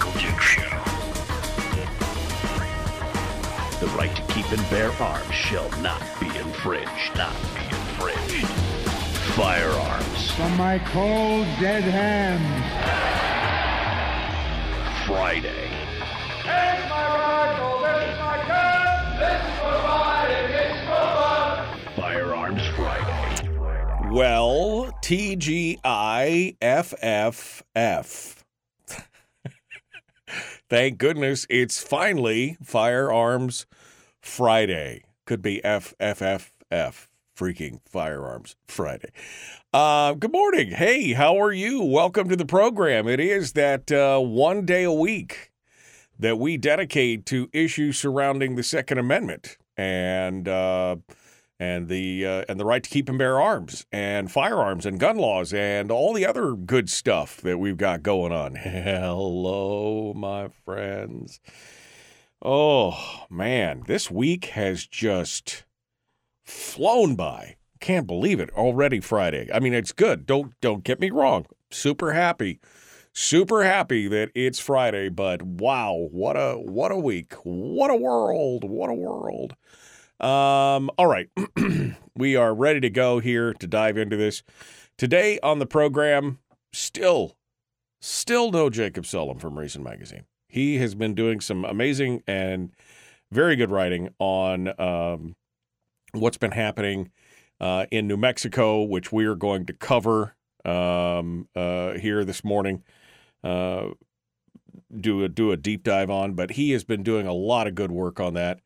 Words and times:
The 0.00 0.06
Michael 0.06 0.20
Duke 0.20 0.40
Show. 0.40 0.62
The 3.80 3.86
right 3.96 4.14
to 4.16 4.22
keep 4.32 4.50
and 4.50 4.70
bear 4.70 4.90
arms 4.92 5.34
shall 5.34 5.68
not 5.82 6.02
be 6.18 6.26
infringed. 6.38 7.16
Not 7.16 7.34
be 7.54 7.60
infringed. 7.64 8.46
Firearms 9.36 10.30
From 10.30 10.56
my 10.56 10.78
cold, 10.78 11.44
dead 11.60 11.82
hands. 11.82 12.64
Friday. 15.06 15.68
Here's 16.44 16.88
my 16.88 17.06
rifle. 17.18 17.80
This 17.82 18.08
is 18.08 18.18
my 18.20 18.38
gun. 18.48 19.18
This 19.18 19.42
is 19.44 19.52
for 19.58 19.76
mine. 19.86 20.30
This 20.50 20.72
is 20.72 20.80
for 20.88 21.04
fun. 21.20 21.60
Firearms 21.96 22.64
Friday. 22.74 23.50
Well, 24.10 24.92
TGIFFF. 25.02 25.76
Thank 30.70 30.98
goodness 30.98 31.48
it's 31.50 31.82
finally 31.82 32.56
Firearms 32.62 33.66
Friday. 34.20 35.02
Could 35.26 35.42
be 35.42 35.60
FFFF, 35.64 37.08
freaking 37.36 37.80
Firearms 37.84 38.54
Friday. 38.68 39.10
Uh, 39.74 40.14
good 40.14 40.30
morning. 40.30 40.70
Hey, 40.70 41.14
how 41.14 41.42
are 41.42 41.50
you? 41.50 41.82
Welcome 41.82 42.28
to 42.28 42.36
the 42.36 42.46
program. 42.46 43.08
It 43.08 43.18
is 43.18 43.54
that 43.54 43.90
uh, 43.90 44.20
one 44.20 44.64
day 44.64 44.84
a 44.84 44.92
week 44.92 45.50
that 46.16 46.38
we 46.38 46.56
dedicate 46.56 47.26
to 47.26 47.50
issues 47.52 47.98
surrounding 47.98 48.54
the 48.54 48.62
Second 48.62 48.98
Amendment 48.98 49.56
and 49.76 50.46
uh, 50.46 50.94
and 51.60 51.88
the 51.88 52.24
uh, 52.24 52.44
and 52.48 52.58
the 52.58 52.64
right 52.64 52.82
to 52.82 52.88
keep 52.88 53.08
and 53.08 53.18
bear 53.18 53.38
arms 53.38 53.84
and 53.92 54.32
firearms 54.32 54.86
and 54.86 54.98
gun 54.98 55.18
laws 55.18 55.52
and 55.52 55.92
all 55.92 56.14
the 56.14 56.24
other 56.24 56.54
good 56.54 56.88
stuff 56.88 57.36
that 57.42 57.58
we've 57.58 57.76
got 57.76 58.02
going 58.02 58.32
on. 58.32 58.54
Hello, 58.56 60.14
my 60.16 60.48
friends. 60.64 61.38
Oh 62.42 63.26
man, 63.28 63.82
this 63.86 64.10
week 64.10 64.46
has 64.46 64.86
just 64.86 65.64
flown 66.42 67.14
by. 67.14 67.56
Can't 67.78 68.06
believe 68.06 68.40
it. 68.40 68.50
Already 68.50 69.00
Friday. 69.00 69.50
I 69.52 69.60
mean, 69.60 69.74
it's 69.74 69.92
good. 69.92 70.24
Don't 70.24 70.58
don't 70.62 70.82
get 70.82 70.98
me 70.98 71.10
wrong. 71.10 71.44
Super 71.70 72.14
happy. 72.14 72.58
Super 73.12 73.64
happy 73.64 74.08
that 74.08 74.30
it's 74.34 74.60
Friday, 74.60 75.10
but 75.10 75.42
wow, 75.42 76.08
what 76.10 76.36
a 76.36 76.54
what 76.54 76.90
a 76.90 76.96
week. 76.96 77.34
What 77.44 77.90
a 77.90 77.96
world. 77.96 78.64
What 78.64 78.88
a 78.88 78.94
world. 78.94 79.56
Um, 80.20 80.90
all 80.98 81.06
right. 81.06 81.30
we 82.14 82.36
are 82.36 82.54
ready 82.54 82.80
to 82.80 82.90
go 82.90 83.20
here 83.20 83.54
to 83.54 83.66
dive 83.66 83.96
into 83.96 84.16
this. 84.16 84.42
Today 84.98 85.38
on 85.42 85.60
the 85.60 85.66
program, 85.66 86.38
still, 86.74 87.36
still 88.02 88.50
no 88.50 88.68
Jacob 88.68 89.04
Sullum 89.04 89.40
from 89.40 89.58
Reason 89.58 89.82
Magazine. 89.82 90.24
He 90.46 90.76
has 90.76 90.94
been 90.94 91.14
doing 91.14 91.40
some 91.40 91.64
amazing 91.64 92.22
and 92.26 92.70
very 93.32 93.56
good 93.56 93.70
writing 93.70 94.10
on 94.18 94.78
um, 94.78 95.36
what's 96.12 96.36
been 96.36 96.50
happening 96.50 97.10
uh, 97.58 97.86
in 97.90 98.06
New 98.06 98.18
Mexico, 98.18 98.82
which 98.82 99.10
we 99.10 99.24
are 99.24 99.36
going 99.36 99.64
to 99.66 99.72
cover 99.72 100.36
um, 100.66 101.48
uh, 101.56 101.92
here 101.94 102.26
this 102.26 102.44
morning. 102.44 102.82
Uh, 103.42 103.90
do 105.00 105.24
a 105.24 105.28
do 105.28 105.52
a 105.52 105.56
deep 105.56 105.82
dive 105.82 106.10
on, 106.10 106.34
but 106.34 106.52
he 106.52 106.72
has 106.72 106.84
been 106.84 107.02
doing 107.02 107.26
a 107.26 107.32
lot 107.32 107.66
of 107.66 107.74
good 107.74 107.92
work 107.92 108.20
on 108.20 108.34
that 108.34 108.60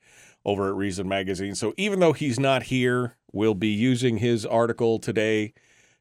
over 0.44 0.69
at 0.69 0.75
Reason 0.75 1.09
Magazine. 1.09 1.55
So 1.55 1.75
even 1.77 2.00
though 2.00 2.12
he's 2.12 2.38
not 2.38 2.65
here, 2.65 3.16
we'll 3.32 3.55
be 3.55 3.69
using 3.69 4.19
his 4.19 4.44
article 4.44 4.99
today 4.99 5.53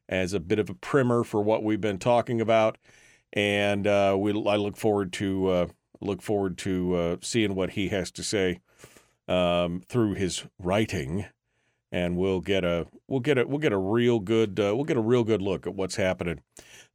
as 0.08 0.32
a 0.32 0.40
bit 0.40 0.58
of 0.58 0.68
a 0.68 0.74
primer 0.74 1.24
for 1.24 1.42
what 1.42 1.62
we've 1.62 1.80
been 1.80 1.98
talking 1.98 2.40
about, 2.40 2.78
and 3.32 3.86
uh, 3.86 4.16
we 4.18 4.32
I 4.32 4.56
look 4.56 4.76
forward 4.76 5.12
to 5.14 5.46
uh, 5.48 5.66
look 6.00 6.22
forward 6.22 6.58
to 6.58 6.94
uh, 6.94 7.16
seeing 7.22 7.54
what 7.54 7.70
he 7.70 7.88
has 7.88 8.10
to 8.12 8.22
say 8.22 8.60
um, 9.28 9.80
through 9.88 10.14
his 10.14 10.44
writing, 10.58 11.26
and 11.90 12.16
we'll 12.16 12.40
get 12.40 12.64
a 12.64 12.86
we'll 13.08 13.20
get 13.20 13.38
a 13.38 13.46
we'll 13.46 13.58
get 13.58 13.72
a 13.72 13.78
real 13.78 14.20
good 14.20 14.60
uh, 14.60 14.74
we'll 14.74 14.84
get 14.84 14.98
a 14.98 15.00
real 15.00 15.24
good 15.24 15.40
look 15.40 15.66
at 15.66 15.74
what's 15.74 15.96
happening 15.96 16.40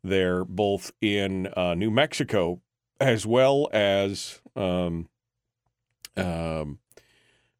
there, 0.04 0.46
both 0.46 0.92
in 1.02 1.48
uh, 1.58 1.74
New 1.74 1.92
Mexico 1.92 2.62
as 3.00 3.26
well 3.26 3.70
as 3.72 4.42
um, 4.56 5.08
um, 6.18 6.80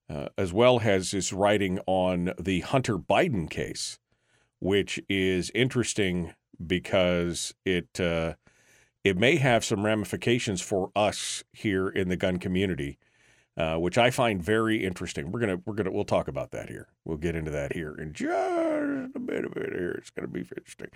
uh, 0.10 0.30
as 0.38 0.52
well 0.52 0.82
as 0.84 1.12
his 1.12 1.32
writing 1.32 1.80
on 1.86 2.34
the 2.40 2.62
Hunter 2.62 2.98
Biden 2.98 3.50
case, 3.50 4.00
which 4.60 5.00
is 5.08 5.52
interesting 5.54 6.34
because 6.66 7.54
it 7.66 8.00
uh, 8.00 8.34
it 9.04 9.18
may 9.18 9.38
have 9.38 9.64
some 9.64 9.86
ramifications 9.86 10.62
for 10.62 10.92
us 10.96 11.44
here 11.54 11.88
in 11.88 12.10
the 12.10 12.18
gun 12.18 12.38
community, 12.38 12.98
uh, 13.56 13.76
which 13.76 13.98
I 13.98 14.10
find 14.10 14.42
very 14.42 14.84
interesting. 14.84 15.32
We're 15.32 15.40
gonna 15.42 15.62
we're 15.66 15.76
gonna 15.76 15.92
we'll 15.92 16.06
talk 16.06 16.28
about 16.28 16.52
that 16.52 16.70
here. 16.70 16.88
We'll 17.06 17.18
get 17.18 17.36
into 17.36 17.52
that 17.52 17.74
here 17.74 17.94
in 17.96 18.14
just 18.14 19.16
a 19.16 19.20
bit 19.20 19.46
of 19.46 19.56
it 19.58 19.74
here. 19.74 19.92
It's 19.92 20.10
gonna 20.10 20.28
be 20.28 20.42
interesting. 20.42 20.90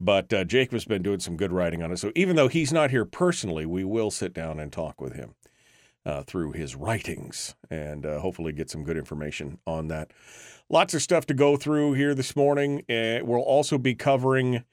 But 0.00 0.32
uh, 0.32 0.44
Jacob's 0.44 0.84
been 0.84 1.02
doing 1.02 1.20
some 1.20 1.36
good 1.36 1.52
writing 1.52 1.82
on 1.82 1.92
it. 1.92 1.98
So 1.98 2.12
even 2.14 2.36
though 2.36 2.48
he's 2.48 2.72
not 2.72 2.90
here 2.90 3.04
personally, 3.04 3.66
we 3.66 3.84
will 3.84 4.10
sit 4.10 4.34
down 4.34 4.60
and 4.60 4.72
talk 4.72 5.00
with 5.00 5.14
him 5.14 5.34
uh, 6.08 6.22
through 6.22 6.52
his 6.52 6.74
writings 6.74 7.54
and 7.70 8.06
uh, 8.06 8.18
hopefully 8.20 8.50
get 8.52 8.70
some 8.70 8.82
good 8.82 8.96
information 8.96 9.58
on 9.66 9.88
that. 9.88 10.10
Lots 10.70 10.94
of 10.94 11.02
stuff 11.02 11.26
to 11.26 11.34
go 11.34 11.56
through 11.56 11.92
here 11.92 12.14
this 12.14 12.34
morning. 12.34 12.80
Uh, 12.88 13.20
we'll 13.22 13.42
also 13.42 13.76
be 13.76 13.94
covering 13.94 14.64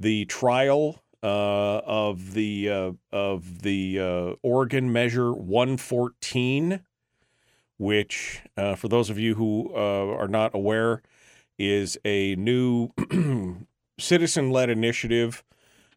the 0.00 0.24
trial 0.24 1.00
uh, 1.22 1.78
of 1.84 2.34
the 2.34 2.68
uh, 2.68 2.92
of 3.12 3.62
the 3.62 4.00
uh, 4.00 4.34
Oregon 4.42 4.92
Measure 4.92 5.32
114, 5.32 6.80
which, 7.78 8.42
for 8.76 8.88
those 8.88 9.10
of 9.10 9.18
you 9.18 9.36
who 9.36 9.72
are 9.74 10.28
not 10.28 10.54
aware, 10.54 11.02
is 11.58 11.98
a 12.04 12.34
new 12.36 12.90
citizen-led 13.98 14.70
initiative 14.70 15.44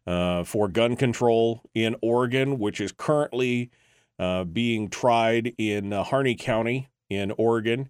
for 0.06 0.68
gun 0.68 0.94
control 0.94 1.62
in 1.74 1.96
Oregon, 2.02 2.58
which 2.58 2.80
is 2.80 2.92
currently 2.92 3.70
uh, 4.18 4.44
being 4.44 4.88
tried 4.88 5.54
in 5.58 5.92
uh, 5.92 6.02
Harney 6.04 6.34
County 6.34 6.88
in 7.08 7.32
Oregon, 7.32 7.88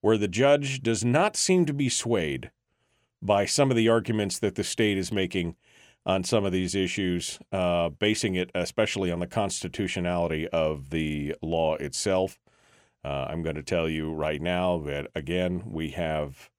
where 0.00 0.18
the 0.18 0.28
judge 0.28 0.82
does 0.82 1.04
not 1.04 1.36
seem 1.36 1.66
to 1.66 1.74
be 1.74 1.88
swayed 1.88 2.50
by 3.22 3.44
some 3.44 3.70
of 3.70 3.76
the 3.76 3.88
arguments 3.88 4.38
that 4.38 4.54
the 4.54 4.64
state 4.64 4.98
is 4.98 5.10
making 5.10 5.56
on 6.04 6.22
some 6.22 6.44
of 6.44 6.52
these 6.52 6.74
issues, 6.74 7.38
uh, 7.50 7.88
basing 7.88 8.36
it 8.36 8.50
especially 8.54 9.10
on 9.10 9.18
the 9.18 9.26
constitutionality 9.26 10.46
of 10.48 10.90
the 10.90 11.34
law 11.42 11.74
itself. 11.76 12.38
Uh, 13.04 13.26
I'm 13.28 13.42
going 13.42 13.56
to 13.56 13.62
tell 13.62 13.88
you 13.88 14.12
right 14.12 14.40
now 14.40 14.78
that 14.78 15.08
again 15.14 15.64
we 15.66 15.90
have 15.90 16.50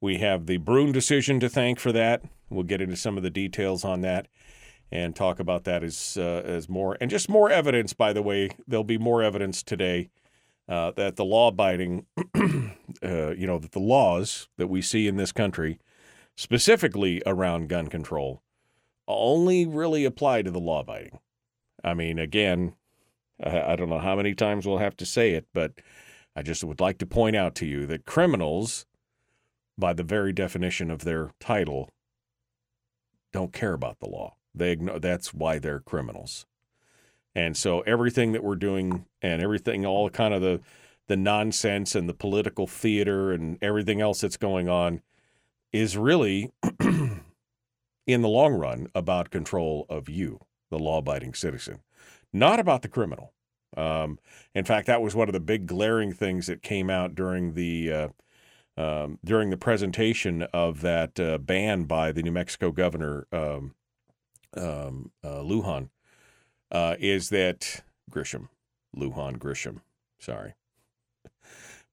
we 0.00 0.18
have 0.18 0.46
the 0.46 0.58
Bruen 0.58 0.92
decision 0.92 1.40
to 1.40 1.48
thank 1.48 1.78
for 1.78 1.92
that. 1.92 2.22
We'll 2.50 2.62
get 2.62 2.80
into 2.80 2.96
some 2.96 3.16
of 3.16 3.22
the 3.22 3.30
details 3.30 3.84
on 3.84 4.00
that 4.02 4.28
and 4.90 5.14
talk 5.14 5.38
about 5.38 5.64
that 5.64 5.84
as 5.84 6.16
uh, 6.18 6.42
as 6.44 6.68
more 6.68 6.96
and 7.00 7.10
just 7.10 7.28
more 7.28 7.50
evidence. 7.50 7.92
By 7.92 8.12
the 8.12 8.22
way, 8.22 8.50
there'll 8.66 8.84
be 8.84 8.98
more 8.98 9.22
evidence 9.22 9.62
today 9.62 10.10
uh, 10.68 10.92
that 10.92 11.16
the 11.16 11.24
law-abiding, 11.24 12.06
uh, 13.02 13.30
you 13.30 13.46
know, 13.46 13.58
that 13.58 13.72
the 13.72 13.78
laws 13.78 14.48
that 14.58 14.68
we 14.68 14.82
see 14.82 15.08
in 15.08 15.16
this 15.16 15.32
country, 15.32 15.78
specifically 16.36 17.22
around 17.24 17.68
gun 17.68 17.88
control, 17.88 18.42
only 19.06 19.66
really 19.66 20.04
apply 20.04 20.42
to 20.42 20.50
the 20.50 20.60
law-abiding. 20.60 21.18
I 21.82 21.94
mean, 21.94 22.18
again, 22.18 22.74
I, 23.42 23.72
I 23.72 23.76
don't 23.76 23.88
know 23.88 23.98
how 23.98 24.16
many 24.16 24.34
times 24.34 24.66
we'll 24.66 24.78
have 24.78 24.96
to 24.98 25.06
say 25.06 25.32
it, 25.32 25.46
but 25.54 25.72
I 26.36 26.42
just 26.42 26.62
would 26.62 26.80
like 26.80 26.98
to 26.98 27.06
point 27.06 27.36
out 27.36 27.54
to 27.56 27.66
you 27.66 27.86
that 27.86 28.04
criminals, 28.04 28.86
by 29.76 29.92
the 29.92 30.02
very 30.02 30.32
definition 30.32 30.90
of 30.90 31.04
their 31.04 31.30
title, 31.40 31.90
don't 33.32 33.52
care 33.52 33.72
about 33.72 34.00
the 34.00 34.08
law. 34.08 34.34
They 34.58 34.72
ignore, 34.72 34.98
that's 34.98 35.32
why 35.32 35.58
they're 35.58 35.80
criminals. 35.80 36.46
And 37.34 37.56
so 37.56 37.80
everything 37.80 38.32
that 38.32 38.42
we're 38.42 38.56
doing 38.56 39.06
and 39.22 39.42
everything, 39.42 39.86
all 39.86 40.10
kind 40.10 40.34
of 40.34 40.42
the 40.42 40.60
the 41.06 41.16
nonsense 41.16 41.94
and 41.94 42.06
the 42.08 42.14
political 42.14 42.66
theater 42.66 43.32
and 43.32 43.56
everything 43.62 44.00
else 44.00 44.20
that's 44.20 44.36
going 44.36 44.68
on 44.68 45.00
is 45.72 45.96
really 45.96 46.52
in 46.80 48.22
the 48.22 48.28
long 48.28 48.52
run 48.52 48.88
about 48.94 49.30
control 49.30 49.86
of 49.88 50.08
you 50.08 50.40
the 50.70 50.78
law 50.78 50.98
abiding 50.98 51.34
citizen, 51.34 51.80
not 52.32 52.60
about 52.60 52.82
the 52.82 52.88
criminal. 52.88 53.32
Um, 53.76 54.18
in 54.54 54.64
fact, 54.64 54.86
that 54.86 55.02
was 55.02 55.14
one 55.14 55.28
of 55.28 55.32
the 55.32 55.40
big 55.40 55.66
glaring 55.66 56.12
things 56.12 56.46
that 56.46 56.62
came 56.62 56.90
out 56.90 57.14
during 57.14 57.54
the 57.54 57.92
uh, 57.92 58.08
um, 58.76 59.18
during 59.24 59.50
the 59.50 59.56
presentation 59.56 60.42
of 60.52 60.82
that 60.82 61.18
uh, 61.18 61.38
ban 61.38 61.84
by 61.84 62.12
the 62.12 62.22
New 62.22 62.30
Mexico 62.30 62.70
governor 62.70 63.26
um, 63.32 63.74
um, 64.56 65.10
uh, 65.24 65.40
Lujan. 65.40 65.90
Uh, 66.70 66.96
is 66.98 67.30
that 67.30 67.82
Grisham, 68.10 68.48
Lujan 68.96 69.38
Grisham? 69.38 69.80
Sorry, 70.18 70.54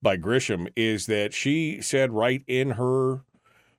by 0.02 0.18
Grisham 0.18 0.68
is 0.76 1.06
that 1.06 1.34
she 1.34 1.82
said 1.82 2.12
right 2.12 2.44
in 2.48 2.72
her 2.72 3.22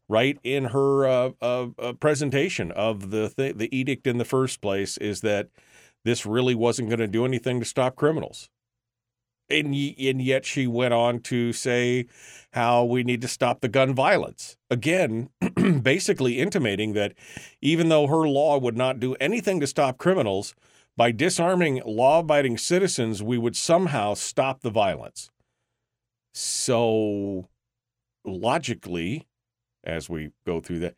right 0.08 0.38
in 0.44 0.66
her 0.66 1.06
uh, 1.06 1.30
uh, 1.42 1.66
uh, 1.78 1.92
presentation 1.94 2.70
of 2.72 3.10
the 3.10 3.28
th- 3.28 3.56
the 3.56 3.74
edict 3.76 4.06
in 4.06 4.18
the 4.18 4.24
first 4.24 4.60
place 4.60 4.96
is 4.98 5.20
that 5.22 5.48
this 6.04 6.24
really 6.24 6.54
wasn't 6.54 6.88
going 6.88 7.00
to 7.00 7.08
do 7.08 7.24
anything 7.24 7.58
to 7.58 7.66
stop 7.66 7.96
criminals. 7.96 8.48
And, 9.48 9.66
and 9.66 10.20
yet 10.20 10.44
she 10.44 10.66
went 10.66 10.92
on 10.92 11.20
to 11.20 11.52
say 11.52 12.06
how 12.52 12.84
we 12.84 13.04
need 13.04 13.20
to 13.20 13.28
stop 13.28 13.60
the 13.60 13.68
gun 13.68 13.94
violence. 13.94 14.56
Again, 14.70 15.28
basically 15.82 16.38
intimating 16.40 16.94
that 16.94 17.12
even 17.60 17.88
though 17.88 18.06
her 18.08 18.28
law 18.28 18.58
would 18.58 18.76
not 18.76 18.98
do 18.98 19.14
anything 19.16 19.60
to 19.60 19.66
stop 19.66 19.98
criminals, 19.98 20.54
by 20.96 21.12
disarming 21.12 21.82
law 21.84 22.20
abiding 22.20 22.56
citizens, 22.56 23.22
we 23.22 23.36
would 23.36 23.54
somehow 23.56 24.14
stop 24.14 24.62
the 24.62 24.70
violence. 24.70 25.30
So, 26.32 27.48
logically, 28.24 29.26
as 29.84 30.08
we 30.08 30.30
go 30.46 30.60
through 30.60 30.80
that, 30.80 30.94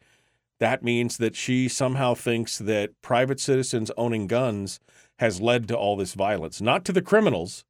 that 0.61 0.83
means 0.83 1.17
that 1.19 1.37
she 1.37 1.69
somehow 1.69 2.15
thinks 2.15 2.59
that 2.59 2.91
private 3.03 3.41
citizens 3.41 3.91
owning 3.97 4.27
guns 4.27 4.81
has 5.19 5.41
led 5.41 5.69
to 5.69 5.77
all 5.77 5.97
this 5.97 6.15
violence, 6.15 6.61
not 6.61 6.85
to 6.85 6.93
the 6.93 7.03
criminals, 7.03 7.65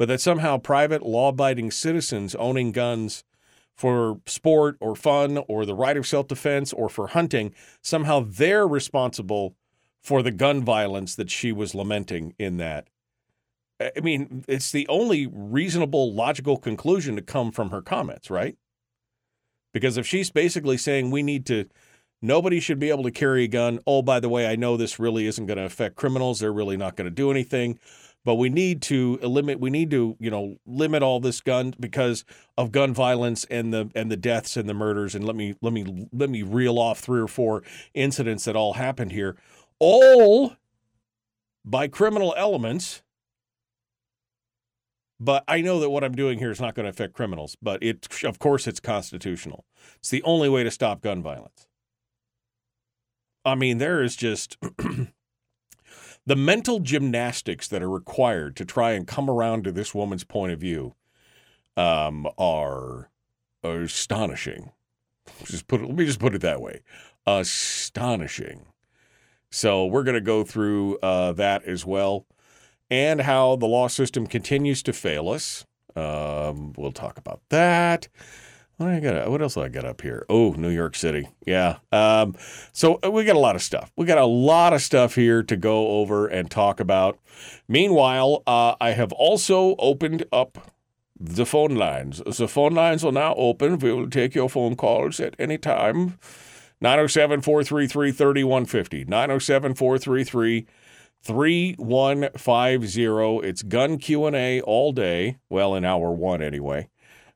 but 0.00 0.08
that 0.08 0.18
somehow 0.18 0.56
private 0.56 1.02
law 1.02 1.28
abiding 1.28 1.70
citizens 1.70 2.34
owning 2.36 2.72
guns 2.72 3.22
for 3.76 4.18
sport 4.24 4.78
or 4.80 4.96
fun 4.96 5.36
or 5.46 5.66
the 5.66 5.74
right 5.74 5.94
of 5.94 6.06
self 6.06 6.26
defense 6.26 6.72
or 6.72 6.88
for 6.88 7.08
hunting, 7.08 7.54
somehow 7.82 8.24
they're 8.26 8.66
responsible 8.66 9.56
for 10.00 10.22
the 10.22 10.30
gun 10.30 10.64
violence 10.64 11.14
that 11.16 11.30
she 11.30 11.52
was 11.52 11.74
lamenting 11.74 12.34
in 12.38 12.56
that. 12.56 12.88
I 13.78 14.00
mean, 14.00 14.42
it's 14.48 14.72
the 14.72 14.88
only 14.88 15.26
reasonable, 15.30 16.14
logical 16.14 16.56
conclusion 16.56 17.14
to 17.16 17.22
come 17.22 17.52
from 17.52 17.68
her 17.68 17.82
comments, 17.82 18.30
right? 18.30 18.56
Because 19.74 19.98
if 19.98 20.06
she's 20.06 20.30
basically 20.30 20.78
saying 20.78 21.10
we 21.10 21.22
need 21.22 21.44
to, 21.44 21.66
nobody 22.22 22.58
should 22.58 22.78
be 22.78 22.88
able 22.88 23.04
to 23.04 23.10
carry 23.10 23.44
a 23.44 23.48
gun. 23.48 23.80
Oh, 23.86 24.00
by 24.00 24.18
the 24.18 24.30
way, 24.30 24.48
I 24.48 24.56
know 24.56 24.78
this 24.78 24.98
really 24.98 25.26
isn't 25.26 25.44
going 25.44 25.58
to 25.58 25.64
affect 25.64 25.96
criminals. 25.96 26.40
They're 26.40 26.54
really 26.54 26.78
not 26.78 26.96
going 26.96 27.04
to 27.04 27.14
do 27.14 27.30
anything. 27.30 27.78
But 28.24 28.34
we 28.34 28.50
need 28.50 28.82
to 28.82 29.16
limit. 29.18 29.60
We 29.60 29.70
need 29.70 29.90
to, 29.92 30.16
you 30.20 30.30
know, 30.30 30.56
limit 30.66 31.02
all 31.02 31.20
this 31.20 31.40
gun 31.40 31.74
because 31.80 32.24
of 32.58 32.70
gun 32.70 32.92
violence 32.92 33.46
and 33.50 33.72
the 33.72 33.90
and 33.94 34.10
the 34.10 34.16
deaths 34.16 34.56
and 34.56 34.68
the 34.68 34.74
murders. 34.74 35.14
And 35.14 35.24
let 35.24 35.36
me 35.36 35.54
let 35.62 35.72
me 35.72 36.06
let 36.12 36.28
me 36.28 36.42
reel 36.42 36.78
off 36.78 37.00
three 37.00 37.20
or 37.20 37.28
four 37.28 37.62
incidents 37.94 38.44
that 38.44 38.56
all 38.56 38.74
happened 38.74 39.12
here, 39.12 39.36
all 39.78 40.56
by 41.64 41.88
criminal 41.88 42.34
elements 42.36 43.02
but 45.20 45.44
I 45.46 45.60
know 45.60 45.78
that 45.80 45.90
what 45.90 46.02
I'm 46.02 46.14
doing 46.14 46.38
here 46.38 46.50
is 46.50 46.60
not 46.60 46.74
going 46.74 46.84
to 46.84 46.90
affect 46.90 47.12
criminals, 47.12 47.54
but 47.60 47.82
it 47.82 48.24
of 48.24 48.38
course 48.38 48.66
it's 48.66 48.80
constitutional. 48.80 49.66
It's 49.98 50.08
the 50.08 50.22
only 50.22 50.48
way 50.48 50.64
to 50.64 50.70
stop 50.70 51.02
gun 51.02 51.22
violence. 51.22 51.66
I 53.44 53.54
mean, 53.54 53.78
there 53.78 54.02
is 54.02 54.16
just 54.16 54.56
the 56.30 56.36
mental 56.36 56.78
gymnastics 56.78 57.66
that 57.66 57.82
are 57.82 57.90
required 57.90 58.54
to 58.54 58.64
try 58.64 58.92
and 58.92 59.08
come 59.08 59.28
around 59.28 59.64
to 59.64 59.72
this 59.72 59.92
woman's 59.92 60.22
point 60.22 60.52
of 60.52 60.60
view 60.60 60.94
um, 61.76 62.24
are, 62.38 63.10
astonishing. 63.64 64.70
Just 65.42 65.66
put 65.66 65.80
it, 65.80 65.86
let 65.86 65.96
me 65.96 66.06
just 66.06 66.20
put 66.20 66.36
it 66.36 66.40
that 66.42 66.60
way, 66.62 66.82
astonishing. 67.26 68.66
So 69.50 69.86
we're 69.86 70.04
going 70.04 70.14
to 70.14 70.20
go 70.20 70.44
through 70.44 70.98
uh, 70.98 71.32
that 71.32 71.64
as 71.64 71.84
well 71.84 72.26
and 72.88 73.22
how 73.22 73.56
the 73.56 73.66
law 73.66 73.88
system 73.88 74.28
continues 74.28 74.84
to 74.84 74.92
fail 74.92 75.30
us. 75.30 75.66
Um, 75.96 76.74
we'll 76.76 76.92
talk 76.92 77.18
about 77.18 77.40
that. 77.48 78.06
What, 78.80 78.88
I 78.88 79.00
got, 79.00 79.30
what 79.30 79.42
else 79.42 79.58
I 79.58 79.68
got 79.68 79.84
up 79.84 80.00
here? 80.00 80.24
Oh, 80.30 80.52
New 80.52 80.70
York 80.70 80.96
City. 80.96 81.28
Yeah. 81.46 81.80
Um, 81.92 82.34
so 82.72 82.98
uh, 83.04 83.10
we 83.10 83.24
got 83.24 83.36
a 83.36 83.38
lot 83.38 83.54
of 83.54 83.60
stuff. 83.60 83.92
We 83.94 84.06
got 84.06 84.16
a 84.16 84.24
lot 84.24 84.72
of 84.72 84.80
stuff 84.80 85.16
here 85.16 85.42
to 85.42 85.54
go 85.54 85.88
over 86.00 86.26
and 86.26 86.50
talk 86.50 86.80
about. 86.80 87.18
Meanwhile, 87.68 88.42
uh, 88.46 88.76
I 88.80 88.92
have 88.92 89.12
also 89.12 89.76
opened 89.78 90.24
up 90.32 90.72
the 91.14 91.44
phone 91.44 91.74
lines. 91.74 92.22
The 92.24 92.48
phone 92.48 92.72
lines 92.72 93.04
are 93.04 93.12
now 93.12 93.34
open. 93.34 93.80
We 93.80 93.92
will 93.92 94.08
take 94.08 94.34
your 94.34 94.48
phone 94.48 94.76
calls 94.76 95.20
at 95.20 95.36
any 95.38 95.58
time. 95.58 96.18
907 96.80 97.42
433 97.42 98.12
3150. 98.12 99.04
907 99.04 99.74
433 99.74 100.66
3150. 101.22 103.46
It's 103.46 103.62
gun 103.62 103.98
Q&A 103.98 104.62
all 104.62 104.92
day. 104.92 105.36
Well, 105.50 105.74
in 105.74 105.84
hour 105.84 106.12
1 106.12 106.40
anyway. 106.40 106.88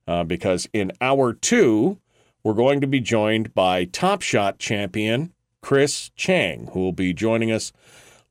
Uh, 0.07 0.25
because 0.25 0.69
in 0.73 0.93
hour 1.01 1.33
2, 1.33 1.99
we're 2.43 2.55
going 2.55 2.81
to 2.81 2.87
be 2.87 3.01
joined 3.01 3.55
by 3.55 3.85
Top 3.85 4.23
Shot 4.23 4.59
champion 4.59 5.33
Chris 5.63 6.11
Cheng, 6.15 6.69
who 6.73 6.81
will 6.81 6.93
be 6.93 7.15
joining 7.15 7.51
us 7.51 7.73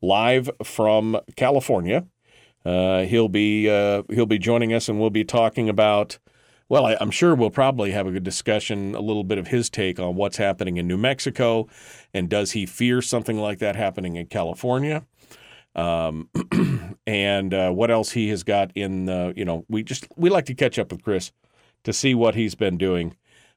live 0.02 0.50
from 0.64 1.20
California. 1.36 2.06
Uh, 2.64 3.04
he'll 3.04 3.30
be 3.30 3.70
uh, 3.70 4.04
he'll 4.10 4.26
be 4.26 4.38
joining 4.38 4.74
us, 4.74 4.88
and 4.88 5.00
we'll 5.00 5.10
be 5.10 5.24
talking 5.24 5.68
about. 5.68 6.20
Well, 6.70 6.86
I, 6.86 6.96
I'm 7.00 7.12
sure 7.12 7.36
we'll 7.36 7.50
probably 7.50 7.92
have 7.92 8.08
a 8.08 8.12
good 8.12 8.24
discussion, 8.24 8.96
a 8.96 9.02
little 9.02 9.24
bit 9.24 9.38
of 9.38 9.48
his 9.48 9.70
take 9.70 10.00
on 10.00 10.16
what's 10.16 10.38
happening 10.38 10.78
in 10.78 10.88
New 10.88 10.98
Mexico, 10.98 11.68
and 12.14 12.30
does 12.30 12.52
he 12.52 12.66
fear 12.66 13.02
something 13.02 13.38
like 13.38 13.60
that 13.60 13.76
happening 13.76 14.16
in 14.16 14.28
California? 14.28 15.06
um, 15.76 16.30
and 17.08 17.54
uh, 17.54 17.72
what 17.72 17.92
else 17.92 18.12
he 18.12 18.30
has 18.30 18.44
got 18.44 18.72
in 18.76 19.06
the, 19.06 19.34
you 19.36 19.46
know, 19.46 19.66
we 19.70 19.84
just 19.84 20.08
we 20.16 20.30
like 20.30 20.46
to 20.46 20.56
catch 20.56 20.78
up 20.78 20.92
with 20.92 21.04
Chris 21.04 21.32
to 21.84 21.94
see 21.94 22.16
what 22.16 22.36
he's 22.36 22.56
been 22.56 22.78
doing 22.78 23.16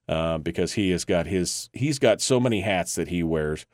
uh, 0.08 0.38
because 0.38 0.74
he 0.74 0.90
has 0.90 1.04
got 1.04 1.26
his 1.26 1.68
he's 1.72 1.98
got 1.98 2.20
so 2.20 2.38
many 2.38 2.60
hats 2.60 2.94
that 2.94 3.08
he 3.08 3.22
wears, 3.22 3.66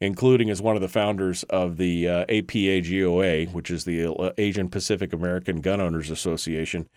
including 0.00 0.50
as 0.50 0.62
one 0.62 0.76
of 0.76 0.82
the 0.82 0.88
founders 0.88 1.42
of 1.44 1.76
the 1.76 2.08
uh, 2.08 2.24
APAGOA, 2.26 3.52
which 3.52 3.70
is 3.70 3.84
the 3.84 4.06
uh, 4.06 4.32
Asian 4.38 4.68
Pacific 4.68 5.12
American 5.12 5.60
Gun 5.60 5.80
Owners 5.80 6.10
Association. 6.10 6.88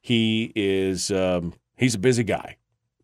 He 0.00 0.52
is 0.54 1.10
um, 1.10 1.54
he's 1.76 1.94
a 1.94 1.98
busy 1.98 2.24
guy. 2.24 2.56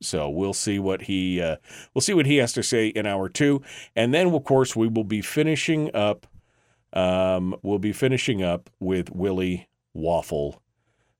So 0.02 0.28
we'll 0.28 0.52
see 0.52 0.78
what 0.78 1.02
he 1.02 1.40
uh, 1.40 1.56
we'll 1.94 2.02
see 2.02 2.14
what 2.14 2.26
he 2.26 2.36
has 2.36 2.52
to 2.54 2.62
say 2.62 2.88
in 2.88 3.06
hour 3.06 3.28
two, 3.28 3.62
and 3.94 4.12
then 4.12 4.28
of 4.28 4.44
course 4.44 4.76
we 4.76 4.88
will 4.88 5.04
be 5.04 5.22
finishing 5.22 5.94
up 5.94 6.26
um, 6.92 7.54
we'll 7.62 7.78
be 7.78 7.92
finishing 7.92 8.42
up 8.42 8.70
with 8.80 9.10
Willie 9.10 9.68
Waffle 9.92 10.62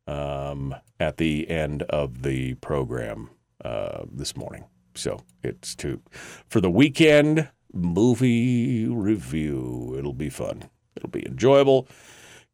um, 0.07 0.75
at 1.01 1.17
the 1.17 1.49
end 1.49 1.83
of 1.85 2.23
the 2.23 2.55
program 2.55 3.31
uh, 3.65 4.05
this 4.11 4.37
morning. 4.37 4.65
So 4.95 5.21
it's 5.43 5.75
to 5.77 6.01
for 6.49 6.61
the 6.61 6.71
weekend 6.71 7.49
movie 7.73 8.89
review. 8.89 9.95
It'll 9.99 10.15
be 10.15 10.31
fun. 10.31 10.65
It'll 10.97 11.11
be 11.11 11.27
enjoyable. 11.27 11.89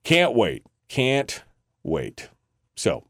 Can't 0.04 0.34
wait. 0.34 0.64
Can't 0.88 1.42
wait. 1.84 2.28
So 2.74 3.04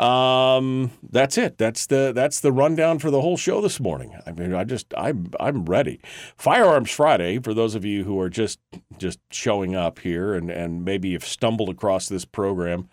um, 0.00 0.92
that's 1.10 1.36
it. 1.36 1.58
That's 1.58 1.84
the 1.86 2.12
that's 2.14 2.40
the 2.40 2.52
rundown 2.52 2.98
for 2.98 3.10
the 3.10 3.20
whole 3.20 3.36
show 3.36 3.60
this 3.60 3.78
morning. 3.78 4.18
I 4.26 4.32
mean, 4.32 4.54
I 4.54 4.64
just 4.64 4.94
I'm 4.96 5.30
I'm 5.38 5.66
ready. 5.66 6.00
Firearms 6.36 6.90
Friday 6.90 7.38
for 7.38 7.52
those 7.52 7.74
of 7.74 7.84
you 7.84 8.04
who 8.04 8.18
are 8.18 8.30
just 8.30 8.60
just 8.96 9.20
showing 9.30 9.76
up 9.76 9.98
here 9.98 10.32
and 10.32 10.50
and 10.50 10.84
maybe 10.86 11.12
have 11.12 11.24
stumbled 11.24 11.68
across 11.68 12.08
this 12.08 12.24
program 12.24 12.88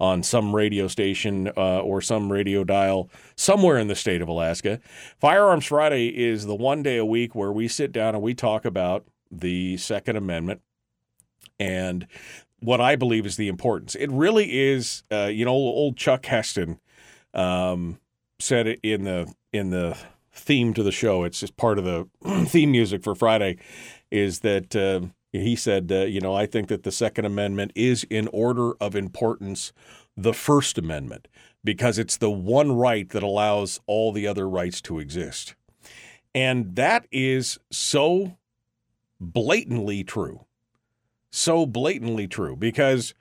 on 0.00 0.22
some 0.22 0.56
radio 0.56 0.88
station 0.88 1.48
uh, 1.56 1.80
or 1.80 2.00
some 2.00 2.32
radio 2.32 2.64
dial 2.64 3.10
somewhere 3.36 3.76
in 3.78 3.86
the 3.86 3.94
state 3.94 4.22
of 4.22 4.28
Alaska. 4.28 4.80
Firearms 5.20 5.66
Friday 5.66 6.08
is 6.08 6.46
the 6.46 6.54
one 6.54 6.82
day 6.82 6.96
a 6.96 7.04
week 7.04 7.34
where 7.34 7.52
we 7.52 7.68
sit 7.68 7.92
down 7.92 8.14
and 8.14 8.22
we 8.22 8.34
talk 8.34 8.64
about 8.64 9.04
the 9.30 9.76
Second 9.76 10.16
Amendment 10.16 10.62
and 11.58 12.06
what 12.60 12.80
I 12.80 12.96
believe 12.96 13.26
is 13.26 13.36
the 13.36 13.48
importance. 13.48 13.94
It 13.94 14.10
really 14.10 14.58
is, 14.58 15.04
uh, 15.12 15.26
you 15.26 15.44
know, 15.44 15.52
old 15.52 15.96
Chuck 15.96 16.26
Heston 16.26 16.80
um, 17.34 17.98
said 18.38 18.66
it 18.66 18.80
in 18.82 19.04
the 19.04 19.32
in 19.52 19.70
the 19.70 19.96
theme 20.32 20.72
to 20.74 20.82
the 20.82 20.92
show. 20.92 21.24
It's 21.24 21.40
just 21.40 21.56
part 21.56 21.78
of 21.78 21.84
the 21.84 22.08
theme 22.46 22.72
music 22.72 23.02
for 23.02 23.14
Friday. 23.14 23.58
Is 24.10 24.40
that 24.40 24.74
uh, 24.74 25.08
he 25.32 25.54
said, 25.56 25.90
uh, 25.92 26.00
you 26.00 26.20
know, 26.20 26.34
I 26.34 26.46
think 26.46 26.68
that 26.68 26.82
the 26.82 26.92
Second 26.92 27.24
Amendment 27.24 27.72
is 27.74 28.04
in 28.10 28.28
order 28.28 28.72
of 28.80 28.96
importance 28.96 29.72
the 30.16 30.34
First 30.34 30.76
Amendment 30.76 31.28
because 31.62 31.98
it's 31.98 32.16
the 32.16 32.30
one 32.30 32.72
right 32.72 33.08
that 33.10 33.22
allows 33.22 33.80
all 33.86 34.12
the 34.12 34.26
other 34.26 34.48
rights 34.48 34.80
to 34.82 34.98
exist, 34.98 35.54
and 36.34 36.74
that 36.76 37.06
is 37.12 37.58
so 37.70 38.36
blatantly 39.20 40.02
true. 40.02 40.46
So 41.32 41.64
blatantly 41.64 42.26
true 42.26 42.56
because 42.56 43.14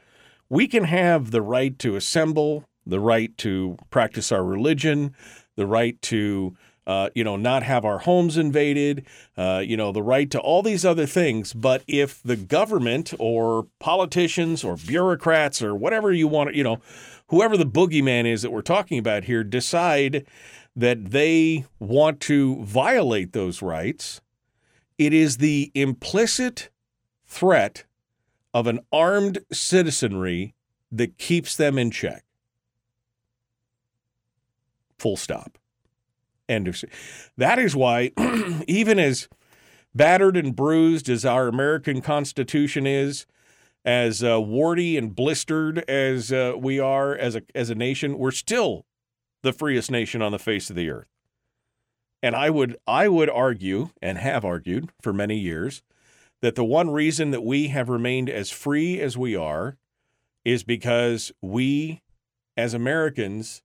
we 0.49 0.67
can 0.67 0.85
have 0.85 1.29
the 1.29 1.43
right 1.43 1.77
to 1.79 1.95
assemble, 1.95 2.65
the 2.85 2.99
right 2.99 3.37
to 3.37 3.77
practice 3.91 4.31
our 4.31 4.43
religion, 4.43 5.13
the 5.55 5.67
right 5.67 6.01
to 6.03 6.55
uh, 6.89 7.11
you 7.13 7.23
know 7.23 7.37
not 7.37 7.61
have 7.61 7.85
our 7.85 7.99
homes 7.99 8.35
invaded, 8.35 9.05
uh, 9.37 9.61
you 9.63 9.77
know 9.77 9.91
the 9.91 10.01
right 10.01 10.31
to 10.31 10.39
all 10.39 10.63
these 10.63 10.83
other 10.83 11.05
things. 11.05 11.53
But 11.53 11.83
if 11.87 12.23
the 12.23 12.35
government 12.35 13.13
or 13.19 13.67
politicians 13.77 14.63
or 14.63 14.75
bureaucrats 14.75 15.61
or 15.61 15.75
whatever 15.75 16.11
you 16.11 16.27
want, 16.27 16.49
to, 16.49 16.57
you 16.57 16.63
know, 16.63 16.79
whoever 17.27 17.57
the 17.57 17.65
boogeyman 17.65 18.25
is 18.25 18.41
that 18.41 18.49
we're 18.49 18.63
talking 18.63 18.97
about 18.97 19.25
here, 19.25 19.43
decide 19.43 20.25
that 20.75 21.11
they 21.11 21.65
want 21.77 22.19
to 22.21 22.63
violate 22.63 23.33
those 23.33 23.61
rights, 23.61 24.19
it 24.97 25.13
is 25.13 25.37
the 25.37 25.71
implicit 25.75 26.71
threat 27.27 27.85
of 28.51 28.65
an 28.65 28.79
armed 28.91 29.37
citizenry 29.51 30.55
that 30.91 31.19
keeps 31.19 31.55
them 31.55 31.77
in 31.77 31.91
check. 31.91 32.23
Full 34.97 35.17
stop. 35.17 35.58
End 36.49 36.67
of. 36.67 36.83
That 37.37 37.59
is 37.59 37.75
why, 37.75 38.11
even 38.67 38.99
as 38.99 39.29
battered 39.93 40.35
and 40.35 40.55
bruised 40.55 41.07
as 41.07 41.23
our 41.25 41.47
American 41.47 42.01
Constitution 42.01 42.87
is, 42.87 43.25
as 43.85 44.23
uh, 44.23 44.41
warty 44.41 44.97
and 44.97 45.15
blistered 45.15 45.79
as 45.89 46.31
uh, 46.33 46.53
we 46.57 46.79
are 46.79 47.15
as 47.15 47.35
a 47.35 47.43
as 47.55 47.69
a 47.69 47.75
nation, 47.75 48.17
we're 48.17 48.31
still 48.31 48.85
the 49.43 49.53
freest 49.53 49.89
nation 49.89 50.21
on 50.21 50.31
the 50.31 50.39
face 50.39 50.69
of 50.69 50.75
the 50.75 50.89
earth. 50.89 51.07
And 52.21 52.35
I 52.35 52.49
would 52.49 52.75
I 52.87 53.07
would 53.07 53.29
argue 53.29 53.89
and 54.01 54.17
have 54.17 54.43
argued 54.43 54.89
for 55.01 55.13
many 55.13 55.37
years 55.37 55.81
that 56.41 56.55
the 56.55 56.65
one 56.65 56.89
reason 56.89 57.31
that 57.31 57.43
we 57.43 57.67
have 57.67 57.89
remained 57.89 58.29
as 58.29 58.49
free 58.49 58.99
as 58.99 59.17
we 59.17 59.35
are 59.35 59.77
is 60.43 60.63
because 60.63 61.31
we 61.41 62.01
as 62.57 62.73
Americans 62.73 63.61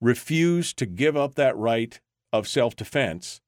refuse 0.00 0.72
to 0.74 0.86
give 0.86 1.16
up 1.16 1.34
that 1.34 1.56
right 1.56 2.00
of 2.34 2.48
self-defense, 2.48 3.40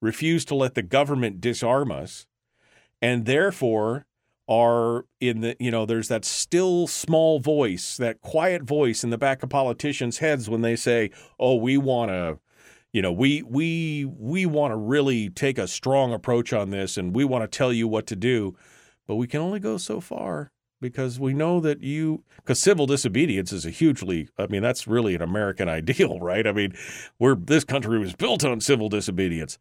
refuse 0.00 0.46
to 0.46 0.54
let 0.54 0.74
the 0.74 0.82
government 0.82 1.42
disarm 1.42 1.92
us, 1.92 2.26
and 3.02 3.26
therefore 3.26 4.06
are 4.48 5.04
in 5.20 5.42
the 5.42 5.54
you 5.60 5.70
know 5.70 5.86
there's 5.86 6.08
that 6.08 6.24
still 6.24 6.88
small 6.88 7.38
voice 7.38 7.96
that 7.98 8.20
quiet 8.20 8.62
voice 8.62 9.04
in 9.04 9.10
the 9.10 9.18
back 9.18 9.44
of 9.44 9.48
politicians 9.48 10.18
heads 10.18 10.50
when 10.50 10.60
they 10.60 10.74
say 10.74 11.08
oh 11.38 11.54
we 11.54 11.78
want 11.78 12.10
to 12.10 12.36
you 12.92 13.00
know 13.00 13.12
we 13.12 13.42
we 13.42 14.04
we 14.18 14.46
want 14.46 14.72
to 14.72 14.76
really 14.76 15.28
take 15.30 15.56
a 15.56 15.68
strong 15.68 16.12
approach 16.12 16.52
on 16.52 16.70
this 16.70 16.96
and 16.96 17.14
we 17.14 17.24
want 17.24 17.48
to 17.48 17.58
tell 17.58 17.72
you 17.72 17.86
what 17.86 18.08
to 18.08 18.16
do 18.16 18.56
but 19.06 19.14
we 19.14 19.28
can 19.28 19.40
only 19.40 19.60
go 19.60 19.76
so 19.76 20.00
far 20.00 20.50
because 20.80 21.20
we 21.20 21.32
know 21.32 21.60
that 21.60 21.82
you 21.82 22.22
because 22.36 22.58
civil 22.58 22.86
disobedience 22.86 23.52
is 23.52 23.66
a 23.66 23.70
hugely 23.70 24.28
i 24.38 24.46
mean 24.46 24.62
that's 24.62 24.86
really 24.86 25.14
an 25.14 25.22
american 25.22 25.68
ideal 25.80 26.18
right 26.20 26.46
i 26.46 26.52
mean 26.52 26.74
we're 27.18 27.34
this 27.34 27.64
country 27.64 27.98
was 27.98 28.14
built 28.14 28.44
on 28.44 28.60
civil 28.60 28.88
disobedience 28.88 29.58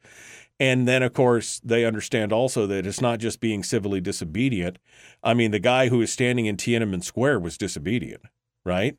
and 0.59 0.87
then, 0.87 1.03
of 1.03 1.13
course, 1.13 1.61
they 1.63 1.85
understand 1.85 2.33
also 2.33 2.67
that 2.67 2.85
it's 2.85 2.99
not 2.99 3.19
just 3.19 3.39
being 3.39 3.63
civilly 3.63 4.01
disobedient. 4.01 4.77
I 5.23 5.33
mean, 5.33 5.51
the 5.51 5.59
guy 5.59 5.87
who 5.87 5.99
was 5.99 6.11
standing 6.11 6.47
in 6.47 6.57
Tiananmen 6.57 7.03
Square 7.03 7.39
was 7.39 7.57
disobedient, 7.57 8.23
right? 8.65 8.97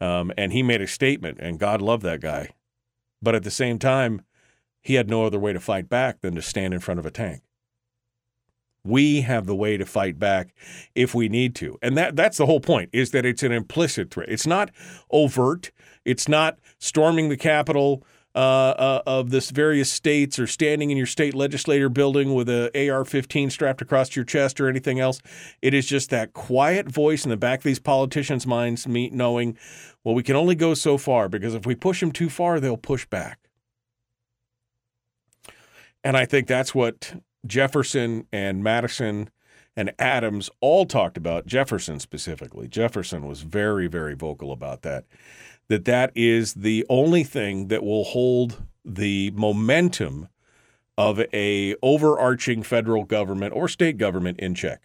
Um, 0.00 0.30
and 0.36 0.52
he 0.52 0.62
made 0.62 0.82
a 0.82 0.86
statement, 0.86 1.38
and 1.40 1.58
God 1.58 1.80
loved 1.80 2.02
that 2.02 2.20
guy. 2.20 2.50
But 3.22 3.34
at 3.34 3.44
the 3.44 3.50
same 3.50 3.78
time, 3.78 4.22
he 4.82 4.94
had 4.94 5.08
no 5.08 5.24
other 5.24 5.38
way 5.38 5.54
to 5.54 5.60
fight 5.60 5.88
back 5.88 6.20
than 6.20 6.34
to 6.34 6.42
stand 6.42 6.74
in 6.74 6.80
front 6.80 7.00
of 7.00 7.06
a 7.06 7.10
tank. 7.10 7.42
We 8.84 9.22
have 9.22 9.46
the 9.46 9.54
way 9.54 9.76
to 9.76 9.84
fight 9.84 10.18
back 10.18 10.54
if 10.94 11.14
we 11.14 11.28
need 11.28 11.54
to. 11.56 11.78
And 11.82 11.96
that 11.96 12.16
that's 12.16 12.38
the 12.38 12.46
whole 12.46 12.60
point 12.60 12.90
is 12.92 13.10
that 13.10 13.26
it's 13.26 13.42
an 13.42 13.52
implicit 13.52 14.10
threat. 14.10 14.28
It's 14.28 14.46
not 14.46 14.70
overt. 15.10 15.70
It's 16.04 16.28
not 16.28 16.58
storming 16.78 17.28
the 17.28 17.36
Capitol, 17.36 18.02
uh, 18.38 18.38
uh, 18.38 19.02
of 19.04 19.30
this 19.30 19.50
various 19.50 19.90
states 19.90 20.38
or 20.38 20.46
standing 20.46 20.90
in 20.92 20.96
your 20.96 21.06
state 21.06 21.34
legislator 21.34 21.88
building 21.88 22.34
with 22.34 22.48
a 22.48 22.66
AR-15 22.88 23.50
strapped 23.50 23.82
across 23.82 24.14
your 24.14 24.24
chest 24.24 24.60
or 24.60 24.68
anything 24.68 25.00
else. 25.00 25.20
It 25.60 25.74
is 25.74 25.86
just 25.86 26.10
that 26.10 26.34
quiet 26.34 26.88
voice 26.88 27.24
in 27.24 27.30
the 27.30 27.36
back 27.36 27.58
of 27.58 27.64
these 27.64 27.80
politicians' 27.80 28.46
minds, 28.46 28.86
me 28.86 29.10
knowing, 29.10 29.58
well, 30.04 30.14
we 30.14 30.22
can 30.22 30.36
only 30.36 30.54
go 30.54 30.74
so 30.74 30.98
far 30.98 31.28
because 31.28 31.54
if 31.54 31.66
we 31.66 31.74
push 31.74 31.98
them 31.98 32.12
too 32.12 32.28
far, 32.28 32.60
they'll 32.60 32.76
push 32.76 33.06
back. 33.06 33.40
And 36.04 36.16
I 36.16 36.24
think 36.24 36.46
that's 36.46 36.72
what 36.72 37.14
Jefferson 37.48 38.26
and 38.32 38.62
Madison 38.62 39.30
and 39.76 39.92
Adams 39.98 40.50
all 40.60 40.86
talked 40.86 41.16
about. 41.16 41.46
Jefferson 41.46 41.98
specifically. 41.98 42.68
Jefferson 42.68 43.26
was 43.26 43.42
very, 43.42 43.86
very 43.88 44.14
vocal 44.14 44.52
about 44.52 44.82
that 44.82 45.04
that 45.68 45.84
that 45.84 46.10
is 46.14 46.54
the 46.54 46.84
only 46.88 47.22
thing 47.22 47.68
that 47.68 47.84
will 47.84 48.04
hold 48.04 48.62
the 48.84 49.30
momentum 49.32 50.28
of 50.96 51.20
a 51.32 51.76
overarching 51.82 52.62
federal 52.62 53.04
government 53.04 53.54
or 53.54 53.68
state 53.68 53.98
government 53.98 54.40
in 54.40 54.54
check. 54.54 54.82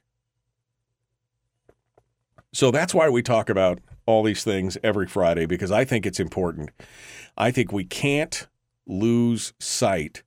So 2.52 2.70
that's 2.70 2.94
why 2.94 3.10
we 3.10 3.24
talk 3.24 3.50
about 3.50 3.80
all 4.06 4.22
these 4.22 4.44
things 4.44 4.78
every 4.84 5.08
Friday 5.08 5.46
because 5.46 5.72
I 5.72 5.86
think 5.86 6.06
it's 6.06 6.20
important. 6.20 6.70
I 7.36 7.50
think 7.50 7.72
we 7.72 7.86
can't 7.86 8.48
lose 8.86 9.54
sight 9.60 10.22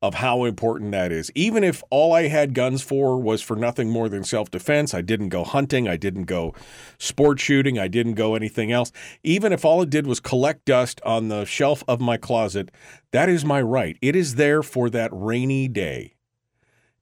of 0.00 0.14
how 0.14 0.44
important 0.44 0.92
that 0.92 1.10
is. 1.10 1.30
Even 1.34 1.64
if 1.64 1.82
all 1.90 2.12
I 2.12 2.28
had 2.28 2.54
guns 2.54 2.82
for 2.82 3.18
was 3.18 3.42
for 3.42 3.56
nothing 3.56 3.90
more 3.90 4.08
than 4.08 4.22
self 4.22 4.50
defense, 4.50 4.94
I 4.94 5.00
didn't 5.00 5.30
go 5.30 5.44
hunting, 5.44 5.88
I 5.88 5.96
didn't 5.96 6.24
go 6.24 6.54
sport 6.98 7.40
shooting, 7.40 7.78
I 7.78 7.88
didn't 7.88 8.14
go 8.14 8.34
anything 8.34 8.70
else. 8.70 8.92
Even 9.22 9.52
if 9.52 9.64
all 9.64 9.82
it 9.82 9.90
did 9.90 10.06
was 10.06 10.20
collect 10.20 10.64
dust 10.64 11.00
on 11.04 11.28
the 11.28 11.44
shelf 11.44 11.82
of 11.88 12.00
my 12.00 12.16
closet, 12.16 12.70
that 13.10 13.28
is 13.28 13.44
my 13.44 13.60
right. 13.60 13.96
It 14.00 14.14
is 14.14 14.36
there 14.36 14.62
for 14.62 14.88
that 14.90 15.10
rainy 15.12 15.66
day. 15.66 16.14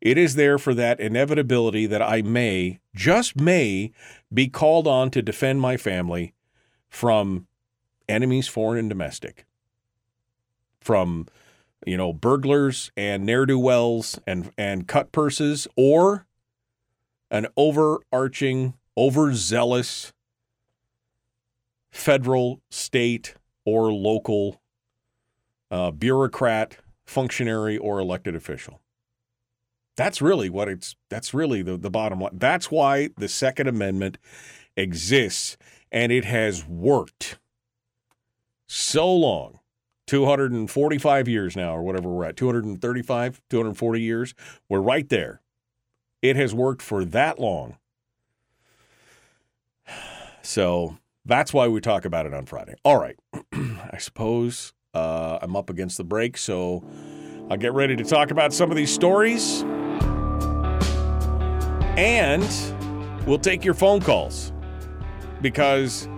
It 0.01 0.19
is 0.19 0.35
there 0.35 0.59
for 0.59 0.75
that 0.75 1.01
inevitability 1.01 1.87
that 1.87 2.03
I 2.03 2.23
may, 2.23 2.81
just 2.95 3.41
may, 3.41 3.93
be 4.33 4.49
called 4.49 4.87
on 4.87 5.11
to 5.11 5.23
defend 5.23 5.61
my 5.61 5.77
family 5.77 6.35
from 6.89 7.47
enemies, 8.09 8.47
foreign 8.47 8.79
and 8.79 8.89
domestic, 8.89 9.47
from 10.81 11.27
you 11.85 11.97
know, 11.97 12.13
burglars 12.13 12.91
and 12.97 13.27
ne'er 13.27 13.47
do 13.47 13.59
wells 13.59 14.19
and 14.27 14.51
and 14.57 14.87
cut 14.87 15.13
purses, 15.13 15.69
or 15.77 16.27
an 17.31 17.47
overarching, 17.57 18.75
overzealous 18.97 20.13
federal, 21.91 22.61
state, 22.71 23.35
or 23.65 23.93
local 23.93 24.61
uh, 25.71 25.91
bureaucrat, 25.91 26.79
functionary, 27.05 27.77
or 27.77 27.99
elected 27.99 28.35
official. 28.35 28.81
That's 29.97 30.21
really 30.21 30.51
what 30.51 30.69
it's. 30.69 30.95
That's 31.09 31.35
really 31.35 31.63
the 31.63 31.77
the 31.77 31.91
bottom 31.91 32.21
line. 32.21 32.39
That's 32.39 32.71
why 32.71 33.11
the 33.17 33.29
Second 33.29 33.67
Amendment 33.67 34.19
exists, 34.77 35.57
and 35.91 36.13
it 36.13 36.25
has 36.25 36.67
worked 36.67 37.39
so 38.69 39.13
long 39.13 39.61
245 40.07 41.29
years 41.29 41.57
now, 41.57 41.77
or 41.77 41.83
whatever 41.83 42.09
we're 42.09 42.25
at, 42.25 42.37
235, 42.37 43.41
240 43.51 44.01
years. 44.01 44.35
We're 44.69 44.81
right 44.81 45.09
there. 45.09 45.41
It 46.23 46.37
has 46.37 46.55
worked 46.55 46.83
for 46.83 47.05
that 47.05 47.39
long. 47.39 47.77
So 50.43 50.97
that's 51.25 51.53
why 51.53 51.67
we 51.67 51.81
talk 51.81 52.05
about 52.05 52.25
it 52.25 52.33
on 52.33 52.47
Friday. 52.47 52.75
All 52.85 53.01
right. 53.01 53.17
I 53.53 53.99
suppose 53.99 54.73
uh, 54.95 55.41
I'm 55.43 55.57
up 55.57 55.71
against 55.71 55.97
the 55.97 56.05
break, 56.05 56.39
so 56.39 56.85
I'll 57.51 57.57
get 57.57 57.73
ready 57.73 57.97
to 57.97 58.05
talk 58.05 58.31
about 58.31 58.55
some 58.55 58.71
of 58.71 58.77
these 58.77 58.93
stories. 58.95 59.63
And 61.97 62.47
we'll 63.27 63.41
take 63.41 63.65
your 63.65 63.75
phone 63.75 64.01
calls 64.01 64.53
because 65.43 66.09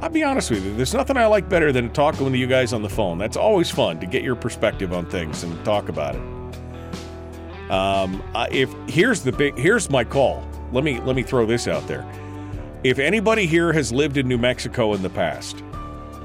I'll 0.00 0.10
be 0.10 0.22
honest 0.22 0.50
with 0.50 0.64
you, 0.64 0.74
there's 0.74 0.94
nothing 0.94 1.16
I 1.16 1.26
like 1.26 1.48
better 1.48 1.72
than 1.72 1.92
talking 1.92 2.30
to 2.30 2.38
you 2.38 2.46
guys 2.46 2.72
on 2.72 2.82
the 2.82 2.88
phone. 2.88 3.18
That's 3.18 3.36
always 3.36 3.68
fun 3.68 3.98
to 3.98 4.06
get 4.06 4.22
your 4.22 4.36
perspective 4.36 4.92
on 4.92 5.06
things 5.06 5.42
and 5.42 5.64
talk 5.64 5.88
about 5.88 6.14
it. 6.14 7.70
Um, 7.70 8.22
if 8.52 8.72
here's 8.88 9.22
the 9.22 9.32
big 9.32 9.58
here's 9.58 9.90
my 9.90 10.04
call. 10.04 10.46
Let 10.72 10.84
me 10.84 11.00
let 11.00 11.16
me 11.16 11.22
throw 11.22 11.46
this 11.46 11.66
out 11.66 11.86
there. 11.88 12.06
If 12.84 12.98
anybody 13.00 13.46
here 13.46 13.72
has 13.72 13.92
lived 13.92 14.16
in 14.16 14.28
New 14.28 14.38
Mexico 14.38 14.94
in 14.94 15.02
the 15.02 15.10
past, 15.10 15.64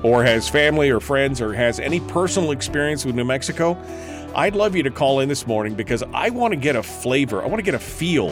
or 0.03 0.23
has 0.23 0.47
family 0.47 0.91
or 0.91 0.99
friends, 0.99 1.41
or 1.41 1.53
has 1.53 1.79
any 1.79 1.99
personal 1.99 2.51
experience 2.51 3.05
with 3.05 3.15
New 3.15 3.25
Mexico, 3.25 3.75
I'd 4.35 4.55
love 4.55 4.75
you 4.75 4.83
to 4.83 4.91
call 4.91 5.19
in 5.19 5.29
this 5.29 5.47
morning 5.47 5.73
because 5.73 6.03
I 6.13 6.29
want 6.29 6.53
to 6.53 6.59
get 6.59 6.75
a 6.75 6.83
flavor. 6.83 7.41
I 7.41 7.47
want 7.47 7.57
to 7.57 7.63
get 7.63 7.73
a 7.73 7.79
feel 7.79 8.29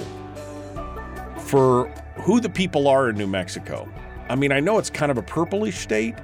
for 1.39 1.87
who 2.17 2.39
the 2.39 2.49
people 2.49 2.87
are 2.87 3.09
in 3.09 3.17
New 3.17 3.27
Mexico. 3.27 3.89
I 4.29 4.35
mean, 4.35 4.51
I 4.51 4.59
know 4.59 4.77
it's 4.77 4.89
kind 4.89 5.11
of 5.11 5.17
a 5.17 5.21
purplish 5.21 5.77
state, 5.77 6.15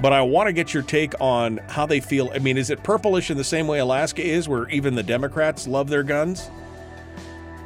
but 0.00 0.12
I 0.12 0.22
want 0.22 0.48
to 0.48 0.52
get 0.52 0.74
your 0.74 0.82
take 0.82 1.14
on 1.20 1.58
how 1.68 1.86
they 1.86 2.00
feel. 2.00 2.30
I 2.34 2.38
mean, 2.38 2.56
is 2.56 2.70
it 2.70 2.82
purplish 2.82 3.30
in 3.30 3.36
the 3.36 3.44
same 3.44 3.66
way 3.66 3.78
Alaska 3.78 4.22
is, 4.22 4.48
where 4.48 4.68
even 4.68 4.94
the 4.94 5.02
Democrats 5.02 5.66
love 5.68 5.88
their 5.88 6.02
guns? 6.02 6.50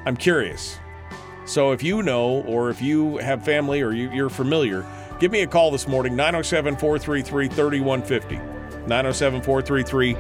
I'm 0.05 0.17
curious. 0.17 0.79
So 1.47 1.73
if 1.73 1.83
you 1.83 2.03
know, 2.03 2.43
or 2.43 2.71
if 2.71 2.83
you 2.83 3.19
have 3.19 3.45
family, 3.45 3.81
or 3.81 3.93
you, 3.93 4.11
you're 4.11 4.29
familiar, 4.29 4.85
give 5.21 5.31
me 5.31 5.43
a 5.43 5.47
call 5.47 5.71
this 5.71 5.87
morning 5.87 6.17
907 6.17 6.77
433 6.77 7.49
3150. 7.49 8.37
907 8.87 9.43
433 9.43 10.15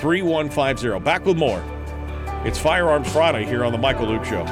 3150. 0.00 1.04
Back 1.04 1.24
with 1.26 1.36
more. 1.36 1.62
It's 2.44 2.58
Firearms 2.58 3.10
Friday 3.12 3.44
here 3.44 3.64
on 3.64 3.72
The 3.72 3.78
Michael 3.78 4.06
Duke 4.06 4.24
Show. 4.24 4.44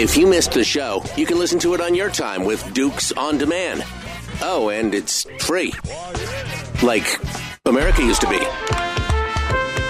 If 0.00 0.16
you 0.16 0.26
missed 0.26 0.52
the 0.52 0.64
show, 0.64 1.04
you 1.14 1.26
can 1.26 1.38
listen 1.38 1.58
to 1.58 1.74
it 1.74 1.82
on 1.82 1.94
your 1.94 2.08
time 2.08 2.46
with 2.46 2.72
Dukes 2.72 3.12
on 3.12 3.36
Demand. 3.36 3.84
Oh, 4.40 4.70
and 4.70 4.94
it's 4.94 5.24
free. 5.40 5.74
Like 6.82 7.20
America 7.66 8.02
used 8.02 8.22
to 8.22 8.30
be. 8.30 8.38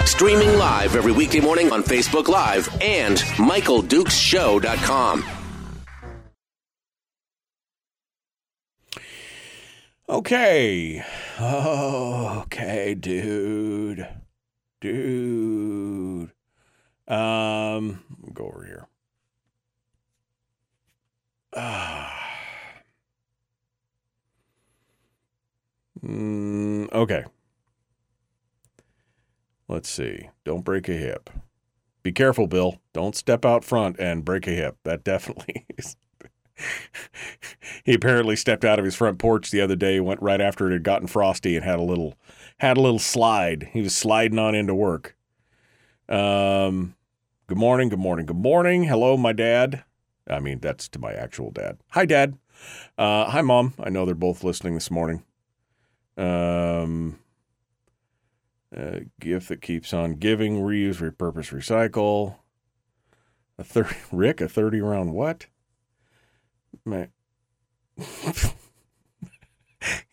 Streaming 0.05 0.57
live 0.57 0.97
every 0.97 1.13
weekday 1.13 1.39
morning 1.39 1.71
on 1.71 1.81
Facebook 1.81 2.27
Live 2.27 2.67
and 2.81 3.19
MichaelDukesShow.com. 3.37 5.23
Okay. 10.09 11.05
Okay, 11.39 12.95
dude. 12.95 14.09
Dude. 14.81 16.31
Um, 17.07 18.03
go 18.33 18.47
over 18.47 18.65
here. 18.65 18.87
Ah. 21.55 22.17
Mm, 26.03 26.91
okay. 26.91 27.25
Let's 29.67 29.87
see. 29.87 30.29
Don't 30.43 30.65
break 30.65 30.89
a 30.89 30.93
hip. 30.93 31.29
Be 32.03 32.11
careful, 32.11 32.47
Bill. 32.47 32.81
Don't 32.93 33.15
step 33.15 33.45
out 33.45 33.63
front 33.63 33.99
and 33.99 34.25
break 34.25 34.47
a 34.47 34.51
hip. 34.51 34.77
That 34.83 35.03
definitely 35.03 35.65
is. 35.77 35.95
he 37.83 37.93
apparently 37.93 38.35
stepped 38.35 38.65
out 38.65 38.79
of 38.79 38.85
his 38.85 38.95
front 38.95 39.19
porch 39.19 39.51
the 39.51 39.61
other 39.61 39.75
day, 39.75 39.99
went 39.99 40.21
right 40.21 40.41
after 40.41 40.69
it 40.69 40.73
had 40.73 40.83
gotten 40.83 41.07
frosty 41.07 41.55
and 41.55 41.65
had 41.65 41.79
a 41.79 41.83
little 41.83 42.15
had 42.57 42.77
a 42.77 42.81
little 42.81 42.99
slide. 42.99 43.69
He 43.71 43.81
was 43.81 43.95
sliding 43.95 44.39
on 44.39 44.55
into 44.55 44.75
work. 44.75 45.15
Um 46.09 46.95
good 47.47 47.57
morning, 47.57 47.89
good 47.89 47.99
morning, 47.99 48.25
good 48.25 48.37
morning. 48.37 48.83
Hello, 48.85 49.17
my 49.17 49.33
dad. 49.33 49.83
I 50.29 50.39
mean, 50.39 50.59
that's 50.59 50.87
to 50.89 50.99
my 50.99 51.13
actual 51.13 51.51
dad. 51.51 51.77
Hi, 51.91 52.05
Dad. 52.05 52.37
Uh, 52.97 53.29
hi, 53.29 53.41
Mom. 53.41 53.73
I 53.79 53.89
know 53.89 54.05
they're 54.05 54.15
both 54.15 54.43
listening 54.43 54.75
this 54.75 54.91
morning. 54.91 55.23
Um, 56.17 57.19
a 58.75 59.01
gift 59.19 59.49
that 59.49 59.61
keeps 59.61 59.93
on 59.93 60.15
giving, 60.15 60.61
reuse, 60.61 60.97
repurpose, 60.97 61.51
recycle. 61.51 62.35
A 63.57 63.63
thirty, 63.63 63.95
Rick, 64.11 64.41
a 64.41 64.47
thirty 64.47 64.81
round 64.81 65.13
what? 65.13 65.47
Man, 66.85 67.09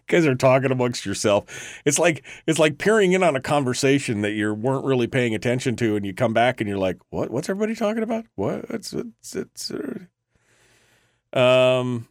guys 0.08 0.26
are 0.26 0.34
talking 0.34 0.70
amongst 0.72 1.06
yourself. 1.06 1.80
It's 1.84 1.98
like 1.98 2.24
it's 2.46 2.58
like 2.58 2.78
peering 2.78 3.12
in 3.12 3.22
on 3.22 3.36
a 3.36 3.40
conversation 3.40 4.22
that 4.22 4.32
you 4.32 4.52
weren't 4.52 4.84
really 4.84 5.06
paying 5.06 5.34
attention 5.34 5.76
to, 5.76 5.96
and 5.96 6.04
you 6.04 6.12
come 6.14 6.32
back 6.32 6.60
and 6.60 6.68
you're 6.68 6.78
like, 6.78 6.96
"What? 7.10 7.30
What's 7.30 7.48
everybody 7.48 7.74
talking 7.76 8.02
about? 8.02 8.24
What? 8.34 8.64
It's 8.70 8.92
it's 8.92 9.36
it's." 9.36 9.70
uh, 9.70 11.38
Um, 11.38 12.08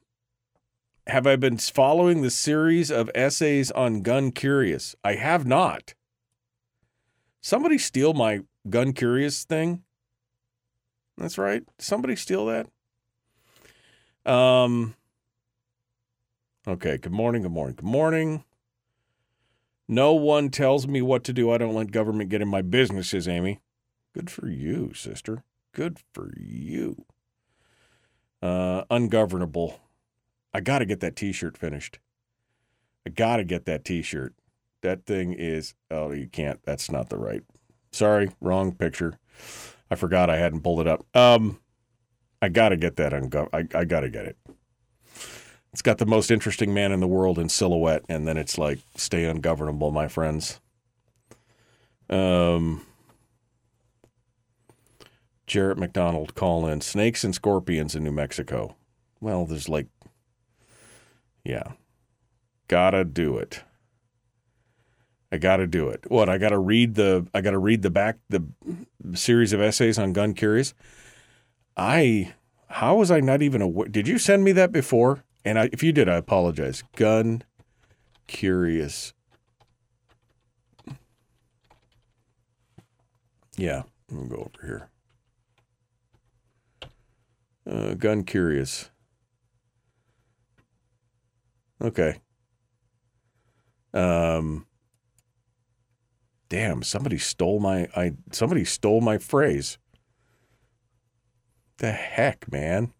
have 1.08 1.26
I 1.26 1.36
been 1.36 1.58
following 1.58 2.22
the 2.22 2.30
series 2.30 2.92
of 2.92 3.10
essays 3.16 3.72
on 3.72 4.02
Gun 4.02 4.32
Curious? 4.32 4.96
I 5.04 5.16
have 5.16 5.46
not. 5.46 5.94
Somebody 7.42 7.78
steal 7.78 8.14
my 8.14 8.42
Gun 8.70 8.94
Curious 8.94 9.44
thing. 9.44 9.84
That's 11.18 11.38
right. 11.38 11.64
Somebody 11.80 12.16
steal 12.16 12.46
that. 12.46 12.68
Um. 14.32 14.96
Okay. 16.68 16.98
Good 16.98 17.14
morning. 17.14 17.44
Good 17.44 17.52
morning. 17.52 17.76
Good 17.76 17.86
morning. 17.86 18.44
No 19.88 20.12
one 20.12 20.50
tells 20.50 20.86
me 20.86 21.02
what 21.02 21.24
to 21.24 21.32
do. 21.32 21.50
I 21.50 21.58
don't 21.58 21.74
let 21.74 21.92
government 21.92 22.30
get 22.30 22.42
in 22.42 22.50
my 22.50 22.62
business, 22.62 23.12
says 23.12 23.26
Amy. 23.26 23.62
Good 24.14 24.30
for 24.30 24.50
you, 24.50 24.94
sister. 24.94 25.46
Good 25.72 25.98
for 26.14 26.34
you. 26.36 27.06
Uh, 28.42 28.84
ungovernable. 28.90 29.80
I 30.54 30.60
got 30.60 30.80
to 30.80 30.86
get 30.86 31.00
that 31.00 31.16
t 31.16 31.32
shirt 31.32 31.58
finished. 31.58 32.00
I 33.06 33.12
got 33.12 33.38
to 33.38 33.46
get 33.46 33.64
that 33.64 33.86
t 33.86 34.02
shirt. 34.02 34.34
That 34.82 35.06
thing 35.06 35.32
is, 35.32 35.74
oh, 35.90 36.12
you 36.12 36.28
can't. 36.28 36.60
That's 36.66 36.92
not 36.92 37.08
the 37.08 37.18
right. 37.18 37.44
Sorry, 37.94 38.32
wrong 38.42 38.74
picture. 38.74 39.20
I 39.90 39.96
forgot 39.96 40.30
I 40.30 40.36
hadn't 40.36 40.62
pulled 40.62 40.82
it 40.82 40.88
up. 40.88 41.06
Um, 41.16 41.62
I 42.42 42.50
got 42.50 42.70
to 42.70 42.78
get 42.78 42.98
that 42.98 43.14
ungov. 43.14 43.48
I, 43.54 43.66
I 43.74 43.86
got 43.86 44.02
to 44.02 44.10
get 44.10 44.26
it. 44.26 44.38
It's 45.74 45.82
got 45.82 45.98
the 45.98 46.06
most 46.06 46.32
interesting 46.32 46.74
man 46.74 46.92
in 46.92 47.00
the 47.00 47.08
world 47.08 47.38
in 47.38 47.50
silhouette, 47.50 48.04
and 48.10 48.28
then 48.28 48.38
it's 48.38 48.58
like, 48.58 48.80
stay 48.96 49.26
ungovernable, 49.26 49.92
my 49.92 50.08
friends. 50.08 50.60
Um, 52.10 52.86
Jarrett 55.46 55.78
McDonald 55.78 56.36
call 56.36 56.66
in 56.66 56.82
snakes 56.82 57.24
and 57.24 57.36
scorpions 57.36 57.96
in 57.96 58.04
New 58.04 58.12
Mexico. 58.12 58.76
Well, 59.22 59.46
there's 59.46 59.70
like, 59.70 59.88
yeah, 61.44 61.74
gotta 62.68 63.04
do 63.06 63.38
it. 63.38 63.64
I 65.32 65.38
gotta 65.38 65.68
do 65.68 65.90
it. 65.90 66.06
What? 66.08 66.30
I 66.30 66.38
gotta 66.38 66.58
read 66.58 66.96
the. 66.96 67.28
I 67.34 67.42
gotta 67.42 67.58
read 67.58 67.82
the 67.82 67.90
back 67.90 68.18
the 68.30 68.44
series 69.14 69.54
of 69.54 69.62
essays 69.62 70.00
on 70.00 70.14
gun 70.14 70.34
curious. 70.34 70.74
I. 71.76 72.34
How 72.70 72.96
was 72.96 73.12
I 73.12 73.22
not 73.22 73.42
even 73.42 73.62
aware? 73.62 73.88
Did 73.88 74.08
you 74.08 74.18
send 74.18 74.44
me 74.44 74.52
that 74.54 74.72
before? 74.72 75.24
And 75.48 75.58
I, 75.58 75.70
if 75.72 75.82
you 75.82 75.94
did, 75.94 76.10
I 76.10 76.18
apologize. 76.18 76.84
Gun 76.98 77.42
curious. 78.28 79.14
Yeah, 83.56 83.84
let 84.12 84.22
me 84.22 84.28
go 84.28 84.36
over 84.36 84.68
here. 84.68 84.90
Uh, 87.66 87.94
gun 87.94 88.26
curious. 88.26 88.90
Okay. 91.82 92.18
Um. 93.94 94.66
Damn! 96.50 96.84
Somebody 96.84 97.18
stole 97.18 97.62
my. 97.62 97.88
I 97.96 98.16
somebody 98.34 98.66
stole 98.66 99.00
my 99.00 99.18
phrase. 99.18 99.78
The 101.78 101.94
heck, 101.94 102.52
man. 102.52 102.92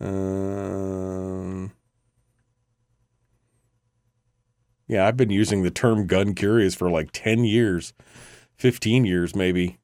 Um. 0.00 1.72
Yeah, 4.90 5.06
I've 5.06 5.16
been 5.16 5.30
using 5.30 5.62
the 5.62 5.70
term 5.70 6.08
gun 6.08 6.34
curious 6.34 6.74
for 6.74 6.90
like 6.90 7.10
10 7.12 7.44
years, 7.44 7.92
15 8.56 9.04
years 9.04 9.36
maybe. 9.36 9.78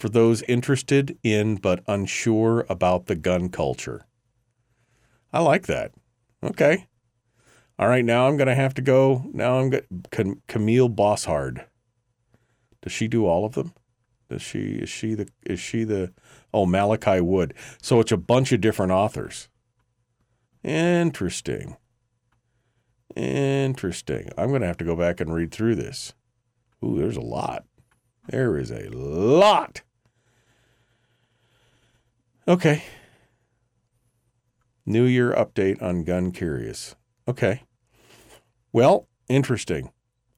For 0.00 0.08
those 0.08 0.42
interested 0.42 1.16
in 1.22 1.54
but 1.54 1.84
unsure 1.86 2.66
about 2.68 3.06
the 3.06 3.14
gun 3.14 3.48
culture. 3.48 4.06
I 5.32 5.40
like 5.40 5.66
that. 5.66 5.92
Okay. 6.42 6.88
All 7.78 7.86
right, 7.86 8.04
now 8.04 8.26
I'm 8.26 8.36
going 8.36 8.48
to 8.48 8.56
have 8.56 8.74
to 8.74 8.82
go. 8.82 9.24
Now 9.32 9.60
I'm 9.60 9.70
going 9.70 9.84
Cam- 10.10 10.42
Camille 10.48 10.90
Bosshard. 10.90 11.66
Does 12.82 12.92
she 12.92 13.06
do 13.06 13.24
all 13.26 13.44
of 13.44 13.54
them? 13.54 13.72
Does 14.32 14.40
she 14.40 14.76
is 14.76 14.88
she 14.88 15.12
the 15.14 15.28
is 15.44 15.60
she 15.60 15.84
the 15.84 16.12
oh 16.54 16.64
Malachi 16.64 17.20
Wood. 17.20 17.52
So 17.82 18.00
it's 18.00 18.12
a 18.12 18.16
bunch 18.16 18.50
of 18.52 18.62
different 18.62 18.90
authors. 18.90 19.50
Interesting. 20.64 21.76
Interesting. 23.14 24.30
I'm 24.38 24.48
going 24.48 24.62
to 24.62 24.66
have 24.66 24.78
to 24.78 24.86
go 24.86 24.96
back 24.96 25.20
and 25.20 25.34
read 25.34 25.52
through 25.52 25.74
this. 25.74 26.14
Ooh, 26.82 26.96
there's 26.96 27.18
a 27.18 27.20
lot. 27.20 27.64
There 28.28 28.56
is 28.56 28.70
a 28.70 28.88
lot. 28.88 29.82
Okay. 32.48 32.84
New 34.86 35.04
Year 35.04 35.34
update 35.34 35.82
on 35.82 36.04
Gun 36.04 36.32
Curious. 36.32 36.96
Okay. 37.28 37.64
Well, 38.72 39.08
interesting. 39.28 39.91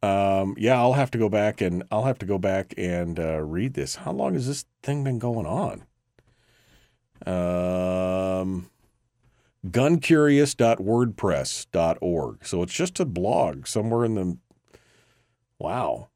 Um, 0.04 0.54
yeah, 0.58 0.78
I'll 0.78 0.92
have 0.92 1.10
to 1.12 1.18
go 1.18 1.30
back 1.30 1.62
and 1.62 1.82
I'll 1.90 2.04
have 2.04 2.18
to 2.18 2.26
go 2.26 2.36
back 2.36 2.74
and 2.76 3.18
uh, 3.18 3.40
read 3.40 3.72
this. 3.72 3.94
How 3.96 4.12
long 4.12 4.34
has 4.34 4.46
this 4.46 4.66
thing 4.82 5.02
been 5.02 5.18
going 5.18 5.46
on? 5.46 5.86
Um, 7.26 8.68
guncurious.wordpress.org. 9.66 12.46
So 12.46 12.62
it's 12.62 12.74
just 12.74 13.00
a 13.00 13.06
blog 13.06 13.66
somewhere 13.66 14.04
in 14.04 14.14
the. 14.14 14.36
Wow. 15.58 16.10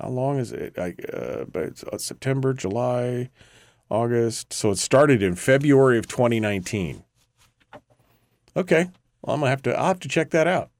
how 0.00 0.08
long 0.08 0.38
is 0.38 0.52
it? 0.52 0.78
I, 0.78 0.94
uh, 1.12 1.44
it's, 1.56 1.84
uh, 1.84 1.98
September, 1.98 2.54
July, 2.54 3.28
August. 3.90 4.54
So 4.54 4.70
it 4.70 4.78
started 4.78 5.22
in 5.22 5.34
February 5.34 5.98
of 5.98 6.08
2019. 6.08 7.04
Okay, 8.56 8.88
well, 9.20 9.34
I'm 9.34 9.40
gonna 9.40 9.50
have 9.50 9.60
to. 9.62 9.78
I'll 9.78 9.88
have 9.88 10.00
to 10.00 10.08
check 10.08 10.30
that 10.30 10.46
out. 10.46 10.70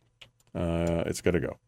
Uh, 0.54 1.04
it's 1.06 1.20
got 1.20 1.32
to 1.32 1.40
go. 1.40 1.58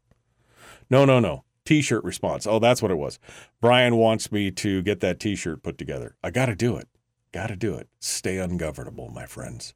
No, 0.89 1.05
no, 1.05 1.21
no. 1.21 1.45
T-shirt 1.65 2.03
response. 2.03 2.47
Oh, 2.47 2.59
that's 2.59 2.83
what 2.83 2.91
it 2.91 2.97
was. 2.97 3.19
Brian 3.61 3.97
wants 3.97 4.33
me 4.33 4.51
to 4.51 4.83
get 4.83 5.01
that 5.01 5.21
T-shirt 5.21 5.63
put 5.63 5.79
together. 5.79 6.17
I 6.25 6.31
got 6.31 6.47
to 6.47 6.57
do 6.57 6.77
it. 6.77 6.89
Got 7.33 7.49
to 7.49 7.57
do 7.57 7.77
it. 7.77 7.89
Stay 8.01 8.39
ungovernable, 8.39 9.11
my 9.11 9.27
friends. 9.27 9.75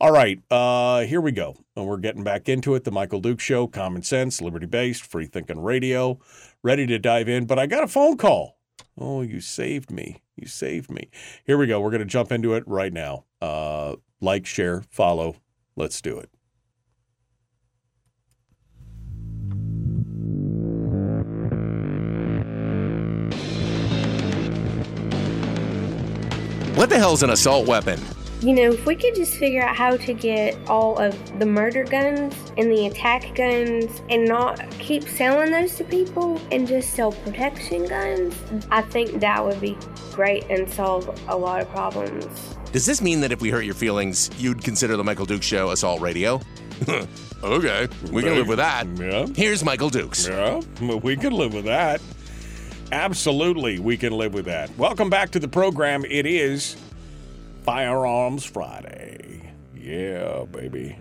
All 0.00 0.12
right, 0.12 0.40
uh, 0.50 1.02
here 1.02 1.20
we 1.20 1.30
go. 1.30 1.56
And 1.76 1.86
we're 1.86 1.98
getting 1.98 2.24
back 2.24 2.48
into 2.48 2.74
it. 2.74 2.84
The 2.84 2.90
Michael 2.90 3.20
Duke 3.20 3.40
Show, 3.40 3.66
common 3.66 4.02
sense, 4.02 4.40
liberty 4.40 4.66
based, 4.66 5.04
free 5.04 5.26
thinking 5.26 5.62
radio. 5.62 6.18
Ready 6.62 6.86
to 6.86 6.98
dive 6.98 7.28
in, 7.28 7.44
but 7.44 7.58
I 7.58 7.66
got 7.66 7.84
a 7.84 7.88
phone 7.88 8.16
call. 8.16 8.56
Oh, 8.98 9.22
you 9.22 9.40
saved 9.40 9.90
me. 9.90 10.22
You 10.36 10.46
saved 10.46 10.90
me. 10.90 11.10
Here 11.44 11.56
we 11.56 11.66
go. 11.66 11.80
We're 11.80 11.90
going 11.90 12.00
to 12.00 12.06
jump 12.06 12.32
into 12.32 12.54
it 12.54 12.64
right 12.66 12.92
now. 12.92 13.24
Uh, 13.40 13.96
like, 14.20 14.46
share, 14.46 14.82
follow. 14.90 15.36
Let's 15.76 16.00
do 16.00 16.18
it. 16.18 16.30
What 26.76 26.90
the 26.90 26.98
hell 26.98 27.12
is 27.12 27.22
an 27.22 27.30
assault 27.30 27.68
weapon? 27.68 28.00
You 28.44 28.52
know, 28.52 28.72
if 28.72 28.84
we 28.84 28.94
could 28.94 29.14
just 29.14 29.36
figure 29.36 29.62
out 29.62 29.74
how 29.74 29.96
to 29.96 30.12
get 30.12 30.58
all 30.68 30.98
of 30.98 31.38
the 31.38 31.46
murder 31.46 31.82
guns 31.82 32.34
and 32.58 32.70
the 32.70 32.88
attack 32.88 33.34
guns 33.34 34.02
and 34.10 34.28
not 34.28 34.70
keep 34.72 35.04
selling 35.04 35.50
those 35.50 35.76
to 35.76 35.84
people 35.84 36.38
and 36.52 36.68
just 36.68 36.92
sell 36.92 37.12
protection 37.12 37.86
guns, 37.86 38.36
I 38.70 38.82
think 38.82 39.20
that 39.20 39.42
would 39.42 39.62
be 39.62 39.78
great 40.12 40.44
and 40.50 40.70
solve 40.70 41.08
a 41.28 41.34
lot 41.34 41.62
of 41.62 41.70
problems. 41.70 42.26
Does 42.70 42.84
this 42.84 43.00
mean 43.00 43.22
that 43.22 43.32
if 43.32 43.40
we 43.40 43.48
hurt 43.48 43.64
your 43.64 43.72
feelings, 43.72 44.28
you'd 44.36 44.62
consider 44.62 44.98
the 44.98 45.04
Michael 45.04 45.24
Dukes 45.24 45.46
Show 45.46 45.70
assault 45.70 46.02
radio? 46.02 46.38
okay, 47.42 47.88
we 48.12 48.22
can 48.22 48.34
live 48.34 48.48
with 48.48 48.58
that. 48.58 48.86
Yeah. 48.98 49.24
Here's 49.34 49.64
Michael 49.64 49.88
Dukes. 49.88 50.28
Yeah, 50.28 50.60
we 50.82 51.16
can 51.16 51.32
live 51.32 51.54
with 51.54 51.64
that. 51.64 52.02
Absolutely, 52.92 53.78
we 53.78 53.96
can 53.96 54.12
live 54.12 54.34
with 54.34 54.44
that. 54.44 54.68
Welcome 54.76 55.08
back 55.08 55.30
to 55.30 55.38
the 55.38 55.48
program. 55.48 56.04
It 56.04 56.26
is 56.26 56.76
Firearms 57.64 58.44
Friday. 58.44 59.50
Yeah, 59.74 60.44
baby. 60.44 60.98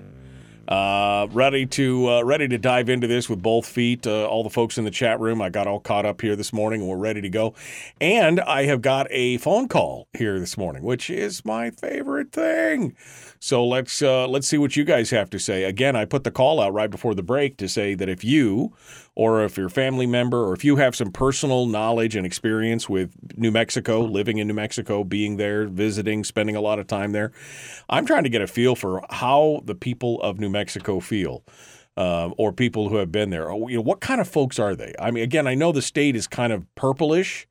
Uh, 0.65 1.27
ready 1.31 1.65
to 1.65 2.09
uh, 2.09 2.21
ready 2.21 2.47
to 2.47 2.57
dive 2.57 2.87
into 2.87 3.05
this 3.05 3.27
with 3.29 3.41
both 3.41 3.65
feet. 3.65 4.07
Uh, 4.07 4.25
all 4.25 4.43
the 4.43 4.49
folks 4.49 4.77
in 4.77 4.85
the 4.85 4.91
chat 4.91 5.19
room, 5.19 5.41
I 5.41 5.49
got 5.49 5.67
all 5.67 5.81
caught 5.81 6.05
up 6.05 6.21
here 6.21 6.37
this 6.37 6.53
morning, 6.53 6.79
and 6.79 6.89
we're 6.89 6.95
ready 6.95 7.19
to 7.19 7.29
go. 7.29 7.53
And 7.99 8.39
I 8.39 8.63
have 8.63 8.81
got 8.81 9.07
a 9.09 9.37
phone 9.39 9.67
call 9.67 10.07
here 10.13 10.39
this 10.39 10.57
morning, 10.57 10.83
which 10.83 11.09
is 11.09 11.43
my 11.43 11.69
favorite 11.69 12.31
thing. 12.31 12.95
So 13.43 13.65
let's 13.67 14.01
uh, 14.01 14.25
let's 14.25 14.47
see 14.47 14.57
what 14.57 14.77
you 14.77 14.85
guys 14.85 15.09
have 15.09 15.29
to 15.31 15.37
say. 15.37 15.65
Again, 15.65 15.97
I 15.97 16.05
put 16.05 16.23
the 16.23 16.31
call 16.31 16.61
out 16.61 16.73
right 16.73 16.89
before 16.89 17.13
the 17.13 17.23
break 17.23 17.57
to 17.57 17.67
say 17.67 17.93
that 17.93 18.07
if 18.07 18.23
you 18.23 18.73
or 19.15 19.43
if 19.43 19.57
your 19.57 19.67
family 19.67 20.07
member 20.07 20.45
or 20.45 20.53
if 20.53 20.63
you 20.63 20.77
have 20.77 20.95
some 20.95 21.11
personal 21.11 21.65
knowledge 21.65 22.15
and 22.15 22.25
experience 22.25 22.87
with 22.87 23.11
New 23.35 23.51
Mexico, 23.51 23.99
living 23.99 24.37
in 24.37 24.47
New 24.47 24.53
Mexico, 24.53 25.03
being 25.03 25.35
there, 25.35 25.67
visiting, 25.67 26.23
spending 26.23 26.55
a 26.55 26.61
lot 26.61 26.79
of 26.79 26.87
time 26.87 27.11
there, 27.11 27.33
I'm 27.89 28.05
trying 28.05 28.23
to 28.23 28.29
get 28.29 28.41
a 28.41 28.47
feel 28.47 28.77
for 28.77 29.03
how 29.09 29.59
the 29.65 29.75
people 29.75 30.21
of 30.21 30.39
New 30.39 30.49
Mexico 30.49 31.01
feel. 31.01 31.43
Um, 31.97 32.33
or 32.37 32.53
people 32.53 32.89
who 32.89 32.95
have 32.95 33.11
been 33.11 33.29
there. 33.29 33.51
You 33.51 33.75
know, 33.75 33.81
what 33.81 33.99
kind 33.99 34.19
of 34.19 34.27
folks 34.27 34.57
are 34.57 34.75
they? 34.75 34.95
I 34.99 35.11
mean, 35.11 35.23
again, 35.23 35.45
I 35.45 35.53
know 35.53 35.71
the 35.71 35.81
state 35.81 36.15
is 36.15 36.25
kind 36.25 36.51
of 36.51 36.65
purplish, 36.73 37.47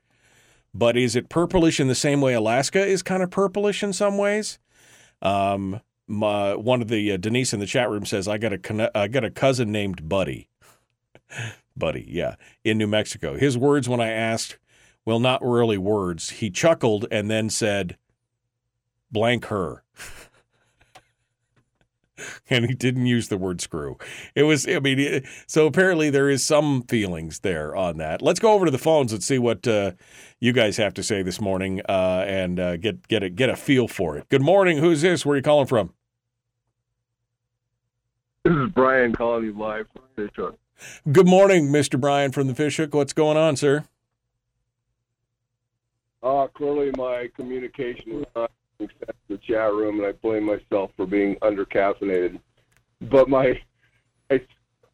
but 0.75 0.97
is 0.97 1.15
it 1.15 1.29
purplish 1.29 1.79
in 1.79 1.87
the 1.87 1.95
same 1.95 2.21
way 2.21 2.33
Alaska 2.33 2.85
is 2.85 3.05
kind 3.05 3.23
of 3.23 3.31
purplish 3.31 3.85
in 3.85 3.93
some 3.93 4.19
ways? 4.19 4.59
Um, 5.23 5.81
my, 6.07 6.55
one 6.55 6.83
of 6.83 6.89
the 6.89 7.13
uh, 7.13 7.17
Denise 7.17 7.53
in 7.53 7.61
the 7.61 7.67
chat 7.67 7.89
room 7.89 8.05
says 8.05 8.29
I 8.29 8.39
got 8.39 8.53
a 8.53 8.91
I 8.95 9.09
got 9.09 9.25
a 9.25 9.31
cousin 9.31 9.73
named 9.73 10.09
Buddy. 10.09 10.49
Buddy, 11.77 12.05
yeah, 12.07 12.35
in 12.65 12.77
New 12.77 12.87
Mexico. 12.87 13.37
His 13.37 13.57
words 13.57 13.89
when 13.89 14.01
I 14.01 14.11
asked, 14.11 14.59
well, 15.07 15.19
not 15.19 15.43
really 15.43 15.79
words. 15.79 16.31
He 16.31 16.51
chuckled 16.51 17.07
and 17.11 17.31
then 17.31 17.49
said, 17.49 17.97
"Blank 19.11 19.47
her." 19.47 19.85
and 22.51 22.67
he 22.67 22.75
didn't 22.75 23.07
use 23.07 23.29
the 23.29 23.39
word 23.39 23.61
screw. 23.61 23.99
It 24.35 24.45
was, 24.45 24.67
I 24.69 24.79
mean, 24.81 24.99
it, 24.99 25.25
so 25.47 25.67
apparently 25.67 26.11
there 26.11 26.29
is 26.29 26.45
some 26.45 26.83
feelings 26.83 27.41
there 27.41 27.75
on 27.77 27.99
that. 27.99 28.23
Let's 28.23 28.41
go 28.41 28.53
over 28.53 28.65
to 28.65 28.71
the 28.71 28.79
phones 28.79 29.13
and 29.13 29.23
see 29.23 29.39
what 29.39 29.67
uh, 29.67 29.93
you 30.41 30.53
guys 30.53 30.77
have 30.77 30.95
to 30.95 31.03
say 31.03 31.23
this 31.23 31.41
morning, 31.41 31.81
uh, 31.89 32.25
and 32.27 32.59
uh, 32.59 32.77
get 32.77 33.07
get 33.09 33.23
a 33.23 33.31
get 33.31 33.49
a 33.49 33.57
feel 33.57 33.89
for 33.89 34.17
it. 34.17 34.29
Good 34.29 34.43
morning. 34.43 34.79
Who's 34.79 35.03
this? 35.03 35.25
Where 35.25 35.35
are 35.35 35.37
you 35.37 35.43
calling 35.43 35.67
from? 35.67 35.93
This 38.45 38.55
is 38.55 38.71
Brian 38.71 39.15
calling 39.15 39.45
you 39.45 39.53
live 39.57 39.87
from 39.93 40.03
the 40.17 40.29
Fishhook. 40.29 40.59
Good 41.11 41.29
morning, 41.29 41.69
Mr. 41.69 42.01
Brian 42.01 42.33
from 42.33 42.49
the 42.49 42.55
Fishhook. 42.55 42.93
What's 42.93 43.13
going 43.13 43.37
on, 43.37 43.57
sir? 43.57 43.85
Uh, 46.23 46.47
clearly 46.49 46.93
my 46.97 47.29
communication 47.37 48.21
was 48.21 48.27
not 48.35 48.51
the 48.79 49.39
chat 49.39 49.73
room, 49.73 49.99
and 49.99 50.07
I 50.07 50.13
blame 50.13 50.45
myself 50.45 50.91
for 50.97 51.07
being 51.07 51.37
undercaffeinated. 51.37 52.41
But 53.11 53.29
my, 53.29 53.61
I 54.31 54.41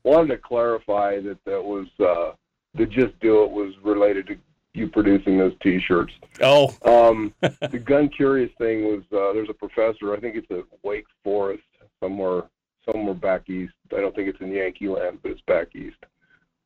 wanted 0.04 0.28
to 0.28 0.38
clarify 0.38 1.20
that 1.20 1.38
that 1.44 1.62
was 1.62 1.86
uh, 2.00 2.34
the 2.74 2.86
just 2.86 3.18
do 3.20 3.44
it 3.44 3.50
was 3.50 3.74
related 3.82 4.26
to 4.28 4.36
you 4.74 4.88
producing 4.88 5.38
those 5.38 5.54
T-shirts. 5.62 6.12
Oh, 6.40 6.74
Um, 6.82 7.34
the 7.40 7.82
gun 7.84 8.08
curious 8.08 8.50
thing 8.58 8.84
was 8.84 9.02
uh, 9.12 9.32
there's 9.32 9.48
a 9.50 9.54
professor. 9.54 10.14
I 10.14 10.20
think 10.20 10.36
it's 10.36 10.50
at 10.50 10.64
Wake 10.82 11.06
Forest 11.24 11.62
somewhere 12.00 12.44
somewhere 12.90 13.14
back 13.14 13.48
east. 13.50 13.74
I 13.96 14.00
don't 14.00 14.14
think 14.14 14.28
it's 14.28 14.40
in 14.40 14.52
Yankee 14.52 14.88
land, 14.88 15.18
but 15.22 15.32
it's 15.32 15.40
back 15.42 15.74
east. 15.74 15.98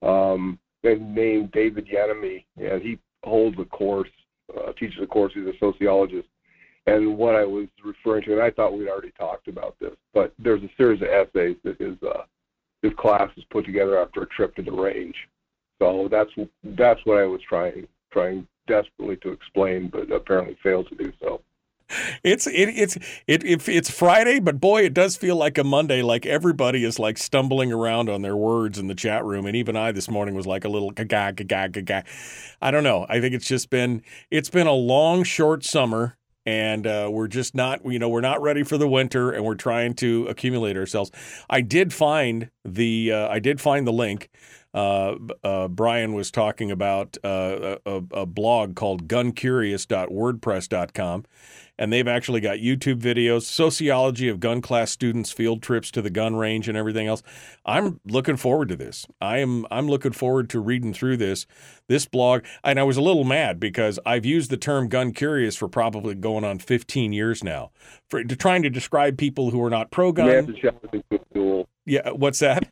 Um, 0.03 0.59
and 0.85 1.15
named 1.15 1.53
David 1.53 1.87
Yamane, 1.87 2.45
and 2.57 2.83
he 2.83 2.99
holds 3.25 3.57
a 3.59 3.65
course, 3.65 4.11
uh, 4.57 4.73
teaches 4.73 5.03
a 5.03 5.07
course. 5.07 5.33
He's 5.35 5.47
a 5.47 5.57
sociologist. 5.59 6.29
And 6.87 7.17
what 7.17 7.37
I 7.37 7.45
was 7.45 7.69
referring 7.85 8.25
to, 8.25 8.33
and 8.33 8.43
I 8.43 8.51
thought 8.51 8.77
we'd 8.77 8.89
already 8.89 9.13
talked 9.13 9.47
about 9.47 9.77
this, 9.81 9.95
but 10.13 10.35
there's 10.39 10.63
a 10.63 10.71
series 10.77 11.01
of 11.01 11.09
essays 11.09 11.57
that 11.63 11.81
his 11.81 11.97
uh, 12.03 12.25
his 12.83 12.93
class 12.99 13.31
has 13.37 13.45
put 13.51 13.65
together 13.65 13.99
after 13.99 14.23
a 14.23 14.27
trip 14.27 14.55
to 14.57 14.63
the 14.63 14.73
range. 14.73 15.15
So 15.81 16.09
that's 16.11 16.31
that's 16.65 17.01
what 17.05 17.19
I 17.19 17.25
was 17.25 17.41
trying 17.49 17.87
trying 18.13 18.47
desperately 18.67 19.17
to 19.19 19.31
explain, 19.31 19.89
but 19.89 20.11
apparently 20.13 20.57
failed 20.63 20.89
to 20.89 20.95
do 20.97 21.13
so. 21.21 21.41
it's 22.25 22.47
it, 22.47 22.69
it's 22.69 22.97
it, 23.27 23.45
it 23.45 23.69
it's 23.69 23.91
Friday, 23.91 24.41
but 24.41 24.61
boy, 24.61 24.83
it 24.83 24.95
does 24.95 25.17
feel 25.17 25.37
like 25.37 25.59
a 25.59 25.65
Monday. 25.65 26.03
Like 26.03 26.27
everybody 26.27 26.85
is 26.85 26.99
like 26.99 27.19
stumbling 27.19 27.73
around 27.73 28.09
on 28.09 28.23
their 28.23 28.37
words 28.37 28.79
in 28.79 28.87
the 28.87 28.95
chat 28.95 29.25
room, 29.25 29.47
and 29.47 29.57
even 29.57 29.77
I 29.77 29.93
this 29.93 30.09
morning 30.09 30.35
was 30.35 30.47
like 30.47 30.65
a 30.65 30.69
little 30.69 30.91
gaga 30.91 31.45
gaga 31.45 31.83
gaga. 31.83 32.05
I 32.61 32.71
don't 32.71 32.85
know. 32.85 33.07
I 33.09 33.21
think 33.21 33.35
it's 33.35 33.47
just 33.47 33.71
been 33.71 34.03
it's 34.31 34.51
been 34.51 34.67
a 34.67 34.73
long, 34.73 35.25
short 35.25 35.65
summer, 35.65 36.17
and 36.45 36.87
uh, 36.87 37.09
we're 37.11 37.29
just 37.29 37.55
not 37.55 37.81
you 37.85 37.99
know 37.99 38.09
we're 38.09 38.21
not 38.21 38.43
ready 38.43 38.63
for 38.63 38.79
the 38.79 38.89
winter, 38.89 39.31
and 39.31 39.45
we're 39.45 39.55
trying 39.55 39.95
to 39.95 40.27
accumulate 40.29 40.77
ourselves. 40.77 41.11
I 41.49 41.61
did 41.61 41.93
find 41.93 42.51
the 42.65 43.13
uh, 43.13 43.29
I 43.29 43.39
did 43.39 43.61
find 43.61 43.87
the 43.87 43.93
link. 43.93 44.31
Uh, 44.75 45.17
uh, 45.45 45.69
Brian 45.69 46.15
was 46.15 46.31
talking 46.31 46.71
about 46.71 47.19
uh, 47.23 47.77
a, 47.85 48.03
a 48.13 48.27
blog 48.27 48.75
called 48.75 49.07
guncurious.wordpress.com 49.07 51.25
and 51.79 51.93
they've 51.93 52.09
actually 52.09 52.41
got 52.41 52.59
YouTube 52.59 53.01
videos, 53.01 53.43
sociology 53.43 54.29
of 54.29 54.41
gun 54.41 54.61
class 54.61 54.91
students, 54.91 55.33
field 55.33 55.63
trips 55.63 55.91
to 55.93 56.03
the 56.03 56.11
gun 56.11 56.37
range, 56.37 56.69
and 56.69 56.77
everything 56.77 57.07
else. 57.07 57.23
I'm 57.65 58.01
looking 58.07 58.37
forward 58.37 58.69
to 58.69 58.77
this. 58.77 59.07
I 59.21 59.39
am 59.39 59.67
I'm 59.71 59.89
looking 59.89 60.13
forward 60.13 60.51
to 60.51 60.61
reading 60.61 60.93
through 60.93 61.17
this 61.17 61.47
this 61.89 62.07
blog. 62.07 62.45
And 62.63 62.79
I 62.79 62.83
was 62.83 62.97
a 62.97 63.03
little 63.03 63.25
mad 63.25 63.59
because 63.59 63.99
I've 64.05 64.27
used 64.27 64.51
the 64.51 64.57
term 64.57 64.89
gun 64.89 65.13
curious 65.13 65.57
for 65.57 65.69
probably 65.69 66.15
going 66.15 66.45
on 66.45 66.59
15 66.59 67.13
years 67.13 67.43
now, 67.43 67.71
for 68.09 68.23
to 68.23 68.37
trying 68.37 68.63
to 68.63 68.71
describe 68.71 69.17
people 69.19 69.51
who 69.51 69.63
are 69.63 69.71
not 69.71 69.91
pro 69.91 70.13
gun. 70.13 70.47
to 70.47 70.53
challenge 70.53 70.93
him 70.93 71.03
to 71.11 71.17
a 71.17 71.35
duel. 71.35 71.69
Yeah, 71.85 72.11
what's 72.11 72.39
that? 72.41 72.71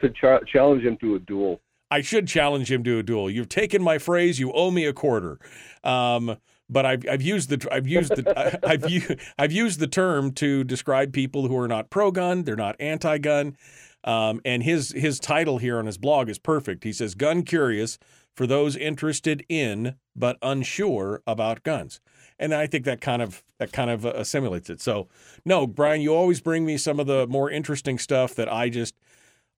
To 0.00 0.10
cha- 0.10 0.40
challenge 0.40 0.84
him 0.84 0.96
to 0.98 1.14
a 1.14 1.18
duel. 1.18 1.60
I 1.90 2.00
should 2.00 2.26
challenge 2.26 2.70
him 2.70 2.82
to 2.84 2.98
a 2.98 3.02
duel. 3.02 3.30
You've 3.30 3.48
taken 3.48 3.82
my 3.82 3.98
phrase. 3.98 4.38
You 4.40 4.52
owe 4.52 4.70
me 4.70 4.84
a 4.84 4.92
quarter. 4.92 5.38
Um, 5.84 6.36
but 6.68 6.86
I've, 6.86 7.04
I've 7.08 7.22
used 7.22 7.48
the 7.50 7.68
I've 7.70 7.86
used 7.86 8.14
the 8.16 8.58
I've 8.68 8.90
u- 8.90 9.16
I've 9.38 9.52
used 9.52 9.80
the 9.80 9.86
term 9.86 10.32
to 10.32 10.64
describe 10.64 11.12
people 11.12 11.48
who 11.48 11.56
are 11.56 11.68
not 11.68 11.90
pro 11.90 12.10
gun. 12.10 12.44
They're 12.44 12.56
not 12.56 12.76
anti 12.80 13.18
gun. 13.18 13.56
Um, 14.04 14.40
and 14.44 14.62
his 14.62 14.92
his 14.92 15.18
title 15.18 15.58
here 15.58 15.78
on 15.78 15.86
his 15.86 15.98
blog 15.98 16.28
is 16.28 16.38
perfect. 16.38 16.84
He 16.84 16.92
says, 16.92 17.14
"Gun 17.14 17.42
curious." 17.42 17.98
for 18.36 18.46
those 18.46 18.76
interested 18.76 19.44
in 19.48 19.94
but 20.14 20.36
unsure 20.42 21.22
about 21.26 21.62
guns. 21.62 22.00
And 22.38 22.54
I 22.54 22.66
think 22.66 22.84
that 22.84 23.00
kind 23.00 23.22
of 23.22 23.42
that 23.58 23.72
kind 23.72 23.90
of 23.90 24.04
assimilates 24.04 24.68
it. 24.68 24.80
So, 24.82 25.08
no, 25.44 25.66
Brian, 25.66 26.02
you 26.02 26.14
always 26.14 26.42
bring 26.42 26.66
me 26.66 26.76
some 26.76 27.00
of 27.00 27.06
the 27.06 27.26
more 27.26 27.50
interesting 27.50 27.98
stuff 27.98 28.34
that 28.34 28.52
I 28.52 28.68
just 28.68 28.94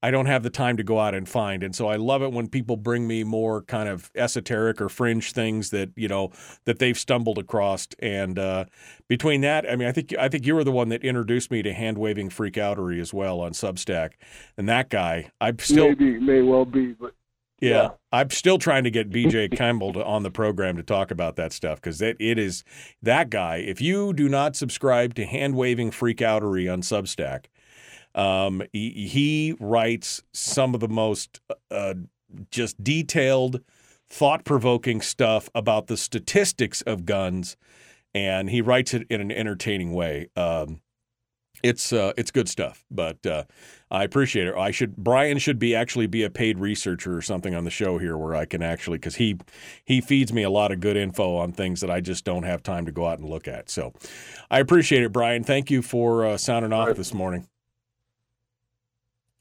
I 0.03 0.11
don't 0.13 0.27
have 0.27 0.45
the 0.45 0.51
time 0.51 0.77
to 0.77 0.85
go 0.85 1.01
out 1.01 1.15
and 1.15 1.29
find. 1.29 1.63
And 1.63 1.75
so 1.75 1.89
I 1.89 1.97
love 1.97 2.23
it 2.23 2.33
when 2.33 2.49
people 2.49 2.77
bring 2.77 3.09
me 3.09 3.25
more 3.25 3.63
kind 3.63 3.89
of 3.89 4.11
esoteric 4.15 4.81
or 4.81 4.89
fringe 4.89 5.33
things 5.33 5.71
that, 5.71 5.91
you 5.97 6.07
know, 6.07 6.31
that 6.67 6.79
they've 6.79 6.97
stumbled 6.97 7.37
across. 7.39 7.89
And 7.99 8.39
uh, 8.39 8.67
between 9.09 9.41
that, 9.41 9.69
I 9.69 9.75
mean, 9.75 9.89
I 9.89 9.93
think 9.93 10.15
I 10.17 10.29
think 10.29 10.47
you 10.47 10.55
were 10.55 10.65
the 10.65 10.73
one 10.73 10.89
that 10.91 11.03
introduced 11.03 11.51
me 11.51 11.63
to 11.63 11.73
hand 11.73 11.99
waving 11.99 12.31
freakoutery 12.31 13.01
as 13.01 13.13
well 13.13 13.41
on 13.41 13.53
Substack. 13.53 14.11
And 14.57 14.69
that 14.69 14.89
guy, 14.89 15.31
I'm 15.41 15.59
still 15.59 15.89
maybe 15.89 16.19
may 16.19 16.43
well 16.43 16.65
be, 16.65 16.93
but 16.93 17.15
yeah, 17.61 17.71
Yeah. 17.71 17.89
I'm 18.13 18.31
still 18.31 18.59
trying 18.59 18.85
to 18.85 18.91
get 18.91 19.11
BJ 19.11 19.57
Campbell 19.57 19.93
to, 19.95 20.05
on 20.05 20.23
the 20.23 20.31
program 20.31 20.77
to 20.77 20.83
talk 20.85 21.11
about 21.11 21.35
that 21.37 21.53
stuff 21.53 21.81
because 21.81 22.01
it, 22.01 22.17
it 22.21 22.39
is 22.39 22.63
that 23.03 23.31
guy. 23.31 23.57
If 23.57 23.81
you 23.81 24.13
do 24.13 24.29
not 24.29 24.55
subscribe 24.55 25.15
to 25.15 25.27
hand 25.27 25.57
waving 25.57 25.91
freakoutery 25.91 26.73
on 26.73 26.83
Substack, 26.83 27.47
um, 28.19 28.63
he, 28.73 29.07
he 29.07 29.55
writes 29.61 30.23
some 30.33 30.75
of 30.75 30.81
the 30.81 30.89
most 30.89 31.41
uh, 31.71 31.95
just 32.51 32.83
detailed, 32.83 33.61
thought 34.09 34.45
provoking 34.45 35.01
stuff 35.01 35.49
about 35.55 35.87
the 35.87 35.97
statistics 35.97 36.83
of 36.83 37.07
guns, 37.07 37.57
and 38.13 38.51
he 38.51 38.61
writes 38.61 38.93
it 38.93 39.07
in 39.09 39.21
an 39.21 39.31
entertaining 39.31 39.93
way. 39.93 40.29
Um, 40.37 40.81
it's 41.63 41.93
uh, 41.93 42.13
it's 42.17 42.31
good 42.31 42.49
stuff, 42.49 42.85
but 42.91 43.25
uh, 43.27 43.45
I 43.91 44.05
appreciate 44.05 44.47
it. 44.49 44.55
I 44.55 44.71
should 44.71 44.97
Brian 44.97 45.39
should 45.39 45.59
be 45.59 45.75
actually 45.75 46.07
be 46.07 46.23
a 46.23 46.31
paid 46.31 46.59
researcher 46.59 47.17
or 47.17 47.23
something 47.23 47.55
on 47.55 47.65
the 47.65 47.71
show 47.71 47.99
here 47.99 48.17
where 48.17 48.35
I 48.35 48.45
can 48.45 48.63
actually 48.63 48.99
because 48.99 49.17
he 49.17 49.39
he 49.85 50.01
feeds 50.01 50.33
me 50.33 50.43
a 50.45 50.51
lot 50.51 50.71
of 50.71 50.81
good 50.81 50.97
info 50.97 51.37
on 51.37 51.53
things 51.53 51.81
that 51.81 51.91
I 51.91 52.01
just 52.01 52.25
don't 52.25 52.45
have 52.45 52.63
time 52.63 52.87
to 52.87 52.93
go 52.93 53.07
out 53.07 53.19
and 53.19 53.29
look 53.29 53.49
at. 53.49 53.71
So 53.71 53.93
I 54.51 54.61
appreciate 54.61 55.03
it, 55.03 55.13
Brian. 55.13 55.43
Thank 55.43 55.71
you 55.71 55.83
for 55.83 56.25
uh, 56.25 56.37
sounding 56.37 56.73
off 56.73 56.97
this 56.97 57.13
morning. 57.13 57.49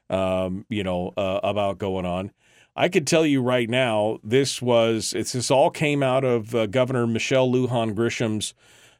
um, 0.08 0.66
you 0.68 0.82
know, 0.82 1.12
uh, 1.16 1.38
about 1.44 1.78
going 1.78 2.04
on. 2.04 2.32
I 2.80 2.88
could 2.88 3.06
tell 3.06 3.26
you 3.26 3.42
right 3.42 3.68
now, 3.68 4.20
this 4.24 4.62
was 4.62 5.10
this 5.10 5.50
all 5.50 5.68
came 5.68 6.02
out 6.02 6.24
of 6.24 6.54
uh, 6.54 6.64
Governor 6.64 7.06
Michelle 7.06 7.46
Lujan 7.52 7.94
Grisham's 7.94 8.54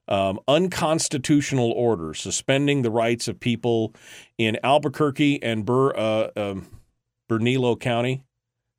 um, 0.07 0.39
unconstitutional 0.47 1.73
order 1.73 2.13
suspending 2.13 2.83
the 2.83 2.91
rights 2.91 3.27
of 3.27 3.41
people 3.41 3.95
in 4.37 4.59
Albuquerque 4.63 5.43
and 5.43 5.65
Bur, 5.65 5.97
uh, 5.97 6.29
um, 6.37 6.67
County. 7.81 8.23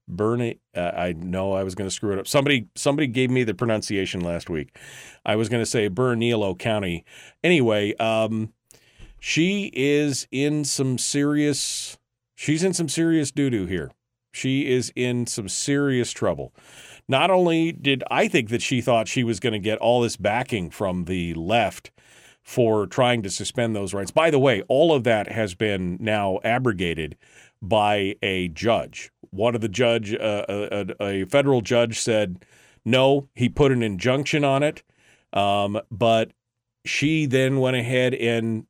Bernie, 0.08 0.60
uh, 0.76 0.92
I 0.94 1.14
know 1.14 1.54
I 1.54 1.64
was 1.64 1.74
going 1.74 1.90
to 1.90 1.94
screw 1.96 2.14
it 2.14 2.20
up. 2.20 2.28
Somebody, 2.28 2.68
somebody 2.76 3.08
gave 3.08 3.32
me 3.32 3.44
the 3.44 3.56
pronunciation 3.56 4.22
last 4.22 4.52
week. 4.52 4.78
I 5.26 5.36
was 5.36 5.50
going 5.50 5.64
to 5.64 5.70
say 5.70 5.90
Bernilo 5.90 6.60
County. 6.60 7.06
Anyway, 7.44 7.96
um, 7.96 8.54
she 9.20 9.72
is 9.74 10.28
in 10.30 10.64
some 10.64 11.00
serious. 11.00 11.98
She's 12.36 12.64
in 12.64 12.76
some 12.76 12.88
serious 12.88 13.32
doo 13.32 13.50
doo 13.50 13.66
here. 13.66 13.90
She 14.32 14.72
is 14.72 14.92
in 14.96 15.28
some 15.28 15.50
serious 15.50 16.12
trouble. 16.12 16.54
Not 17.08 17.30
only 17.30 17.72
did 17.72 18.04
I 18.10 18.28
think 18.28 18.50
that 18.50 18.62
she 18.62 18.82
thought 18.82 19.08
she 19.08 19.24
was 19.24 19.40
going 19.40 19.54
to 19.54 19.60
get 19.60 19.78
all 19.80 20.02
this 20.02 20.18
backing 20.18 20.70
from 20.70 21.06
the 21.06 21.34
left 21.34 21.92
for 22.42 22.88
trying 22.88 23.22
to 23.24 23.30
suspend 23.30 23.76
those 23.76 23.94
rights. 23.94 24.12
By 24.12 24.30
the 24.30 24.40
way, 24.40 24.64
all 24.68 24.94
of 24.94 25.04
that 25.04 25.32
has 25.32 25.54
been 25.54 25.98
now 26.00 26.40
abrogated 26.44 27.18
by 27.62 28.16
a 28.22 28.48
judge. 28.50 29.12
One 29.30 29.56
of 29.56 29.62
the 29.62 29.70
judge, 29.70 30.14
uh, 30.14 30.46
a, 30.50 30.96
a, 31.00 31.06
a 31.06 31.26
federal 31.26 31.62
judge, 31.62 32.00
said 32.00 32.44
no. 32.84 33.30
He 33.36 33.50
put 33.50 33.72
an 33.72 33.84
injunction 33.84 34.44
on 34.44 34.64
it, 34.64 34.84
um, 35.34 35.80
but 35.92 36.32
she 36.84 37.26
then 37.26 37.60
went 37.60 37.78
ahead 37.78 38.16
and 38.16 38.66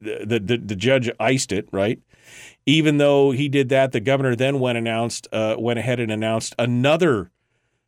the, 0.00 0.40
the 0.40 0.58
the 0.58 0.76
judge 0.76 1.10
iced 1.20 1.52
it 1.52 1.68
right. 1.70 2.00
Even 2.64 2.98
though 2.98 3.32
he 3.32 3.48
did 3.48 3.68
that, 3.70 3.92
the 3.92 4.00
governor 4.00 4.36
then 4.36 4.60
went 4.60 4.78
announced 4.78 5.26
uh, 5.32 5.56
went 5.58 5.78
ahead 5.78 5.98
and 5.98 6.12
announced 6.12 6.54
another 6.58 7.30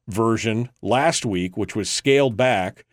version 0.09 0.69
last 0.83 1.25
week, 1.25 1.57
which 1.57 1.77
was 1.77 1.89
scaled 1.89 2.37
back, 2.37 2.85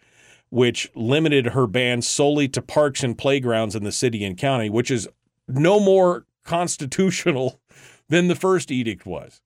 which 0.49 0.89
limited 0.95 1.47
her 1.47 1.67
ban 1.67 2.01
solely 2.01 2.47
to 2.49 2.61
parks 2.61 3.03
and 3.03 3.17
playgrounds 3.17 3.75
in 3.75 3.83
the 3.83 3.91
city 3.91 4.23
and 4.23 4.37
county, 4.37 4.69
which 4.69 4.91
is 4.91 5.07
no 5.47 5.79
more 5.79 6.25
constitutional 6.43 7.59
than 8.09 8.27
the 8.27 8.35
first 8.35 8.71
edict 8.71 9.05
was. 9.05 9.41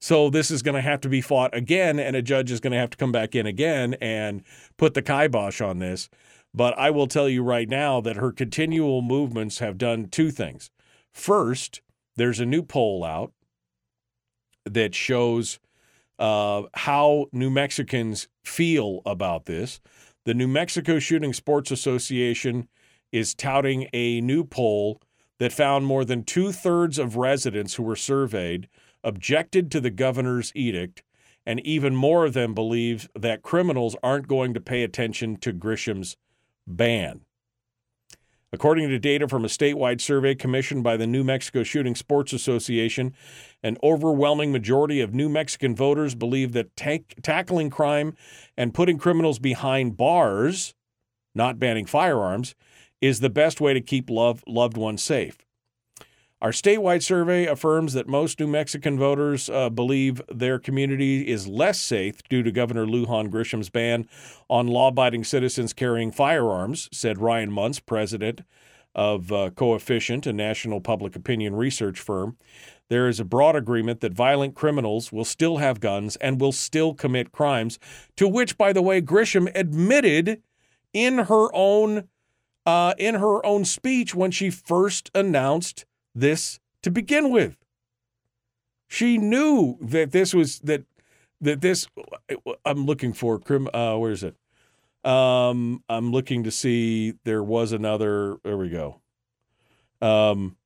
So 0.00 0.30
this 0.30 0.50
is 0.50 0.62
going 0.62 0.76
to 0.76 0.80
have 0.80 1.00
to 1.02 1.08
be 1.08 1.20
fought 1.20 1.54
again, 1.54 1.98
and 1.98 2.16
a 2.16 2.22
judge 2.22 2.50
is 2.50 2.60
going 2.60 2.72
to 2.72 2.78
have 2.78 2.90
to 2.90 2.96
come 2.96 3.12
back 3.12 3.34
in 3.34 3.46
again 3.46 3.94
and 4.00 4.42
put 4.78 4.94
the 4.94 5.02
kibosh 5.02 5.60
on 5.60 5.78
this. 5.78 6.08
But 6.54 6.76
I 6.78 6.90
will 6.90 7.06
tell 7.06 7.28
you 7.28 7.42
right 7.42 7.68
now 7.68 8.00
that 8.00 8.16
her 8.16 8.32
continual 8.32 9.02
movements 9.02 9.58
have 9.58 9.78
done 9.78 10.08
two 10.08 10.30
things. 10.30 10.70
First, 11.12 11.82
there's 12.16 12.40
a 12.40 12.46
new 12.46 12.62
poll 12.62 13.04
out 13.04 13.32
that 14.64 14.94
shows 14.94 15.58
uh, 16.18 16.62
how 16.74 17.26
New 17.32 17.50
Mexicans 17.50 18.28
feel 18.44 19.00
about 19.06 19.46
this. 19.46 19.80
The 20.24 20.34
New 20.34 20.48
Mexico 20.48 20.98
Shooting 20.98 21.32
Sports 21.32 21.70
Association 21.70 22.68
is 23.10 23.34
touting 23.34 23.88
a 23.92 24.20
new 24.20 24.44
poll 24.44 25.00
that 25.38 25.52
found 25.52 25.86
more 25.86 26.04
than 26.04 26.22
two 26.22 26.52
thirds 26.52 26.98
of 26.98 27.16
residents 27.16 27.74
who 27.74 27.82
were 27.82 27.96
surveyed 27.96 28.68
objected 29.02 29.70
to 29.70 29.80
the 29.80 29.90
governor's 29.90 30.52
edict, 30.54 31.02
and 31.46 31.58
even 31.60 31.96
more 31.96 32.26
of 32.26 32.34
them 32.34 32.54
believe 32.54 33.08
that 33.18 33.42
criminals 33.42 33.96
aren't 34.02 34.28
going 34.28 34.52
to 34.52 34.60
pay 34.60 34.82
attention 34.82 35.36
to 35.36 35.52
Grisham's 35.52 36.18
ban. 36.66 37.22
According 38.52 38.88
to 38.88 38.98
data 38.98 39.28
from 39.28 39.44
a 39.44 39.48
statewide 39.48 40.00
survey 40.00 40.34
commissioned 40.34 40.82
by 40.82 40.96
the 40.96 41.06
New 41.06 41.22
Mexico 41.22 41.62
Shooting 41.62 41.94
Sports 41.94 42.32
Association, 42.32 43.14
an 43.62 43.76
overwhelming 43.80 44.50
majority 44.50 45.00
of 45.00 45.14
New 45.14 45.28
Mexican 45.28 45.76
voters 45.76 46.16
believe 46.16 46.52
that 46.52 46.74
ta- 46.74 47.04
tackling 47.22 47.70
crime 47.70 48.16
and 48.56 48.74
putting 48.74 48.98
criminals 48.98 49.38
behind 49.38 49.96
bars, 49.96 50.74
not 51.32 51.60
banning 51.60 51.86
firearms, 51.86 52.56
is 53.00 53.20
the 53.20 53.30
best 53.30 53.60
way 53.60 53.72
to 53.72 53.80
keep 53.80 54.10
love, 54.10 54.42
loved 54.48 54.76
ones 54.76 55.00
safe. 55.00 55.38
Our 56.42 56.52
statewide 56.52 57.02
survey 57.02 57.44
affirms 57.44 57.92
that 57.92 58.08
most 58.08 58.40
New 58.40 58.46
Mexican 58.46 58.98
voters 58.98 59.50
uh, 59.50 59.68
believe 59.68 60.22
their 60.32 60.58
community 60.58 61.28
is 61.28 61.46
less 61.46 61.78
safe 61.78 62.22
due 62.30 62.42
to 62.42 62.50
Governor 62.50 62.86
Lujan 62.86 63.28
Grisham's 63.28 63.68
ban 63.68 64.08
on 64.48 64.66
law 64.66 64.88
abiding 64.88 65.24
citizens 65.24 65.74
carrying 65.74 66.10
firearms, 66.10 66.88
said 66.92 67.18
Ryan 67.18 67.50
Munce, 67.50 67.84
president 67.84 68.40
of 68.94 69.30
uh, 69.30 69.50
Coefficient, 69.50 70.26
a 70.26 70.32
national 70.32 70.80
public 70.80 71.14
opinion 71.14 71.54
research 71.56 72.00
firm. 72.00 72.38
There 72.88 73.06
is 73.06 73.20
a 73.20 73.24
broad 73.24 73.54
agreement 73.54 74.00
that 74.00 74.14
violent 74.14 74.54
criminals 74.54 75.12
will 75.12 75.26
still 75.26 75.58
have 75.58 75.78
guns 75.78 76.16
and 76.16 76.40
will 76.40 76.52
still 76.52 76.94
commit 76.94 77.32
crimes, 77.32 77.78
to 78.16 78.26
which, 78.26 78.56
by 78.56 78.72
the 78.72 78.82
way, 78.82 79.02
Grisham 79.02 79.52
admitted 79.54 80.42
in 80.94 81.18
her 81.18 81.54
own 81.54 82.08
uh, 82.64 82.94
in 82.98 83.16
her 83.16 83.44
own 83.44 83.64
speech 83.64 84.14
when 84.14 84.30
she 84.30 84.50
first 84.50 85.10
announced 85.14 85.84
this 86.14 86.60
to 86.82 86.90
begin 86.90 87.30
with. 87.30 87.56
She 88.88 89.18
knew 89.18 89.78
that 89.80 90.12
this 90.12 90.34
was 90.34 90.58
that 90.60 90.84
that 91.40 91.60
this. 91.60 91.86
I'm 92.64 92.86
looking 92.86 93.12
for 93.12 93.38
crim. 93.38 93.68
Uh, 93.72 93.96
where 93.96 94.12
is 94.12 94.22
it? 94.22 94.36
Um, 95.04 95.82
I'm 95.88 96.12
looking 96.12 96.44
to 96.44 96.50
see 96.50 97.14
there 97.24 97.42
was 97.42 97.72
another. 97.72 98.38
There 98.44 98.56
we 98.56 98.68
go. 98.68 99.00
Um, 100.02 100.56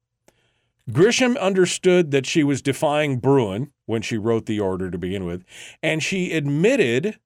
Grisham 0.91 1.39
understood 1.39 2.11
that 2.11 2.27
she 2.27 2.43
was 2.45 2.61
defying 2.61 3.19
Bruen 3.19 3.73
when 3.87 4.03
she 4.03 4.19
wrote 4.19 4.47
the 4.47 4.61
order 4.61 4.91
to 4.91 4.99
begin 4.99 5.25
with, 5.25 5.45
and 5.83 6.03
she 6.03 6.33
admitted 6.33 7.19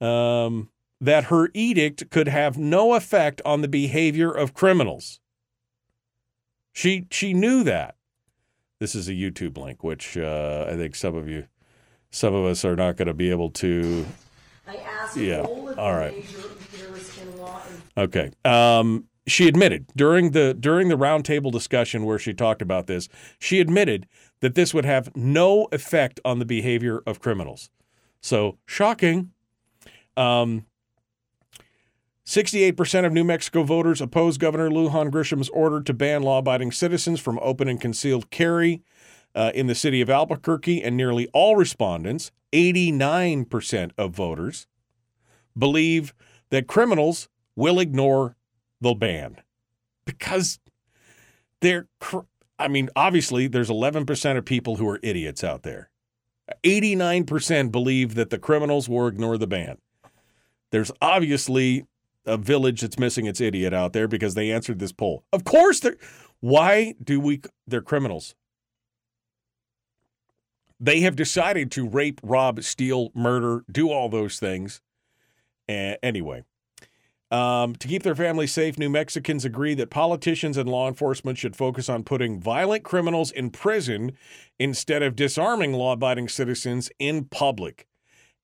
um, 0.00 0.70
that 1.00 1.24
her 1.24 1.50
edict 1.54 2.10
could 2.10 2.28
have 2.28 2.58
no 2.58 2.94
effect 2.94 3.40
on 3.44 3.60
the 3.60 3.68
behavior 3.68 4.30
of 4.30 4.54
criminals. 4.54 5.20
She 6.76 7.06
she 7.10 7.32
knew 7.32 7.64
that. 7.64 7.96
This 8.80 8.94
is 8.94 9.08
a 9.08 9.12
YouTube 9.12 9.56
link, 9.56 9.82
which 9.82 10.18
uh, 10.18 10.66
I 10.68 10.76
think 10.76 10.94
some 10.94 11.14
of 11.14 11.26
you, 11.26 11.46
some 12.10 12.34
of 12.34 12.44
us 12.44 12.66
are 12.66 12.76
not 12.76 12.98
going 12.98 13.08
to 13.08 13.14
be 13.14 13.30
able 13.30 13.48
to. 13.52 14.04
I 14.68 14.76
asked 14.76 15.16
Yeah. 15.16 15.40
all 15.40 15.70
of 15.70 15.76
the 15.76 15.82
right. 15.82 16.14
major 16.14 16.36
leaders 16.72 17.18
in 17.22 17.38
law 17.38 17.62
Okay. 17.96 18.30
Um, 18.44 19.04
she 19.26 19.48
admitted 19.48 19.86
during 19.96 20.32
the 20.32 20.52
during 20.52 20.88
the 20.88 20.98
roundtable 20.98 21.50
discussion 21.50 22.04
where 22.04 22.18
she 22.18 22.34
talked 22.34 22.60
about 22.60 22.86
this, 22.88 23.08
she 23.38 23.58
admitted 23.58 24.06
that 24.40 24.54
this 24.54 24.74
would 24.74 24.84
have 24.84 25.16
no 25.16 25.68
effect 25.72 26.20
on 26.26 26.40
the 26.40 26.44
behavior 26.44 27.00
of 27.06 27.20
criminals. 27.20 27.70
So 28.20 28.58
shocking. 28.66 29.30
Um, 30.14 30.66
68% 32.26 33.06
of 33.06 33.12
New 33.12 33.22
Mexico 33.22 33.62
voters 33.62 34.00
oppose 34.00 34.36
Governor 34.36 34.68
Lujan 34.68 35.12
Grisham's 35.12 35.48
order 35.50 35.80
to 35.80 35.94
ban 35.94 36.22
law 36.22 36.38
abiding 36.38 36.72
citizens 36.72 37.20
from 37.20 37.38
open 37.40 37.68
and 37.68 37.80
concealed 37.80 38.30
carry 38.30 38.82
uh, 39.36 39.52
in 39.54 39.68
the 39.68 39.74
city 39.74 40.00
of 40.00 40.10
Albuquerque, 40.10 40.82
and 40.82 40.96
nearly 40.96 41.28
all 41.32 41.54
respondents, 41.54 42.32
89% 42.52 43.92
of 43.96 44.12
voters, 44.12 44.66
believe 45.56 46.14
that 46.50 46.66
criminals 46.66 47.28
will 47.54 47.78
ignore 47.78 48.34
the 48.80 48.94
ban 48.94 49.36
because 50.04 50.58
they're, 51.60 51.86
cr- 52.00 52.20
I 52.58 52.68
mean, 52.68 52.88
obviously, 52.96 53.46
there's 53.46 53.70
11% 53.70 54.36
of 54.36 54.44
people 54.44 54.76
who 54.76 54.88
are 54.88 54.98
idiots 55.02 55.44
out 55.44 55.62
there. 55.62 55.90
89% 56.64 57.70
believe 57.70 58.14
that 58.14 58.30
the 58.30 58.38
criminals 58.38 58.88
will 58.88 59.06
ignore 59.06 59.38
the 59.38 59.46
ban. 59.46 59.78
There's 60.70 60.90
obviously 61.00 61.86
a 62.26 62.36
village 62.36 62.80
that's 62.80 62.98
missing 62.98 63.26
its 63.26 63.40
idiot 63.40 63.72
out 63.72 63.92
there 63.92 64.08
because 64.08 64.34
they 64.34 64.50
answered 64.50 64.78
this 64.78 64.92
poll. 64.92 65.24
Of 65.32 65.44
course, 65.44 65.80
they're. 65.80 65.96
Why 66.40 66.94
do 67.02 67.20
we? 67.20 67.40
They're 67.66 67.82
criminals. 67.82 68.34
They 70.78 71.00
have 71.00 71.16
decided 71.16 71.70
to 71.72 71.88
rape, 71.88 72.20
rob, 72.22 72.62
steal, 72.62 73.10
murder, 73.14 73.64
do 73.70 73.90
all 73.90 74.10
those 74.10 74.38
things. 74.38 74.82
Uh, 75.68 75.94
anyway, 76.02 76.44
um, 77.30 77.74
to 77.76 77.88
keep 77.88 78.02
their 78.02 78.14
families 78.14 78.52
safe, 78.52 78.78
New 78.78 78.90
Mexicans 78.90 79.44
agree 79.44 79.74
that 79.74 79.90
politicians 79.90 80.56
and 80.56 80.68
law 80.68 80.86
enforcement 80.86 81.38
should 81.38 81.56
focus 81.56 81.88
on 81.88 82.04
putting 82.04 82.40
violent 82.40 82.84
criminals 82.84 83.32
in 83.32 83.50
prison 83.50 84.12
instead 84.58 85.02
of 85.02 85.16
disarming 85.16 85.72
law 85.72 85.92
abiding 85.92 86.28
citizens 86.28 86.90
in 86.98 87.24
public. 87.24 87.86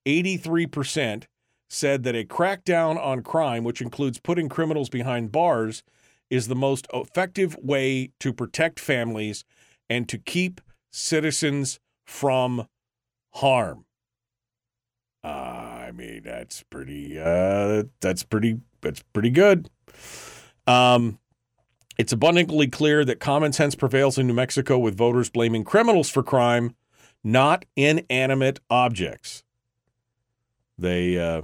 83% 0.05 1.25
said 1.73 2.03
that 2.03 2.15
a 2.15 2.23
crackdown 2.23 3.03
on 3.03 3.23
crime, 3.23 3.63
which 3.63 3.81
includes 3.81 4.19
putting 4.19 4.47
criminals 4.47 4.89
behind 4.89 5.31
bars, 5.31 5.83
is 6.29 6.47
the 6.47 6.55
most 6.55 6.87
effective 6.93 7.57
way 7.61 8.11
to 8.19 8.31
protect 8.31 8.79
families 8.79 9.43
and 9.89 10.07
to 10.07 10.17
keep 10.17 10.61
citizens 10.91 11.79
from 12.05 12.67
harm. 13.35 13.85
Uh, 15.23 15.27
I 15.87 15.91
mean, 15.93 16.21
that's 16.23 16.63
pretty. 16.63 17.19
Uh, 17.19 17.83
that's 18.01 18.23
pretty. 18.23 18.59
That's 18.81 19.01
pretty 19.13 19.29
good. 19.29 19.69
Um, 20.67 21.19
it's 21.97 22.11
abundantly 22.11 22.67
clear 22.67 23.05
that 23.05 23.19
common 23.19 23.53
sense 23.53 23.75
prevails 23.75 24.17
in 24.17 24.27
New 24.27 24.33
Mexico, 24.33 24.77
with 24.77 24.97
voters 24.97 25.29
blaming 25.29 25.63
criminals 25.63 26.09
for 26.09 26.23
crime, 26.23 26.75
not 27.23 27.65
inanimate 27.75 28.59
objects. 28.69 29.43
They 30.77 31.17
uh, 31.17 31.43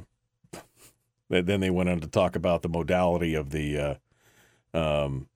then 1.30 1.60
they 1.60 1.70
went 1.70 1.90
on 1.90 2.00
to 2.00 2.08
talk 2.08 2.36
about 2.36 2.62
the 2.62 2.70
modality 2.70 3.36
of 3.36 3.52
the 3.52 4.00
uh, 4.74 4.78
um, 4.78 5.28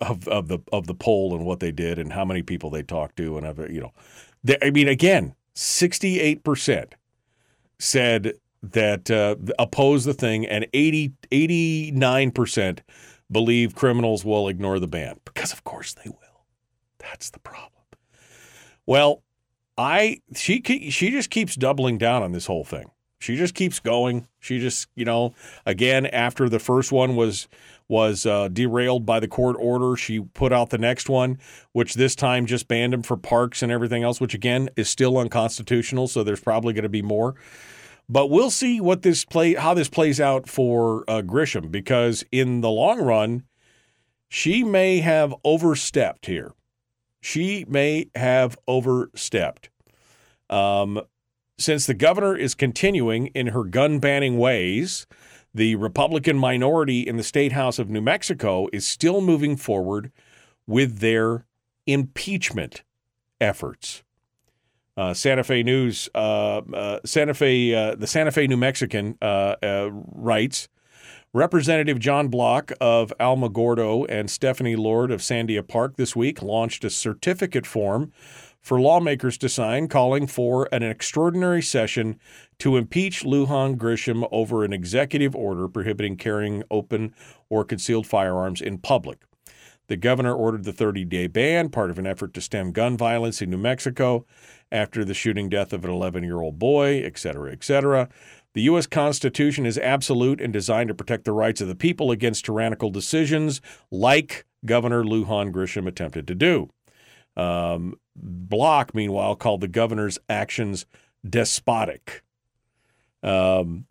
of 0.00 0.26
of 0.28 0.48
the 0.48 0.58
of 0.72 0.86
the 0.86 0.94
poll 0.94 1.34
and 1.34 1.44
what 1.44 1.60
they 1.60 1.72
did 1.72 1.98
and 1.98 2.12
how 2.12 2.24
many 2.24 2.42
people 2.42 2.70
they 2.70 2.82
talked 2.82 3.16
to 3.16 3.36
and 3.36 3.46
other 3.46 3.70
you 3.70 3.80
know, 3.80 3.92
they, 4.44 4.56
I 4.62 4.70
mean 4.70 4.88
again, 4.88 5.34
sixty 5.54 6.20
eight 6.20 6.44
percent 6.44 6.94
said 7.78 8.34
that 8.62 9.10
uh, 9.10 9.36
oppose 9.58 10.04
the 10.04 10.14
thing 10.14 10.44
and 10.44 10.66
89 10.72 12.30
percent 12.32 12.82
believe 13.30 13.74
criminals 13.74 14.24
will 14.24 14.48
ignore 14.48 14.80
the 14.80 14.88
ban 14.88 15.20
because 15.24 15.52
of 15.52 15.64
course 15.64 15.94
they 15.94 16.10
will. 16.10 16.46
That's 16.98 17.30
the 17.30 17.38
problem. 17.38 17.72
Well, 18.86 19.22
I 19.76 20.20
she 20.34 20.62
she 20.90 21.10
just 21.10 21.30
keeps 21.30 21.54
doubling 21.54 21.98
down 21.98 22.22
on 22.22 22.32
this 22.32 22.46
whole 22.46 22.64
thing. 22.64 22.90
She 23.18 23.36
just 23.36 23.54
keeps 23.54 23.80
going. 23.80 24.28
She 24.38 24.60
just, 24.60 24.88
you 24.94 25.04
know, 25.04 25.34
again 25.66 26.06
after 26.06 26.48
the 26.48 26.58
first 26.58 26.92
one 26.92 27.16
was 27.16 27.48
was 27.88 28.26
uh, 28.26 28.48
derailed 28.48 29.06
by 29.06 29.18
the 29.18 29.28
court 29.28 29.56
order, 29.58 29.96
she 29.96 30.20
put 30.20 30.52
out 30.52 30.70
the 30.70 30.78
next 30.78 31.08
one, 31.08 31.38
which 31.72 31.94
this 31.94 32.14
time 32.14 32.46
just 32.46 32.68
banned 32.68 32.92
him 32.92 33.02
for 33.02 33.16
parks 33.16 33.62
and 33.62 33.72
everything 33.72 34.02
else, 34.02 34.20
which 34.20 34.34
again 34.34 34.68
is 34.76 34.88
still 34.88 35.16
unconstitutional. 35.18 36.06
So 36.06 36.22
there's 36.22 36.40
probably 36.40 36.74
going 36.74 36.82
to 36.82 36.88
be 36.88 37.02
more. 37.02 37.34
But 38.08 38.28
we'll 38.28 38.50
see 38.50 38.80
what 38.80 39.02
this 39.02 39.24
play 39.24 39.54
how 39.54 39.74
this 39.74 39.88
plays 39.88 40.20
out 40.20 40.48
for 40.48 41.04
uh, 41.08 41.22
Grisham 41.22 41.70
because 41.70 42.24
in 42.30 42.60
the 42.60 42.70
long 42.70 43.00
run, 43.00 43.44
she 44.28 44.62
may 44.62 45.00
have 45.00 45.34
overstepped 45.44 46.26
here. 46.26 46.52
She 47.20 47.64
may 47.68 48.10
have 48.14 48.56
overstepped. 48.68 49.70
Um, 50.48 51.02
since 51.58 51.86
the 51.86 51.94
governor 51.94 52.36
is 52.36 52.54
continuing 52.54 53.26
in 53.28 53.48
her 53.48 53.64
gun 53.64 53.98
banning 53.98 54.38
ways, 54.38 55.06
the 55.52 55.74
Republican 55.76 56.38
minority 56.38 57.00
in 57.00 57.16
the 57.16 57.22
state 57.22 57.52
house 57.52 57.78
of 57.78 57.90
New 57.90 58.00
Mexico 58.00 58.68
is 58.72 58.86
still 58.86 59.20
moving 59.20 59.56
forward 59.56 60.12
with 60.66 60.98
their 60.98 61.46
impeachment 61.86 62.84
efforts. 63.40 64.04
Uh, 64.96 65.14
Santa 65.14 65.44
Fe 65.44 65.62
News, 65.62 66.08
uh, 66.14 66.60
uh, 66.74 67.00
Santa 67.04 67.34
Fe, 67.34 67.74
uh, 67.74 67.94
the 67.94 68.06
Santa 68.06 68.32
Fe 68.32 68.46
New 68.46 68.56
Mexican 68.56 69.16
uh, 69.22 69.54
uh, 69.62 69.90
writes 69.92 70.68
Representative 71.32 71.98
John 71.98 72.28
Block 72.28 72.72
of 72.80 73.12
Alamogordo 73.20 74.06
and 74.08 74.30
Stefani 74.30 74.76
Lord 74.76 75.10
of 75.10 75.20
Sandia 75.20 75.66
Park 75.66 75.96
this 75.96 76.16
week 76.16 76.42
launched 76.42 76.84
a 76.84 76.90
certificate 76.90 77.66
form 77.66 78.12
for 78.60 78.80
lawmakers 78.80 79.38
to 79.38 79.48
sign 79.48 79.88
calling 79.88 80.26
for 80.26 80.68
an 80.72 80.82
extraordinary 80.82 81.62
session 81.62 82.18
to 82.58 82.76
impeach 82.76 83.24
Lujan 83.24 83.76
Grisham 83.76 84.28
over 84.30 84.64
an 84.64 84.72
executive 84.72 85.34
order 85.34 85.68
prohibiting 85.68 86.16
carrying 86.16 86.62
open 86.70 87.14
or 87.48 87.64
concealed 87.64 88.06
firearms 88.06 88.60
in 88.60 88.78
public. 88.78 89.18
The 89.88 89.96
governor 89.96 90.34
ordered 90.34 90.64
the 90.64 90.72
30 90.72 91.06
day 91.06 91.26
ban, 91.26 91.70
part 91.70 91.90
of 91.90 91.98
an 91.98 92.06
effort 92.06 92.34
to 92.34 92.42
stem 92.42 92.72
gun 92.72 92.96
violence 92.96 93.40
in 93.40 93.50
New 93.50 93.58
Mexico 93.58 94.26
after 94.70 95.02
the 95.02 95.14
shooting 95.14 95.48
death 95.48 95.72
of 95.72 95.84
an 95.84 95.90
11 95.90 96.24
year 96.24 96.40
old 96.40 96.58
boy, 96.58 97.02
et 97.02 97.18
cetera, 97.18 97.50
et 97.50 97.64
cetera. 97.64 98.08
The 98.54 98.62
U.S. 98.62 98.86
Constitution 98.86 99.64
is 99.64 99.78
absolute 99.78 100.40
and 100.40 100.52
designed 100.52 100.88
to 100.88 100.94
protect 100.94 101.24
the 101.24 101.32
rights 101.32 101.60
of 101.60 101.68
the 101.68 101.74
people 101.74 102.10
against 102.10 102.44
tyrannical 102.44 102.90
decisions 102.90 103.60
like 103.90 104.44
Governor 104.64 105.04
Lujan 105.04 105.52
Grisham 105.52 105.86
attempted 105.86 106.26
to 106.26 106.34
do. 106.34 106.68
Um, 107.38 107.94
Block, 108.16 108.94
meanwhile, 108.94 109.36
called 109.36 109.60
the 109.60 109.68
governor's 109.68 110.18
actions 110.28 110.86
despotic. 111.28 112.24
Um, 113.22 113.86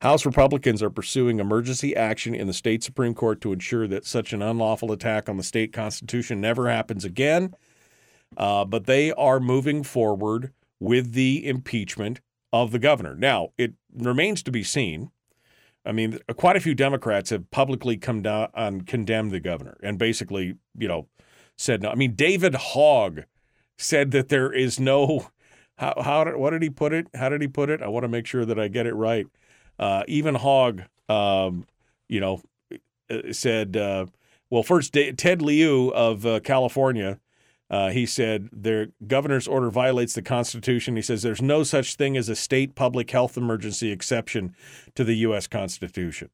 House 0.00 0.24
Republicans 0.24 0.82
are 0.82 0.90
pursuing 0.90 1.40
emergency 1.40 1.94
action 1.94 2.34
in 2.34 2.46
the 2.46 2.52
state 2.52 2.82
Supreme 2.82 3.14
Court 3.14 3.40
to 3.40 3.52
ensure 3.52 3.86
that 3.88 4.06
such 4.06 4.32
an 4.32 4.42
unlawful 4.42 4.92
attack 4.92 5.28
on 5.28 5.36
the 5.36 5.42
state 5.42 5.72
constitution 5.72 6.40
never 6.40 6.70
happens 6.70 7.04
again. 7.04 7.54
Uh, 8.36 8.64
but 8.64 8.86
they 8.86 9.12
are 9.12 9.40
moving 9.40 9.82
forward 9.82 10.52
with 10.78 11.12
the 11.12 11.46
impeachment 11.46 12.20
of 12.52 12.70
the 12.70 12.78
governor. 12.78 13.14
Now, 13.14 13.48
it 13.58 13.72
remains 13.94 14.42
to 14.44 14.50
be 14.50 14.62
seen. 14.62 15.10
I 15.84 15.92
mean, 15.92 16.18
quite 16.36 16.56
a 16.56 16.60
few 16.60 16.74
Democrats 16.74 17.30
have 17.30 17.50
publicly 17.50 17.96
come 17.96 18.22
down 18.22 18.48
and 18.54 18.86
condemned 18.86 19.32
the 19.32 19.40
governor 19.40 19.78
and 19.82 19.98
basically, 19.98 20.56
you 20.78 20.88
know, 20.88 21.08
said 21.58 21.82
no. 21.82 21.90
I 21.90 21.94
mean, 21.94 22.14
David 22.14 22.54
Hogg 22.54 23.24
said 23.76 24.12
that 24.12 24.30
there 24.30 24.50
is 24.50 24.80
no. 24.80 25.28
How, 25.76 25.94
how 26.02 26.24
did, 26.24 26.36
what 26.36 26.50
did 26.50 26.62
he 26.62 26.70
put 26.70 26.92
it? 26.92 27.08
How 27.14 27.28
did 27.28 27.40
he 27.42 27.48
put 27.48 27.68
it? 27.68 27.82
I 27.82 27.88
want 27.88 28.04
to 28.04 28.08
make 28.08 28.26
sure 28.26 28.44
that 28.44 28.58
I 28.58 28.68
get 28.68 28.86
it 28.86 28.94
right. 28.94 29.26
Uh, 29.78 30.02
even 30.08 30.34
Hogg, 30.34 30.82
um, 31.08 31.66
you 32.08 32.18
know, 32.18 32.42
uh, 33.10 33.32
said, 33.32 33.76
uh, 33.76 34.06
well, 34.50 34.64
first, 34.64 34.92
Ted 34.92 35.40
Lieu 35.40 35.90
of 35.90 36.26
uh, 36.26 36.40
California, 36.40 37.20
uh, 37.70 37.90
he 37.90 38.06
said 38.06 38.48
their 38.50 38.88
governor's 39.06 39.46
order 39.46 39.70
violates 39.70 40.14
the 40.14 40.22
Constitution. 40.22 40.96
He 40.96 41.02
says 41.02 41.22
there's 41.22 41.42
no 41.42 41.62
such 41.62 41.94
thing 41.94 42.16
as 42.16 42.28
a 42.28 42.34
state 42.34 42.74
public 42.74 43.10
health 43.10 43.36
emergency 43.36 43.92
exception 43.92 44.56
to 44.94 45.04
the 45.04 45.14
U.S. 45.16 45.46
Constitution. 45.46 46.30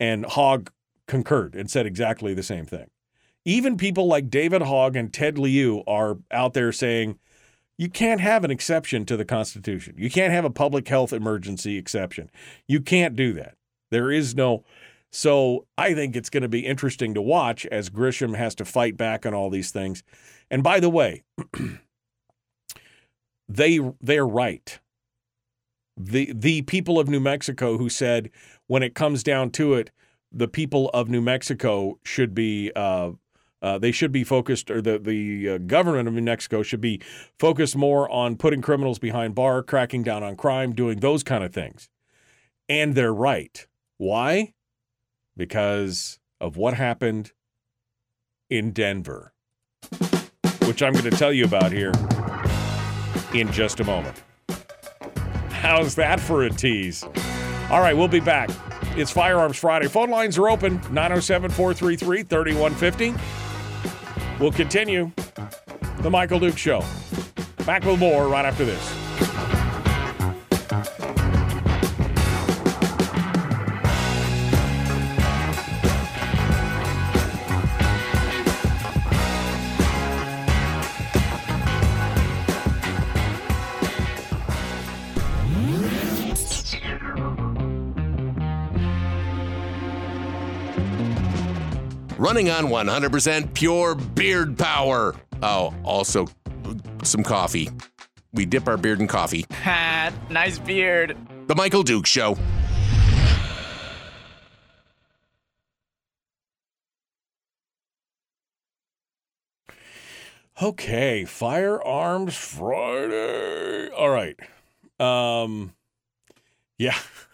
And 0.00 0.24
Hogg 0.24 0.72
concurred 1.06 1.54
and 1.54 1.70
said 1.70 1.86
exactly 1.86 2.34
the 2.34 2.42
same 2.42 2.66
thing. 2.66 2.88
Even 3.44 3.76
people 3.76 4.06
like 4.06 4.30
David 4.30 4.62
Hogg 4.62 4.96
and 4.96 5.12
Ted 5.12 5.38
Lieu 5.38 5.82
are 5.86 6.18
out 6.30 6.54
there 6.54 6.72
saying 6.72 7.18
you 7.78 7.88
can't 7.88 8.20
have 8.20 8.44
an 8.44 8.50
exception 8.50 9.06
to 9.06 9.16
the 9.16 9.24
Constitution. 9.24 9.94
You 9.96 10.10
can't 10.10 10.34
have 10.34 10.44
a 10.44 10.50
public 10.50 10.86
health 10.86 11.14
emergency 11.14 11.78
exception. 11.78 12.30
You 12.68 12.82
can't 12.82 13.16
do 13.16 13.32
that. 13.32 13.54
There 13.90 14.10
is 14.10 14.34
no. 14.34 14.64
So 15.10 15.66
I 15.78 15.94
think 15.94 16.14
it's 16.14 16.30
going 16.30 16.42
to 16.42 16.48
be 16.48 16.66
interesting 16.66 17.14
to 17.14 17.22
watch 17.22 17.64
as 17.66 17.88
Grisham 17.88 18.36
has 18.36 18.54
to 18.56 18.66
fight 18.66 18.98
back 18.98 19.24
on 19.24 19.32
all 19.32 19.48
these 19.48 19.70
things. 19.70 20.02
And 20.50 20.62
by 20.62 20.78
the 20.78 20.90
way, 20.90 21.22
they 23.48 23.80
they're 24.00 24.26
right. 24.26 24.78
The 25.96 26.32
the 26.34 26.62
people 26.62 26.98
of 26.98 27.08
New 27.08 27.20
Mexico 27.20 27.78
who 27.78 27.88
said 27.88 28.30
when 28.66 28.82
it 28.82 28.94
comes 28.94 29.22
down 29.22 29.50
to 29.52 29.74
it, 29.74 29.90
the 30.30 30.48
people 30.48 30.90
of 30.94 31.08
New 31.08 31.20
Mexico 31.20 31.98
should 32.04 32.34
be 32.34 32.70
uh, 32.76 33.12
uh, 33.62 33.78
they 33.78 33.92
should 33.92 34.12
be 34.12 34.24
focused, 34.24 34.70
or 34.70 34.80
the 34.80 34.98
the 34.98 35.48
uh, 35.48 35.58
government 35.58 36.08
of 36.08 36.14
New 36.14 36.22
Mexico 36.22 36.62
should 36.62 36.80
be 36.80 37.00
focused 37.38 37.76
more 37.76 38.08
on 38.10 38.36
putting 38.36 38.62
criminals 38.62 38.98
behind 38.98 39.34
bar, 39.34 39.62
cracking 39.62 40.02
down 40.02 40.22
on 40.22 40.36
crime, 40.36 40.72
doing 40.72 41.00
those 41.00 41.22
kind 41.22 41.44
of 41.44 41.52
things. 41.52 41.88
And 42.68 42.94
they're 42.94 43.14
right. 43.14 43.66
Why? 43.98 44.54
Because 45.36 46.18
of 46.40 46.56
what 46.56 46.74
happened 46.74 47.32
in 48.48 48.72
Denver, 48.72 49.32
which 50.64 50.82
I'm 50.82 50.92
going 50.92 51.04
to 51.04 51.10
tell 51.10 51.32
you 51.32 51.44
about 51.44 51.72
here 51.72 51.92
in 53.34 53.50
just 53.52 53.80
a 53.80 53.84
moment. 53.84 54.22
How's 55.50 55.94
that 55.96 56.18
for 56.18 56.44
a 56.44 56.50
tease? 56.50 57.04
All 57.70 57.80
right, 57.80 57.96
we'll 57.96 58.08
be 58.08 58.20
back. 58.20 58.50
It's 58.96 59.10
Firearms 59.10 59.56
Friday. 59.56 59.86
Phone 59.86 60.10
lines 60.10 60.36
are 60.38 60.48
open 60.48 60.74
907 60.90 61.50
433 61.50 62.22
3150. 62.24 63.49
We'll 64.40 64.52
continue 64.52 65.12
the 65.98 66.08
Michael 66.08 66.40
Duke 66.40 66.56
Show. 66.56 66.82
Back 67.66 67.84
with 67.84 67.98
more 67.98 68.26
right 68.26 68.46
after 68.46 68.64
this. 68.64 68.99
Running 92.20 92.50
on 92.50 92.66
100% 92.66 93.54
pure 93.54 93.94
beard 93.94 94.58
power. 94.58 95.16
Oh, 95.42 95.74
also 95.82 96.26
some 97.02 97.22
coffee. 97.22 97.70
We 98.34 98.44
dip 98.44 98.68
our 98.68 98.76
beard 98.76 99.00
in 99.00 99.06
coffee. 99.06 99.46
Ha, 99.50 100.12
nice 100.30 100.58
beard. 100.58 101.16
The 101.46 101.54
Michael 101.54 101.82
Duke 101.82 102.04
Show. 102.04 102.36
Okay, 110.60 111.24
Firearms 111.24 112.36
Friday. 112.36 113.88
All 113.96 114.10
right. 114.10 114.36
Um 115.00 115.72
yeah. 116.76 116.98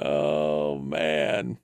oh 0.00 0.78
man. 0.78 1.58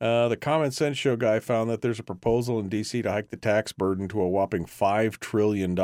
Uh, 0.00 0.28
the 0.28 0.36
Common 0.36 0.70
Sense 0.70 0.96
Show 0.96 1.14
guy 1.16 1.40
found 1.40 1.68
that 1.68 1.82
there's 1.82 1.98
a 1.98 2.04
proposal 2.04 2.58
in 2.58 2.70
D.C. 2.70 3.02
to 3.02 3.12
hike 3.12 3.28
the 3.28 3.36
tax 3.36 3.72
burden 3.72 4.08
to 4.08 4.22
a 4.22 4.28
whopping 4.28 4.64
$5 4.64 5.18
trillion. 5.18 5.78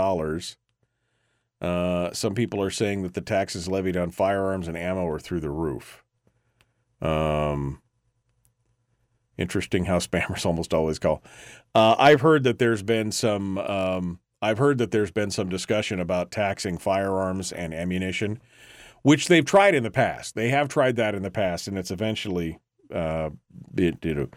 Uh, 1.61 2.13
some 2.13 2.35
people 2.35 2.63
are 2.63 2.71
saying 2.71 3.03
that 3.03 3.13
the 3.13 3.21
taxes 3.21 3.69
levied 3.69 3.97
on 3.97 4.11
firearms 4.11 4.69
and 4.69 4.77
ammo 4.77 5.07
are 5.07 5.19
through 5.19 5.41
the 5.41 5.51
roof. 5.51 6.03
Um, 7.03 7.83
interesting 9.37 9.85
how 9.85 9.99
spammers 9.99 10.47
almost 10.47 10.73
always 10.73 10.99
call. 10.99 11.23
Uh, 11.75 11.95
I've 11.99 12.23
heard 12.23 12.45
that 12.45 12.59
there's 12.59 12.83
been 12.83 13.13
some. 13.13 13.59
Um, 13.59 14.21
I've 14.43 14.59
heard 14.59 14.79
that 14.79 14.91
there's 14.91 15.11
been 15.11 15.31
some 15.31 15.49
discussion 15.49 15.99
about 15.99 16.31
taxing 16.31 16.77
firearms 16.79 17.53
and 17.53 17.73
ammunition, 17.73 18.41
which 19.07 19.29
they've 19.29 19.45
tried 19.45 19.77
in 19.77 19.85
the 19.85 19.91
past. 19.91 20.35
They 20.35 20.49
have 20.49 20.67
tried 20.67 20.97
that 20.97 21.15
in 21.15 21.23
the 21.23 21.31
past, 21.31 21.69
and 21.69 21.79
it's 21.79 21.93
eventually 21.93 22.59
uh, 22.93 23.31
it, 23.77 24.05
it, 24.05 24.35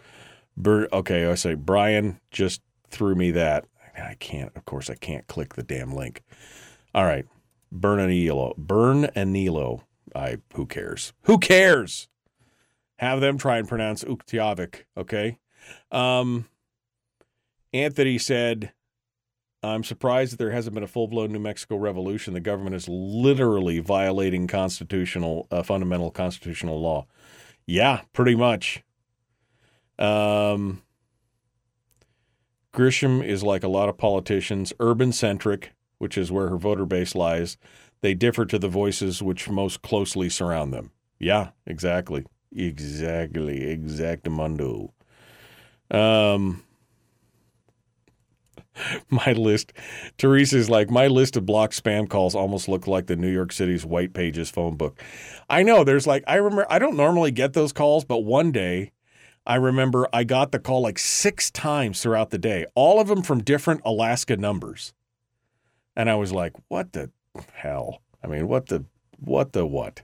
Bur- 0.56 0.86
okay, 0.92 1.26
I 1.26 1.34
say 1.34 1.54
Brian 1.54 2.20
just 2.30 2.62
threw 2.88 3.16
me 3.16 3.32
that. 3.32 3.64
I 3.98 4.14
can't, 4.20 4.52
of 4.54 4.66
course, 4.66 4.88
I 4.88 4.94
can't 4.94 5.26
click 5.26 5.54
the 5.54 5.64
damn 5.64 5.90
link. 5.90 6.22
All 6.94 7.04
right, 7.04 7.26
Bernanilo, 7.74 8.56
Bernanilo. 8.56 9.80
I 10.14 10.36
who 10.54 10.66
cares? 10.66 11.14
Who 11.22 11.38
cares? 11.38 12.06
Have 12.98 13.20
them 13.20 13.38
try 13.38 13.58
and 13.58 13.68
pronounce 13.68 14.04
Utqiagvik, 14.04 14.84
okay? 14.96 15.38
Um, 15.90 16.46
Anthony 17.72 18.18
said, 18.18 18.72
I'm 19.62 19.84
surprised 19.84 20.32
that 20.32 20.38
there 20.38 20.52
hasn't 20.52 20.74
been 20.74 20.82
a 20.82 20.88
full 20.88 21.06
blown 21.06 21.32
New 21.32 21.38
Mexico 21.38 21.76
revolution. 21.76 22.32
The 22.32 22.40
government 22.40 22.76
is 22.76 22.88
literally 22.88 23.78
violating 23.78 24.46
constitutional, 24.46 25.46
uh, 25.50 25.62
fundamental 25.62 26.10
constitutional 26.10 26.80
law. 26.80 27.06
Yeah, 27.66 28.02
pretty 28.12 28.34
much. 28.34 28.82
Um, 29.98 30.82
Grisham 32.72 33.24
is 33.24 33.42
like 33.42 33.62
a 33.62 33.68
lot 33.68 33.88
of 33.88 33.98
politicians, 33.98 34.72
urban 34.80 35.12
centric, 35.12 35.72
which 35.98 36.16
is 36.16 36.32
where 36.32 36.48
her 36.48 36.56
voter 36.56 36.86
base 36.86 37.14
lies. 37.14 37.58
They 38.00 38.14
differ 38.14 38.46
to 38.46 38.58
the 38.58 38.68
voices 38.68 39.22
which 39.22 39.50
most 39.50 39.82
closely 39.82 40.30
surround 40.30 40.72
them. 40.72 40.92
Yeah, 41.18 41.50
exactly. 41.66 42.24
Exactly. 42.54 43.60
Exactamundo. 43.60 44.92
Um, 45.90 46.62
my 49.10 49.32
list, 49.32 49.72
Teresa's 50.18 50.70
like, 50.70 50.90
my 50.90 51.06
list 51.06 51.36
of 51.36 51.46
blocked 51.46 51.82
spam 51.82 52.08
calls 52.08 52.34
almost 52.34 52.68
look 52.68 52.86
like 52.86 53.06
the 53.06 53.16
New 53.16 53.30
York 53.30 53.52
City's 53.52 53.84
White 53.84 54.12
Pages 54.12 54.50
phone 54.50 54.76
book. 54.76 55.00
I 55.48 55.62
know 55.62 55.84
there's 55.84 56.06
like, 56.06 56.24
I 56.26 56.36
remember, 56.36 56.66
I 56.70 56.78
don't 56.78 56.96
normally 56.96 57.30
get 57.30 57.52
those 57.52 57.72
calls, 57.72 58.04
but 58.04 58.18
one 58.18 58.52
day 58.52 58.92
I 59.46 59.56
remember 59.56 60.08
I 60.12 60.24
got 60.24 60.52
the 60.52 60.58
call 60.58 60.82
like 60.82 60.98
six 60.98 61.50
times 61.50 62.02
throughout 62.02 62.30
the 62.30 62.38
day, 62.38 62.66
all 62.74 63.00
of 63.00 63.08
them 63.08 63.22
from 63.22 63.42
different 63.42 63.82
Alaska 63.84 64.36
numbers. 64.36 64.92
And 65.96 66.08
I 66.08 66.14
was 66.14 66.32
like, 66.32 66.52
what 66.68 66.92
the 66.92 67.10
hell? 67.54 68.02
I 68.22 68.26
mean, 68.26 68.48
what 68.48 68.66
the, 68.66 68.84
what 69.18 69.52
the 69.52 69.66
what? 69.66 70.02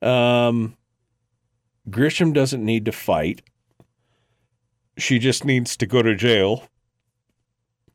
Um, 0.00 0.76
Grisham 1.88 2.32
doesn't 2.32 2.64
need 2.64 2.84
to 2.84 2.92
fight. 2.92 3.42
She 4.96 5.18
just 5.18 5.44
needs 5.44 5.76
to 5.76 5.86
go 5.86 6.02
to 6.02 6.14
jail 6.14 6.68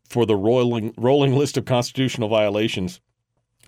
for 0.10 0.26
the 0.26 0.36
rolling 0.36 0.94
rolling 0.98 1.36
list 1.36 1.58
of 1.58 1.66
constitutional 1.66 2.30
violations 2.30 3.02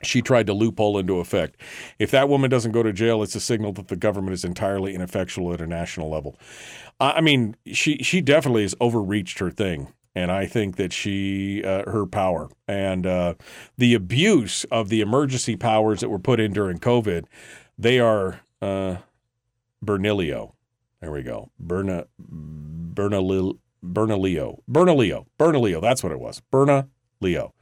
she 0.03 0.21
tried 0.21 0.47
to 0.47 0.53
loophole 0.53 0.97
into 0.97 1.19
effect. 1.19 1.57
If 1.99 2.11
that 2.11 2.29
woman 2.29 2.49
doesn't 2.49 2.71
go 2.71 2.83
to 2.83 2.93
jail, 2.93 3.23
it's 3.23 3.35
a 3.35 3.39
signal 3.39 3.71
that 3.73 3.87
the 3.87 3.95
government 3.95 4.33
is 4.33 4.43
entirely 4.43 4.95
ineffectual 4.95 5.53
at 5.53 5.61
a 5.61 5.67
national 5.67 6.09
level. 6.09 6.37
I 6.99 7.21
mean, 7.21 7.55
she 7.71 7.97
she 7.97 8.21
definitely 8.21 8.61
has 8.61 8.75
overreached 8.79 9.39
her 9.39 9.49
thing, 9.49 9.91
and 10.13 10.31
I 10.31 10.45
think 10.45 10.75
that 10.75 10.93
she 10.93 11.63
uh, 11.63 11.89
her 11.89 12.05
power 12.05 12.49
and 12.67 13.07
uh, 13.07 13.33
the 13.77 13.93
abuse 13.95 14.65
of 14.65 14.89
the 14.89 15.01
emergency 15.01 15.55
powers 15.55 16.01
that 16.01 16.09
were 16.09 16.19
put 16.19 16.39
in 16.39 16.53
during 16.53 16.77
COVID, 16.77 17.25
they 17.77 17.99
are 17.99 18.41
uh, 18.61 18.97
Bernilio. 19.83 20.53
There 20.99 21.11
we 21.11 21.23
go, 21.23 21.49
Berna 21.59 22.05
Bernalil. 22.21 23.57
Bernalillo. 23.84 24.63
Bernalillo. 24.69 25.25
Bernalillo. 25.38 25.82
That's 25.82 26.03
what 26.03 26.11
it 26.11 26.19
was. 26.19 26.41
Berna 26.51 26.88
Leo. 27.19 27.53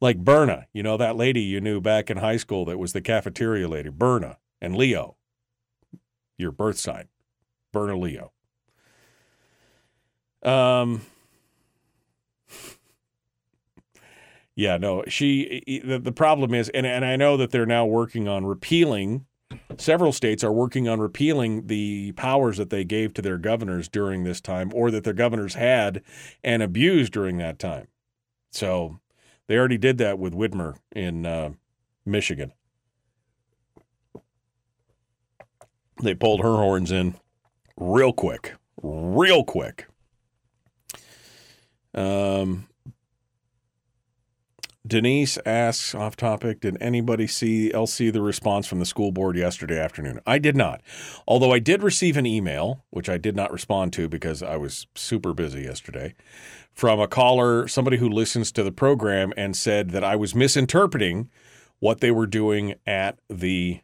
Like 0.00 0.18
Berna, 0.18 0.66
you 0.72 0.82
know, 0.82 0.96
that 0.96 1.16
lady 1.16 1.40
you 1.42 1.60
knew 1.60 1.80
back 1.80 2.10
in 2.10 2.16
high 2.16 2.36
school 2.36 2.64
that 2.64 2.78
was 2.78 2.92
the 2.92 3.00
cafeteria 3.00 3.68
lady. 3.68 3.88
Berna 3.88 4.38
and 4.60 4.76
Leo. 4.76 5.16
Your 6.36 6.50
birth 6.50 6.78
sign. 6.78 7.08
Berna 7.72 7.96
Leo. 7.96 8.32
Um, 10.42 11.02
yeah, 14.56 14.76
no, 14.76 15.04
she, 15.06 15.82
the, 15.84 15.98
the 16.00 16.12
problem 16.12 16.52
is, 16.52 16.68
and, 16.70 16.84
and 16.84 17.04
I 17.04 17.14
know 17.16 17.36
that 17.36 17.50
they're 17.50 17.64
now 17.64 17.86
working 17.86 18.26
on 18.26 18.44
repealing 18.44 19.26
several 19.78 20.12
states 20.12 20.44
are 20.44 20.52
working 20.52 20.88
on 20.88 21.00
repealing 21.00 21.66
the 21.66 22.12
powers 22.12 22.56
that 22.56 22.70
they 22.70 22.84
gave 22.84 23.14
to 23.14 23.22
their 23.22 23.38
governors 23.38 23.88
during 23.88 24.24
this 24.24 24.40
time 24.40 24.70
or 24.74 24.90
that 24.90 25.04
their 25.04 25.12
governors 25.12 25.54
had 25.54 26.02
and 26.42 26.62
abused 26.62 27.12
during 27.12 27.38
that 27.38 27.58
time. 27.58 27.88
So 28.50 29.00
they 29.46 29.56
already 29.56 29.78
did 29.78 29.98
that 29.98 30.18
with 30.18 30.34
Whitmer 30.34 30.76
in 30.94 31.26
uh, 31.26 31.50
Michigan. 32.04 32.52
They 36.02 36.14
pulled 36.14 36.40
her 36.40 36.56
horns 36.56 36.90
in 36.90 37.14
real 37.76 38.12
quick, 38.12 38.54
real 38.82 39.44
quick. 39.44 39.86
Um, 41.94 42.66
Denise 44.84 45.38
asks 45.46 45.94
off 45.94 46.16
topic, 46.16 46.60
did 46.60 46.76
anybody 46.80 47.28
see 47.28 47.72
see 47.86 48.10
the 48.10 48.20
response 48.20 48.66
from 48.66 48.80
the 48.80 48.86
school 48.86 49.12
board 49.12 49.36
yesterday 49.36 49.78
afternoon? 49.78 50.20
I 50.26 50.38
did 50.38 50.56
not. 50.56 50.82
Although 51.26 51.52
I 51.52 51.60
did 51.60 51.82
receive 51.82 52.16
an 52.16 52.26
email, 52.26 52.84
which 52.90 53.08
I 53.08 53.16
did 53.16 53.36
not 53.36 53.52
respond 53.52 53.92
to 53.94 54.08
because 54.08 54.42
I 54.42 54.56
was 54.56 54.88
super 54.96 55.34
busy 55.34 55.62
yesterday, 55.62 56.14
from 56.72 56.98
a 56.98 57.06
caller, 57.06 57.68
somebody 57.68 57.98
who 57.98 58.08
listens 58.08 58.50
to 58.52 58.64
the 58.64 58.72
program 58.72 59.32
and 59.36 59.56
said 59.56 59.90
that 59.90 60.02
I 60.02 60.16
was 60.16 60.34
misinterpreting 60.34 61.30
what 61.78 62.00
they 62.00 62.10
were 62.10 62.26
doing 62.26 62.74
at 62.84 63.18
the 63.28 63.80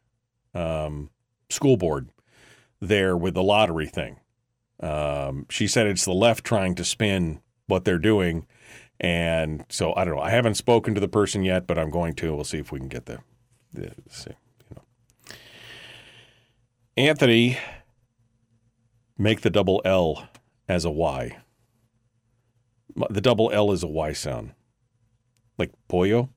um, 0.55 1.11
school 1.49 1.77
board 1.77 2.11
there 2.81 3.17
with 3.17 3.35
the 3.35 3.43
lottery 3.43 3.87
thing. 3.87 4.19
Um, 4.81 5.47
she 5.49 5.69
said 5.69 5.87
it's 5.87 6.05
the 6.05 6.13
left 6.13 6.45
trying 6.45 6.75
to 6.77 6.85
spin 6.85 7.41
what 7.67 7.85
they're 7.85 7.99
doing. 7.99 8.47
And 9.01 9.65
so 9.69 9.95
I 9.95 10.05
don't 10.05 10.17
know. 10.17 10.23
I 10.23 10.31
haven't 10.31 10.55
spoken 10.55 10.95
to 10.95 11.01
the 11.01 11.09
person 11.09 11.45
yet, 11.45 11.67
but 11.67 11.79
I'm 11.79 11.91
going 11.91 12.15
to. 12.15 12.35
We'll 12.35 12.45
see 12.45 12.59
if 12.59 12.73
we 12.73 12.81
can 12.81 12.89
get 12.89 13.07
the, 13.07 13.19
the 13.73 13.93
see, 14.09 14.33
you 14.71 14.77
know. 14.77 15.37
Anthony, 16.97 17.59
make 19.17 19.43
the 19.43 19.51
double 19.51 19.81
L 19.85 20.29
as 20.69 20.85
a 20.85 20.91
Y. 20.91 21.37
The 23.11 23.21
double 23.21 23.51
L 23.53 23.71
is 23.71 23.85
a 23.85 23.89
Y 23.89 24.13
sound. 24.13 24.53
Like 25.59 25.71
pollo? 25.89 26.31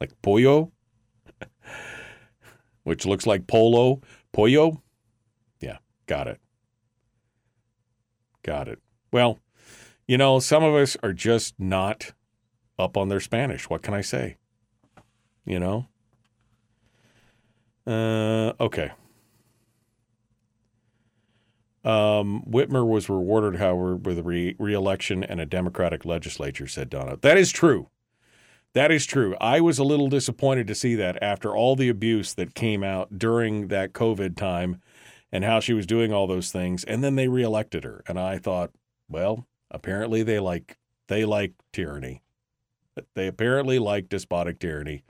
Like 0.00 0.10
pollo? 0.20 0.72
Which 2.84 3.06
looks 3.06 3.26
like 3.26 3.46
polo. 3.46 4.02
Pollo? 4.32 4.82
Yeah, 5.60 5.78
got 6.06 6.28
it. 6.28 6.40
Got 8.42 8.68
it. 8.68 8.80
Well, 9.12 9.38
you 10.06 10.18
know, 10.18 10.38
some 10.38 10.62
of 10.62 10.74
us 10.74 10.96
are 11.02 11.12
just 11.12 11.54
not 11.58 12.12
up 12.78 12.96
on 12.96 13.08
their 13.08 13.20
Spanish. 13.20 13.68
What 13.68 13.82
can 13.82 13.94
I 13.94 14.00
say? 14.00 14.36
You 15.44 15.60
know? 15.60 15.86
Uh, 17.86 18.52
okay. 18.60 18.92
Um, 21.84 22.42
Whitmer 22.48 22.84
was 22.84 23.08
rewarded, 23.08 23.60
however, 23.60 23.94
with 23.94 24.18
a 24.18 24.22
re- 24.22 24.56
election 24.58 25.22
and 25.22 25.40
a 25.40 25.46
Democratic 25.46 26.04
legislature, 26.04 26.66
said 26.66 26.90
Donna. 26.90 27.16
That 27.22 27.38
is 27.38 27.52
true. 27.52 27.90
That 28.74 28.90
is 28.90 29.06
true. 29.06 29.36
I 29.40 29.60
was 29.60 29.78
a 29.78 29.84
little 29.84 30.08
disappointed 30.08 30.66
to 30.66 30.74
see 30.74 30.96
that 30.96 31.22
after 31.22 31.54
all 31.54 31.76
the 31.76 31.88
abuse 31.88 32.34
that 32.34 32.54
came 32.54 32.82
out 32.82 33.18
during 33.18 33.68
that 33.68 33.92
COVID 33.92 34.36
time 34.36 34.82
and 35.30 35.44
how 35.44 35.60
she 35.60 35.72
was 35.72 35.86
doing 35.86 36.12
all 36.12 36.26
those 36.26 36.50
things. 36.50 36.82
And 36.84 37.04
then 37.04 37.14
they 37.14 37.28
reelected 37.28 37.84
her. 37.84 38.02
And 38.08 38.18
I 38.18 38.38
thought, 38.38 38.72
well, 39.08 39.46
apparently 39.76 40.22
they 40.22 40.40
like 40.40 40.76
they 41.08 41.24
like 41.24 41.52
tyranny. 41.72 42.22
They 43.14 43.26
apparently 43.28 43.78
like 43.78 44.08
despotic 44.08 44.58
tyranny. 44.58 45.04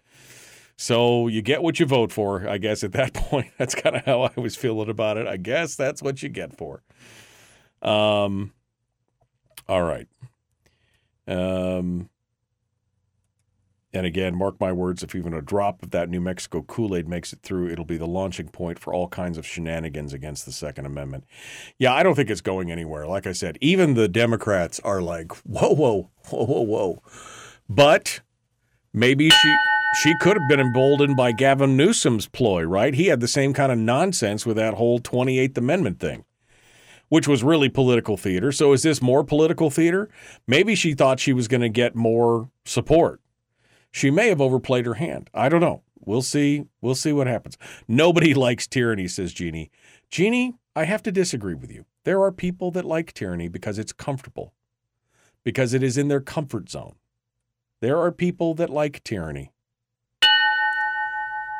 So 0.76 1.28
you 1.28 1.40
get 1.40 1.62
what 1.62 1.80
you 1.80 1.86
vote 1.86 2.12
for, 2.12 2.46
I 2.48 2.58
guess 2.58 2.84
at 2.84 2.92
that 2.92 3.14
point. 3.14 3.50
That's 3.58 3.74
kind 3.74 3.96
of 3.96 4.04
how 4.04 4.22
I 4.22 4.32
was 4.38 4.56
feeling 4.56 4.90
about 4.90 5.16
it. 5.16 5.26
I 5.26 5.36
guess 5.38 5.76
that's 5.76 6.02
what 6.02 6.22
you 6.22 6.28
get 6.28 6.56
for. 6.56 6.82
Um 7.80 8.52
all 9.68 9.82
right. 9.82 10.08
Um 11.26 12.08
and 13.97 14.07
again, 14.07 14.36
mark 14.36 14.61
my 14.61 14.72
words, 14.72 15.03
if 15.03 15.14
even 15.14 15.32
a 15.32 15.40
drop 15.40 15.82
of 15.82 15.90
that 15.90 16.11
New 16.11 16.20
Mexico 16.20 16.62
Kool 16.62 16.94
Aid 16.94 17.09
makes 17.09 17.32
it 17.32 17.40
through, 17.42 17.70
it'll 17.70 17.86
be 17.86 17.97
the 17.97 18.07
launching 18.07 18.49
point 18.49 18.78
for 18.78 18.92
all 18.92 19.09
kinds 19.09 19.38
of 19.38 19.47
shenanigans 19.47 20.12
against 20.12 20.44
the 20.44 20.53
Second 20.53 20.84
Amendment. 20.84 21.24
Yeah, 21.78 21.94
I 21.94 22.03
don't 22.03 22.14
think 22.14 22.28
it's 22.28 22.42
going 22.42 22.70
anywhere. 22.70 23.07
Like 23.07 23.26
I 23.26 23.32
said, 23.32 23.57
even 23.62 23.94
the 23.94 24.07
Democrats 24.07 24.80
are 24.80 25.01
like, 25.01 25.32
whoa, 25.44 25.74
whoa, 25.74 26.11
whoa, 26.28 26.44
whoa, 26.44 26.61
whoa. 26.61 27.03
But 27.68 28.20
maybe 28.92 29.30
she. 29.30 29.57
She 30.03 30.14
could 30.20 30.36
have 30.36 30.47
been 30.47 30.61
emboldened 30.61 31.16
by 31.16 31.32
Gavin 31.32 31.74
Newsom's 31.74 32.26
ploy, 32.26 32.64
right? 32.64 32.92
He 32.92 33.07
had 33.07 33.20
the 33.20 33.28
same 33.28 33.55
kind 33.55 33.72
of 33.72 33.78
nonsense 33.78 34.44
with 34.44 34.59
that 34.59 34.74
whole 34.74 34.99
28th 34.99 35.57
Amendment 35.57 36.01
thing, 36.01 36.26
which 37.09 37.26
was 37.26 37.42
really 37.42 37.70
political 37.70 38.18
theater. 38.18 38.53
So 38.53 38.74
is 38.74 38.82
this 38.82 39.01
more 39.01 39.24
political 39.24 39.70
theater? 39.70 40.11
Maybe 40.47 40.74
she 40.74 40.92
thought 40.92 41.18
she 41.18 41.32
was 41.32 41.49
going 41.49 41.62
to 41.62 41.70
get 41.70 41.94
more 41.94 42.51
support. 42.66 43.22
She 43.97 44.11
may 44.11 44.28
have 44.28 44.42
overplayed 44.42 44.84
her 44.84 44.92
hand. 44.92 45.30
I 45.32 45.49
don't 45.49 45.62
know. 45.62 45.80
We'll 46.05 46.20
see. 46.20 46.66
We'll 46.82 46.94
see 46.94 47.12
what 47.12 47.26
happens. 47.26 47.57
Nobody 47.88 48.34
likes 48.47 48.66
tyranny, 48.66 49.09
says 49.09 49.32
Jeannie. 49.32 49.70
Jeannie, 50.11 50.53
I 50.76 50.84
have 50.84 51.03
to 51.05 51.11
disagree 51.11 51.55
with 51.55 51.72
you. 51.72 51.86
There 52.05 52.20
are 52.20 52.30
people 52.30 52.70
that 52.72 52.84
like 52.84 53.14
tyranny 53.14 53.49
because 53.49 53.78
it's 53.78 53.94
comfortable, 53.94 54.53
because 55.44 55.72
it 55.72 55.82
is 55.82 55.97
in 55.97 56.09
their 56.09 56.20
comfort 56.20 56.68
zone. 56.68 56.97
There 57.80 57.99
are 57.99 58.12
people 58.12 58.53
that 58.57 58.68
like 58.68 59.03
tyranny. 59.03 59.51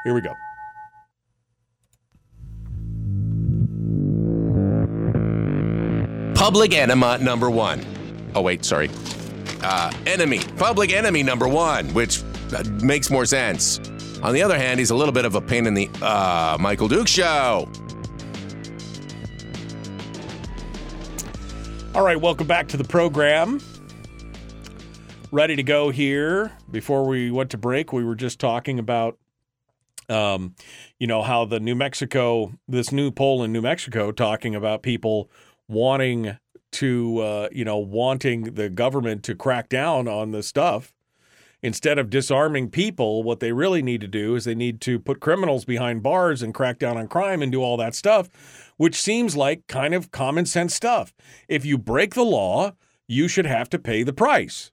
Here 0.05 0.13
we 0.13 0.21
go. 0.21 0.35
Public 6.35 6.75
enema 6.75 7.17
number 7.17 7.49
one. 7.49 7.83
Oh, 8.35 8.43
wait, 8.43 8.63
sorry. 8.63 8.91
Uh, 9.69 9.91
enemy. 10.07 10.39
Public 10.57 10.93
enemy 10.93 11.25
number 11.25 11.49
one, 11.49 11.93
which 11.93 12.23
uh, 12.55 12.63
makes 12.85 13.11
more 13.11 13.27
sense. 13.27 13.81
On 14.23 14.33
the 14.33 14.41
other 14.41 14.57
hand, 14.57 14.79
he's 14.79 14.91
a 14.91 14.95
little 14.95 15.13
bit 15.13 15.25
of 15.25 15.35
a 15.35 15.41
pain 15.41 15.67
in 15.67 15.75
the 15.75 15.91
uh, 16.01 16.57
Michael 16.61 16.87
Duke 16.87 17.09
show. 17.09 17.69
All 21.97 22.05
right, 22.05 22.21
welcome 22.21 22.47
back 22.47 22.69
to 22.69 22.77
the 22.77 22.85
program. 22.85 23.61
Ready 25.33 25.57
to 25.57 25.65
go 25.65 25.91
here. 25.91 26.53
Before 26.71 27.05
we 27.05 27.33
went 27.33 27.51
to 27.51 27.59
break, 27.59 27.93
we 27.93 28.05
were 28.05 28.15
just 28.15 28.39
talking 28.39 28.79
about 28.79 29.19
um, 30.09 30.55
you 31.01 31.09
know, 31.09 31.23
how 31.23 31.45
the 31.45 31.59
New 31.59 31.75
Mexico, 31.75 32.53
this 32.69 32.93
new 32.93 33.11
poll 33.11 33.43
in 33.43 33.51
New 33.53 33.63
Mexico 33.63 34.13
talking 34.13 34.55
about 34.55 34.85
people 34.85 35.29
wanting 35.67 36.39
to, 36.77 37.19
uh, 37.19 37.49
you 37.53 37.65
know, 37.65 37.79
wanting 37.79 38.55
the 38.55 38.69
government 38.69 39.23
to 39.25 39.35
crack 39.35 39.69
down 39.69 40.09
on 40.09 40.31
the 40.31 40.43
stuff. 40.43 40.93
Instead 41.63 41.99
of 41.99 42.11
disarming 42.11 42.71
people, 42.71 43.23
what 43.23 43.41
they 43.41 43.51
really 43.51 43.83
need 43.83 44.01
to 44.01 44.07
do 44.07 44.37
is 44.37 44.45
they 44.45 44.55
need 44.55 44.81
to 44.83 44.99
put 44.99 45.21
criminals 45.21 45.65
behind 45.65 46.03
bars 46.03 46.43
and 46.43 46.55
crack 46.55 46.79
down 46.79 46.97
on 46.97 47.09
crime 47.09 47.43
and 47.43 47.51
do 47.51 47.63
all 47.63 47.77
that 47.77 47.95
stuff, 47.95 48.73
which 48.77 49.01
seems 49.01 49.37
like 49.37 49.67
kind 49.67 49.95
of 49.95 50.11
common 50.11 50.45
sense 50.45 50.75
stuff. 50.75 51.15
If 51.49 51.65
you 51.65 51.79
break 51.79 52.15
the 52.15 52.25
law, 52.25 52.73
you 53.09 53.27
should 53.27 53.47
have 53.47 53.71
to 53.71 53.79
pay 53.79 54.03
the 54.03 54.13
price. 54.13 54.71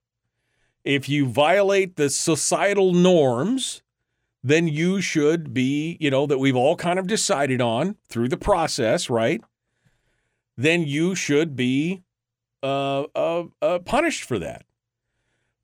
If 0.84 1.08
you 1.08 1.26
violate 1.26 1.95
the 1.95 2.10
societal 2.10 2.93
norms, 2.93 3.82
then 4.43 4.68
you 4.68 4.99
should 4.99 5.54
be, 5.54 5.97
you 6.01 6.12
know, 6.12 6.26
that 6.26 6.38
we've 6.38 6.56
all 6.56 6.76
kind 6.76 6.99
of 6.99 7.08
decided 7.08 7.62
on 7.62 7.95
through 8.10 8.28
the 8.28 8.38
process, 8.38 9.10
right? 9.10 9.41
Then 10.58 10.84
you 10.84 11.16
should 11.16 11.56
be 11.56 12.04
uh, 12.62 13.04
uh, 13.16 13.45
uh, 13.62 13.80
punished 13.80 14.24
for 14.24 14.39
that. 14.39 14.66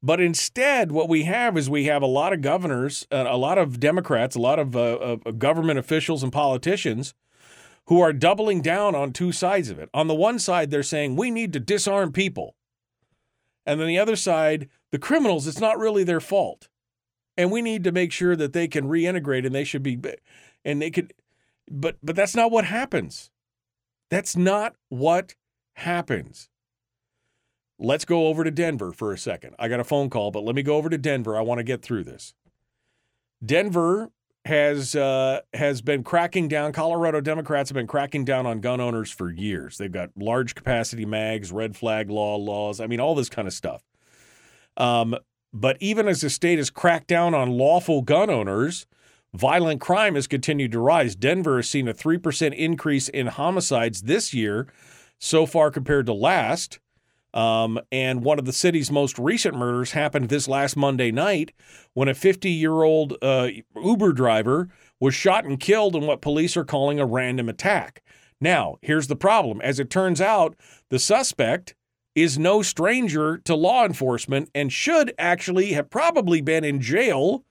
But 0.02 0.22
instead, 0.22 0.92
what 0.92 1.10
we 1.10 1.24
have 1.24 1.58
is 1.58 1.70
we 1.70 1.86
have 1.86 2.02
a 2.02 2.08
lot 2.08 2.32
of 2.32 2.42
governors, 2.42 3.06
uh, 3.12 3.26
a 3.28 3.38
lot 3.38 3.58
of 3.58 3.80
Democrats, 3.80 4.36
a 4.36 4.40
lot 4.42 4.58
of 4.58 4.76
uh, 4.76 5.18
government 5.38 5.78
officials 5.78 6.24
and 6.24 6.32
politicians 6.32 7.14
who 7.88 8.00
are 8.00 8.14
doubling 8.14 8.62
down 8.62 8.96
on 8.96 9.12
two 9.12 9.32
sides 9.32 9.70
of 9.70 9.78
it. 9.78 9.90
On 9.94 10.08
the 10.08 10.16
one 10.16 10.40
side, 10.40 10.72
they're 10.72 10.84
saying 10.84 11.16
we 11.16 11.32
need 11.32 11.52
to 11.54 11.60
disarm 11.60 12.14
people. 12.14 12.56
And 13.66 13.80
then 13.80 13.88
the 13.88 14.00
other 14.00 14.16
side, 14.16 14.70
the 14.92 15.00
criminals, 15.00 15.48
it's 15.48 15.60
not 15.60 15.78
really 15.78 16.04
their 16.04 16.22
fault 16.22 16.70
and 17.40 17.52
we 17.52 17.62
need 17.62 17.86
to 17.86 17.94
make 17.94 18.12
sure 18.12 18.36
that 18.36 18.52
they 18.52 18.68
can 18.68 18.90
reintegrate 18.90 19.46
and 19.46 19.56
they 19.56 19.64
should 19.64 19.82
be 19.82 19.98
and 20.66 20.82
they 20.82 20.92
could 20.92 21.14
but 21.72 21.96
but 22.04 22.16
that's 22.16 22.36
not 22.36 22.52
what 22.52 22.66
happens 22.66 23.32
that's 24.10 24.36
not 24.36 24.76
what 24.89 25.36
happens 25.76 26.49
let's 27.78 28.05
go 28.05 28.28
over 28.28 28.43
to 28.43 28.51
denver 28.51 28.91
for 28.91 29.14
a 29.14 29.18
second 29.18 29.55
i 29.60 29.68
got 29.68 29.80
a 29.80 29.84
phone 29.84 30.10
call 30.10 30.32
but 30.32 30.43
let 30.43 30.55
me 30.55 30.64
go 30.64 30.76
over 30.76 30.89
to 30.89 30.97
denver 30.97 31.38
i 31.38 31.41
want 31.41 31.60
to 31.60 31.64
get 31.64 31.82
through 31.82 32.03
this 32.03 32.34
denver 33.43 34.12
has 34.45 34.95
uh, 34.95 35.41
has 35.53 35.82
been 35.82 36.03
cracking 36.03 36.47
down. 36.47 36.72
Colorado 36.72 37.22
Democrats 37.22 37.70
have 37.70 37.76
been 37.76 37.88
cracking 37.88 38.26
down 38.26 38.45
on 38.45 38.60
gun 38.62 38.80
owners 38.80 39.12
for 39.12 39.32
years. 39.32 39.78
They've 39.78 39.91
got 39.91 40.10
large 40.18 40.55
capacity 40.55 41.05
mags, 41.05 41.51
red 41.51 41.76
flag 41.76 42.10
law 42.10 42.36
laws. 42.36 42.80
I 42.80 42.88
mean, 42.88 42.99
all 42.99 43.16
this 43.16 43.30
kind 43.30 43.47
of 43.47 43.53
stuff. 43.53 43.84
Um, 44.78 45.16
but 45.53 45.78
even 45.80 46.07
as 46.07 46.22
the 46.22 46.30
state 46.30 46.57
has 46.57 46.70
cracked 46.70 47.07
down 47.07 47.34
on 47.34 47.49
lawful 47.49 48.01
gun 48.01 48.30
owners, 48.30 48.86
violent 49.34 49.82
crime 49.82 50.16
has 50.16 50.28
continued 50.28 50.72
to 50.72 50.80
rise. 50.80 51.16
Denver 51.16 51.58
has 51.58 51.70
seen 51.70 51.88
a 51.88 51.94
3% 51.94 52.54
increase 52.54 53.10
in 53.10 53.28
homicides 53.28 54.04
this 54.04 54.34
year 54.34 54.68
so 55.20 55.46
far 55.46 55.72
compared 55.72 56.06
to 56.08 56.14
last. 56.14 56.80
Um, 57.34 57.80
and 57.92 58.24
one 58.24 58.40
of 58.40 58.46
the 58.46 58.54
city's 58.54 58.92
most 58.92 59.20
recent 59.20 59.56
murders 59.56 59.92
happened 59.92 60.30
this 60.30 60.48
last 60.48 60.76
Monday 60.76 61.12
night 61.12 61.52
when 61.94 62.08
a 62.08 62.16
50 62.16 62.50
year 62.50 62.82
old 62.82 63.16
uh, 63.22 63.50
Uber 63.76 64.14
driver 64.14 64.70
was 65.00 65.14
shot 65.14 65.46
and 65.46 65.60
killed 65.60 65.96
in 65.96 66.08
what 66.08 66.22
police 66.22 66.58
are 66.58 66.66
calling 66.66 67.00
a 67.00 67.06
random 67.06 67.48
attack. 67.48 68.02
Now, 68.42 68.78
here's 68.82 69.08
the 69.08 69.16
problem. 69.16 69.62
As 69.62 69.80
it 69.80 69.90
turns 69.90 70.22
out, 70.22 70.56
the 70.90 70.98
suspect 70.98 71.76
is 72.16 72.40
no 72.40 72.62
stranger 72.62 73.38
to 73.38 73.56
law 73.56 73.86
enforcement 73.86 74.50
and 74.56 74.74
should 74.74 75.14
actually 75.20 75.74
have 75.74 75.90
probably 75.90 76.42
been 76.42 76.64
in 76.64 76.82
jail 76.82 77.46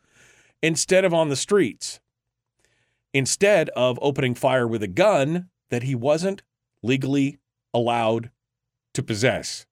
instead 0.63 1.05
of 1.05 1.15
on 1.15 1.29
the 1.29 1.37
streets. 1.37 2.01
Instead 3.15 3.69
of 3.71 3.99
opening 4.03 4.35
fire 4.35 4.67
with 4.67 4.83
a 4.83 4.89
gun 4.89 5.49
that 5.71 5.83
he 5.83 5.95
wasn't 5.95 6.43
legally 6.83 7.39
allowed 7.73 8.31
to 8.95 9.03
possess. 9.03 9.67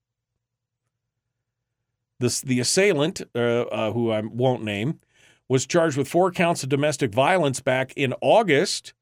The, 2.19 2.43
the 2.45 2.61
assailant, 2.61 3.23
uh, 3.35 3.63
uh, 3.63 3.93
who 3.93 4.11
I 4.11 4.21
won't 4.21 4.65
name, 4.65 5.01
was 5.49 5.67
charged 5.67 5.97
with 5.97 6.09
four 6.09 6.33
counts 6.33 6.63
of 6.63 6.69
domestic 6.69 7.13
violence 7.13 7.61
back 7.61 7.93
in 7.95 8.15
August 8.21 8.95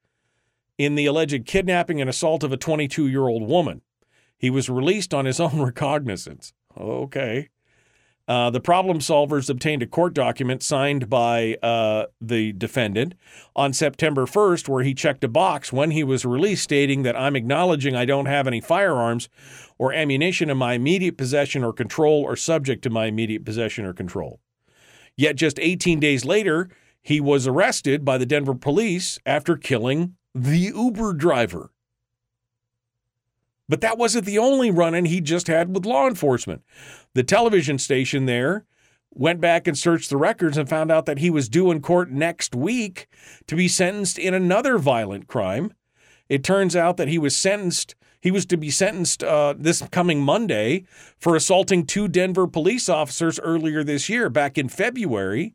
in 0.76 0.94
the 0.94 1.06
alleged 1.06 1.46
kidnapping 1.46 2.00
and 2.00 2.10
assault 2.10 2.42
of 2.42 2.52
a 2.52 2.56
22 2.56 3.06
year 3.06 3.28
old 3.28 3.48
woman. 3.48 3.82
He 4.36 4.50
was 4.50 4.68
released 4.68 5.14
on 5.14 5.24
his 5.24 5.40
own 5.40 5.60
recognizance. 5.60 6.52
Okay. 6.76 7.48
Uh, 8.26 8.48
the 8.48 8.60
problem 8.60 9.00
solvers 9.00 9.50
obtained 9.50 9.82
a 9.82 9.86
court 9.86 10.14
document 10.14 10.62
signed 10.62 11.10
by 11.10 11.56
uh, 11.62 12.06
the 12.20 12.52
defendant 12.52 13.14
on 13.54 13.72
September 13.72 14.24
1st, 14.24 14.66
where 14.68 14.82
he 14.82 14.94
checked 14.94 15.22
a 15.24 15.28
box 15.28 15.72
when 15.72 15.90
he 15.90 16.02
was 16.02 16.24
released, 16.24 16.64
stating 16.64 17.02
that 17.02 17.18
I'm 17.20 17.36
acknowledging 17.36 17.94
I 17.94 18.06
don't 18.06 18.26
have 18.26 18.46
any 18.46 18.62
firearms 18.62 19.28
or 19.76 19.92
ammunition 19.92 20.48
in 20.48 20.56
my 20.56 20.72
immediate 20.72 21.18
possession 21.18 21.62
or 21.62 21.72
control 21.74 22.22
or 22.22 22.34
subject 22.34 22.82
to 22.84 22.90
my 22.90 23.06
immediate 23.06 23.44
possession 23.44 23.84
or 23.84 23.92
control. 23.92 24.40
Yet 25.16 25.36
just 25.36 25.58
18 25.60 26.00
days 26.00 26.24
later, 26.24 26.70
he 27.02 27.20
was 27.20 27.46
arrested 27.46 28.06
by 28.06 28.16
the 28.16 28.26
Denver 28.26 28.54
police 28.54 29.18
after 29.26 29.56
killing 29.56 30.16
the 30.34 30.72
Uber 30.74 31.12
driver. 31.12 31.70
But 33.68 33.80
that 33.80 33.98
wasn't 33.98 34.26
the 34.26 34.38
only 34.38 34.70
run 34.70 34.94
in 34.94 35.06
he 35.06 35.20
just 35.20 35.46
had 35.46 35.74
with 35.74 35.86
law 35.86 36.06
enforcement. 36.06 36.62
The 37.14 37.22
television 37.22 37.78
station 37.78 38.26
there 38.26 38.66
went 39.14 39.40
back 39.40 39.66
and 39.66 39.78
searched 39.78 40.10
the 40.10 40.16
records 40.16 40.58
and 40.58 40.68
found 40.68 40.90
out 40.90 41.06
that 41.06 41.18
he 41.18 41.30
was 41.30 41.48
due 41.48 41.70
in 41.70 41.80
court 41.80 42.10
next 42.10 42.54
week 42.54 43.06
to 43.46 43.56
be 43.56 43.68
sentenced 43.68 44.18
in 44.18 44.34
another 44.34 44.76
violent 44.76 45.28
crime. 45.28 45.72
It 46.28 46.42
turns 46.42 46.74
out 46.74 46.96
that 46.96 47.08
he 47.08 47.18
was 47.18 47.36
sentenced, 47.36 47.94
he 48.20 48.30
was 48.30 48.46
to 48.46 48.56
be 48.56 48.70
sentenced 48.70 49.22
uh, 49.22 49.54
this 49.56 49.82
coming 49.90 50.20
Monday 50.20 50.84
for 51.18 51.36
assaulting 51.36 51.86
two 51.86 52.08
Denver 52.08 52.46
police 52.46 52.88
officers 52.88 53.38
earlier 53.40 53.84
this 53.84 54.08
year, 54.08 54.28
back 54.28 54.58
in 54.58 54.68
February. 54.68 55.54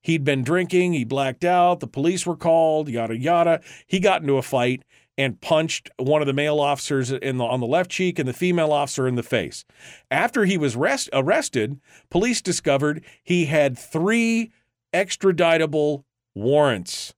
He'd 0.00 0.24
been 0.24 0.44
drinking, 0.44 0.92
he 0.92 1.04
blacked 1.04 1.44
out, 1.44 1.80
the 1.80 1.88
police 1.88 2.24
were 2.24 2.36
called, 2.36 2.88
yada, 2.88 3.16
yada. 3.16 3.60
He 3.86 3.98
got 3.98 4.22
into 4.22 4.36
a 4.36 4.42
fight 4.42 4.84
and 5.18 5.40
punched 5.40 5.90
one 5.98 6.20
of 6.20 6.26
the 6.26 6.32
male 6.32 6.60
officers 6.60 7.10
in 7.10 7.38
the, 7.38 7.44
on 7.44 7.60
the 7.60 7.66
left 7.66 7.90
cheek 7.90 8.18
and 8.18 8.28
the 8.28 8.34
female 8.34 8.72
officer 8.72 9.08
in 9.08 9.14
the 9.14 9.22
face. 9.22 9.64
After 10.10 10.44
he 10.44 10.58
was 10.58 10.76
rest, 10.76 11.08
arrested, 11.12 11.80
police 12.10 12.42
discovered 12.42 13.02
he 13.22 13.46
had 13.46 13.78
three 13.78 14.52
extraditable 14.92 16.04
warrants. 16.34 17.14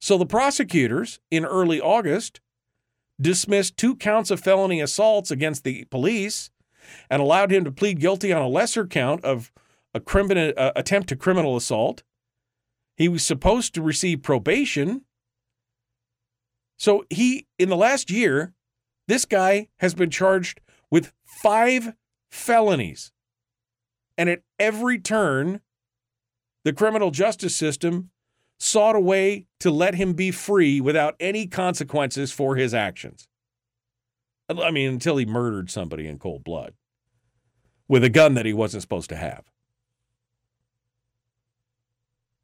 So 0.00 0.18
the 0.18 0.26
prosecutors 0.26 1.20
in 1.30 1.44
early 1.44 1.80
August 1.80 2.40
dismissed 3.20 3.76
two 3.76 3.94
counts 3.94 4.32
of 4.32 4.40
felony 4.40 4.80
assaults 4.80 5.30
against 5.30 5.62
the 5.62 5.84
police 5.84 6.50
and 7.08 7.22
allowed 7.22 7.52
him 7.52 7.64
to 7.64 7.70
plead 7.70 8.00
guilty 8.00 8.32
on 8.32 8.42
a 8.42 8.48
lesser 8.48 8.84
count 8.84 9.24
of 9.24 9.52
a 9.94 10.00
criminal 10.00 10.52
uh, 10.56 10.72
attempt 10.74 11.08
to 11.10 11.16
criminal 11.16 11.56
assault. 11.56 12.02
He 12.96 13.08
was 13.08 13.24
supposed 13.24 13.74
to 13.74 13.82
receive 13.82 14.22
probation 14.22 15.02
so 16.82 17.04
he, 17.10 17.46
in 17.60 17.68
the 17.68 17.76
last 17.76 18.10
year, 18.10 18.54
this 19.06 19.24
guy 19.24 19.68
has 19.76 19.94
been 19.94 20.10
charged 20.10 20.60
with 20.90 21.12
five 21.24 21.92
felonies. 22.28 23.12
And 24.18 24.28
at 24.28 24.42
every 24.58 24.98
turn, 24.98 25.60
the 26.64 26.72
criminal 26.72 27.12
justice 27.12 27.54
system 27.54 28.10
sought 28.58 28.96
a 28.96 29.00
way 29.00 29.46
to 29.60 29.70
let 29.70 29.94
him 29.94 30.14
be 30.14 30.32
free 30.32 30.80
without 30.80 31.14
any 31.20 31.46
consequences 31.46 32.32
for 32.32 32.56
his 32.56 32.74
actions. 32.74 33.28
I 34.48 34.72
mean, 34.72 34.90
until 34.90 35.18
he 35.18 35.24
murdered 35.24 35.70
somebody 35.70 36.08
in 36.08 36.18
cold 36.18 36.42
blood 36.42 36.74
with 37.86 38.02
a 38.02 38.10
gun 38.10 38.34
that 38.34 38.44
he 38.44 38.52
wasn't 38.52 38.82
supposed 38.82 39.08
to 39.10 39.16
have. 39.16 39.44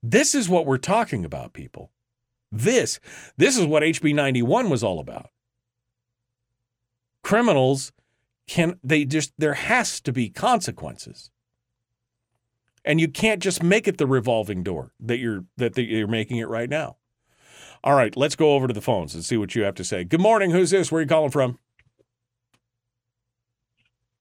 This 0.00 0.32
is 0.32 0.48
what 0.48 0.64
we're 0.64 0.78
talking 0.78 1.24
about, 1.24 1.54
people. 1.54 1.90
This, 2.50 2.98
this 3.36 3.56
is 3.56 3.66
what 3.66 3.82
HB 3.82 4.14
91 4.14 4.70
was 4.70 4.82
all 4.82 5.00
about. 5.00 5.30
Criminals 7.22 7.92
can, 8.46 8.78
they 8.82 9.04
just, 9.04 9.32
there 9.36 9.54
has 9.54 10.00
to 10.00 10.12
be 10.12 10.30
consequences. 10.30 11.30
And 12.84 13.00
you 13.00 13.08
can't 13.08 13.42
just 13.42 13.62
make 13.62 13.86
it 13.86 13.98
the 13.98 14.06
revolving 14.06 14.62
door 14.62 14.92
that 15.00 15.18
you're, 15.18 15.44
that 15.58 15.76
you're 15.76 16.06
making 16.06 16.38
it 16.38 16.48
right 16.48 16.70
now. 16.70 16.96
All 17.84 17.94
right, 17.94 18.16
let's 18.16 18.34
go 18.34 18.54
over 18.54 18.66
to 18.66 18.74
the 18.74 18.80
phones 18.80 19.14
and 19.14 19.24
see 19.24 19.36
what 19.36 19.54
you 19.54 19.62
have 19.62 19.74
to 19.76 19.84
say. 19.84 20.04
Good 20.04 20.20
morning. 20.20 20.50
Who's 20.50 20.70
this? 20.70 20.90
Where 20.90 21.00
are 21.00 21.02
you 21.02 21.08
calling 21.08 21.30
from? 21.30 21.58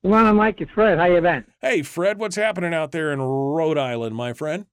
Good 0.04 0.10
morning, 0.12 0.36
Mike. 0.36 0.62
It's 0.62 0.72
Fred. 0.72 1.00
How 1.00 1.06
you 1.06 1.22
been? 1.22 1.46
Hey, 1.62 1.82
Fred. 1.82 2.20
What's 2.20 2.36
happening 2.36 2.74
out 2.74 2.92
there 2.92 3.12
in 3.12 3.22
Rhode 3.22 3.78
Island, 3.78 4.16
my 4.16 4.34
friend? 4.34 4.66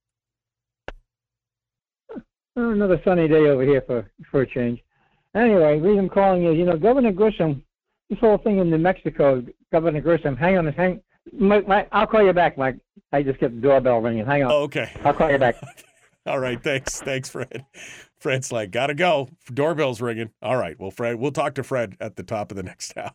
Oh, 2.56 2.70
another 2.70 3.00
sunny 3.04 3.26
day 3.28 3.48
over 3.48 3.64
here 3.64 3.82
for 3.86 4.10
for 4.30 4.42
a 4.42 4.46
change. 4.46 4.80
Anyway, 5.34 5.80
reason 5.80 6.00
I'm 6.00 6.08
calling 6.08 6.44
is, 6.44 6.56
you 6.56 6.64
know, 6.64 6.76
Governor 6.76 7.12
Grisham, 7.12 7.62
this 8.08 8.18
whole 8.20 8.38
thing 8.38 8.58
in 8.58 8.70
New 8.70 8.78
Mexico, 8.78 9.44
Governor 9.72 10.00
Grisham, 10.00 10.38
hang 10.38 10.56
on, 10.58 10.66
hang. 10.68 11.00
Mike, 11.32 11.66
Mike, 11.66 11.88
I'll 11.90 12.06
call 12.06 12.22
you 12.24 12.32
back, 12.32 12.56
Mike. 12.56 12.76
I 13.12 13.22
just 13.22 13.40
get 13.40 13.54
the 13.54 13.60
doorbell 13.60 14.00
ringing. 14.00 14.26
Hang 14.26 14.44
on. 14.44 14.52
Oh, 14.52 14.62
okay. 14.64 14.90
I'll 15.04 15.14
call 15.14 15.30
you 15.30 15.38
back. 15.38 15.56
All 16.26 16.38
right. 16.38 16.62
Thanks. 16.62 17.00
Thanks, 17.00 17.28
Fred. 17.28 17.64
Fred's 18.18 18.50
like, 18.52 18.70
gotta 18.70 18.94
go. 18.94 19.28
Doorbell's 19.52 20.00
ringing. 20.00 20.30
All 20.42 20.56
right. 20.56 20.78
Well, 20.78 20.90
Fred, 20.90 21.16
we'll 21.16 21.32
talk 21.32 21.54
to 21.54 21.62
Fred 21.62 21.96
at 22.00 22.16
the 22.16 22.22
top 22.22 22.50
of 22.50 22.56
the 22.56 22.62
next 22.64 22.94
hour. 22.96 23.12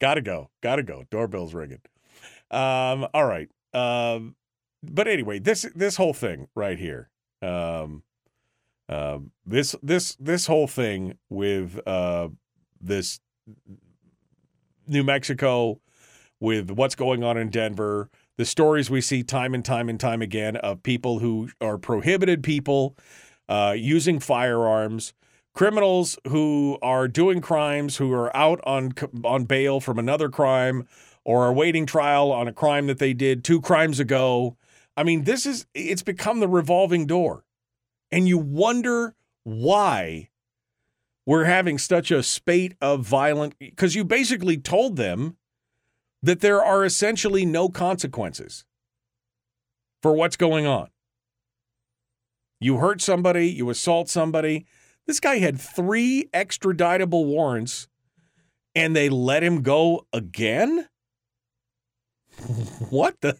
gotta 0.00 0.20
go. 0.20 0.50
Gotta 0.62 0.82
go. 0.82 1.04
Doorbell's 1.10 1.54
ringing. 1.54 1.80
Um, 2.50 3.06
all 3.14 3.24
right. 3.24 3.48
Um, 3.72 4.36
but 4.82 5.08
anyway, 5.08 5.38
this 5.38 5.64
this 5.74 5.96
whole 5.96 6.12
thing 6.12 6.48
right 6.54 6.78
here. 6.78 7.08
Um, 7.42 8.02
uh, 8.88 9.18
this 9.46 9.74
this 9.82 10.16
this 10.16 10.46
whole 10.46 10.66
thing 10.66 11.18
with 11.28 11.80
uh, 11.86 12.28
this 12.80 13.20
New 14.86 15.02
Mexico, 15.02 15.80
with 16.40 16.70
what's 16.70 16.94
going 16.94 17.22
on 17.24 17.36
in 17.36 17.50
Denver, 17.50 18.10
the 18.36 18.44
stories 18.44 18.90
we 18.90 19.00
see 19.00 19.22
time 19.22 19.54
and 19.54 19.64
time 19.64 19.88
and 19.88 19.98
time 19.98 20.22
again 20.22 20.56
of 20.56 20.82
people 20.82 21.20
who 21.20 21.48
are 21.60 21.78
prohibited 21.78 22.42
people 22.42 22.96
uh, 23.48 23.74
using 23.76 24.18
firearms, 24.18 25.14
criminals 25.54 26.18
who 26.28 26.78
are 26.82 27.08
doing 27.08 27.40
crimes, 27.40 27.96
who 27.96 28.12
are 28.12 28.34
out 28.36 28.60
on 28.64 28.92
on 29.24 29.44
bail 29.44 29.80
from 29.80 29.98
another 29.98 30.28
crime, 30.28 30.86
or 31.24 31.44
are 31.44 31.52
waiting 31.52 31.86
trial 31.86 32.32
on 32.32 32.48
a 32.48 32.52
crime 32.52 32.86
that 32.88 32.98
they 32.98 33.14
did 33.14 33.44
two 33.44 33.60
crimes 33.60 34.00
ago. 34.00 34.56
I 34.96 35.04
mean, 35.04 35.24
this 35.24 35.46
is 35.46 35.66
it's 35.74 36.02
become 36.02 36.40
the 36.40 36.48
revolving 36.48 37.06
door. 37.06 37.44
And 38.10 38.28
you 38.28 38.38
wonder 38.38 39.14
why 39.44 40.28
we're 41.24 41.44
having 41.44 41.78
such 41.78 42.10
a 42.10 42.22
spate 42.22 42.74
of 42.80 43.06
violent 43.06 43.54
because 43.58 43.94
you 43.94 44.04
basically 44.04 44.58
told 44.58 44.96
them 44.96 45.36
that 46.22 46.40
there 46.40 46.62
are 46.62 46.84
essentially 46.84 47.46
no 47.46 47.68
consequences 47.68 48.64
for 50.02 50.12
what's 50.12 50.36
going 50.36 50.66
on. 50.66 50.88
You 52.60 52.76
hurt 52.76 53.00
somebody, 53.00 53.48
you 53.48 53.70
assault 53.70 54.08
somebody. 54.08 54.66
This 55.06 55.20
guy 55.20 55.38
had 55.38 55.60
three 55.60 56.28
extraditable 56.32 57.24
warrants 57.24 57.88
and 58.74 58.94
they 58.94 59.08
let 59.08 59.42
him 59.42 59.62
go 59.62 60.06
again? 60.12 60.88
what 62.90 63.20
the? 63.20 63.38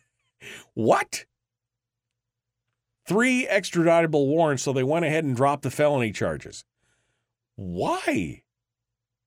What? 0.75 1.25
Three 3.13 3.47
extraditable 3.47 4.27
warrants, 4.27 4.63
so 4.63 4.73
they 4.73 4.83
went 4.83 5.05
ahead 5.05 5.23
and 5.25 5.37
dropped 5.37 5.65
the 5.65 5.71
felony 5.71 6.13
charges. 6.13 6.65
Why? 7.57 8.43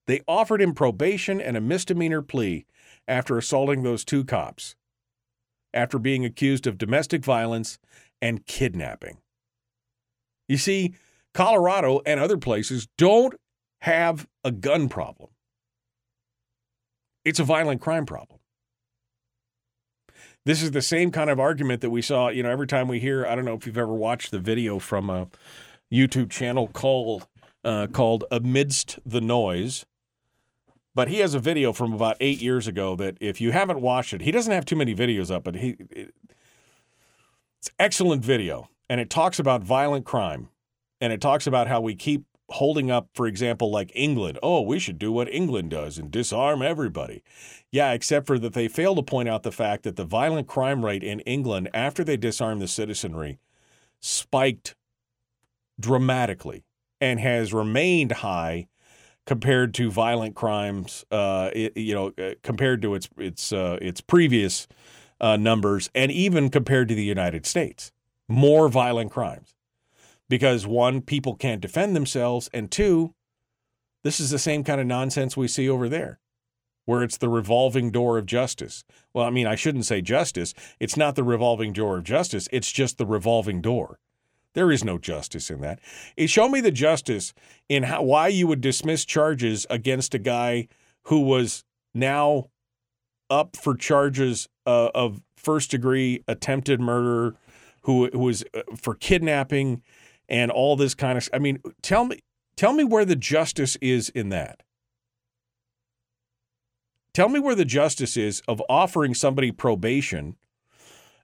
They 0.07 0.21
offered 0.27 0.59
him 0.59 0.73
probation 0.73 1.39
and 1.39 1.55
a 1.55 1.61
misdemeanor 1.61 2.23
plea 2.23 2.65
after 3.07 3.37
assaulting 3.37 3.83
those 3.83 4.03
two 4.03 4.25
cops, 4.25 4.75
after 5.71 5.99
being 5.99 6.25
accused 6.25 6.65
of 6.65 6.79
domestic 6.79 7.23
violence 7.23 7.77
and 8.23 8.47
kidnapping. 8.47 9.19
You 10.47 10.57
see, 10.57 10.95
Colorado 11.35 12.01
and 12.07 12.19
other 12.19 12.37
places 12.37 12.87
don't 12.97 13.35
have 13.81 14.27
a 14.43 14.51
gun 14.51 14.89
problem, 14.89 15.29
it's 17.23 17.39
a 17.39 17.43
violent 17.43 17.81
crime 17.81 18.07
problem. 18.07 18.39
This 20.45 20.61
is 20.61 20.71
the 20.71 20.81
same 20.81 21.11
kind 21.11 21.31
of 21.31 21.39
argument 21.39 21.81
that 21.81 21.89
we 21.89 22.03
saw, 22.03 22.29
you 22.29 22.43
know, 22.43 22.51
every 22.51 22.67
time 22.67 22.87
we 22.87 22.99
hear, 22.99 23.25
I 23.25 23.33
don't 23.33 23.45
know 23.45 23.55
if 23.55 23.65
you've 23.65 23.79
ever 23.79 23.93
watched 23.93 24.29
the 24.29 24.39
video 24.39 24.77
from 24.77 25.09
a 25.09 25.27
YouTube 25.91 26.29
channel 26.29 26.67
called 26.67 27.27
uh, 27.63 27.87
called 27.87 28.25
Amidst 28.29 28.99
the 29.03 29.21
Noise. 29.21 29.85
But 30.93 31.07
he 31.07 31.19
has 31.19 31.33
a 31.33 31.39
video 31.39 31.73
from 31.73 31.93
about 31.93 32.15
eight 32.19 32.41
years 32.41 32.67
ago 32.67 32.95
that 32.95 33.17
if 33.19 33.41
you 33.41 33.51
haven't 33.51 33.81
watched 33.81 34.13
it, 34.13 34.21
he 34.21 34.31
doesn't 34.31 34.53
have 34.53 34.65
too 34.65 34.75
many 34.75 34.95
videos 34.95 35.33
up, 35.33 35.43
but 35.43 35.55
he 35.55 35.75
it, 35.89 36.13
it's 37.57 37.71
excellent 37.79 38.23
video. 38.23 38.69
And 38.87 39.01
it 39.01 39.09
talks 39.09 39.39
about 39.39 39.63
violent 39.63 40.05
crime. 40.05 40.49
And 41.01 41.11
it 41.11 41.21
talks 41.21 41.47
about 41.47 41.67
how 41.67 41.81
we 41.81 41.95
keep 41.95 42.23
holding 42.49 42.91
up, 42.91 43.09
for 43.13 43.27
example, 43.27 43.71
like 43.71 43.91
England. 43.95 44.39
Oh, 44.43 44.61
we 44.61 44.79
should 44.79 44.99
do 44.99 45.11
what 45.11 45.33
England 45.33 45.71
does 45.71 45.97
and 45.97 46.11
disarm 46.11 46.61
everybody. 46.61 47.23
Yeah, 47.71 47.91
except 47.91 48.27
for 48.27 48.37
that 48.39 48.53
they 48.53 48.67
fail 48.67 48.95
to 48.95 49.03
point 49.03 49.29
out 49.29 49.43
the 49.43 49.51
fact 49.51 49.83
that 49.83 49.95
the 49.95 50.05
violent 50.05 50.47
crime 50.47 50.85
rate 50.85 51.03
in 51.03 51.19
England 51.21 51.69
after 51.73 52.03
they 52.03 52.17
disarmed 52.17 52.61
the 52.61 52.67
citizenry 52.67 53.39
spiked 53.99 54.75
dramatically 55.79 56.63
and 57.01 57.19
has 57.19 57.53
remained 57.53 58.11
high 58.11 58.67
compared 59.25 59.73
to 59.73 59.89
violent 59.89 60.35
crimes, 60.35 61.03
uh, 61.11 61.49
it, 61.53 61.75
you 61.75 61.95
know, 61.95 62.13
uh, 62.17 62.35
compared 62.43 62.81
to 62.83 62.93
its 62.93 63.09
its 63.17 63.51
uh, 63.51 63.77
its 63.81 64.01
previous 64.01 64.67
uh, 65.19 65.35
numbers, 65.35 65.89
and 65.95 66.11
even 66.11 66.49
compared 66.49 66.87
to 66.89 66.95
the 66.95 67.03
United 67.03 67.45
States, 67.45 67.91
more 68.27 68.69
violent 68.69 69.11
crimes, 69.11 69.54
because 70.29 70.65
one, 70.65 71.01
people 71.01 71.35
can't 71.35 71.61
defend 71.61 71.95
themselves, 71.95 72.49
and 72.53 72.71
two, 72.71 73.13
this 74.03 74.19
is 74.19 74.29
the 74.29 74.39
same 74.39 74.63
kind 74.63 74.79
of 74.79 74.87
nonsense 74.87 75.35
we 75.35 75.47
see 75.47 75.69
over 75.69 75.89
there, 75.89 76.19
where 76.85 77.03
it's 77.03 77.17
the 77.17 77.29
revolving 77.29 77.91
door 77.91 78.17
of 78.17 78.25
justice. 78.25 78.83
Well, 79.13 79.25
I 79.25 79.29
mean, 79.29 79.47
I 79.47 79.55
shouldn't 79.55 79.85
say 79.85 80.01
justice. 80.01 80.53
It's 80.79 80.97
not 80.97 81.15
the 81.15 81.23
revolving 81.23 81.73
door 81.73 81.97
of 81.97 82.03
justice. 82.03 82.47
It's 82.51 82.71
just 82.71 82.97
the 82.97 83.05
revolving 83.05 83.61
door. 83.61 83.99
There 84.53 84.71
is 84.71 84.83
no 84.83 84.97
justice 84.97 85.49
in 85.49 85.61
that. 85.61 85.79
Eh, 86.17 86.27
show 86.27 86.47
me 86.47 86.61
the 86.61 86.71
justice 86.71 87.33
in 87.67 87.83
how, 87.83 88.03
why 88.03 88.29
you 88.29 88.47
would 88.47 88.61
dismiss 88.61 89.05
charges 89.05 89.67
against 89.69 90.13
a 90.13 90.19
guy 90.19 90.67
who 91.03 91.21
was 91.21 91.63
now 91.93 92.49
up 93.29 93.57
for 93.57 93.75
charges 93.75 94.47
uh, 94.65 94.89
of 94.95 95.21
first 95.35 95.71
degree 95.71 96.23
attempted 96.27 96.79
murder, 96.79 97.35
who, 97.81 98.09
who 98.11 98.19
was 98.19 98.43
uh, 98.53 98.61
for 98.77 98.95
kidnapping 98.95 99.81
and 100.29 100.51
all 100.51 100.75
this 100.75 100.93
kind 100.93 101.17
of. 101.17 101.29
I 101.33 101.39
mean, 101.39 101.61
tell 101.81 102.05
me, 102.05 102.19
tell 102.55 102.73
me 102.73 102.83
where 102.83 103.05
the 103.05 103.15
justice 103.15 103.77
is 103.81 104.09
in 104.09 104.29
that. 104.29 104.63
Tell 107.13 107.29
me 107.29 107.39
where 107.39 107.55
the 107.55 107.65
justice 107.65 108.17
is 108.17 108.41
of 108.47 108.61
offering 108.67 109.13
somebody 109.13 109.51
probation 109.51 110.35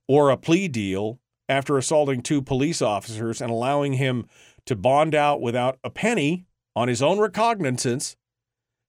or 0.07 0.29
a 0.29 0.37
plea 0.37 0.67
deal 0.69 1.19
after 1.49 1.77
assaulting 1.77 2.21
two 2.21 2.41
police 2.41 2.81
officers 2.81 3.41
and 3.41 3.51
allowing 3.51 3.93
him 3.93 4.25
to 4.65 4.75
bond 4.75 5.13
out 5.13 5.41
without 5.41 5.79
a 5.83 5.89
penny 5.89 6.45
on 6.75 6.87
his 6.87 7.01
own 7.01 7.19
recognizance 7.19 8.15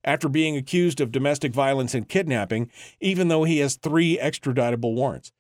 after 0.04 0.28
being 0.28 0.56
accused 0.56 1.00
of 1.00 1.12
domestic 1.12 1.52
violence 1.52 1.94
and 1.94 2.08
kidnapping, 2.08 2.70
even 3.00 3.28
though 3.28 3.44
he 3.44 3.58
has 3.58 3.76
three 3.76 4.18
extraditable 4.18 4.94
warrants. 4.94 5.32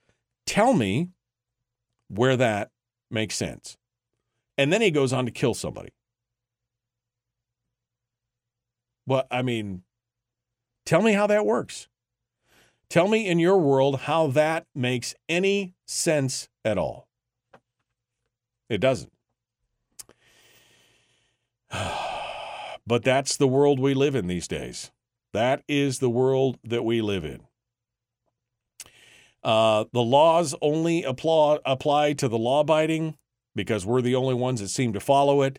Tell 0.46 0.72
me 0.72 1.10
where 2.08 2.36
that 2.36 2.70
makes 3.10 3.36
sense. 3.36 3.76
And 4.62 4.72
then 4.72 4.80
he 4.80 4.92
goes 4.92 5.12
on 5.12 5.24
to 5.24 5.32
kill 5.32 5.54
somebody. 5.54 5.88
Well, 9.08 9.26
I 9.28 9.42
mean, 9.42 9.82
tell 10.86 11.02
me 11.02 11.14
how 11.14 11.26
that 11.26 11.44
works. 11.44 11.88
Tell 12.88 13.08
me 13.08 13.26
in 13.26 13.40
your 13.40 13.58
world 13.58 14.02
how 14.02 14.28
that 14.28 14.66
makes 14.72 15.16
any 15.28 15.74
sense 15.84 16.48
at 16.64 16.78
all. 16.78 17.08
It 18.70 18.78
doesn't. 18.78 19.12
But 22.84 23.04
that's 23.04 23.36
the 23.36 23.46
world 23.46 23.78
we 23.78 23.94
live 23.94 24.16
in 24.16 24.26
these 24.26 24.48
days. 24.48 24.90
That 25.32 25.62
is 25.68 26.00
the 26.00 26.10
world 26.10 26.58
that 26.64 26.84
we 26.84 27.00
live 27.00 27.24
in. 27.24 27.42
Uh, 29.44 29.84
the 29.92 30.02
laws 30.02 30.56
only 30.60 31.04
apply, 31.04 31.60
apply 31.64 32.14
to 32.14 32.26
the 32.26 32.38
law 32.38 32.60
abiding 32.62 33.16
because 33.54 33.86
we're 33.86 34.02
the 34.02 34.14
only 34.14 34.34
ones 34.34 34.60
that 34.60 34.68
seem 34.68 34.92
to 34.92 35.00
follow 35.00 35.42
it. 35.42 35.58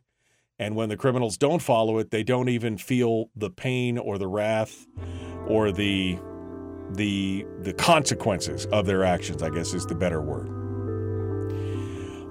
And 0.59 0.75
when 0.75 0.89
the 0.89 0.97
criminals 0.97 1.37
don't 1.37 1.61
follow 1.61 1.97
it, 1.97 2.11
they 2.11 2.23
don't 2.23 2.49
even 2.49 2.77
feel 2.77 3.29
the 3.35 3.49
pain 3.49 3.97
or 3.97 4.17
the 4.17 4.27
wrath 4.27 4.85
or 5.47 5.71
the 5.71 6.19
the 6.91 7.45
the 7.61 7.73
consequences 7.73 8.65
of 8.67 8.85
their 8.85 9.03
actions, 9.03 9.41
I 9.41 9.49
guess 9.49 9.73
is 9.73 9.85
the 9.85 9.95
better 9.95 10.21
word. 10.21 10.47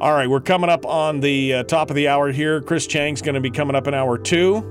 All 0.01 0.15
right, 0.15 0.29
we're 0.29 0.41
coming 0.41 0.71
up 0.71 0.85
on 0.85 1.21
the 1.21 1.55
uh, 1.55 1.63
top 1.65 1.91
of 1.91 1.97
the 1.97 2.09
hour 2.09 2.33
here. 2.33 2.61
Chris 2.61 2.87
Cheng's 2.87 3.23
going 3.23 3.35
to 3.35 3.41
be 3.41 3.51
coming 3.51 3.77
up 3.77 3.87
in 3.87 3.95
hour 3.95 4.19
two. 4.19 4.63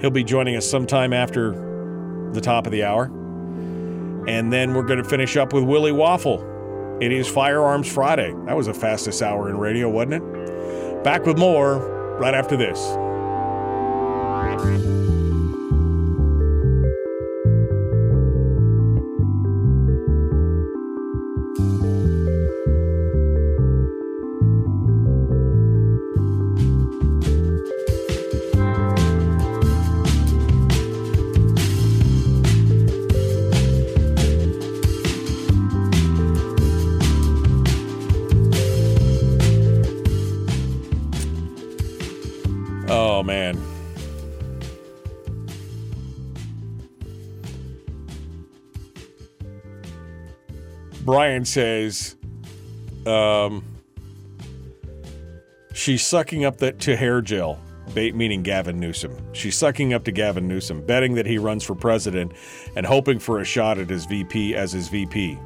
He'll 0.00 0.10
be 0.10 0.24
joining 0.24 0.56
us 0.56 0.68
sometime 0.68 1.12
after 1.12 2.30
the 2.32 2.40
top 2.40 2.66
of 2.66 2.72
the 2.72 2.84
hour. 2.84 3.04
And 4.26 4.52
then 4.52 4.74
we're 4.74 4.82
going 4.82 5.02
to 5.02 5.08
finish 5.08 5.36
up 5.36 5.52
with 5.52 5.64
Willie 5.64 5.92
Waffle. 5.92 6.55
It 6.98 7.12
is 7.12 7.28
Firearms 7.28 7.92
Friday. 7.92 8.32
That 8.46 8.56
was 8.56 8.66
the 8.66 8.74
fastest 8.74 9.20
hour 9.20 9.50
in 9.50 9.58
radio, 9.58 9.86
wasn't 9.88 10.14
it? 10.14 11.04
Back 11.04 11.26
with 11.26 11.36
more 11.36 12.16
right 12.18 12.32
after 12.32 12.56
this. 12.56 12.78
Says, 51.44 52.16
um, 53.06 53.64
she's 55.74 56.04
sucking 56.04 56.44
up 56.44 56.58
that 56.58 56.78
to 56.80 56.96
hair 56.96 57.20
gel, 57.20 57.60
bait 57.94 58.14
meaning 58.14 58.42
Gavin 58.42 58.80
Newsom. 58.80 59.16
She's 59.32 59.56
sucking 59.56 59.92
up 59.94 60.04
to 60.04 60.12
Gavin 60.12 60.48
Newsom, 60.48 60.84
betting 60.84 61.14
that 61.14 61.26
he 61.26 61.38
runs 61.38 61.64
for 61.64 61.74
president 61.74 62.32
and 62.74 62.86
hoping 62.86 63.18
for 63.18 63.40
a 63.40 63.44
shot 63.44 63.78
at 63.78 63.88
his 63.88 64.06
VP 64.06 64.54
as 64.54 64.72
his 64.72 64.88
VP. 64.88 65.38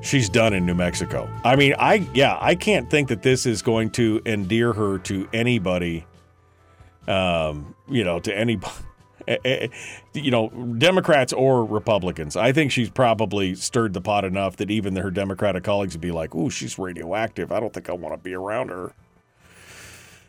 She's 0.00 0.28
done 0.28 0.52
in 0.52 0.66
New 0.66 0.74
Mexico. 0.74 1.28
I 1.44 1.56
mean, 1.56 1.74
I 1.78 2.06
yeah, 2.14 2.38
I 2.40 2.54
can't 2.54 2.88
think 2.90 3.08
that 3.08 3.22
this 3.22 3.46
is 3.46 3.62
going 3.62 3.90
to 3.90 4.20
endear 4.26 4.72
her 4.72 4.98
to 5.00 5.28
anybody. 5.32 6.06
Um, 7.08 7.74
you 7.88 8.04
know, 8.04 8.20
to 8.20 8.36
any, 8.36 8.58
Eh, 9.28 9.36
eh, 9.44 9.56
eh, 9.62 9.68
you 10.14 10.30
know, 10.30 10.48
Democrats 10.78 11.32
or 11.32 11.64
Republicans. 11.64 12.36
I 12.36 12.52
think 12.52 12.70
she's 12.70 12.90
probably 12.90 13.54
stirred 13.54 13.92
the 13.92 14.00
pot 14.00 14.24
enough 14.24 14.56
that 14.56 14.70
even 14.70 14.94
her 14.96 15.10
Democratic 15.10 15.64
colleagues 15.64 15.94
would 15.94 16.00
be 16.00 16.12
like, 16.12 16.34
"Ooh, 16.34 16.50
she's 16.50 16.78
radioactive. 16.78 17.50
I 17.50 17.60
don't 17.60 17.72
think 17.72 17.88
I 17.88 17.92
want 17.92 18.14
to 18.14 18.22
be 18.22 18.34
around 18.34 18.70
her." 18.70 18.92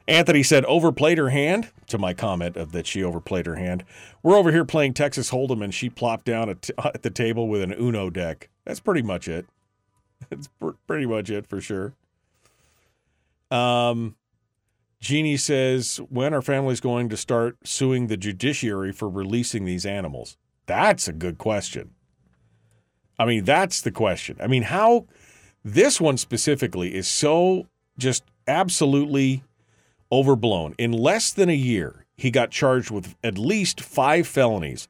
Anthony 0.08 0.42
said 0.42 0.64
overplayed 0.66 1.18
her 1.18 1.30
hand 1.30 1.70
to 1.88 1.98
my 1.98 2.14
comment 2.14 2.56
of 2.56 2.72
that 2.72 2.88
she 2.88 3.04
overplayed 3.04 3.46
her 3.46 3.58
hand. 3.58 3.84
We're 4.24 4.38
over 4.38 4.52
here 4.52 4.64
playing 4.64 4.94
Texas 4.94 5.32
Hold'em 5.32 5.62
and 5.62 5.74
she 5.74 5.90
plopped 5.90 6.26
down 6.26 6.50
at, 6.50 6.70
at 6.84 7.04
the 7.04 7.10
table 7.10 7.48
with 7.48 7.62
an 7.62 7.74
Uno 7.74 8.10
deck. 8.10 8.50
That's 8.66 8.80
pretty 8.80 9.02
much 9.02 9.28
it. 9.28 9.46
That's 10.30 10.48
pr- 10.48 10.72
pretty 10.88 11.06
much 11.06 11.30
it 11.30 11.46
for 11.46 11.60
sure. 11.60 11.94
Um, 13.52 14.16
Jeannie 15.00 15.38
says, 15.38 16.02
when 16.10 16.34
are 16.34 16.42
families 16.42 16.80
going 16.80 17.10
to 17.10 17.18
start 17.18 17.58
suing 17.64 18.08
the 18.08 18.18
judiciary 18.18 18.92
for 18.92 19.10
releasing 19.10 19.66
these 19.66 19.86
animals? 19.86 20.38
That's 20.66 21.08
a 21.08 21.14
good 21.14 21.38
question. 21.38 21.92
I 23.20 23.26
mean, 23.26 23.46
that's 23.46 23.82
the 23.82 23.92
question. 23.92 24.38
I 24.42 24.48
mean, 24.48 24.64
how 24.64 25.08
this 25.64 26.02
one 26.02 26.18
specifically 26.18 26.96
is 26.96 27.08
so 27.08 27.68
just 27.98 28.24
absolutely 28.48 29.44
overblown. 30.12 30.76
In 30.78 30.92
less 30.92 31.32
than 31.32 31.50
a 31.50 31.56
year, 31.56 32.06
he 32.16 32.32
got 32.32 32.52
charged 32.52 32.92
with 32.92 33.16
at 33.24 33.38
least 33.38 33.82
five 33.82 34.28
felonies. 34.28 34.88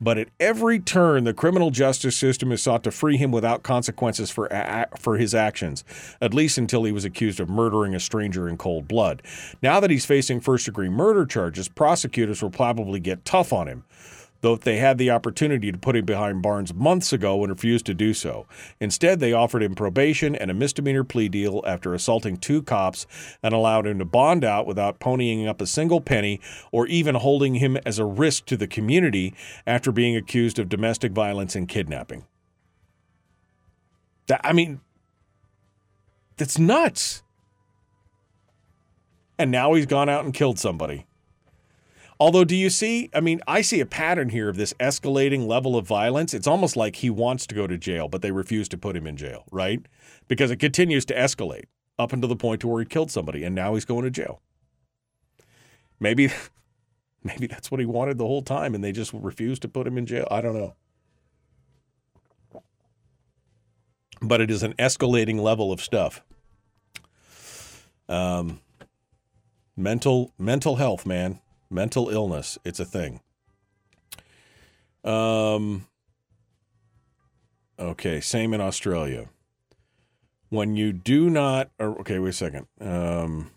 But 0.00 0.18
at 0.18 0.28
every 0.40 0.80
turn, 0.80 1.24
the 1.24 1.32
criminal 1.32 1.70
justice 1.70 2.16
system 2.16 2.50
has 2.50 2.62
sought 2.62 2.84
to 2.84 2.90
free 2.90 3.16
him 3.16 3.30
without 3.30 3.62
consequences 3.62 4.30
for 4.30 4.46
a- 4.46 4.88
for 4.98 5.16
his 5.16 5.34
actions, 5.34 5.84
at 6.20 6.34
least 6.34 6.58
until 6.58 6.84
he 6.84 6.92
was 6.92 7.04
accused 7.04 7.40
of 7.40 7.48
murdering 7.48 7.94
a 7.94 8.00
stranger 8.00 8.48
in 8.48 8.56
cold 8.56 8.88
blood. 8.88 9.22
Now 9.62 9.80
that 9.80 9.90
he's 9.90 10.04
facing 10.04 10.40
first 10.40 10.66
degree 10.66 10.88
murder 10.88 11.24
charges, 11.24 11.68
prosecutors 11.68 12.42
will 12.42 12.50
probably 12.50 13.00
get 13.00 13.24
tough 13.24 13.52
on 13.52 13.68
him 13.68 13.84
though 14.44 14.56
they 14.56 14.76
had 14.76 14.98
the 14.98 15.10
opportunity 15.10 15.72
to 15.72 15.78
put 15.78 15.96
him 15.96 16.04
behind 16.04 16.42
bars 16.42 16.74
months 16.74 17.14
ago 17.14 17.42
and 17.42 17.50
refused 17.50 17.86
to 17.86 17.94
do 17.94 18.12
so. 18.12 18.46
Instead, 18.78 19.18
they 19.18 19.32
offered 19.32 19.62
him 19.62 19.74
probation 19.74 20.36
and 20.36 20.50
a 20.50 20.54
misdemeanor 20.54 21.02
plea 21.02 21.30
deal 21.30 21.62
after 21.66 21.94
assaulting 21.94 22.36
two 22.36 22.62
cops 22.62 23.06
and 23.42 23.54
allowed 23.54 23.86
him 23.86 23.98
to 23.98 24.04
bond 24.04 24.44
out 24.44 24.66
without 24.66 25.00
ponying 25.00 25.48
up 25.48 25.62
a 25.62 25.66
single 25.66 25.98
penny 25.98 26.42
or 26.72 26.86
even 26.88 27.14
holding 27.14 27.54
him 27.54 27.78
as 27.86 27.98
a 27.98 28.04
risk 28.04 28.44
to 28.44 28.54
the 28.54 28.66
community 28.66 29.34
after 29.66 29.90
being 29.90 30.14
accused 30.14 30.58
of 30.58 30.68
domestic 30.68 31.12
violence 31.12 31.56
and 31.56 31.66
kidnapping. 31.66 32.26
That, 34.26 34.42
I 34.44 34.52
mean, 34.52 34.82
that's 36.36 36.58
nuts. 36.58 37.22
And 39.38 39.50
now 39.50 39.72
he's 39.72 39.86
gone 39.86 40.10
out 40.10 40.26
and 40.26 40.34
killed 40.34 40.58
somebody. 40.58 41.06
Although, 42.20 42.44
do 42.44 42.54
you 42.54 42.70
see? 42.70 43.10
I 43.12 43.20
mean, 43.20 43.40
I 43.46 43.60
see 43.60 43.80
a 43.80 43.86
pattern 43.86 44.28
here 44.28 44.48
of 44.48 44.56
this 44.56 44.72
escalating 44.74 45.46
level 45.46 45.76
of 45.76 45.86
violence. 45.86 46.32
It's 46.32 46.46
almost 46.46 46.76
like 46.76 46.96
he 46.96 47.10
wants 47.10 47.46
to 47.48 47.54
go 47.54 47.66
to 47.66 47.76
jail, 47.76 48.08
but 48.08 48.22
they 48.22 48.30
refuse 48.30 48.68
to 48.70 48.78
put 48.78 48.96
him 48.96 49.06
in 49.06 49.16
jail, 49.16 49.44
right? 49.50 49.84
Because 50.28 50.50
it 50.50 50.56
continues 50.56 51.04
to 51.06 51.14
escalate. 51.14 51.64
up 51.98 52.12
until 52.12 52.28
the 52.28 52.36
point 52.36 52.60
to 52.60 52.66
where 52.68 52.80
he 52.80 52.86
killed 52.86 53.10
somebody, 53.10 53.44
and 53.44 53.54
now 53.54 53.74
he's 53.74 53.84
going 53.84 54.02
to 54.02 54.10
jail. 54.10 54.40
Maybe, 56.00 56.30
maybe 57.22 57.46
that's 57.46 57.70
what 57.70 57.78
he 57.80 57.86
wanted 57.86 58.18
the 58.18 58.26
whole 58.26 58.42
time, 58.42 58.74
and 58.74 58.82
they 58.82 58.92
just 58.92 59.12
refused 59.12 59.62
to 59.62 59.68
put 59.68 59.86
him 59.86 59.96
in 59.96 60.06
jail. 60.06 60.26
I 60.30 60.40
don't 60.40 60.54
know. 60.54 60.74
But 64.20 64.40
it 64.40 64.50
is 64.50 64.62
an 64.62 64.74
escalating 64.74 65.40
level 65.40 65.70
of 65.70 65.80
stuff. 65.80 66.22
Um, 68.08 68.60
mental 69.76 70.32
mental 70.38 70.76
health, 70.76 71.06
man, 71.06 71.40
mental 71.74 72.08
illness. 72.08 72.58
It's 72.64 72.80
a 72.80 72.84
thing. 72.84 73.20
Um. 75.02 75.86
Okay, 77.78 78.20
same 78.20 78.54
in 78.54 78.60
Australia. 78.60 79.28
When 80.48 80.76
you 80.76 80.92
do 80.92 81.28
not, 81.28 81.70
okay, 81.80 82.20
wait 82.20 82.28
a 82.28 82.32
second. 82.32 82.68
Um, 82.80 83.50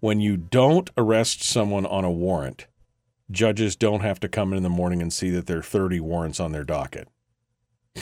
when 0.00 0.20
you 0.20 0.38
don't 0.38 0.88
arrest 0.96 1.42
someone 1.42 1.84
on 1.84 2.04
a 2.04 2.10
warrant, 2.10 2.66
judges 3.30 3.76
don't 3.76 4.00
have 4.00 4.18
to 4.20 4.28
come 4.28 4.54
in 4.54 4.62
the 4.62 4.70
morning 4.70 5.02
and 5.02 5.12
see 5.12 5.28
that 5.30 5.46
there 5.46 5.58
are 5.58 5.62
30 5.62 6.00
warrants 6.00 6.40
on 6.40 6.52
their 6.52 6.64
docket. 6.64 7.08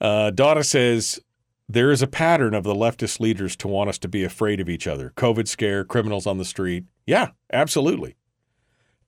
uh, 0.00 0.30
says 0.62 1.20
there 1.68 1.90
is 1.90 2.02
a 2.02 2.06
pattern 2.06 2.54
of 2.54 2.64
the 2.64 2.74
leftist 2.74 3.20
leaders 3.20 3.56
to 3.56 3.68
want 3.68 3.88
us 3.88 3.98
to 3.98 4.08
be 4.08 4.24
afraid 4.24 4.60
of 4.60 4.68
each 4.68 4.86
other. 4.86 5.12
COVID 5.16 5.48
scare, 5.48 5.84
criminals 5.84 6.26
on 6.26 6.38
the 6.38 6.44
street. 6.44 6.84
Yeah, 7.06 7.30
absolutely. 7.52 8.16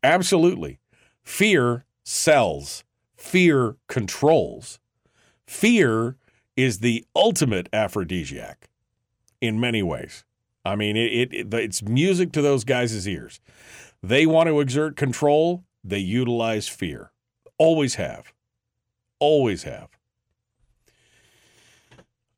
Absolutely. 0.02 0.78
Fear 1.22 1.84
sells, 2.04 2.84
fear 3.16 3.76
controls. 3.88 4.78
Fear 5.46 6.16
is 6.56 6.78
the 6.78 7.04
ultimate 7.14 7.68
aphrodisiac 7.72 8.68
in 9.40 9.60
many 9.60 9.82
ways. 9.82 10.24
I 10.64 10.76
mean, 10.76 10.96
it, 10.96 11.32
it, 11.32 11.54
it's 11.54 11.82
music 11.82 12.32
to 12.32 12.42
those 12.42 12.64
guys' 12.64 13.06
ears. 13.06 13.40
They 14.02 14.26
want 14.26 14.48
to 14.48 14.60
exert 14.60 14.96
control, 14.96 15.64
they 15.84 15.98
utilize 15.98 16.68
fear. 16.68 17.12
Always 17.58 17.94
have. 17.96 18.32
Always 19.18 19.62
have. 19.62 19.88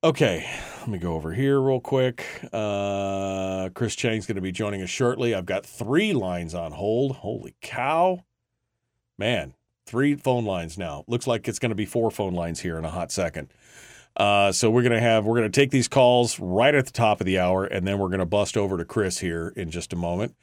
Okay, 0.05 0.49
let 0.79 0.89
me 0.89 0.99
go 0.99 1.15
over 1.15 1.33
here 1.33 1.61
real 1.61 1.81
quick. 1.81 2.25
Uh, 2.53 3.69
Chris 3.75 3.97
Cheng's 3.97 4.27
going 4.27 4.37
to 4.37 4.41
be 4.41 4.53
joining 4.53 4.81
us 4.81 4.89
shortly. 4.89 5.35
I've 5.35 5.45
got 5.45 5.67
three 5.67 6.13
lines 6.13 6.55
on 6.55 6.71
hold. 6.71 7.17
Holy 7.17 7.57
cow. 7.63 8.25
Man, 9.19 9.55
three 9.87 10.15
phone 10.15 10.45
lines 10.45 10.79
now. 10.79 11.03
Looks 11.09 11.27
like 11.27 11.49
it's 11.49 11.59
going 11.59 11.71
to 11.71 11.75
be 11.75 11.85
four 11.85 12.13
phone 12.13 12.33
lines 12.33 12.61
here 12.61 12.79
in 12.79 12.85
a 12.85 12.91
hot 12.91 13.11
second. 13.11 13.53
Uh, 14.17 14.53
so 14.53 14.71
we're 14.71 14.83
gonna 14.83 14.99
have 14.99 15.25
we're 15.25 15.37
gonna 15.37 15.49
take 15.49 15.71
these 15.71 15.87
calls 15.87 16.41
right 16.41 16.75
at 16.75 16.87
the 16.87 16.93
top 16.93 17.21
of 17.21 17.27
the 17.27 17.39
hour, 17.39 17.65
and 17.65 17.87
then 17.87 18.01
we're 18.01 18.09
gonna 18.09 18.27
bust 18.27 18.57
over 18.57 18.77
to 18.77 18.85
Chris 18.85 19.19
here 19.19 19.53
in 19.55 19.71
just 19.71 19.93
a 19.93 19.97
moment, 19.97 20.35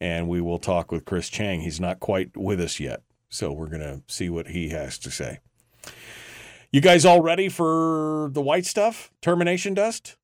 and 0.00 0.28
we 0.28 0.40
will 0.40 0.60
talk 0.60 0.92
with 0.92 1.04
Chris 1.04 1.28
Cheng. 1.28 1.60
He's 1.60 1.80
not 1.80 1.98
quite 1.98 2.36
with 2.36 2.60
us 2.60 2.78
yet, 2.78 3.02
so 3.28 3.52
we're 3.52 3.68
gonna 3.68 4.02
see 4.06 4.30
what 4.30 4.48
he 4.48 4.68
has 4.68 4.96
to 4.98 5.10
say. 5.10 5.40
You 6.72 6.80
guys 6.80 7.04
all 7.04 7.20
ready 7.20 7.48
for 7.48 8.28
the 8.32 8.42
white 8.42 8.66
stuff? 8.66 9.10
Termination 9.22 9.74
dust? 9.74 10.16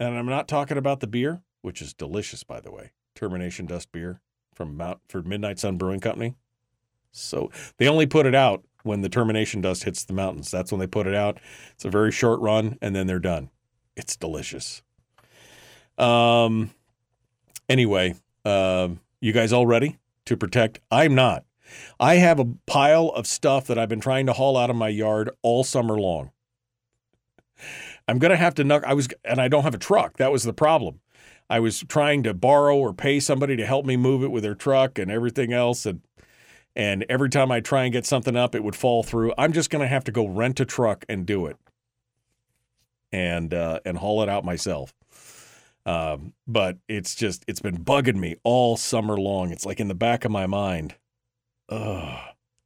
And 0.00 0.16
I'm 0.18 0.26
not 0.26 0.48
talking 0.48 0.76
about 0.76 1.00
the 1.00 1.06
beer, 1.06 1.42
which 1.60 1.80
is 1.80 1.94
delicious, 1.94 2.42
by 2.42 2.60
the 2.60 2.72
way. 2.72 2.90
Termination 3.14 3.66
dust 3.66 3.92
beer 3.92 4.20
from 4.54 4.76
Mount 4.76 4.98
for 5.08 5.22
Midnight 5.22 5.58
Sun 5.60 5.78
Brewing 5.78 6.00
Company. 6.00 6.34
So 7.12 7.50
they 7.76 7.86
only 7.86 8.06
put 8.06 8.26
it 8.26 8.34
out 8.34 8.64
when 8.82 9.02
the 9.02 9.08
termination 9.08 9.60
dust 9.60 9.84
hits 9.84 10.04
the 10.04 10.12
mountains. 10.12 10.50
That's 10.50 10.72
when 10.72 10.80
they 10.80 10.86
put 10.86 11.06
it 11.06 11.14
out. 11.14 11.38
It's 11.74 11.84
a 11.84 11.90
very 11.90 12.10
short 12.10 12.40
run, 12.40 12.78
and 12.82 12.96
then 12.96 13.06
they're 13.06 13.20
done. 13.20 13.50
It's 13.96 14.16
delicious. 14.16 14.82
Um. 15.98 16.70
Anyway, 17.68 18.16
um, 18.44 19.00
you 19.20 19.32
guys 19.32 19.52
all 19.52 19.66
ready 19.66 19.98
to 20.26 20.36
protect? 20.36 20.80
I'm 20.90 21.14
not. 21.14 21.44
I 22.00 22.16
have 22.16 22.38
a 22.38 22.48
pile 22.66 23.08
of 23.08 23.26
stuff 23.26 23.66
that 23.66 23.78
I've 23.78 23.88
been 23.88 24.00
trying 24.00 24.26
to 24.26 24.32
haul 24.32 24.56
out 24.56 24.70
of 24.70 24.76
my 24.76 24.88
yard 24.88 25.30
all 25.42 25.64
summer 25.64 25.98
long. 25.98 26.30
I'm 28.08 28.18
gonna 28.18 28.36
have 28.36 28.54
to 28.56 28.64
knock. 28.64 28.82
I 28.84 28.94
was, 28.94 29.08
and 29.24 29.40
I 29.40 29.48
don't 29.48 29.62
have 29.62 29.74
a 29.74 29.78
truck. 29.78 30.16
That 30.16 30.32
was 30.32 30.42
the 30.42 30.52
problem. 30.52 31.00
I 31.48 31.60
was 31.60 31.80
trying 31.80 32.22
to 32.24 32.34
borrow 32.34 32.76
or 32.76 32.92
pay 32.92 33.20
somebody 33.20 33.56
to 33.56 33.66
help 33.66 33.84
me 33.84 33.96
move 33.96 34.22
it 34.22 34.30
with 34.30 34.42
their 34.42 34.54
truck 34.54 34.98
and 34.98 35.10
everything 35.10 35.52
else, 35.52 35.86
and 35.86 36.00
and 36.74 37.04
every 37.08 37.28
time 37.28 37.52
I 37.52 37.60
try 37.60 37.84
and 37.84 37.92
get 37.92 38.06
something 38.06 38.36
up, 38.36 38.54
it 38.54 38.64
would 38.64 38.76
fall 38.76 39.02
through. 39.02 39.34
I'm 39.36 39.52
just 39.52 39.70
going 39.70 39.82
to 39.82 39.88
have 39.88 40.04
to 40.04 40.12
go 40.12 40.26
rent 40.26 40.60
a 40.60 40.64
truck 40.64 41.04
and 41.08 41.26
do 41.26 41.46
it, 41.46 41.56
and 43.12 43.52
uh, 43.52 43.80
and 43.84 43.98
haul 43.98 44.22
it 44.22 44.28
out 44.28 44.44
myself. 44.44 44.94
Um, 45.84 46.32
but 46.46 46.78
it's 46.88 47.14
just 47.14 47.44
it's 47.48 47.60
been 47.60 47.84
bugging 47.84 48.16
me 48.16 48.36
all 48.44 48.76
summer 48.76 49.16
long. 49.16 49.50
It's 49.50 49.66
like 49.66 49.80
in 49.80 49.88
the 49.88 49.94
back 49.94 50.24
of 50.24 50.30
my 50.30 50.46
mind. 50.46 50.94
Ugh. 51.72 52.18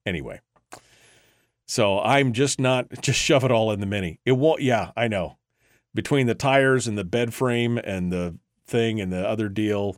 Anyway, 0.04 0.40
so 1.66 2.00
I'm 2.00 2.32
just 2.32 2.60
not 2.60 2.86
just 3.00 3.18
shove 3.18 3.44
it 3.44 3.50
all 3.50 3.70
in 3.72 3.80
the 3.80 3.86
mini. 3.86 4.20
It 4.24 4.32
won't. 4.32 4.62
Yeah, 4.62 4.92
I 4.96 5.08
know. 5.08 5.38
Between 5.94 6.26
the 6.26 6.34
tires 6.34 6.86
and 6.86 6.98
the 6.98 7.04
bed 7.04 7.32
frame 7.32 7.78
and 7.78 8.12
the 8.12 8.36
thing 8.66 9.00
and 9.00 9.12
the 9.12 9.26
other 9.26 9.48
deal, 9.48 9.96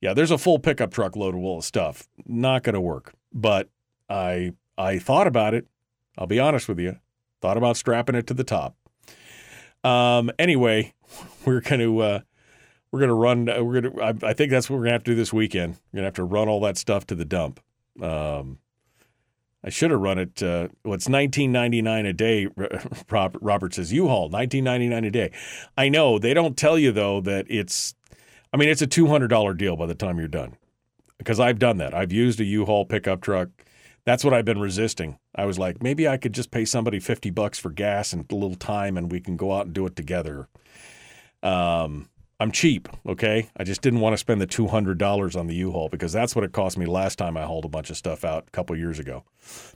yeah, 0.00 0.14
there's 0.14 0.30
a 0.30 0.38
full 0.38 0.58
pickup 0.58 0.92
truck 0.92 1.14
full 1.14 1.58
of 1.58 1.64
stuff. 1.64 2.08
Not 2.26 2.62
to 2.74 2.80
work 2.80 3.12
but 3.36 3.68
I 4.08 4.52
I 4.76 4.98
thought 4.98 5.26
about 5.26 5.54
it. 5.54 5.66
I'll 6.18 6.26
be 6.26 6.40
honest 6.40 6.68
with 6.68 6.80
you. 6.80 6.96
Thought 7.42 7.56
about 7.56 7.76
strapping 7.76 8.14
it 8.14 8.26
to 8.28 8.34
the 8.34 8.44
top. 8.44 8.74
Um, 9.84 10.32
anyway, 10.38 10.94
we're 11.44 11.60
to 11.80 12.00
uh, 12.00 12.20
we're 12.90 13.00
to 13.10 13.14
run. 13.14 13.48
Uh, 13.48 13.62
we're 13.62 13.82
to. 13.82 14.02
I, 14.02 14.14
I, 14.30 14.32
think 14.32 14.50
that's 14.50 14.68
what 14.68 14.76
we're 14.76 14.86
to 14.86 14.94
have 14.94 15.04
to 15.04 15.12
do 15.12 15.14
this 15.14 15.32
weekend. 15.32 15.76
We're 15.92 15.98
to 16.02 16.06
have 16.06 16.14
to 16.14 16.24
run 16.24 16.48
all 16.48 16.60
that 16.60 16.78
stuff 16.78 17.06
to 17.08 17.14
the 17.14 17.24
dump. 17.24 17.60
Um, 18.02 18.58
I 19.64 19.70
should 19.70 19.90
have 19.90 20.00
run 20.00 20.18
it. 20.18 20.42
Uh, 20.42 20.68
well, 20.84 20.98
nineteen 21.08 21.50
ninety 21.52 21.82
nine 21.82 22.06
a 22.06 22.12
day. 22.12 22.48
Robert 23.10 23.74
says 23.74 23.92
U-Haul 23.92 24.28
nineteen 24.28 24.64
ninety 24.64 24.88
nine 24.88 25.04
a 25.04 25.10
day. 25.10 25.32
I 25.76 25.88
know 25.88 26.18
they 26.18 26.34
don't 26.34 26.56
tell 26.56 26.78
you 26.78 26.92
though 26.92 27.20
that 27.22 27.46
it's. 27.48 27.94
I 28.52 28.56
mean, 28.56 28.68
it's 28.68 28.82
a 28.82 28.86
two 28.86 29.08
hundred 29.08 29.28
dollar 29.28 29.54
deal 29.54 29.76
by 29.76 29.86
the 29.86 29.94
time 29.94 30.18
you're 30.18 30.28
done 30.28 30.56
because 31.18 31.40
I've 31.40 31.58
done 31.58 31.78
that. 31.78 31.94
I've 31.94 32.12
used 32.12 32.40
a 32.40 32.44
U-Haul 32.44 32.84
pickup 32.84 33.20
truck. 33.20 33.48
That's 34.04 34.22
what 34.22 34.32
I've 34.32 34.44
been 34.44 34.60
resisting. 34.60 35.18
I 35.34 35.46
was 35.46 35.58
like, 35.58 35.82
maybe 35.82 36.06
I 36.06 36.16
could 36.16 36.32
just 36.32 36.52
pay 36.52 36.64
somebody 36.64 37.00
50 37.00 37.30
bucks 37.30 37.58
for 37.58 37.70
gas 37.70 38.12
and 38.12 38.24
a 38.30 38.34
little 38.34 38.54
time 38.54 38.96
and 38.96 39.10
we 39.10 39.20
can 39.20 39.36
go 39.36 39.52
out 39.52 39.66
and 39.66 39.74
do 39.74 39.84
it 39.86 39.96
together. 39.96 40.48
Um, 41.42 42.08
I'm 42.38 42.52
cheap, 42.52 42.88
okay? 43.06 43.48
I 43.56 43.64
just 43.64 43.80
didn't 43.80 44.00
want 44.00 44.12
to 44.12 44.18
spend 44.18 44.42
the 44.42 44.46
$200 44.46 45.38
on 45.38 45.46
the 45.46 45.54
U-Haul 45.54 45.88
because 45.88 46.12
that's 46.12 46.36
what 46.36 46.44
it 46.44 46.52
cost 46.52 46.76
me 46.76 46.84
last 46.84 47.16
time 47.16 47.36
I 47.36 47.44
hauled 47.44 47.64
a 47.64 47.68
bunch 47.68 47.88
of 47.88 47.96
stuff 47.96 48.24
out 48.24 48.44
a 48.46 48.50
couple 48.50 48.76
years 48.76 48.98
ago 48.98 49.24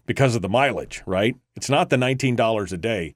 because 0.04 0.36
of 0.36 0.42
the 0.42 0.48
mileage, 0.48 1.02
right? 1.06 1.36
It's 1.56 1.70
not 1.70 1.88
the 1.88 1.96
$19 1.96 2.72
a 2.72 2.76
day. 2.76 3.14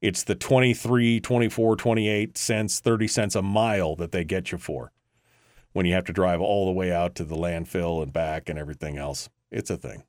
It's 0.00 0.22
the 0.22 0.36
23, 0.36 1.18
24, 1.18 1.76
28 1.76 2.38
cents, 2.38 2.78
30 2.78 3.08
cents 3.08 3.34
a 3.34 3.42
mile 3.42 3.96
that 3.96 4.12
they 4.12 4.22
get 4.22 4.52
you 4.52 4.58
for 4.58 4.92
when 5.72 5.86
you 5.86 5.94
have 5.94 6.04
to 6.04 6.12
drive 6.12 6.40
all 6.40 6.66
the 6.66 6.72
way 6.72 6.92
out 6.92 7.16
to 7.16 7.24
the 7.24 7.36
landfill 7.36 8.00
and 8.02 8.12
back 8.12 8.48
and 8.48 8.58
everything 8.58 8.96
else. 8.96 9.28
It's 9.50 9.70
a 9.70 9.76
thing. 9.76 10.04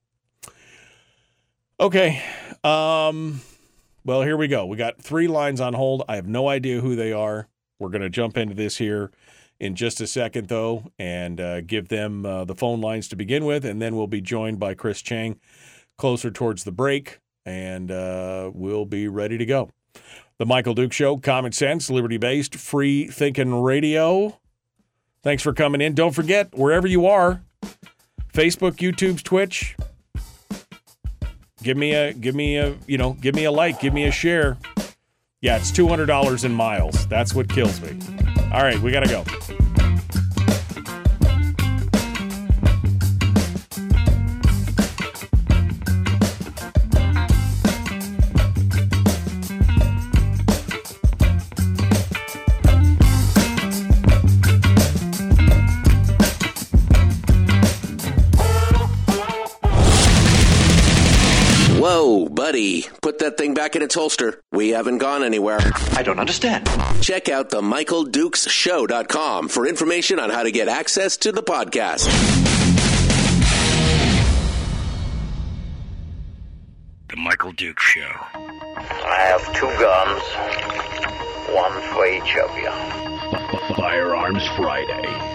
Okay. 1.79 2.21
Um, 2.63 3.41
well, 4.03 4.21
here 4.21 4.37
we 4.37 4.47
go. 4.47 4.65
We 4.67 4.77
got 4.77 5.01
three 5.01 5.27
lines 5.27 5.59
on 5.59 5.73
hold. 5.73 6.03
I 6.07 6.17
have 6.17 6.27
no 6.27 6.47
idea 6.47 6.81
who 6.81 6.95
they 6.95 7.11
are. 7.11 7.47
We're 7.79 7.89
going 7.89 8.01
to 8.01 8.09
jump 8.09 8.37
into 8.37 8.55
this 8.55 8.77
here 8.77 9.11
in 9.59 9.75
just 9.75 10.01
a 10.01 10.07
second, 10.07 10.47
though, 10.47 10.91
and 10.99 11.39
uh, 11.39 11.61
give 11.61 11.87
them 11.87 12.25
uh, 12.25 12.45
the 12.45 12.55
phone 12.55 12.81
lines 12.81 13.07
to 13.09 13.15
begin 13.15 13.45
with. 13.45 13.65
And 13.65 13.81
then 13.81 13.95
we'll 13.95 14.07
be 14.07 14.21
joined 14.21 14.59
by 14.59 14.73
Chris 14.73 15.01
Cheng 15.01 15.39
closer 15.97 16.31
towards 16.31 16.63
the 16.63 16.71
break, 16.71 17.19
and 17.45 17.91
uh, 17.91 18.51
we'll 18.53 18.85
be 18.85 19.07
ready 19.07 19.37
to 19.37 19.45
go. 19.45 19.69
The 20.37 20.45
Michael 20.45 20.73
Duke 20.73 20.91
Show, 20.91 21.17
common 21.17 21.53
sense, 21.53 21.89
liberty 21.89 22.17
based, 22.17 22.55
free 22.55 23.07
thinking 23.07 23.61
radio. 23.61 24.37
Thanks 25.23 25.41
for 25.41 25.53
coming 25.53 25.81
in. 25.81 25.95
Don't 25.95 26.11
forget, 26.11 26.53
wherever 26.53 26.87
you 26.87 27.07
are, 27.07 27.41
Facebook, 28.33 28.75
YouTube, 28.75 29.23
Twitch, 29.23 29.77
give 31.63 31.77
me 31.77 31.93
a 31.93 32.13
give 32.13 32.35
me 32.35 32.57
a 32.57 32.75
you 32.85 32.97
know 32.97 33.13
give 33.13 33.33
me 33.33 33.45
a 33.45 33.51
like, 33.51 33.79
give 33.79 33.93
me 33.93 34.03
a 34.05 34.11
share. 34.11 34.57
Yeah, 35.45 35.57
it's 35.57 35.69
two 35.69 35.87
hundred 35.87 36.07
dollars 36.07 36.43
in 36.43 36.51
miles. 36.55 37.05
That's 37.05 37.35
what 37.35 37.47
kills 37.47 37.79
me. 37.79 37.95
All 38.51 38.63
right, 38.63 38.79
we 38.79 38.89
gotta 38.89 39.07
go. 39.07 39.23
Buddy. 62.89 62.99
put 63.01 63.19
that 63.19 63.37
thing 63.37 63.53
back 63.53 63.75
in 63.75 63.81
its 63.81 63.95
holster. 63.95 64.41
We 64.51 64.69
haven't 64.69 64.97
gone 64.99 65.23
anywhere. 65.23 65.59
I 65.93 66.03
don't 66.03 66.19
understand. 66.19 66.69
Check 67.01 67.29
out 67.29 67.49
the 67.49 67.61
MichaelDukesShow.com 67.61 69.49
for 69.49 69.67
information 69.67 70.19
on 70.19 70.29
how 70.29 70.43
to 70.43 70.51
get 70.51 70.67
access 70.67 71.17
to 71.17 71.31
the 71.31 71.43
podcast. 71.43 72.05
The 77.09 77.15
Michael 77.17 77.51
Duke 77.51 77.79
Show. 77.79 78.09
I 78.33 79.17
have 79.29 79.45
two 79.55 79.67
guns, 79.79 80.21
one 81.53 81.81
for 81.93 82.05
each 82.07 82.35
of 82.37 82.57
you. 82.57 83.75
Firearms 83.75 84.43
Friday. 84.57 85.34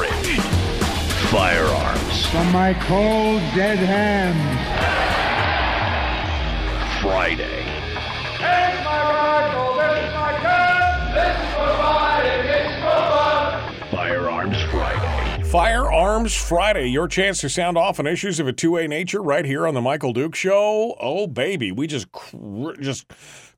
be 0.00 0.06
infringed. 0.08 0.42
Firearms 1.30 2.26
From 2.26 2.52
my 2.52 2.74
cold, 2.74 3.40
dead 3.54 3.78
hands. 3.78 4.60
Friday. 7.02 7.62
Here's 8.38 8.84
my 8.84 9.02
rifle. 9.12 9.74
This 9.74 9.98
is 10.08 10.14
my 10.14 10.32
gun. 10.42 11.14
This 11.14 11.36
is 11.36 11.54
for 11.54 11.68
fighting. 11.76 12.46
It's 12.46 12.74
for 12.80 13.02
fun. 13.12 13.90
Firearms 13.90 14.62
Friday. 14.70 15.42
Firearms 15.44 16.34
Friday, 16.34 16.86
your 16.88 17.06
chance 17.08 17.40
to 17.42 17.48
sound 17.48 17.76
off 17.78 18.00
on 18.00 18.06
issues 18.06 18.40
of 18.40 18.48
a 18.48 18.52
two-way 18.52 18.86
nature 18.88 19.22
right 19.22 19.44
here 19.44 19.66
on 19.66 19.74
the 19.74 19.80
Michael 19.80 20.12
Duke 20.12 20.34
Show. 20.34 20.96
Oh 21.00 21.26
baby, 21.26 21.70
we 21.72 21.86
just 21.86 22.10
cr- 22.10 22.72
just 22.80 23.06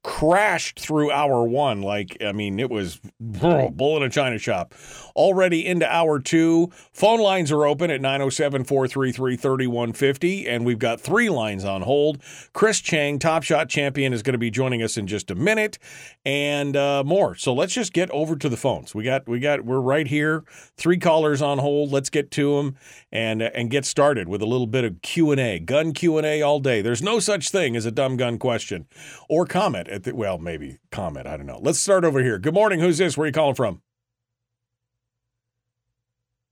crashed 0.07 0.78
through 0.78 1.11
hour 1.11 1.42
one. 1.42 1.82
Like 1.82 2.16
I 2.24 2.30
mean, 2.30 2.61
it 2.61 2.70
was 2.70 3.00
oh, 3.42 3.70
bull 3.70 3.96
in 3.96 4.04
a 4.04 4.09
china 4.09 4.38
shop. 4.38 4.72
Already 5.16 5.66
into 5.66 5.92
hour 5.92 6.20
two. 6.20 6.70
Phone 6.92 7.18
lines 7.18 7.50
are 7.50 7.66
open 7.66 7.90
at 7.90 8.00
907-433-3150, 8.00 10.48
and 10.48 10.64
we've 10.64 10.78
got 10.78 11.00
three 11.00 11.28
lines 11.28 11.64
on 11.64 11.82
hold. 11.82 12.22
Chris 12.52 12.80
Cheng, 12.80 13.18
Top 13.18 13.42
Shot 13.42 13.68
champion, 13.68 14.12
is 14.12 14.22
going 14.22 14.34
to 14.34 14.38
be 14.38 14.50
joining 14.50 14.80
us 14.80 14.96
in 14.96 15.09
just 15.09 15.32
a 15.32 15.34
minute, 15.34 15.76
and 16.24 16.76
uh, 16.76 17.02
more. 17.04 17.34
So 17.34 17.52
let's 17.52 17.74
just 17.74 17.92
get 17.92 18.09
over 18.11 18.36
to 18.36 18.48
the 18.48 18.57
phones. 18.57 18.94
We 18.94 19.02
got 19.02 19.26
we 19.26 19.40
got 19.40 19.64
we're 19.64 19.80
right 19.80 20.07
here. 20.07 20.44
Three 20.76 20.98
callers 20.98 21.42
on 21.42 21.59
hold. 21.59 21.90
Let's 21.90 22.11
get 22.11 22.30
to 22.30 22.59
them 22.59 22.76
and 23.11 23.42
and 23.42 23.70
get 23.70 23.84
started 23.84 24.28
with 24.28 24.40
a 24.40 24.46
little 24.46 24.68
bit 24.68 24.84
of 24.84 25.02
Q 25.02 25.32
and 25.32 25.40
A, 25.40 25.59
gun 25.59 25.92
Q 25.92 26.16
and 26.16 26.26
A 26.26 26.42
all 26.42 26.61
day. 26.61 26.80
There's 26.80 27.02
no 27.02 27.18
such 27.18 27.50
thing 27.50 27.74
as 27.74 27.86
a 27.86 27.90
dumb 27.90 28.16
gun 28.16 28.38
question 28.38 28.86
or 29.28 29.46
comment 29.46 29.88
at 29.97 30.05
the 30.05 30.14
well 30.14 30.38
maybe 30.38 30.78
comment. 30.92 31.26
I 31.26 31.36
don't 31.36 31.47
know. 31.47 31.59
Let's 31.61 31.80
start 31.80 32.05
over 32.05 32.22
here. 32.22 32.38
Good 32.38 32.55
morning. 32.55 32.78
Who's 32.78 32.99
this? 32.99 33.16
Where 33.16 33.24
are 33.24 33.26
you 33.28 33.32
calling 33.32 33.55
from? 33.57 33.82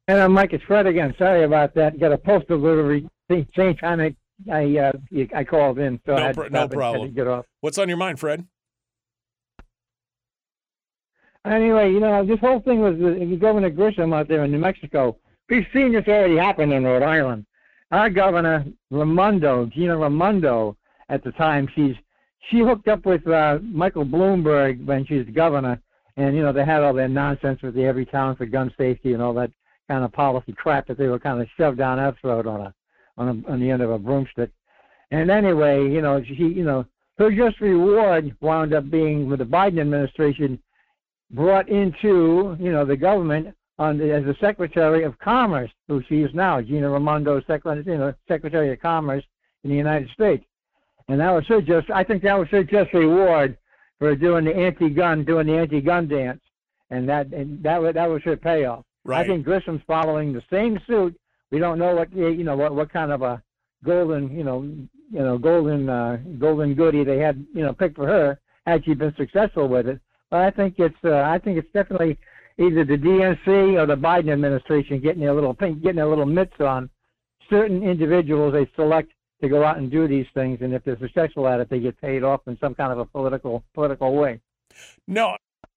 And 0.08 0.20
I'm 0.20 0.32
Mike. 0.32 0.52
It's 0.52 0.64
Fred 0.64 0.86
again. 0.86 1.14
Sorry 1.18 1.44
about 1.44 1.74
that. 1.74 1.98
Got 2.00 2.12
a 2.12 2.18
postal 2.18 2.58
delivery 2.58 3.08
thing, 3.28 3.46
same 3.56 3.76
time 3.76 4.00
I 4.00 4.14
I, 4.50 4.76
uh, 4.78 4.92
I 5.34 5.44
called 5.44 5.78
in, 5.78 6.00
so 6.04 6.14
I 6.14 6.16
No, 6.18 6.22
had 6.26 6.34
pr- 6.34 6.42
no 6.42 6.48
stop 6.48 6.52
and- 6.52 6.60
had 6.62 6.70
to 6.70 6.76
problem. 6.76 7.14
get 7.14 7.26
off. 7.28 7.46
What's 7.60 7.78
on 7.78 7.88
your 7.88 7.96
mind, 7.98 8.18
Fred? 8.18 8.44
Anyway, 11.46 11.92
you 11.92 12.00
know, 12.00 12.24
this 12.24 12.40
whole 12.40 12.60
thing 12.60 12.80
was 12.80 12.94
uh, 12.94 13.36
Governor 13.36 13.70
Grisham 13.70 14.14
out 14.14 14.28
there 14.28 14.44
in 14.44 14.50
New 14.50 14.58
Mexico. 14.58 15.16
We've 15.48 15.66
seen 15.72 15.92
this 15.92 16.08
already 16.08 16.36
happen 16.36 16.72
in 16.72 16.84
Rhode 16.84 17.02
Island. 17.02 17.46
Our 17.92 18.10
governor, 18.10 18.64
Raimondo, 18.90 19.66
Gina 19.66 19.96
Raimondo, 19.96 20.76
at 21.10 21.22
the 21.22 21.32
time, 21.32 21.68
she's 21.74 21.94
she 22.50 22.60
hooked 22.60 22.88
up 22.88 23.06
with 23.06 23.26
uh, 23.26 23.58
Michael 23.62 24.04
Bloomberg 24.04 24.84
when 24.84 25.06
she 25.06 25.14
was 25.14 25.26
governor, 25.34 25.80
and 26.16 26.36
you 26.36 26.42
know 26.42 26.52
they 26.52 26.64
had 26.64 26.82
all 26.82 26.94
their 26.94 27.08
nonsense 27.08 27.60
with 27.62 27.74
the 27.74 27.80
Everytown 27.80 28.36
for 28.36 28.46
gun 28.46 28.72
safety 28.76 29.12
and 29.12 29.22
all 29.22 29.34
that 29.34 29.50
kind 29.88 30.04
of 30.04 30.12
policy 30.12 30.52
crap 30.52 30.86
that 30.86 30.98
they 30.98 31.08
were 31.08 31.18
kind 31.18 31.40
of 31.40 31.48
shoved 31.56 31.78
down 31.78 31.98
our 31.98 32.16
throat 32.20 32.46
on 32.46 32.60
a 32.60 32.74
on 33.16 33.28
a, 33.28 33.52
on 33.52 33.60
the 33.60 33.70
end 33.70 33.82
of 33.82 33.90
a 33.90 33.98
broomstick. 33.98 34.50
And 35.10 35.30
anyway, 35.30 35.88
you 35.88 36.02
know, 36.02 36.22
she, 36.24 36.34
you 36.34 36.64
know, 36.64 36.84
her 37.18 37.30
just 37.30 37.60
reward 37.60 38.34
wound 38.40 38.74
up 38.74 38.90
being 38.90 39.28
with 39.28 39.38
the 39.38 39.44
Biden 39.44 39.80
administration 39.80 40.58
brought 41.30 41.68
into, 41.68 42.56
you 42.58 42.72
know, 42.72 42.84
the 42.84 42.96
government 42.96 43.54
on 43.78 43.98
the, 43.98 44.12
as 44.12 44.24
the 44.24 44.36
Secretary 44.40 45.04
of 45.04 45.18
Commerce, 45.18 45.70
who 45.88 46.02
she 46.08 46.22
is 46.22 46.30
now, 46.34 46.60
Gina 46.60 46.88
Raimondo, 46.90 47.40
Secretary, 47.46 47.84
you 47.86 47.98
know, 47.98 48.14
Secretary 48.28 48.72
of 48.72 48.80
Commerce 48.80 49.24
in 49.62 49.70
the 49.70 49.76
United 49.76 50.08
States. 50.10 50.44
And 51.08 51.20
that 51.20 51.30
was 51.30 51.46
her 51.48 51.60
just, 51.60 51.90
I 51.90 52.02
think 52.02 52.22
that 52.22 52.38
was 52.38 52.48
her 52.48 52.64
just 52.64 52.92
reward 52.94 53.58
for 53.98 54.14
doing 54.14 54.44
the 54.44 54.54
anti-gun, 54.54 55.24
doing 55.24 55.46
the 55.46 55.56
anti-gun 55.56 56.08
dance, 56.08 56.40
and 56.90 57.08
that 57.08 57.32
and 57.32 57.62
that 57.62 57.80
was 57.80 57.94
that 57.94 58.08
was 58.08 58.22
her 58.24 58.36
payoff. 58.36 58.84
Right. 59.04 59.24
I 59.24 59.26
think 59.26 59.44
Grisham's 59.44 59.82
following 59.86 60.32
the 60.32 60.42
same 60.50 60.78
suit. 60.86 61.18
We 61.50 61.58
don't 61.58 61.78
know 61.78 61.94
what 61.94 62.14
you 62.14 62.44
know 62.44 62.56
what 62.56 62.74
what 62.74 62.92
kind 62.92 63.12
of 63.12 63.22
a 63.22 63.42
golden 63.84 64.36
you 64.36 64.44
know 64.44 64.62
you 64.62 65.20
know 65.20 65.38
golden 65.38 65.88
uh, 65.88 66.18
golden 66.38 66.74
goodie 66.74 67.04
they 67.04 67.18
had 67.18 67.44
you 67.54 67.62
know 67.62 67.72
picked 67.72 67.96
for 67.96 68.06
her 68.06 68.38
had 68.66 68.84
she 68.84 68.94
been 68.94 69.14
successful 69.16 69.68
with 69.68 69.88
it. 69.88 70.00
But 70.30 70.40
I 70.40 70.50
think 70.50 70.74
it's 70.78 70.94
uh, 71.04 71.22
I 71.22 71.38
think 71.38 71.58
it's 71.58 71.72
definitely 71.72 72.18
either 72.58 72.84
the 72.84 72.98
DNC 72.98 73.80
or 73.80 73.86
the 73.86 73.96
Biden 73.96 74.32
administration 74.32 75.00
getting 75.00 75.22
their 75.22 75.34
little 75.34 75.54
pink, 75.54 75.82
getting 75.82 75.96
their 75.96 76.08
little 76.08 76.26
mitts 76.26 76.60
on 76.60 76.90
certain 77.48 77.82
individuals 77.82 78.52
they 78.52 78.70
select 78.76 79.12
to 79.44 79.50
go 79.50 79.64
out 79.64 79.78
and 79.78 79.90
do 79.90 80.08
these 80.08 80.26
things, 80.34 80.58
and 80.60 80.74
if 80.74 80.84
they're 80.84 80.98
successful 80.98 81.46
at 81.46 81.60
it, 81.60 81.70
they 81.70 81.80
get 81.80 82.00
paid 82.00 82.22
off 82.22 82.40
in 82.46 82.58
some 82.58 82.74
kind 82.74 82.92
of 82.92 82.98
a 82.98 83.04
political 83.04 83.62
political 83.74 84.14
way. 84.16 84.40
No, 85.06 85.36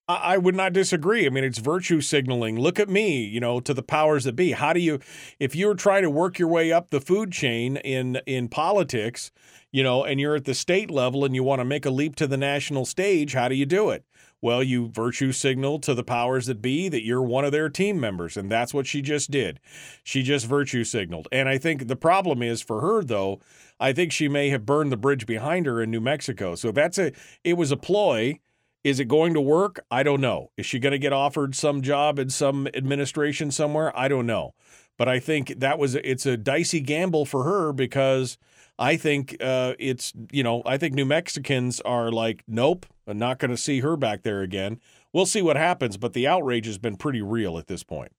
I 0.09 0.38
would 0.38 0.55
not 0.55 0.72
disagree. 0.72 1.26
I 1.26 1.30
mean, 1.30 1.43
it's 1.43 1.57
virtue 1.57 1.99
signaling. 1.99 2.57
Look 2.57 2.80
at 2.80 2.88
me, 2.88 3.26
you 3.26 3.41
know, 3.41 3.59
to 3.59 3.74
the 3.74 3.84
powers 3.84 4.24
that 4.24 4.38
be. 4.38 4.53
How 4.53 4.72
do 4.72 4.80
you, 4.80 4.99
if 5.38 5.53
you're 5.53 5.76
trying 5.76 6.03
to 6.03 6.09
work 6.09 6.39
your 6.39 6.47
way 6.47 6.72
up 6.72 6.91
the 6.91 7.01
food 7.01 7.34
chain 7.34 7.76
in 7.78 8.22
in 8.26 8.47
politics, 8.47 9.32
you 9.72 9.84
know, 9.84 10.05
and 10.05 10.18
you're 10.20 10.36
at 10.36 10.45
the 10.45 10.53
state 10.53 10.89
level 10.89 11.26
and 11.26 11.36
you 11.36 11.43
want 11.43 11.59
to 11.59 11.65
make 11.65 11.86
a 11.86 11.89
leap 11.89 12.15
to 12.15 12.28
the 12.28 12.38
national 12.38 12.86
stage, 12.86 13.34
how 13.34 13.49
do 13.49 13.55
you 13.55 13.65
do 13.65 13.89
it? 13.89 14.05
Well, 14.41 14.61
you 14.61 14.89
virtue 14.89 15.31
signal 15.31 15.79
to 15.79 15.95
the 15.95 16.03
powers 16.03 16.45
that 16.45 16.61
be 16.61 16.89
that 16.89 17.03
you're 17.03 17.23
one 17.23 17.43
of 17.43 17.51
their 17.51 17.69
team 17.69 17.99
members, 17.99 18.38
and 18.38 18.51
that's 18.51 18.73
what 18.73 18.85
she 18.85 19.01
just 19.01 19.31
did. 19.31 19.59
She 20.03 20.21
just 20.21 20.45
virtue 20.45 20.83
signaled. 20.83 21.27
And 21.31 21.49
I 21.49 21.57
think 21.57 21.88
the 21.88 21.95
problem 21.95 22.43
is 22.43 22.61
for 22.61 22.81
her 22.81 23.03
though, 23.03 23.39
I 23.79 23.93
think 23.93 24.11
she 24.11 24.27
may 24.27 24.49
have 24.49 24.65
burned 24.65 24.91
the 24.91 24.97
bridge 24.97 25.25
behind 25.25 25.65
her 25.65 25.81
in 25.81 25.89
New 25.89 26.01
Mexico. 26.01 26.53
So 26.55 26.71
that's 26.71 26.97
a 26.99 27.13
it 27.43 27.53
was 27.53 27.71
a 27.71 27.77
ploy. 27.77 28.39
Is 28.83 28.99
it 28.99 29.07
going 29.07 29.33
to 29.33 29.41
work? 29.41 29.79
I 29.89 30.03
don't 30.03 30.21
know. 30.21 30.51
Is 30.55 30.65
she 30.65 30.79
going 30.79 30.91
to 30.91 30.99
get 30.99 31.11
offered 31.11 31.55
some 31.55 31.81
job 31.81 32.19
in 32.19 32.29
some 32.29 32.67
administration 32.73 33.51
somewhere? 33.51 33.97
I 33.97 34.07
don't 34.07 34.27
know. 34.27 34.53
But 34.97 35.09
I 35.09 35.19
think 35.19 35.59
that 35.59 35.79
was 35.79 35.95
it's 35.95 36.25
a 36.25 36.38
dicey 36.38 36.79
gamble 36.79 37.25
for 37.25 37.43
her 37.43 37.73
because 37.73 38.38
I 38.80 38.97
think 38.97 39.38
uh, 39.41 39.73
it's 39.80 40.13
you 40.32 40.43
know 40.43 40.61
I 40.65 40.78
think 40.78 40.93
New 40.93 41.05
Mexicans 41.05 41.82
are 41.82 42.11
like 42.11 42.43
nope, 42.47 42.86
I'm 43.07 43.17
not 43.17 43.39
going 43.39 43.51
to 43.51 43.57
see 43.57 43.80
her 43.82 43.97
back 43.97 44.23
there 44.23 44.41
again. 44.41 44.80
We'll 45.13 45.25
see 45.25 45.41
what 45.41 45.55
happens, 45.55 45.97
but 45.97 46.13
the 46.13 46.28
outrage 46.28 46.65
has 46.67 46.78
been 46.78 46.95
pretty 46.95 47.21
real 47.21 47.57
at 47.57 47.67
this 47.67 47.84
point. 47.84 48.11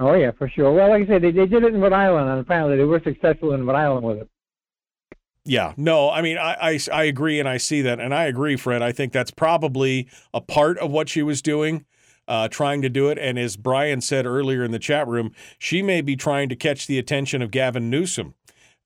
Oh 0.00 0.14
yeah, 0.14 0.30
for 0.32 0.48
sure. 0.48 0.72
Well, 0.72 0.88
like 0.88 1.04
I 1.04 1.06
said, 1.06 1.22
they, 1.22 1.30
they 1.30 1.46
did 1.46 1.62
it 1.62 1.74
in 1.74 1.80
Rhode 1.80 1.92
Island, 1.92 2.30
and 2.30 2.40
apparently 2.40 2.78
they 2.78 2.84
were 2.84 3.00
successful 3.04 3.52
in 3.52 3.66
Rhode 3.66 3.76
Island 3.76 4.06
with 4.06 4.18
it. 4.18 4.28
Yeah, 5.44 5.74
no, 5.76 6.10
I 6.10 6.22
mean, 6.22 6.38
I, 6.38 6.56
I, 6.60 6.80
I 6.92 7.04
agree 7.04 7.38
and 7.38 7.48
I 7.48 7.56
see 7.56 7.82
that. 7.82 7.98
And 7.98 8.14
I 8.14 8.24
agree, 8.24 8.56
Fred. 8.56 8.82
I 8.82 8.92
think 8.92 9.12
that's 9.12 9.30
probably 9.30 10.08
a 10.32 10.40
part 10.40 10.78
of 10.78 10.90
what 10.90 11.08
she 11.08 11.22
was 11.22 11.42
doing, 11.42 11.84
uh, 12.30 12.46
trying 12.46 12.80
to 12.80 12.88
do 12.88 13.08
it. 13.08 13.18
And 13.18 13.38
as 13.38 13.56
Brian 13.56 14.00
said 14.00 14.24
earlier 14.24 14.62
in 14.62 14.70
the 14.70 14.78
chat 14.78 15.06
room, 15.08 15.32
she 15.58 15.82
may 15.82 16.00
be 16.00 16.14
trying 16.14 16.48
to 16.48 16.56
catch 16.56 16.86
the 16.86 16.96
attention 16.96 17.42
of 17.42 17.50
Gavin 17.50 17.90
Newsom, 17.90 18.34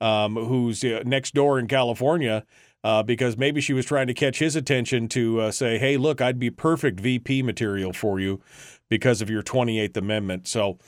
um, 0.00 0.34
who's 0.34 0.82
uh, 0.82 1.02
next 1.04 1.34
door 1.34 1.58
in 1.58 1.68
California, 1.68 2.44
uh, 2.82 3.02
because 3.02 3.36
maybe 3.36 3.60
she 3.60 3.74
was 3.74 3.84
trying 3.84 4.06
to 4.06 4.14
catch 4.14 4.38
his 4.38 4.56
attention 4.56 5.08
to 5.08 5.40
uh, 5.40 5.50
say, 5.50 5.76
hey, 5.76 5.98
look, 5.98 6.22
I'd 6.22 6.38
be 6.38 6.50
perfect 6.50 6.98
VP 7.00 7.42
material 7.42 7.92
for 7.92 8.18
you 8.18 8.40
because 8.88 9.20
of 9.20 9.28
your 9.28 9.42
28th 9.42 9.96
Amendment. 9.98 10.48
So 10.48 10.78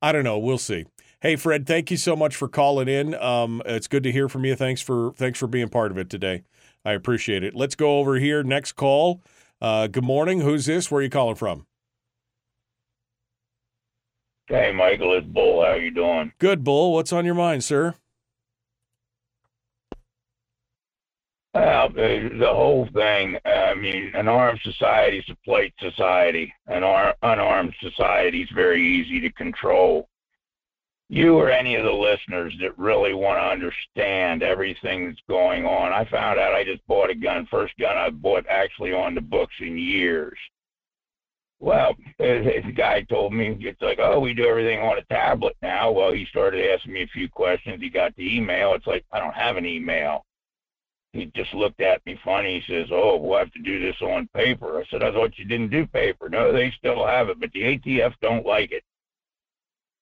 I 0.00 0.10
don't 0.10 0.24
know. 0.24 0.38
We'll 0.38 0.58
see. 0.58 0.86
Hey, 1.20 1.36
Fred, 1.36 1.66
thank 1.66 1.90
you 1.90 1.98
so 1.98 2.16
much 2.16 2.34
for 2.34 2.48
calling 2.48 2.88
in. 2.88 3.14
Um, 3.14 3.60
it's 3.66 3.88
good 3.88 4.02
to 4.04 4.12
hear 4.12 4.28
from 4.28 4.46
you. 4.46 4.56
Thanks 4.56 4.80
for 4.80 5.12
thanks 5.16 5.38
for 5.38 5.46
being 5.46 5.68
part 5.68 5.90
of 5.90 5.98
it 5.98 6.08
today. 6.08 6.44
I 6.84 6.92
appreciate 6.92 7.42
it. 7.42 7.54
Let's 7.54 7.74
go 7.74 7.98
over 7.98 8.16
here. 8.16 8.42
Next 8.42 8.72
call. 8.72 9.22
Uh, 9.60 9.86
good 9.86 10.04
morning. 10.04 10.40
Who's 10.40 10.66
this? 10.66 10.90
Where 10.90 11.00
are 11.00 11.02
you 11.02 11.10
calling 11.10 11.36
from? 11.36 11.66
Hey, 14.48 14.72
Michael, 14.72 15.14
it's 15.14 15.26
Bull. 15.26 15.64
How 15.64 15.74
you 15.74 15.90
doing? 15.90 16.32
Good, 16.38 16.62
Bull. 16.62 16.92
What's 16.92 17.12
on 17.12 17.24
your 17.24 17.34
mind, 17.34 17.64
sir? 17.64 17.94
Well, 21.52 21.88
the, 21.88 22.46
whole 22.46 22.88
thing. 22.94 23.38
I 23.44 23.74
mean, 23.74 24.12
an 24.14 24.28
armed 24.28 24.60
society 24.62 25.18
is 25.18 25.24
a 25.30 25.36
plate 25.44 25.74
society. 25.80 26.52
An 26.68 26.84
ar- 26.84 27.16
unarmed 27.22 27.74
society 27.80 28.42
is 28.42 28.50
very 28.54 28.86
easy 28.86 29.20
to 29.20 29.32
control. 29.32 30.08
You 31.08 31.36
or 31.38 31.50
any 31.50 31.74
of 31.74 31.84
the 31.84 31.92
listeners 31.92 32.54
that 32.60 32.78
really 32.78 33.14
want 33.14 33.38
to 33.38 33.44
understand 33.44 34.44
everything 34.44 35.08
that's 35.08 35.22
going 35.28 35.64
on. 35.64 35.92
I 35.92 36.04
found 36.04 36.38
out 36.38 36.54
I 36.54 36.62
just 36.62 36.86
bought 36.86 37.10
a 37.10 37.14
gun, 37.16 37.48
first 37.50 37.74
gun 37.80 37.96
I've 37.96 38.22
bought 38.22 38.44
actually 38.48 38.92
on 38.92 39.14
the 39.14 39.20
books 39.20 39.54
in 39.60 39.76
years. 39.76 40.38
Well, 41.58 41.96
the 42.18 42.72
guy 42.74 43.02
told 43.02 43.32
me 43.32 43.56
it's 43.60 43.80
like, 43.80 43.98
oh, 43.98 44.20
we 44.20 44.34
do 44.34 44.46
everything 44.46 44.80
on 44.80 44.98
a 44.98 45.04
tablet 45.04 45.56
now. 45.62 45.90
Well, 45.90 46.12
he 46.12 46.26
started 46.26 46.70
asking 46.70 46.92
me 46.92 47.02
a 47.02 47.08
few 47.08 47.28
questions. 47.28 47.80
He 47.80 47.88
got 47.88 48.14
the 48.16 48.36
email. 48.36 48.74
It's 48.74 48.86
like 48.86 49.04
I 49.12 49.18
don't 49.18 49.34
have 49.34 49.56
an 49.56 49.66
email 49.66 50.24
he 51.16 51.26
just 51.34 51.54
looked 51.54 51.80
at 51.80 52.04
me 52.06 52.18
funny. 52.24 52.60
He 52.60 52.72
says, 52.72 52.88
"Oh, 52.92 53.16
we'll 53.16 53.38
have 53.38 53.52
to 53.52 53.62
do 53.62 53.80
this 53.80 54.00
on 54.02 54.28
paper." 54.28 54.78
I 54.78 54.84
said, 54.90 55.02
"I 55.02 55.12
thought 55.12 55.38
you 55.38 55.44
didn't 55.44 55.70
do 55.70 55.86
paper." 55.86 56.28
No, 56.28 56.52
they 56.52 56.70
still 56.72 57.06
have 57.06 57.28
it, 57.28 57.40
but 57.40 57.52
the 57.52 57.62
ATF 57.62 58.14
don't 58.20 58.46
like 58.46 58.70
it. 58.72 58.84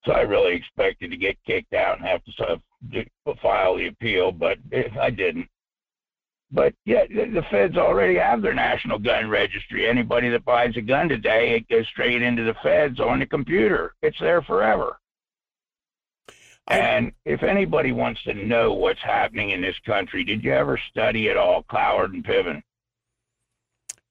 So 0.05 0.13
I 0.13 0.23
really 0.23 0.55
expected 0.55 1.11
to 1.11 1.17
get 1.17 1.43
kicked 1.45 1.73
out 1.73 1.99
and 1.99 2.07
have 2.07 2.23
to 2.25 3.37
file 3.41 3.77
the 3.77 3.87
appeal, 3.87 4.33
but 4.33 4.59
I 5.01 5.11
didn't. 5.11 5.49
But 6.55 6.73
yeah, 6.85 7.05
the 7.09 7.45
feds 7.51 7.77
already 7.77 8.15
have 8.15 8.41
their 8.41 8.55
national 8.55 9.01
gun 9.01 9.29
registry. 9.29 9.89
Anybody 9.89 10.29
that 10.29 10.45
buys 10.45 10.77
a 10.77 10.83
gun 10.83 11.09
today, 11.09 11.57
it 11.57 11.69
goes 11.69 11.89
straight 11.89 12.23
into 12.23 12.45
the 12.45 12.55
feds 12.63 13.01
on 13.01 13.19
the 13.19 13.27
computer. 13.27 13.95
It's 14.03 14.21
there 14.21 14.41
forever. 14.41 14.97
And 16.69 17.11
if 17.25 17.43
anybody 17.43 17.91
wants 17.91 18.23
to 18.23 18.35
know 18.35 18.73
what's 18.73 19.03
happening 19.03 19.51
in 19.51 19.63
this 19.63 19.79
country, 19.85 20.23
did 20.23 20.45
you 20.45 20.53
ever 20.53 20.79
study 20.91 21.29
at 21.29 21.37
all 21.37 21.65
Cloward 21.65 22.15
and 22.15 22.25
Piven? 22.25 22.63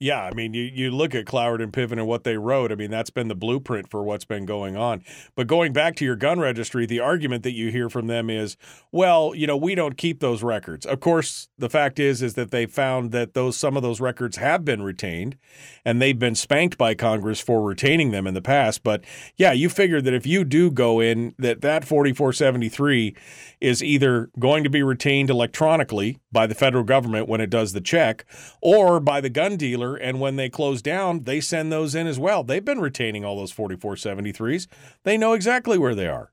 Yeah, 0.04 0.26
I 0.26 0.34
mean, 0.34 0.54
you, 0.54 0.64
you 0.64 0.92
look 0.92 1.16
at 1.16 1.24
Cloward 1.24 1.64
and 1.64 1.72
Piven 1.72 1.94
and 1.94 2.06
what 2.06 2.26
they 2.26 2.36
wrote. 2.36 2.74
I 2.74 2.76
mean, 2.76 2.92
that's 2.92 3.10
been 3.10 3.30
the 3.30 3.36
blueprint 3.36 3.90
for 3.90 4.04
what's 4.04 4.26
been 4.26 4.46
going 4.46 4.76
on. 4.76 5.02
But 5.34 5.48
going 5.48 5.72
back 5.72 5.96
to 5.96 6.04
your 6.04 6.18
gun 6.18 6.42
registry, 6.42 6.86
the 6.86 7.00
argument 7.00 7.44
that 7.44 7.54
you 7.54 7.72
hear 7.72 7.90
from 7.90 8.08
them 8.08 8.30
is, 8.30 8.58
well, 8.92 9.34
you 9.34 9.48
know, 9.48 9.56
we 9.56 9.76
don't 9.76 9.96
keep 9.96 10.20
those 10.20 10.44
records. 10.44 10.86
Of 10.86 11.00
course, 11.00 11.48
the 11.58 11.70
fact 11.70 12.00
is 12.00 12.22
is 12.22 12.34
that 12.34 12.52
they 12.52 12.66
found 12.66 13.14
that 13.14 13.34
those 13.34 13.56
some 13.56 13.78
of 13.78 13.82
those 13.82 14.02
records 14.02 14.36
have 14.36 14.66
been 14.66 14.84
retained, 14.84 15.38
and 15.86 16.02
they've 16.02 16.20
been 16.20 16.36
spanked 16.36 16.78
by 16.78 16.96
Congress 16.96 17.40
for 17.40 17.62
retaining 17.62 18.12
them 18.12 18.28
in 18.28 18.34
the 18.34 18.42
past. 18.42 18.84
But 18.84 19.06
yeah, 19.38 19.54
you 19.54 19.70
figure 19.70 20.02
that 20.02 20.14
if 20.14 20.28
you 20.28 20.44
do 20.44 20.70
go 20.70 21.00
in, 21.00 21.34
that 21.40 21.62
that 21.62 21.86
4473 21.86 23.16
is 23.62 23.82
either 23.82 24.30
going 24.38 24.66
to 24.66 24.70
be 24.70 24.84
retained 24.84 25.30
electronically 25.30 26.20
by 26.30 26.46
the 26.46 26.56
federal 26.56 26.84
government 26.84 27.30
when 27.30 27.40
it 27.40 27.50
does 27.50 27.72
the 27.72 27.80
check, 27.80 28.26
or 28.62 29.00
by 29.00 29.22
the 29.22 29.30
gun 29.30 29.56
dealer 29.56 29.93
and 29.96 30.20
when 30.20 30.36
they 30.36 30.50
close 30.50 30.82
down, 30.82 31.24
they 31.24 31.42
send 31.42 31.72
those 31.72 31.96
in 31.96 32.08
as 32.08 32.20
well. 32.20 32.44
They've 32.44 32.64
been 32.64 32.80
retaining 32.80 33.24
all 33.26 33.38
those 33.38 33.54
4473s. 33.54 34.68
They 35.04 35.18
know 35.18 35.34
exactly 35.34 35.78
where 35.78 35.96
they 35.96 36.08
are. 36.08 36.32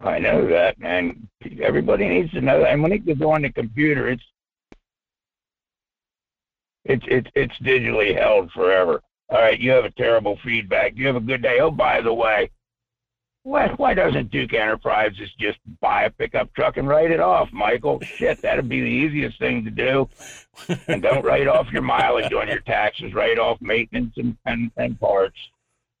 I 0.00 0.18
know 0.18 0.48
that, 0.48 0.76
and 0.82 1.28
everybody 1.60 2.08
needs 2.08 2.30
to 2.32 2.40
know 2.40 2.60
that. 2.60 2.72
And 2.72 2.82
when 2.82 2.92
it 2.92 3.04
goes 3.04 3.20
on 3.20 3.42
the 3.42 3.52
computer, 3.52 4.08
it's 4.08 4.22
it's 6.84 7.04
it's 7.06 7.28
it's 7.34 7.58
digitally 7.58 8.16
held 8.16 8.50
forever. 8.52 9.02
All 9.28 9.38
right, 9.38 9.60
you 9.60 9.70
have 9.72 9.84
a 9.84 9.90
terrible 9.90 10.38
feedback. 10.42 10.92
You 10.96 11.06
have 11.06 11.16
a 11.16 11.20
good 11.20 11.42
day. 11.42 11.60
Oh, 11.60 11.70
by 11.70 12.00
the 12.00 12.14
way, 12.14 12.50
why, 13.42 13.68
why 13.76 13.94
doesn't 13.94 14.30
Duke 14.30 14.52
Enterprises 14.52 15.30
just 15.38 15.58
buy 15.80 16.04
a 16.04 16.10
pickup 16.10 16.52
truck 16.54 16.76
and 16.76 16.86
write 16.86 17.10
it 17.10 17.20
off, 17.20 17.50
Michael? 17.52 18.00
Shit, 18.00 18.42
that'd 18.42 18.68
be 18.68 18.80
the 18.80 18.86
easiest 18.86 19.38
thing 19.38 19.64
to 19.64 19.70
do. 19.70 20.08
and 20.88 21.02
don't 21.02 21.24
write 21.24 21.48
off 21.48 21.72
your 21.72 21.82
mileage 21.82 22.32
on 22.32 22.48
your 22.48 22.60
taxes. 22.60 23.14
Write 23.14 23.38
off 23.38 23.60
maintenance 23.60 24.14
and, 24.16 24.36
and, 24.44 24.70
and 24.76 25.00
parts. 25.00 25.38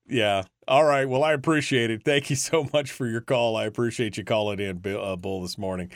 Yeah. 0.06 0.44
All 0.70 0.84
right. 0.84 1.08
Well, 1.08 1.24
I 1.24 1.32
appreciate 1.32 1.90
it. 1.90 2.04
Thank 2.04 2.30
you 2.30 2.36
so 2.36 2.64
much 2.72 2.92
for 2.92 3.04
your 3.04 3.20
call. 3.20 3.56
I 3.56 3.64
appreciate 3.64 4.16
you 4.16 4.22
calling 4.22 4.60
in, 4.60 4.80
uh, 4.86 5.16
Bull, 5.16 5.42
this 5.42 5.58
morning. 5.58 5.90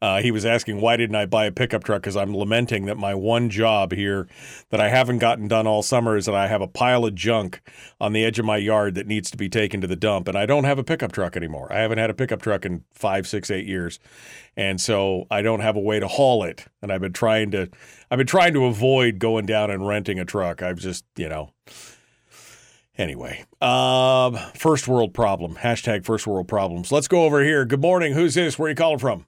Uh, 0.00 0.22
he 0.22 0.30
was 0.30 0.46
asking, 0.46 0.80
why 0.80 0.96
didn't 0.96 1.16
I 1.16 1.26
buy 1.26 1.46
a 1.46 1.50
pickup 1.50 1.82
truck? 1.82 2.02
Because 2.02 2.16
I'm 2.16 2.32
lamenting 2.32 2.86
that 2.86 2.96
my 2.96 3.16
one 3.16 3.50
job 3.50 3.90
here 3.90 4.28
that 4.70 4.80
I 4.80 4.90
haven't 4.90 5.18
gotten 5.18 5.48
done 5.48 5.66
all 5.66 5.82
summer 5.82 6.16
is 6.16 6.26
that 6.26 6.36
I 6.36 6.46
have 6.46 6.60
a 6.60 6.68
pile 6.68 7.04
of 7.04 7.16
junk 7.16 7.62
on 8.00 8.12
the 8.12 8.24
edge 8.24 8.38
of 8.38 8.44
my 8.44 8.58
yard 8.58 8.94
that 8.94 9.08
needs 9.08 9.28
to 9.32 9.36
be 9.36 9.48
taken 9.48 9.80
to 9.80 9.88
the 9.88 9.96
dump. 9.96 10.28
And 10.28 10.38
I 10.38 10.46
don't 10.46 10.64
have 10.64 10.78
a 10.78 10.84
pickup 10.84 11.10
truck 11.10 11.36
anymore. 11.36 11.66
I 11.72 11.80
haven't 11.80 11.98
had 11.98 12.08
a 12.08 12.14
pickup 12.14 12.42
truck 12.42 12.64
in 12.64 12.84
five, 12.94 13.26
six, 13.26 13.50
eight 13.50 13.66
years. 13.66 13.98
And 14.56 14.80
so 14.80 15.26
I 15.32 15.42
don't 15.42 15.60
have 15.60 15.74
a 15.74 15.80
way 15.80 15.98
to 15.98 16.06
haul 16.06 16.44
it. 16.44 16.64
And 16.80 16.92
I've 16.92 17.00
been 17.00 17.12
trying 17.12 17.50
to, 17.52 17.68
I've 18.08 18.18
been 18.18 18.26
trying 18.28 18.54
to 18.54 18.66
avoid 18.66 19.18
going 19.18 19.46
down 19.46 19.72
and 19.72 19.84
renting 19.84 20.20
a 20.20 20.24
truck. 20.24 20.62
I've 20.62 20.78
just, 20.78 21.04
you 21.16 21.28
know, 21.28 21.50
Anyway, 22.98 23.44
uh, 23.60 24.30
first 24.54 24.86
world 24.86 25.14
problem. 25.14 25.54
Hashtag 25.56 26.04
first 26.04 26.26
world 26.26 26.46
problems. 26.46 26.92
Let's 26.92 27.08
go 27.08 27.24
over 27.24 27.42
here. 27.42 27.64
Good 27.64 27.80
morning. 27.80 28.12
Who's 28.12 28.34
this? 28.34 28.58
Where 28.58 28.66
are 28.66 28.70
you 28.70 28.74
calling 28.76 28.98
from? 28.98 29.26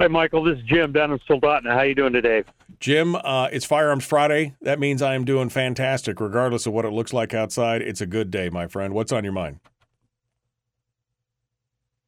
Hi, 0.00 0.08
Michael. 0.08 0.44
This 0.44 0.58
is 0.58 0.64
Jim 0.64 0.92
down 0.92 1.12
in 1.12 1.18
Soldotna. 1.20 1.72
How 1.72 1.82
you 1.82 1.94
doing 1.94 2.12
today? 2.12 2.44
Jim, 2.78 3.14
uh, 3.14 3.48
it's 3.52 3.64
Firearms 3.64 4.04
Friday. 4.04 4.54
That 4.60 4.78
means 4.78 5.00
I 5.00 5.14
am 5.14 5.24
doing 5.24 5.48
fantastic, 5.48 6.20
regardless 6.20 6.66
of 6.66 6.74
what 6.74 6.84
it 6.84 6.90
looks 6.90 7.14
like 7.14 7.32
outside. 7.32 7.80
It's 7.80 8.02
a 8.02 8.06
good 8.06 8.30
day, 8.30 8.50
my 8.50 8.66
friend. 8.66 8.92
What's 8.92 9.12
on 9.12 9.24
your 9.24 9.32
mind? 9.32 9.60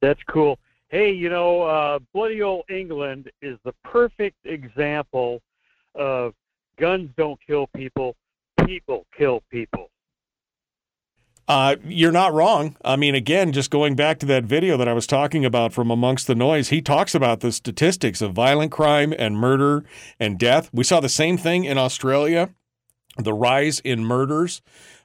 That's 0.03 0.21
cool. 0.29 0.59
Hey, 0.89 1.11
you 1.11 1.31
know, 1.31 1.63
uh, 1.63 2.01
bloody 2.13 2.43
old 2.43 2.65
England 2.69 3.31
is 3.41 3.57
the 3.65 3.73
perfect 3.83 4.37
example 4.45 5.41
of 5.95 6.35
guns 6.79 7.09
don't 7.17 7.39
kill 7.47 7.69
people, 7.69 8.15
people 8.65 9.07
kill 9.17 9.43
people. 9.51 9.91
Uh, 11.49 11.77
you're 11.85 12.13
not 12.13 12.33
wrong. 12.33 12.77
I 12.85 12.97
mean, 12.97 13.15
again, 13.15 13.53
just 13.53 13.71
going 13.71 13.95
back 13.95 14.19
to 14.19 14.27
that 14.27 14.45
video 14.45 14.77
that 14.77 14.89
I 14.89 14.93
was 14.93 15.07
talking 15.07 15.45
about 15.45 15.73
from 15.73 15.93
Amongst 15.93 16.27
the 16.27 16.35
Noise, 16.35 16.71
he 16.71 16.83
talks 16.83 17.15
about 17.15 17.39
the 17.39 17.53
statistics 17.53 18.21
of 18.21 18.33
violent 18.33 18.73
crime 18.73 19.15
and 19.17 19.37
murder 19.37 19.85
and 20.19 20.39
death. 20.39 20.69
We 20.73 20.83
saw 20.83 20.99
the 20.99 21.09
same 21.09 21.39
thing 21.39 21.65
in 21.65 21.79
Australia, 21.79 22.51
the 23.17 23.33
rise 23.33 23.79
in 23.81 24.05
murders 24.05 24.61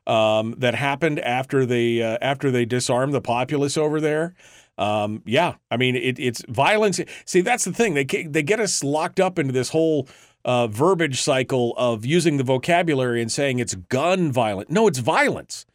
um, 0.07 0.55
that 0.57 0.73
happened 0.73 1.19
after 1.19 1.63
they 1.63 2.01
uh, 2.01 2.17
after 2.21 2.49
they 2.49 2.65
disarmed 2.65 3.13
the 3.13 3.21
populace 3.21 3.77
over 3.77 4.01
there. 4.01 4.33
Um, 4.79 5.21
yeah, 5.27 5.55
I 5.69 5.77
mean, 5.77 5.95
it, 5.95 6.17
it's 6.17 6.43
violence. 6.47 6.99
See, 7.25 7.41
that's 7.41 7.65
the 7.65 7.73
thing. 7.73 7.93
They 7.93 8.05
they 8.05 8.41
get 8.41 8.59
us 8.59 8.83
locked 8.83 9.19
up 9.19 9.37
into 9.37 9.53
this 9.53 9.69
whole 9.69 10.07
uh, 10.45 10.67
verbiage 10.67 11.21
cycle 11.21 11.73
of 11.77 12.05
using 12.05 12.37
the 12.37 12.43
vocabulary 12.43 13.21
and 13.21 13.31
saying 13.31 13.59
it's 13.59 13.75
gun 13.75 14.31
violence. 14.31 14.69
No, 14.69 14.87
it's 14.87 14.99
violence. 14.99 15.65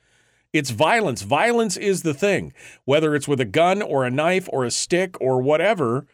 It's 0.52 0.70
violence. 0.70 1.22
Violence 1.22 1.76
is 1.76 2.02
the 2.02 2.14
thing. 2.14 2.52
Whether 2.84 3.14
it's 3.14 3.28
with 3.28 3.40
a 3.40 3.44
gun 3.44 3.82
or 3.82 4.04
a 4.04 4.10
knife 4.10 4.48
or 4.52 4.64
a 4.64 4.70
stick 4.70 5.20
or 5.20 5.40
whatever, 5.40 6.06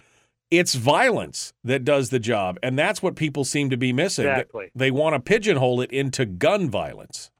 it's 0.51 0.75
violence 0.75 1.53
that 1.65 1.85
does 1.85 2.11
the 2.11 2.19
job. 2.19 2.59
And 2.63 2.79
that's 2.79 3.03
what 3.03 3.17
people 3.17 3.45
seem 3.45 3.71
to 3.71 3.77
be 3.77 3.93
missing. 3.93 4.27
Exactly. 4.27 4.71
They 4.75 4.91
want 4.91 5.15
to 5.15 5.21
pigeonhole 5.21 5.81
it 5.81 5.91
into 5.93 6.27
gun 6.27 6.69
violence. 6.69 7.31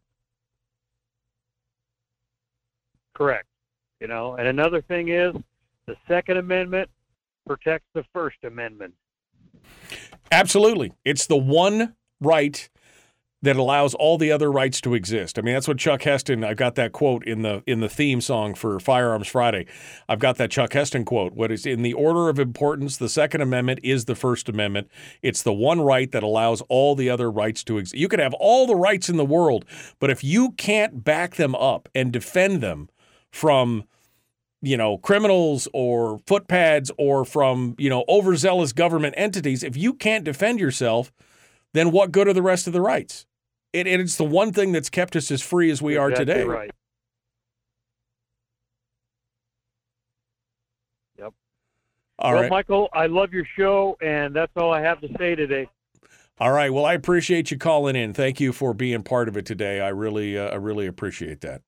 Correct. 3.15 3.47
You 4.01 4.09
know, 4.09 4.35
and 4.35 4.49
another 4.49 4.81
thing 4.81 5.09
is 5.09 5.35
the 5.87 5.97
Second 6.09 6.39
Amendment 6.39 6.89
protects 7.47 7.87
the 7.95 8.05
First 8.13 8.39
Amendment. 8.45 8.95
Absolutely. 10.33 10.93
It's 11.05 11.27
the 11.27 11.37
one 11.37 11.95
right 12.21 12.69
that 13.43 13.57
allows 13.57 13.93
all 13.95 14.17
the 14.19 14.31
other 14.31 14.51
rights 14.51 14.81
to 14.81 14.95
exist. 14.95 15.39
I 15.39 15.43
mean, 15.43 15.55
that's 15.55 15.67
what 15.67 15.77
Chuck 15.77 16.03
Heston. 16.03 16.45
I've 16.45 16.57
got 16.57 16.77
that 16.77 16.93
quote 16.93 17.27
in 17.27 17.43
the 17.43 17.63
in 17.67 17.81
the 17.81 17.89
theme 17.89 18.21
song 18.21 18.55
for 18.55 18.79
Firearms 18.79 19.27
Friday. 19.27 19.67
I've 20.09 20.21
got 20.21 20.37
that 20.39 20.51
Chuck 20.51 20.73
Heston 20.73 21.05
quote. 21.05 21.35
What 21.35 21.51
is 21.51 21.67
in 21.67 21.83
the 21.83 21.93
order 21.93 22.29
of 22.29 22.39
importance? 22.39 22.97
The 22.97 23.09
Second 23.09 23.41
Amendment 23.41 23.81
is 23.83 24.05
the 24.05 24.15
First 24.15 24.49
Amendment. 24.49 24.89
It's 25.23 25.43
the 25.43 25.53
one 25.53 25.81
right 25.81 26.11
that 26.13 26.23
allows 26.23 26.63
all 26.69 26.95
the 26.95 27.11
other 27.11 27.31
rights 27.31 27.65
to 27.65 27.79
exist. 27.79 28.01
You 28.01 28.09
could 28.09 28.21
have 28.21 28.35
all 28.35 28.67
the 28.67 28.77
rights 28.77 29.09
in 29.09 29.17
the 29.17 29.25
world, 29.25 29.65
but 29.99 30.09
if 30.09 30.23
you 30.23 30.53
can't 30.53 31.05
back 31.05 31.35
them 31.35 31.55
up 31.57 31.89
and 31.95 32.13
defend 32.13 32.61
them 32.61 32.89
from 33.31 33.85
you 34.63 34.77
know, 34.77 34.97
criminals 34.97 35.69
or 35.73 36.19
footpads 36.21 36.91
or 36.97 37.25
from, 37.25 37.75
you 37.79 37.91
know, 37.91 38.05
overzealous 38.09 38.73
government 38.73 39.15
entities, 39.19 39.63
if 39.63 39.77
you 39.77 39.93
can't 39.93 40.25
defend 40.25 40.61
yourself, 40.61 41.13
then 41.75 41.91
what 41.91 42.13
good 42.13 42.29
are 42.29 42.33
the 42.33 42.43
rest 42.43 42.67
of 42.67 42.73
the 42.73 42.81
rights? 42.81 43.27
It, 43.73 43.87
it's 43.87 44.17
the 44.17 44.25
one 44.25 44.53
thing 44.53 44.73
that's 44.73 44.89
kept 44.89 45.17
us 45.17 45.31
as 45.31 45.43
free 45.43 45.71
as 45.71 45.83
we 45.83 45.95
exactly 45.95 46.15
are 46.15 46.17
today. 46.17 46.45
Right. 46.45 46.71
Yep. 51.19 51.33
All 52.19 52.33
well, 52.33 52.43
right. 52.43 52.51
Michael, 52.51 52.89
I 52.93 53.07
love 53.07 53.33
your 53.33 53.47
show, 53.57 53.97
and 54.01 54.35
that's 54.35 54.53
all 54.57 54.73
I 54.73 54.81
have 54.81 55.01
to 55.01 55.09
say 55.19 55.35
today. 55.35 55.69
All 56.43 56.51
right. 56.51 56.75
Well, 56.75 56.85
I 56.85 56.95
appreciate 56.95 57.53
you 57.53 57.57
calling 57.57 57.95
in. 57.95 58.15
Thank 58.15 58.41
you 58.41 58.53
for 58.53 58.75
being 58.75 59.05
part 59.05 59.29
of 59.29 59.37
it 59.37 59.47
today. 59.47 59.81
I 59.81 59.91
really, 59.91 60.37
uh, 60.37 60.49
I 60.49 60.57
really 60.57 60.89
appreciate 60.89 61.41
that. 61.43 61.63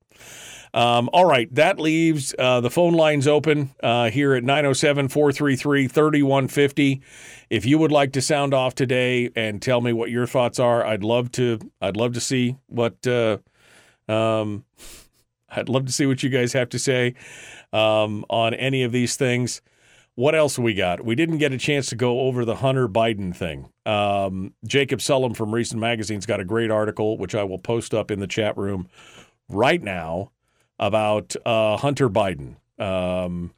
Um, 0.75 1.09
all 1.13 1.27
right. 1.27 1.49
That 1.55 1.79
leaves 1.79 2.35
uh, 2.41 2.61
the 2.61 2.71
phone 2.71 2.95
lines 2.95 3.29
open 3.29 3.73
uh, 3.85 4.11
here 4.11 4.35
at 4.35 4.43
907 4.43 5.11
433 5.11 5.87
3150. 5.87 7.03
If 7.51 7.65
you 7.65 7.79
would 7.79 7.93
like 7.93 8.15
to 8.15 8.21
sound 8.21 8.53
off 8.53 8.75
today 8.75 9.31
and 9.37 9.63
tell 9.63 9.81
me 9.81 9.93
what 9.93 10.11
your 10.11 10.27
thoughts 10.27 10.59
are, 10.59 10.85
I'd 10.85 11.05
love 11.05 11.31
to. 11.33 11.61
I'd 11.81 11.97
love 11.97 12.15
to 12.15 12.21
see 12.21 12.57
what. 12.67 13.07
Uh, 13.07 13.39
um, 14.09 14.65
I'd 15.51 15.69
love 15.69 15.87
to 15.87 15.93
see 15.93 16.07
what 16.07 16.25
you 16.25 16.31
guys 16.31 16.53
have 16.55 16.71
to 16.71 16.81
say 16.81 17.15
um, 17.73 18.25
on 18.29 18.55
any 18.55 18.83
of 18.83 18.91
these 18.91 19.15
things. 19.15 19.63
What 20.17 20.35
else 20.37 20.59
we 20.59 20.75
got? 20.75 21.05
We 21.05 21.17
didn't 21.17 21.39
get 21.39 21.53
a 21.53 21.59
chance 21.59 21.89
to 21.89 21.97
go 21.97 22.21
over 22.21 22.45
the 22.45 22.57
Hunter 22.57 22.89
Biden 22.89 23.35
thing. 23.35 23.71
Um, 23.85 24.55
Jacob 24.65 25.01
Sullum 25.01 25.35
from 25.35 25.53
Reason 25.53 25.79
Magazine's 25.81 26.27
got 26.27 26.39
a 26.39 26.45
great 26.45 26.71
article, 26.71 27.19
which 27.19 27.35
I 27.35 27.43
will 27.43 27.59
post 27.59 27.93
up 27.93 28.13
in 28.13 28.21
the 28.21 28.29
chat 28.29 28.57
room 28.57 28.89
right 29.49 29.83
now 29.83 30.31
about 30.79 31.35
uh, 31.45 31.77
Hunter 31.79 32.09
Biden. 32.09 32.57
Um, 32.79 33.53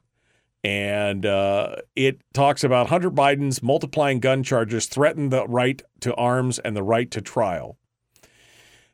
and 0.65 1.27
uh, 1.27 1.77
it 1.95 2.21
talks 2.33 2.65
about 2.65 2.89
Hunter 2.89 3.11
Biden's 3.11 3.63
multiplying 3.63 4.19
gun 4.19 4.43
charges 4.43 4.87
threaten 4.87 5.29
the 5.29 5.47
right 5.47 5.83
to 6.01 6.15
arms 6.15 6.59
and 6.59 6.75
the 6.75 6.83
right 6.83 7.11
to 7.11 7.21
trial. 7.21 7.77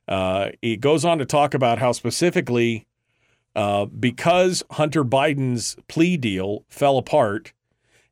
Uh, 0.08 0.50
it 0.60 0.80
goes 0.80 1.04
on 1.04 1.18
to 1.18 1.24
talk 1.24 1.54
about 1.54 1.78
how 1.78 1.92
specifically 1.92 2.86
uh, 3.54 3.86
because 3.86 4.62
Hunter 4.72 5.04
Biden's 5.04 5.76
plea 5.88 6.16
deal 6.16 6.64
fell 6.68 6.98
apart 6.98 7.52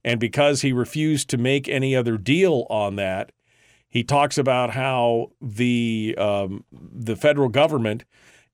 and 0.05 0.19
because 0.19 0.63
he 0.63 0.73
refused 0.73 1.29
to 1.31 1.39
make 1.39 1.69
any 1.69 1.95
other 1.95 2.17
deal 2.17 2.67
on 2.71 2.97
that, 2.97 3.33
he 3.89 4.05
talks 4.05 4.39
about 4.39 4.71
how 4.71 5.33
the 5.43 6.15
um, 6.17 6.65
the 6.73 7.17
federal 7.17 7.49
government 7.49 8.05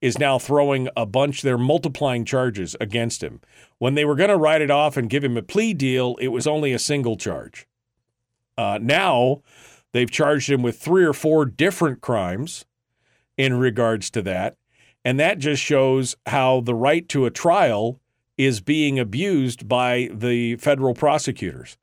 is 0.01 0.19
now 0.19 0.37
throwing 0.37 0.89
a 0.95 1.05
bunch 1.05 1.41
they're 1.41 1.57
multiplying 1.57 2.25
charges 2.25 2.75
against 2.81 3.23
him. 3.23 3.39
When 3.77 3.95
they 3.95 4.05
were 4.05 4.15
going 4.15 4.29
to 4.29 4.37
write 4.37 4.61
it 4.61 4.71
off 4.71 4.97
and 4.97 5.09
give 5.09 5.23
him 5.23 5.37
a 5.37 5.41
plea 5.41 5.73
deal, 5.73 6.15
it 6.19 6.27
was 6.27 6.47
only 6.47 6.73
a 6.73 6.79
single 6.79 7.17
charge. 7.17 7.67
Uh, 8.57 8.79
now 8.81 9.41
they've 9.93 10.09
charged 10.09 10.49
him 10.49 10.61
with 10.61 10.79
three 10.79 11.05
or 11.05 11.13
four 11.13 11.45
different 11.45 12.01
crimes 12.01 12.65
in 13.37 13.57
regards 13.59 14.09
to 14.11 14.21
that. 14.23 14.56
And 15.07 15.17
that 15.21 15.37
just 15.39 15.63
shows 15.63 16.17
how 16.25 16.59
the 16.59 16.75
right 16.75 17.07
to 17.07 17.25
a 17.25 17.31
trial 17.31 18.01
is 18.37 18.59
being 18.59 18.99
abused 18.99 19.65
by 19.65 20.09
the 20.13 20.57
federal 20.57 20.93
prosecutors. 20.93 21.77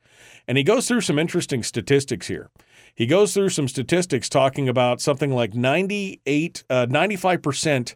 And 0.46 0.58
he 0.58 0.62
goes 0.62 0.86
through 0.86 1.00
some 1.00 1.18
interesting 1.18 1.62
statistics 1.62 2.26
here. 2.26 2.50
He 2.94 3.06
goes 3.06 3.32
through 3.32 3.48
some 3.48 3.66
statistics 3.66 4.28
talking 4.28 4.68
about 4.68 5.00
something 5.00 5.30
like 5.32 5.54
98, 5.54 6.64
uh, 6.68 6.84
95%, 6.84 7.94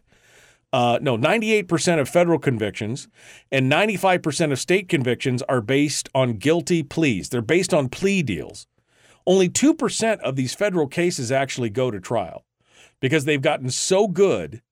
uh, 0.73 0.97
no, 0.99 1.15
98% 1.15 1.99
of 1.99 2.09
federal 2.09 2.39
convictions 2.39 3.07
and 3.51 3.71
95% 3.71 4.51
of 4.51 4.57
state 4.57 4.89
convictions 4.89 5.43
are 5.43 5.61
based 5.61 6.09
on 6.15 6.39
guilty 6.39 6.81
pleas. 6.81 7.29
They're 7.29 7.43
based 7.43 7.71
on 7.71 7.89
plea 7.89 8.23
deals. 8.23 8.65
Only 9.27 9.47
2% 9.47 10.21
of 10.21 10.35
these 10.35 10.55
federal 10.55 10.87
cases 10.87 11.31
actually 11.31 11.69
go 11.69 11.91
to 11.91 11.99
trial 11.99 12.45
because 12.99 13.25
they've 13.25 13.39
gotten 13.39 13.69
so 13.69 14.07
good 14.07 14.63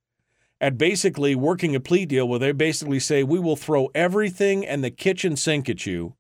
at 0.60 0.78
basically 0.78 1.36
working 1.36 1.76
a 1.76 1.80
plea 1.80 2.06
deal 2.06 2.28
where 2.28 2.40
they 2.40 2.52
basically 2.52 3.00
say, 3.00 3.24
we 3.24 3.40
will 3.40 3.56
throw 3.56 3.90
everything 3.94 4.66
and 4.66 4.84
the 4.84 4.92
kitchen 4.92 5.36
sink 5.36 5.70
at 5.70 5.86
you. 5.86 6.16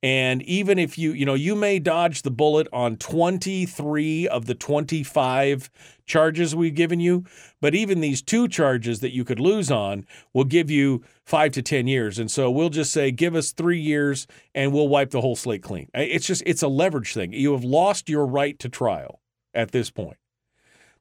And 0.00 0.42
even 0.42 0.78
if 0.78 0.96
you, 0.96 1.10
you 1.12 1.26
know, 1.26 1.34
you 1.34 1.56
may 1.56 1.80
dodge 1.80 2.22
the 2.22 2.30
bullet 2.30 2.68
on 2.72 2.96
23 2.96 4.28
of 4.28 4.46
the 4.46 4.54
25 4.54 5.70
charges 6.06 6.54
we've 6.54 6.74
given 6.74 7.00
you, 7.00 7.24
but 7.60 7.74
even 7.74 8.00
these 8.00 8.22
two 8.22 8.46
charges 8.46 9.00
that 9.00 9.12
you 9.12 9.24
could 9.24 9.40
lose 9.40 9.72
on 9.72 10.06
will 10.32 10.44
give 10.44 10.70
you 10.70 11.02
five 11.26 11.50
to 11.52 11.62
10 11.62 11.88
years. 11.88 12.20
And 12.20 12.30
so 12.30 12.48
we'll 12.48 12.68
just 12.68 12.92
say, 12.92 13.10
give 13.10 13.34
us 13.34 13.50
three 13.50 13.80
years 13.80 14.28
and 14.54 14.72
we'll 14.72 14.88
wipe 14.88 15.10
the 15.10 15.20
whole 15.20 15.36
slate 15.36 15.64
clean. 15.64 15.88
It's 15.94 16.26
just, 16.26 16.44
it's 16.46 16.62
a 16.62 16.68
leverage 16.68 17.12
thing. 17.12 17.32
You 17.32 17.50
have 17.52 17.64
lost 17.64 18.08
your 18.08 18.24
right 18.24 18.56
to 18.60 18.68
trial 18.68 19.20
at 19.52 19.72
this 19.72 19.90
point. 19.90 20.16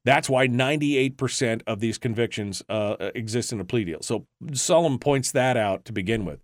That's 0.08 0.30
why 0.30 0.48
98% 0.48 1.64
of 1.68 1.82
these 1.82 1.98
convictions 1.98 2.64
uh, 2.70 2.96
exist 3.14 3.52
in 3.52 3.60
a 3.60 3.66
plea 3.66 3.84
deal. 3.84 4.02
So 4.02 4.26
Sullum 4.46 5.02
points 5.02 5.34
that 5.34 5.58
out 5.58 5.84
to 5.84 5.92
begin 5.92 6.24
with. 6.24 6.40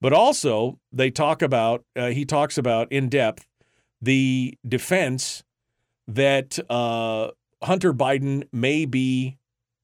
But 0.00 0.12
also, 0.12 0.80
they 0.90 1.08
talk 1.12 1.40
about, 1.40 1.84
uh, 1.94 2.08
he 2.08 2.24
talks 2.24 2.58
about 2.58 2.90
in 2.90 3.08
depth 3.08 3.46
the 4.02 4.58
defense 4.66 5.44
that 6.08 6.58
uh, 6.68 7.30
Hunter 7.62 7.94
Biden 7.94 8.48
may 8.52 8.86
be 8.86 9.38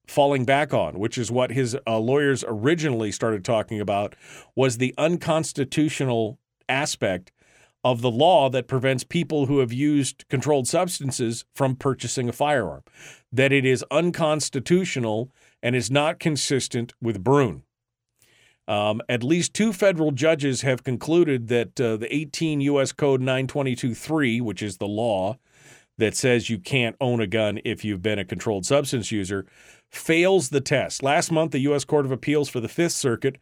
falling 0.05 0.43
back 0.43 0.73
on, 0.73 0.99
which 0.99 1.17
is 1.17 1.31
what 1.31 1.51
his 1.51 1.77
uh, 1.87 1.99
lawyers 1.99 2.43
originally 2.45 3.13
started 3.13 3.45
talking 3.45 3.79
about, 3.79 4.17
was 4.53 4.79
the 4.79 4.93
unconstitutional 4.97 6.39
aspect 6.67 7.31
of 7.83 8.01
the 8.01 8.11
law 8.11 8.49
that 8.49 8.67
prevents 8.67 9.03
people 9.03 9.45
who 9.45 9.59
have 9.59 9.71
used 9.71 10.27
controlled 10.29 10.67
substances 10.67 11.45
from 11.53 11.75
purchasing 11.75 12.27
a 12.27 12.33
firearm, 12.33 12.83
that 13.31 13.51
it 13.51 13.65
is 13.65 13.85
unconstitutional 13.91 15.31
and 15.61 15.75
is 15.75 15.89
not 15.89 16.19
consistent 16.19 16.93
with 17.01 17.23
Bruen. 17.23 17.63
Um, 18.67 19.01
at 19.07 19.23
least 19.23 19.53
two 19.53 19.71
federal 19.71 20.11
judges 20.11 20.61
have 20.61 20.83
concluded 20.83 21.47
that 21.47 21.79
uh, 21.79 21.95
the 21.95 22.13
18 22.13 22.59
U.S. 22.61 22.91
Code 22.91 23.21
922.3, 23.21 24.41
which 24.41 24.61
is 24.61 24.77
the 24.77 24.87
law 24.87 25.37
that 25.97 26.15
says 26.15 26.49
you 26.49 26.59
can't 26.59 26.95
own 26.99 27.21
a 27.21 27.27
gun 27.27 27.59
if 27.63 27.85
you've 27.85 28.01
been 28.01 28.19
a 28.19 28.25
controlled 28.25 28.65
substance 28.65 29.11
user, 29.11 29.45
fails 29.89 30.49
the 30.49 30.61
test. 30.61 31.01
Last 31.01 31.31
month, 31.31 31.51
the 31.51 31.59
U.S. 31.59 31.85
Court 31.85 32.05
of 32.05 32.11
Appeals 32.11 32.49
for 32.49 32.59
the 32.59 32.67
Fifth 32.67 32.91
Circuit 32.91 33.37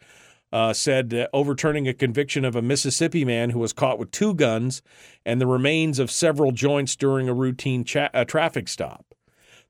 uh, 0.55 0.71
said 0.71 1.13
uh, 1.13 1.27
overturning 1.33 1.85
a 1.85 1.93
conviction 1.93 2.45
of 2.45 2.55
a 2.55 2.61
Mississippi 2.61 3.25
man 3.25 3.49
who 3.49 3.59
was 3.59 3.73
caught 3.73 3.99
with 3.99 4.09
two 4.09 4.33
guns 4.33 4.81
and 5.25 5.41
the 5.41 5.45
remains 5.45 5.99
of 5.99 6.09
several 6.09 6.53
joints 6.53 6.95
during 6.95 7.27
a 7.27 7.33
routine 7.33 7.83
cha- 7.83 8.09
a 8.13 8.23
traffic 8.23 8.69
stop. 8.69 9.13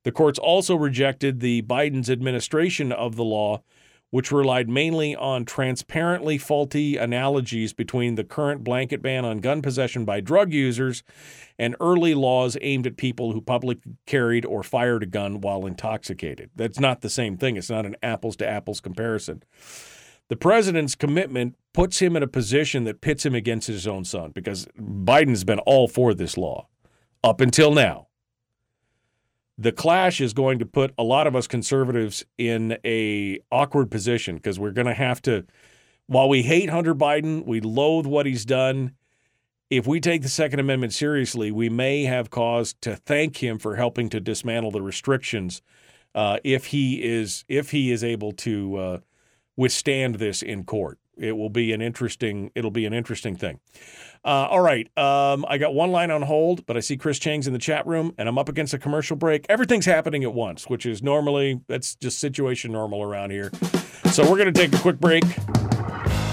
The 0.04 0.12
courts 0.12 0.38
also 0.38 0.76
rejected 0.76 1.40
the 1.40 1.64
Biden's 1.64 2.08
administration 2.08 2.92
of 2.92 3.16
the 3.16 3.24
law, 3.24 3.64
which 4.12 4.32
relied 4.32 4.70
mainly 4.70 5.16
on 5.16 5.44
transparently 5.44 6.38
faulty 6.38 6.98
analogies 6.98 7.74
between 7.74 8.14
the 8.14 8.24
current 8.24 8.64
blanket 8.64 9.02
ban 9.02 9.26
on 9.26 9.40
gun 9.40 9.64
possession 9.64 10.06
by 10.06 10.20
drug 10.20 10.54
users 10.54 11.02
and 11.58 11.76
early 11.82 12.14
laws 12.14 12.58
aimed 12.62 12.86
at 12.86 12.96
people 12.96 13.34
who 13.34 13.42
publicly 13.42 13.82
carried 14.06 14.46
or 14.46 14.62
fired 14.62 15.02
a 15.02 15.08
gun 15.08 15.42
while 15.42 15.66
intoxicated. 15.66 16.52
That's 16.56 16.80
not 16.80 17.02
the 17.02 17.10
same 17.10 17.38
thing. 17.38 17.58
It's 17.58 17.72
not 17.72 17.88
an 17.88 17.96
apples 18.04 18.36
to 18.36 18.48
apples 18.48 18.82
comparison. 18.82 19.42
The 20.28 20.36
president's 20.36 20.96
commitment 20.96 21.56
puts 21.74 22.00
him 22.00 22.16
in 22.16 22.24
a 22.24 22.28
position 22.28 22.84
that 22.86 23.02
pits 23.02 23.26
him 23.26 23.36
against 23.36 23.68
his 23.68 23.86
own 23.86 24.06
son 24.06 24.32
because 24.32 24.68
Biden's 24.80 25.44
been 25.44 25.60
all 25.60 25.88
for 25.88 26.14
this 26.14 26.38
law 26.38 26.68
up 27.24 27.42
until 27.42 27.74
now. 27.74 28.08
The 29.58 29.72
clash 29.72 30.20
is 30.20 30.34
going 30.34 30.60
to 30.60 30.66
put 30.66 30.94
a 30.98 31.04
lot 31.04 31.28
of 31.28 31.36
us 31.36 31.48
conservatives 31.48 32.26
in 32.38 32.78
a 32.84 33.40
awkward 33.52 33.90
position 33.90 34.36
because 34.36 34.60
we're 34.60 34.72
going 34.72 34.88
to 34.88 34.94
have 34.94 35.22
to 35.24 35.46
while 36.08 36.30
we 36.30 36.44
hate 36.44 36.70
Hunter 36.70 36.94
Biden, 36.94 37.46
we 37.46 37.62
loathe 37.62 38.06
what 38.06 38.26
he's 38.26 38.46
done. 38.46 38.92
If 39.70 39.88
we 39.88 40.00
take 40.00 40.22
the 40.22 40.30
Second 40.30 40.60
Amendment 40.60 40.94
seriously, 40.94 41.52
we 41.52 41.70
may 41.70 42.04
have 42.04 42.30
cause 42.30 42.76
to 42.82 42.96
thank 42.96 43.42
him 43.42 43.58
for 43.58 43.76
helping 43.76 44.10
to 44.10 44.20
dismantle 44.20 44.72
the 44.72 44.84
restrictions 44.84 45.64
uh, 46.14 46.38
if 46.44 46.68
he 46.68 47.04
is 47.04 47.44
if 47.48 47.72
he 47.72 47.92
is 47.92 48.04
able 48.04 48.32
to 48.32 48.76
uh, 48.78 49.00
withstand 49.58 50.16
this 50.16 50.42
in 50.42 50.64
court. 50.64 51.00
It 51.18 51.38
will 51.38 51.50
be 51.50 51.72
an 51.72 51.82
interesting. 51.82 52.52
It'll 52.56 52.72
be 52.72 52.86
an 52.86 52.94
interesting 52.94 53.36
thing. 53.36 53.60
Uh, 54.26 54.48
all 54.50 54.60
right, 54.60 54.86
um, 54.98 55.46
I 55.48 55.58
got 55.58 55.74
one 55.74 55.92
line 55.92 56.10
on 56.12 56.24
hold, 56.24 56.66
but 56.66 56.76
I 56.76 56.80
see 56.80 56.98
Chris 56.98 57.20
Cheng's 57.20 57.48
in 57.48 57.54
the 57.54 57.60
chat 57.60 57.86
room, 57.86 58.14
and 58.18 58.28
I'm 58.28 58.38
up 58.38 58.50
against 58.50 58.74
a 58.74 58.80
commercial 58.80 59.16
break. 59.16 59.46
Everything's 59.50 59.86
happening 59.86 60.24
at 60.24 60.34
once, 60.34 60.68
which 60.68 60.86
is 60.86 61.04
normally 61.04 61.62
that's 61.68 61.96
just 61.96 62.20
situation 62.20 62.72
normal 62.72 63.04
around 63.04 63.30
here. 63.30 63.52
So 64.12 64.24
we're 64.24 64.38
going 64.38 64.52
to 64.52 64.60
take 64.60 64.74
a 64.74 64.82
quick 64.82 65.00
break. 65.00 65.24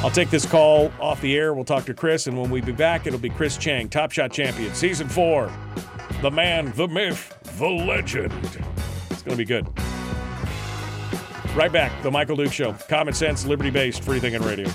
I'll 0.03 0.11
take 0.11 0.31
this 0.31 0.47
call 0.47 0.91
off 1.01 1.21
the 1.21 1.37
air. 1.37 1.55
We'll 1.55 1.65
talk 1.65 1.85
to 1.85 1.95
Chris, 1.95 2.27
and 2.27 2.41
when 2.41 2.51
we 2.51 2.61
be 2.61 2.73
back, 2.73 3.07
it'll 3.07 3.21
be 3.21 3.31
Chris 3.31 3.57
Cheng, 3.57 3.89
Top 3.89 4.11
Shot 4.11 4.33
champion, 4.33 4.75
season 4.75 5.09
four. 5.09 5.53
The 6.23 6.31
man, 6.31 6.73
the 6.77 6.89
myth, 6.89 7.39
the 7.59 7.69
legend. 7.69 8.33
It's 9.11 9.23
going 9.23 9.37
to 9.37 9.37
be 9.37 9.45
good. 9.45 9.69
Right 11.55 11.71
back, 11.71 12.03
The 12.03 12.11
Michael 12.11 12.37
Duke 12.37 12.53
Show. 12.53 12.73
Common 12.89 13.13
sense, 13.13 13.45
liberty 13.45 13.69
based, 13.69 14.03
free 14.05 14.19
thinking 14.19 14.41
radio. 14.43 14.71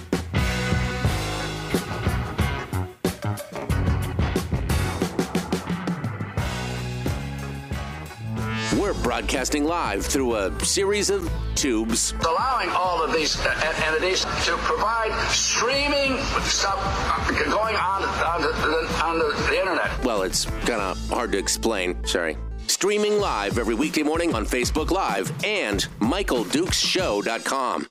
We're 8.79 8.93
broadcasting 9.01 9.63
live 9.65 10.05
through 10.05 10.35
a 10.35 10.63
series 10.63 11.09
of 11.09 11.27
tubes. 11.55 12.13
allowing 12.25 12.69
all 12.69 13.03
of 13.03 13.11
these 13.11 13.39
uh, 13.39 13.73
entities 13.87 14.21
to 14.45 14.55
provide 14.57 15.11
streaming 15.31 16.17
stuff 16.43 16.77
uh, 16.77 17.43
going 17.45 17.75
on 17.75 18.03
on 18.03 18.41
the, 18.41 19.03
on 19.03 19.17
the, 19.17 19.45
the 19.49 19.59
internet. 19.59 20.05
well, 20.05 20.21
it's 20.21 20.45
kind 20.45 20.81
of 20.81 21.09
hard 21.09 21.31
to 21.31 21.39
explain. 21.39 22.05
Sorry. 22.05 22.37
Streaming 22.67 23.19
live 23.19 23.57
every 23.57 23.75
weekday 23.75 24.03
morning 24.03 24.35
on 24.35 24.45
Facebook 24.45 24.91
Live 24.91 25.31
and 25.43 25.87
MichaelDukesShow.com. 25.99 27.87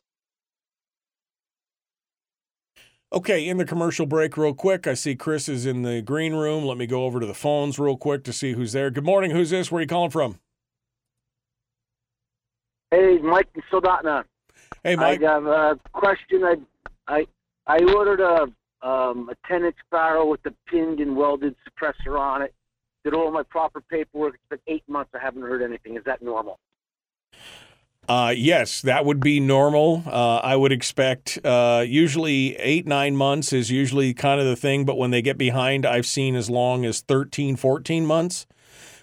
Okay, 3.12 3.48
in 3.48 3.57
the 3.57 3.65
commercial 3.65 4.05
break, 4.05 4.36
real 4.36 4.53
quick. 4.53 4.86
I 4.86 4.94
see 4.94 5.15
Chris 5.15 5.48
is 5.48 5.65
in 5.65 5.82
the 5.82 6.03
green 6.03 6.35
room. 6.35 6.65
Let 6.65 6.77
me 6.77 6.86
go 6.86 7.05
over 7.05 7.20
to 7.20 7.27
the 7.27 7.35
phones 7.35 7.78
real 7.78 7.97
quick 7.97 8.24
to 8.24 8.32
see 8.32 8.53
who's 8.53 8.73
there. 8.73 8.90
Good 8.90 9.05
morning. 9.05 9.31
Who's 9.31 9.51
this? 9.51 9.73
Where 9.73 9.78
are 9.78 9.82
you 9.82 9.89
calling 9.89 10.11
from? 10.11 10.39
Hey, 12.90 13.19
Mike 13.19 13.48
in 13.55 13.62
Soldotna. 13.73 14.24
Hey, 14.82 14.97
Mike. 14.97 15.23
I 15.23 15.32
have 15.32 15.47
a 15.47 15.81
question. 15.93 16.43
I 16.44 16.57
I 17.09 17.27
I 17.66 17.78
ordered 17.94 18.20
a 18.20 18.48
um, 18.86 19.31
a 19.31 19.48
10 19.48 19.65
inch 19.65 19.77
barrel 19.90 20.28
with 20.28 20.43
the 20.43 20.55
pinned 20.69 21.01
and 21.01 21.16
welded 21.16 21.55
suppressor 21.66 22.19
on 22.19 22.43
it. 22.43 22.55
Did 23.07 23.15
all 23.15 23.31
my 23.31 23.45
proper 23.45 23.81
paperwork. 23.83 24.35
It's 24.35 24.43
been 24.51 24.59
eight 24.66 24.83
months. 24.89 25.12
I 25.15 25.20
haven't 25.20 25.43
heard 25.43 25.62
anything. 25.62 25.97
Is 25.97 26.03
that 26.07 26.23
normal? 26.23 26.59
Uh, 28.09 28.35
yes, 28.37 28.83
that 28.83 29.05
would 29.05 29.20
be 29.20 29.39
normal. 29.39 30.03
Uh, 30.05 30.39
I 30.39 30.57
would 30.57 30.73
expect 30.73 31.39
uh, 31.45 31.85
usually 31.87 32.57
eight, 32.57 32.85
nine 32.85 33.15
months 33.15 33.53
is 33.53 33.70
usually 33.70 34.12
kind 34.12 34.41
of 34.41 34.47
the 34.47 34.57
thing, 34.57 34.85
but 34.85 34.99
when 34.99 35.12
they 35.12 35.23
get 35.23 35.39
behind, 35.39 35.87
I've 35.87 36.05
seen 36.05 36.35
as 36.35 36.51
long 36.51 36.85
as 36.85 37.01
13, 37.01 37.55
14 37.55 38.05
months 38.05 38.45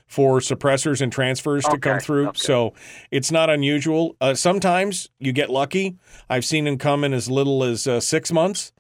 for 0.06 0.42
suppressors 0.42 1.00
and 1.00 1.10
transfers 1.10 1.64
to 1.64 1.78
come 1.78 2.02
through. 2.02 2.28
okay. 2.28 2.38
So 2.38 2.74
it's 3.10 3.32
not 3.32 3.50
unusual. 3.50 4.18
Uh, 4.20 4.34
sometimes 4.34 5.08
you 5.18 5.32
get 5.32 5.50
lucky. 5.50 5.96
I've 6.30 6.44
seen 6.44 6.66
them 6.66 6.78
come 6.78 7.06
in 7.06 7.14
as 7.14 7.32
little 7.32 7.64
as 7.64 7.88
uh, 7.88 8.02
six 8.02 8.34
months. 8.34 8.74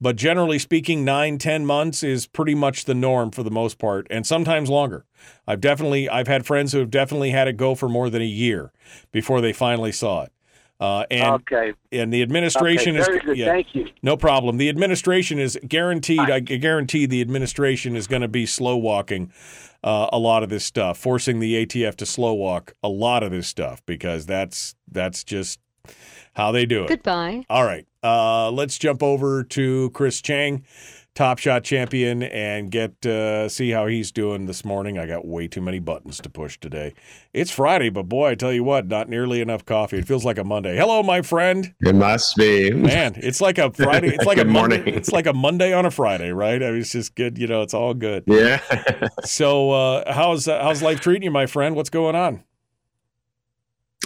But 0.00 0.16
generally 0.16 0.58
speaking, 0.58 1.04
nine, 1.04 1.38
ten 1.38 1.66
months 1.66 2.02
is 2.02 2.26
pretty 2.26 2.54
much 2.54 2.84
the 2.84 2.94
norm 2.94 3.30
for 3.32 3.42
the 3.42 3.50
most 3.50 3.78
part, 3.78 4.06
and 4.10 4.26
sometimes 4.26 4.70
longer. 4.70 5.04
I've 5.46 5.60
definitely 5.60 6.08
I've 6.08 6.28
had 6.28 6.46
friends 6.46 6.72
who 6.72 6.78
have 6.78 6.90
definitely 6.90 7.30
had 7.30 7.48
it 7.48 7.56
go 7.56 7.74
for 7.74 7.88
more 7.88 8.08
than 8.08 8.22
a 8.22 8.26
year 8.26 8.72
before 9.10 9.40
they 9.40 9.52
finally 9.52 9.90
saw 9.92 10.22
it. 10.22 10.32
Uh, 10.80 11.04
and 11.10 11.34
Okay. 11.34 11.72
and 11.90 12.12
the 12.12 12.22
administration 12.22 12.94
Okay, 12.94 13.04
very 13.04 13.18
is 13.18 13.24
good. 13.24 13.36
yeah, 13.36 13.46
Thank 13.46 13.74
you. 13.74 13.88
No 14.00 14.16
problem. 14.16 14.58
The 14.58 14.68
administration 14.68 15.40
is 15.40 15.58
guaranteed. 15.66 16.20
I 16.30 16.38
guarantee 16.38 17.04
the 17.06 17.20
administration 17.20 17.96
is 17.96 18.06
going 18.06 18.22
to 18.22 18.28
be 18.28 18.46
slow 18.46 18.76
walking 18.76 19.32
uh, 19.82 20.08
a 20.12 20.18
lot 20.20 20.44
of 20.44 20.48
this 20.50 20.64
stuff, 20.64 20.96
forcing 20.96 21.40
the 21.40 21.66
ATF 21.66 21.96
to 21.96 22.06
slow 22.06 22.32
walk 22.34 22.74
a 22.84 22.88
lot 22.88 23.24
of 23.24 23.32
this 23.32 23.48
stuff 23.48 23.82
because 23.86 24.26
that's 24.26 24.76
that's 24.88 25.24
just 25.24 25.58
how 26.34 26.52
they 26.52 26.64
do 26.64 26.84
it. 26.84 26.88
Goodbye. 26.88 27.44
All 27.50 27.64
right. 27.64 27.87
Uh, 28.02 28.50
let's 28.50 28.78
jump 28.78 29.02
over 29.02 29.42
to 29.42 29.90
Chris 29.90 30.20
Cheng, 30.22 30.64
Top 31.14 31.38
Shot 31.38 31.64
champion, 31.64 32.22
and 32.22 32.70
get 32.70 33.04
uh, 33.04 33.48
see 33.48 33.70
how 33.70 33.88
he's 33.88 34.12
doing 34.12 34.46
this 34.46 34.64
morning. 34.64 34.98
I 34.98 35.06
got 35.06 35.26
way 35.26 35.48
too 35.48 35.60
many 35.60 35.80
buttons 35.80 36.20
to 36.20 36.30
push 36.30 36.60
today. 36.60 36.94
It's 37.32 37.50
Friday, 37.50 37.88
but 37.90 38.04
boy, 38.04 38.28
I 38.30 38.34
tell 38.36 38.52
you 38.52 38.62
what, 38.62 38.86
not 38.86 39.08
nearly 39.08 39.40
enough 39.40 39.64
coffee. 39.64 39.98
It 39.98 40.06
feels 40.06 40.24
like 40.24 40.38
a 40.38 40.44
Monday. 40.44 40.76
Hello, 40.76 41.02
my 41.02 41.22
friend. 41.22 41.74
It 41.80 41.96
must 41.96 42.36
be. 42.36 42.70
Man, 42.70 43.14
it's 43.16 43.40
like 43.40 43.58
a 43.58 43.72
Friday. 43.72 44.14
It's 44.14 44.24
like 44.26 44.38
a 44.38 44.44
Good 44.44 44.52
Monday. 44.52 44.76
morning. 44.76 44.94
It's 44.94 45.10
like 45.10 45.26
a 45.26 45.32
Monday 45.32 45.72
on 45.72 45.84
a 45.84 45.90
Friday, 45.90 46.30
right? 46.30 46.62
I 46.62 46.70
mean, 46.70 46.80
it's 46.80 46.92
just 46.92 47.16
good. 47.16 47.36
You 47.36 47.48
know, 47.48 47.62
it's 47.62 47.74
all 47.74 47.94
good. 47.94 48.22
Yeah. 48.28 48.60
so, 49.24 49.72
uh, 49.72 50.12
how's 50.14 50.46
uh, 50.46 50.62
how's 50.62 50.82
life 50.82 51.00
treating 51.00 51.24
you, 51.24 51.32
my 51.32 51.46
friend? 51.46 51.74
What's 51.74 51.90
going 51.90 52.14
on? 52.14 52.44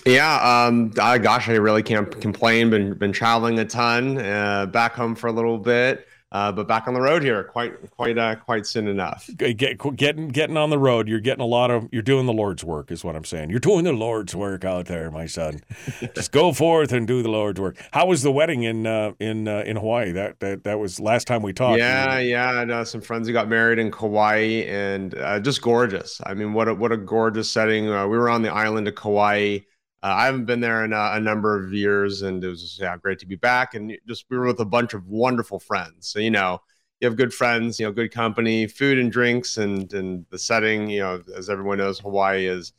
Yeah, 0.04 0.66
um, 0.66 0.92
uh, 0.98 1.18
gosh, 1.18 1.48
I 1.48 1.52
really 1.54 1.82
can't 1.82 2.20
complain. 2.20 2.70
Been 2.70 2.94
been 2.94 3.12
traveling 3.12 3.58
a 3.58 3.64
ton, 3.64 4.18
uh, 4.18 4.66
back 4.66 4.94
home 4.94 5.14
for 5.14 5.28
a 5.28 5.32
little 5.32 5.58
bit, 5.58 6.08
uh, 6.32 6.50
but 6.50 6.66
back 6.66 6.88
on 6.88 6.94
the 6.94 7.00
road 7.00 7.22
here, 7.22 7.44
quite 7.44 7.90
quite 7.90 8.18
uh, 8.18 8.34
quite 8.34 8.66
soon 8.66 8.88
enough. 8.88 9.30
Get, 9.36 9.78
getting 9.96 10.28
getting 10.28 10.56
on 10.56 10.70
the 10.70 10.78
road. 10.78 11.06
You're 11.06 11.20
getting 11.20 11.42
a 11.42 11.46
lot 11.46 11.70
of. 11.70 11.88
You're 11.92 12.02
doing 12.02 12.26
the 12.26 12.32
Lord's 12.32 12.64
work, 12.64 12.90
is 12.90 13.04
what 13.04 13.14
I'm 13.14 13.24
saying. 13.24 13.50
You're 13.50 13.60
doing 13.60 13.84
the 13.84 13.92
Lord's 13.92 14.34
work 14.34 14.64
out 14.64 14.86
there, 14.86 15.10
my 15.10 15.26
son. 15.26 15.60
Just 16.14 16.32
go 16.32 16.52
forth 16.52 16.90
and 16.90 17.06
do 17.06 17.22
the 17.22 17.28
Lord's 17.28 17.60
work. 17.60 17.76
How 17.92 18.06
was 18.06 18.22
the 18.22 18.32
wedding 18.32 18.64
in 18.64 18.86
uh, 18.86 19.12
in 19.20 19.46
uh, 19.46 19.62
in 19.66 19.76
Hawaii? 19.76 20.10
That 20.12 20.40
that 20.40 20.64
that 20.64 20.80
was 20.80 20.98
last 20.98 21.26
time 21.28 21.42
we 21.42 21.52
talked. 21.52 21.78
Yeah, 21.78 22.18
yeah, 22.18 22.64
I 22.66 22.84
some 22.84 23.02
friends 23.02 23.28
who 23.28 23.32
got 23.34 23.48
married 23.48 23.78
in 23.78 23.92
Kauai, 23.92 24.64
and 24.66 25.14
uh, 25.14 25.38
just 25.38 25.62
gorgeous. 25.62 26.20
I 26.24 26.34
mean, 26.34 26.54
what 26.54 26.66
a 26.66 26.74
what 26.74 26.90
a 26.90 26.96
gorgeous 26.96 27.52
setting. 27.52 27.88
Uh, 27.88 28.08
we 28.08 28.16
were 28.16 28.30
on 28.30 28.42
the 28.42 28.52
island 28.52 28.88
of 28.88 28.96
Kauai. 28.96 29.58
Uh, 30.02 30.14
I 30.16 30.26
haven't 30.26 30.46
been 30.46 30.60
there 30.60 30.84
in 30.84 30.92
a, 30.92 31.12
a 31.12 31.20
number 31.20 31.62
of 31.62 31.72
years, 31.72 32.22
and 32.22 32.42
it 32.42 32.48
was 32.48 32.60
just, 32.60 32.80
yeah, 32.80 32.96
great 32.96 33.20
to 33.20 33.26
be 33.26 33.36
back. 33.36 33.74
And 33.74 33.96
just 34.06 34.24
we 34.28 34.36
were 34.36 34.46
with 34.46 34.60
a 34.60 34.64
bunch 34.64 34.94
of 34.94 35.06
wonderful 35.06 35.60
friends. 35.60 36.08
So 36.08 36.18
you 36.18 36.30
know, 36.30 36.60
you 37.00 37.08
have 37.08 37.16
good 37.16 37.32
friends, 37.32 37.78
you 37.78 37.86
know, 37.86 37.92
good 37.92 38.12
company, 38.12 38.66
food 38.66 38.98
and 38.98 39.10
drinks, 39.12 39.58
and 39.58 39.92
and 39.92 40.26
the 40.30 40.38
setting. 40.38 40.88
You 40.90 41.00
know, 41.00 41.22
as 41.36 41.48
everyone 41.48 41.78
knows, 41.78 42.00
Hawaii 42.00 42.46
is 42.46 42.72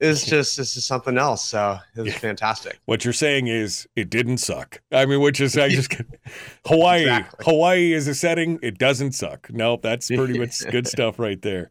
is 0.00 0.24
just 0.26 0.56
this 0.56 0.76
is 0.76 0.84
something 0.84 1.18
else. 1.18 1.44
So 1.44 1.78
it 1.96 2.02
was 2.02 2.14
fantastic. 2.14 2.78
What 2.86 3.04
you're 3.04 3.12
saying 3.12 3.48
is 3.48 3.88
it 3.96 4.10
didn't 4.10 4.38
suck. 4.38 4.80
I 4.92 5.06
mean, 5.06 5.20
which 5.20 5.40
is 5.40 5.56
I 5.56 5.68
just 5.70 5.94
Hawaii. 6.66 7.02
Exactly. 7.02 7.44
Hawaii 7.44 7.92
is 7.92 8.08
a 8.08 8.14
setting. 8.14 8.58
It 8.62 8.78
doesn't 8.78 9.12
suck. 9.12 9.48
Nope, 9.50 9.82
that's 9.82 10.08
pretty 10.08 10.38
much 10.38 10.60
good 10.70 10.86
stuff 10.86 11.18
right 11.18 11.40
there. 11.40 11.70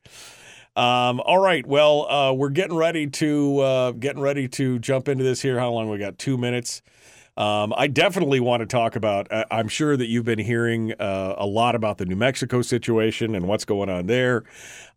Um, 0.75 1.21
all 1.21 1.39
right. 1.39 1.65
Well, 1.65 2.09
uh, 2.11 2.33
we're 2.33 2.49
getting 2.49 2.75
ready 2.75 3.07
to 3.07 3.59
uh, 3.59 3.91
getting 3.91 4.21
ready 4.21 4.47
to 4.49 4.77
jump 4.79 5.07
into 5.07 5.23
this 5.23 5.41
here. 5.41 5.57
How 5.57 5.71
long 5.71 5.89
we 5.89 5.97
got? 5.97 6.17
Two 6.17 6.37
minutes. 6.37 6.81
Um, 7.37 7.73
I 7.75 7.87
definitely 7.87 8.39
want 8.39 8.61
to 8.61 8.65
talk 8.65 8.95
about. 8.95 9.29
Uh, 9.29 9.43
I'm 9.51 9.67
sure 9.67 9.97
that 9.97 10.07
you've 10.07 10.23
been 10.23 10.39
hearing 10.39 10.93
uh, 10.93 11.35
a 11.37 11.45
lot 11.45 11.75
about 11.75 11.97
the 11.97 12.05
New 12.05 12.15
Mexico 12.15 12.61
situation 12.61 13.35
and 13.35 13.45
what's 13.47 13.65
going 13.65 13.89
on 13.89 14.05
there. 14.05 14.45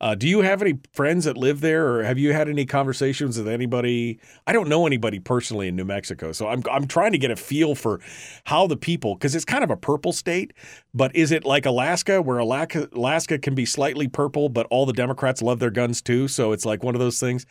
Uh, 0.01 0.15
do 0.15 0.29
you 0.29 0.43
have 0.43 0.63
any 0.63 0.79
friends 0.93 1.25
that 1.25 1.37
live 1.37 1.61
there, 1.61 1.89
or 1.89 2.05
have 2.05 2.17
you 2.17 2.33
had 2.33 2.49
any 2.49 2.65
conversations 2.65 3.39
with 3.39 3.49
anybody? 3.49 4.21
I 4.47 4.53
don't 4.53 4.69
know 4.69 4.87
anybody 4.87 5.19
personally 5.19 5.67
in 5.67 5.75
New 5.75 5.85
Mexico, 5.85 6.31
so 6.31 6.47
I'm 6.47 6.63
I'm 6.71 6.87
trying 6.87 7.11
to 7.11 7.19
get 7.19 7.33
a 7.33 7.37
feel 7.37 7.75
for 7.75 8.01
how 8.45 8.69
the 8.69 8.77
people, 8.77 9.17
because 9.17 9.35
it's 9.35 9.45
kind 9.45 9.65
of 9.65 9.71
a 9.71 9.77
purple 9.77 10.13
state, 10.13 10.53
but 10.95 11.15
is 11.17 11.33
it 11.33 11.45
like 11.45 11.67
Alaska, 11.67 12.23
where 12.23 12.39
Alaska 12.39 12.89
Alaska 12.93 13.39
can 13.39 13.57
be 13.57 13.67
slightly 13.67 14.07
purple, 14.07 14.49
but 14.49 14.67
all 14.71 14.87
the 14.87 14.93
Democrats 14.93 15.43
love 15.43 15.59
their 15.59 15.71
guns 15.71 16.01
too? 16.01 16.29
So 16.29 16.53
it's 16.53 16.65
like 16.65 16.85
one 16.85 16.95
of 16.95 17.01
those 17.01 17.19
things. 17.19 17.47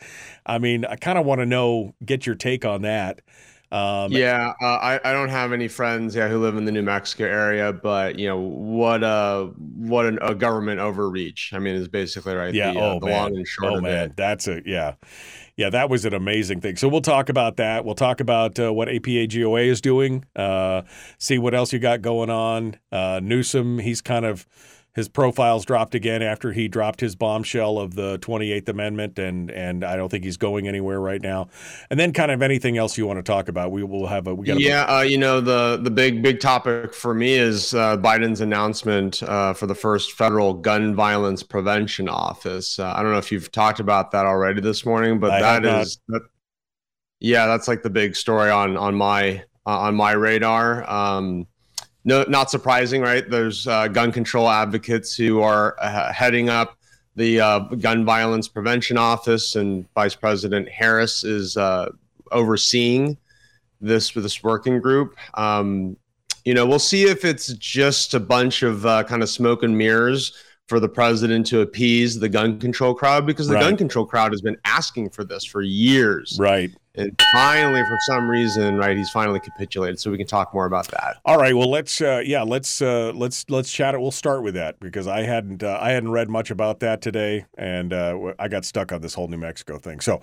I 0.46 0.58
mean, 0.58 0.86
I 0.86 0.96
kind 0.96 1.18
of 1.18 1.26
want 1.26 1.42
to 1.42 1.46
know, 1.46 1.94
get 2.06 2.24
your 2.24 2.36
take 2.36 2.64
on 2.64 2.80
that. 2.82 3.20
Um, 3.70 4.10
yeah, 4.12 4.54
uh, 4.62 4.66
I, 4.66 5.00
I 5.04 5.12
don't 5.12 5.28
have 5.28 5.52
any 5.52 5.68
friends 5.68 6.16
yeah 6.16 6.28
who 6.28 6.38
live 6.38 6.56
in 6.56 6.64
the 6.64 6.72
New 6.72 6.82
Mexico 6.82 7.24
area, 7.24 7.72
but 7.72 8.18
you 8.18 8.26
know 8.26 8.38
what 8.38 9.04
uh 9.04 9.44
what 9.44 10.06
an, 10.06 10.18
a 10.22 10.34
government 10.34 10.80
overreach. 10.80 11.52
I 11.52 11.58
mean, 11.58 11.74
is 11.74 11.86
basically 11.86 12.34
right. 12.34 12.54
Yeah. 12.54 12.72
the, 12.72 12.80
uh, 12.80 12.94
oh 12.94 13.00
the 13.00 13.06
man. 13.06 13.14
long 13.14 13.36
and 13.36 13.46
short 13.46 13.74
oh 13.74 13.80
man. 13.82 14.10
it. 14.10 14.16
That's 14.16 14.48
a 14.48 14.62
yeah, 14.64 14.94
yeah. 15.56 15.68
That 15.68 15.90
was 15.90 16.06
an 16.06 16.14
amazing 16.14 16.62
thing. 16.62 16.76
So 16.76 16.88
we'll 16.88 17.02
talk 17.02 17.28
about 17.28 17.58
that. 17.58 17.84
We'll 17.84 17.94
talk 17.94 18.20
about 18.20 18.58
uh, 18.58 18.72
what 18.72 18.88
APAGOA 18.88 19.66
is 19.66 19.82
doing. 19.82 20.24
Uh, 20.34 20.82
see 21.18 21.36
what 21.36 21.54
else 21.54 21.70
you 21.70 21.78
got 21.78 22.00
going 22.00 22.30
on. 22.30 22.76
Uh, 22.90 23.20
Newsom, 23.22 23.80
he's 23.80 24.00
kind 24.00 24.24
of 24.24 24.46
his 24.94 25.08
profile's 25.08 25.64
dropped 25.64 25.94
again 25.94 26.22
after 26.22 26.52
he 26.52 26.66
dropped 26.66 27.00
his 27.00 27.14
bombshell 27.14 27.78
of 27.78 27.94
the 27.94 28.18
28th 28.18 28.68
Amendment, 28.68 29.18
and 29.18 29.50
and 29.50 29.84
I 29.84 29.96
don't 29.96 30.08
think 30.08 30.24
he's 30.24 30.36
going 30.36 30.66
anywhere 30.66 31.00
right 31.00 31.22
now. 31.22 31.48
And 31.90 32.00
then 32.00 32.12
kind 32.12 32.30
of 32.30 32.42
anything 32.42 32.78
else 32.78 32.98
you 32.98 33.06
want 33.06 33.18
to 33.18 33.22
talk 33.22 33.48
about. 33.48 33.70
We 33.70 33.84
will 33.84 34.06
have 34.06 34.26
a 34.26 34.34
we 34.34 34.46
got 34.46 34.58
Yeah, 34.58 34.84
uh, 34.84 35.02
you 35.02 35.18
know 35.18 35.40
the 35.40 35.78
the 35.80 35.90
big 35.90 36.22
big 36.22 36.40
topic 36.40 36.92
for 36.92 37.14
me 37.14 37.34
is 37.34 37.74
uh, 37.74 37.96
Biden's 37.98 38.40
announcement 38.40 39.22
uh, 39.22 39.52
for 39.52 39.66
the 39.66 39.74
first 39.74 40.12
federal 40.12 40.54
gun 40.54 40.94
violence 40.94 41.42
prevention 41.42 42.08
office. 42.08 42.78
Uh, 42.78 42.92
I 42.94 43.02
don't 43.02 43.12
know 43.12 43.18
if 43.18 43.30
you've 43.30 43.52
talked 43.52 43.80
about 43.80 44.10
that 44.12 44.26
already 44.26 44.60
this 44.60 44.84
morning, 44.84 45.20
but 45.20 45.30
I 45.30 45.40
that 45.60 45.64
is 45.64 46.00
that, 46.08 46.22
yeah, 47.20 47.46
that's 47.46 47.68
like 47.68 47.82
the 47.82 47.90
big 47.90 48.16
story 48.16 48.50
on 48.50 48.76
on 48.76 48.94
my 48.94 49.44
uh, 49.66 49.78
on 49.78 49.94
my 49.94 50.12
radar. 50.12 50.88
Um, 50.90 51.46
no, 52.08 52.24
not 52.26 52.50
surprising, 52.50 53.02
right? 53.02 53.28
There's 53.28 53.68
uh, 53.68 53.86
gun 53.88 54.12
control 54.12 54.48
advocates 54.48 55.14
who 55.14 55.42
are 55.42 55.76
uh, 55.78 56.10
heading 56.10 56.48
up 56.48 56.78
the 57.16 57.38
uh, 57.38 57.58
gun 57.58 58.06
violence 58.06 58.48
prevention 58.48 58.96
office, 58.96 59.56
and 59.56 59.86
Vice 59.92 60.14
President 60.14 60.70
Harris 60.70 61.22
is 61.22 61.58
uh, 61.58 61.90
overseeing 62.32 63.18
this 63.82 64.10
this 64.12 64.42
working 64.42 64.80
group. 64.80 65.16
Um, 65.34 65.98
you 66.46 66.54
know, 66.54 66.64
we'll 66.64 66.78
see 66.78 67.04
if 67.04 67.26
it's 67.26 67.48
just 67.48 68.14
a 68.14 68.20
bunch 68.20 68.62
of 68.62 68.86
uh, 68.86 69.04
kind 69.04 69.22
of 69.22 69.28
smoke 69.28 69.62
and 69.62 69.76
mirrors 69.76 70.32
for 70.68 70.78
the 70.78 70.88
president 70.88 71.46
to 71.46 71.62
appease 71.62 72.18
the 72.20 72.28
gun 72.28 72.58
control 72.60 72.94
crowd 72.94 73.26
because 73.26 73.48
the 73.48 73.54
Right. 73.54 73.62
gun 73.62 73.76
control 73.76 74.04
crowd 74.04 74.32
has 74.32 74.42
been 74.42 74.56
asking 74.66 75.08
for 75.10 75.24
this 75.24 75.42
for 75.44 75.62
years. 75.62 76.36
Right. 76.38 76.70
And 76.94 77.12
finally, 77.32 77.80
for 77.80 77.96
some 78.08 78.28
reason, 78.28 78.76
right, 78.76 78.96
he's 78.96 79.08
finally 79.10 79.38
capitulated. 79.38 80.00
So 80.00 80.10
we 80.10 80.18
can 80.18 80.26
talk 80.26 80.52
more 80.52 80.66
about 80.66 80.88
that. 80.88 81.18
All 81.24 81.38
right. 81.38 81.54
Well, 81.56 81.70
let's 81.70 82.00
uh, 82.00 82.22
yeah, 82.24 82.42
let's 82.42 82.82
uh, 82.82 83.12
let's 83.14 83.48
let's 83.48 83.70
chat 83.72 83.94
it. 83.94 84.00
We'll 84.00 84.10
start 84.10 84.42
with 84.42 84.54
that 84.54 84.80
because 84.80 85.06
I 85.06 85.20
hadn't 85.22 85.62
uh, 85.62 85.78
I 85.80 85.90
hadn't 85.90 86.10
read 86.10 86.28
much 86.28 86.50
about 86.50 86.80
that 86.80 87.00
today, 87.00 87.46
and 87.56 87.92
uh, 87.92 88.32
I 88.40 88.48
got 88.48 88.64
stuck 88.64 88.90
on 88.90 89.00
this 89.00 89.14
whole 89.14 89.28
New 89.28 89.36
Mexico 89.38 89.78
thing. 89.78 90.00
So 90.00 90.20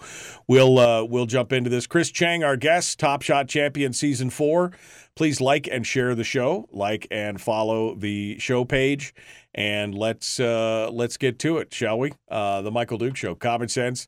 we'll 0.48 0.78
uh, 0.78 1.06
we'll 1.06 1.28
jump 1.28 1.54
into 1.54 1.70
this. 1.70 1.88
Chris 1.88 2.12
Cheng, 2.12 2.44
our 2.44 2.58
guest, 2.58 3.00
Top 3.00 3.22
Shot 3.22 3.48
Champion 3.48 3.94
Season 3.94 4.30
Four. 4.30 4.74
Please 5.16 5.40
like 5.40 5.68
and 5.72 5.88
share 5.88 6.14
the 6.14 6.24
show. 6.24 6.68
Like 6.72 7.08
and 7.10 7.40
follow 7.42 7.96
the 7.96 8.38
show 8.40 8.66
page, 8.66 9.14
and 9.54 9.96
let's 9.96 10.40
uh, 10.40 10.90
let's 10.92 11.18
get 11.18 11.40
to 11.40 11.58
it, 11.58 11.74
shall 11.74 11.98
we? 11.98 12.14
the 12.30 12.70
Michael 12.72 12.98
Duke 12.98 13.16
Show, 13.16 13.36
common 13.36 13.70
sense 13.70 14.08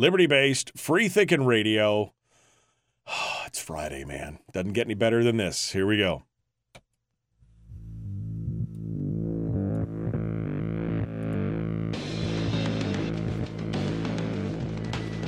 liberty 0.00 0.26
based, 0.26 0.72
free 0.76 1.08
thinking 1.08 1.44
radio. 1.44 2.12
it's 3.46 3.60
Friday, 3.60 4.04
man. 4.04 4.38
Doesn't 4.52 4.72
get 4.72 4.86
any 4.86 4.94
better 4.94 5.22
than 5.22 5.36
this. 5.36 5.72
Here 5.72 5.86
we 5.86 5.98
go. 5.98 6.24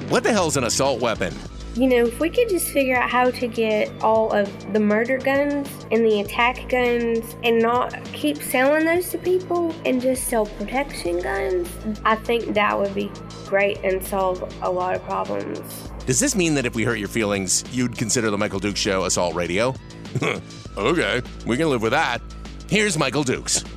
What 0.08 0.24
the 0.24 0.32
hell's 0.32 0.56
an 0.58 0.64
assault 0.64 1.00
weapon? 1.00 1.34
You 1.74 1.88
know, 1.88 2.06
if 2.06 2.20
we 2.20 2.28
could 2.28 2.50
just 2.50 2.68
figure 2.68 2.96
out 2.96 3.08
how 3.08 3.30
to 3.30 3.46
get 3.48 3.90
all 4.02 4.30
of 4.30 4.72
the 4.74 4.80
murder 4.80 5.16
guns 5.16 5.70
and 5.90 6.04
the 6.04 6.20
attack 6.20 6.68
guns 6.68 7.34
and 7.42 7.60
not 7.60 8.04
keep 8.12 8.42
selling 8.42 8.84
those 8.84 9.08
to 9.10 9.18
people 9.18 9.74
and 9.86 9.98
just 9.98 10.28
sell 10.28 10.44
protection 10.44 11.20
guns, 11.20 11.70
I 12.04 12.16
think 12.16 12.52
that 12.54 12.78
would 12.78 12.94
be 12.94 13.10
great 13.46 13.78
and 13.84 14.04
solve 14.04 14.42
a 14.62 14.70
lot 14.70 14.94
of 14.94 15.02
problems. 15.04 15.88
Does 16.04 16.20
this 16.20 16.36
mean 16.36 16.52
that 16.56 16.66
if 16.66 16.74
we 16.74 16.84
hurt 16.84 16.98
your 16.98 17.08
feelings, 17.08 17.64
you'd 17.72 17.96
consider 17.96 18.28
the 18.28 18.36
Michael 18.36 18.60
Dukes 18.60 18.80
Show 18.80 19.06
assault 19.06 19.34
radio? 19.34 19.74
okay, 20.76 21.22
we 21.46 21.56
can 21.56 21.70
live 21.70 21.80
with 21.80 21.92
that. 21.92 22.20
Here's 22.68 22.98
Michael 22.98 23.22
Dukes. 23.22 23.64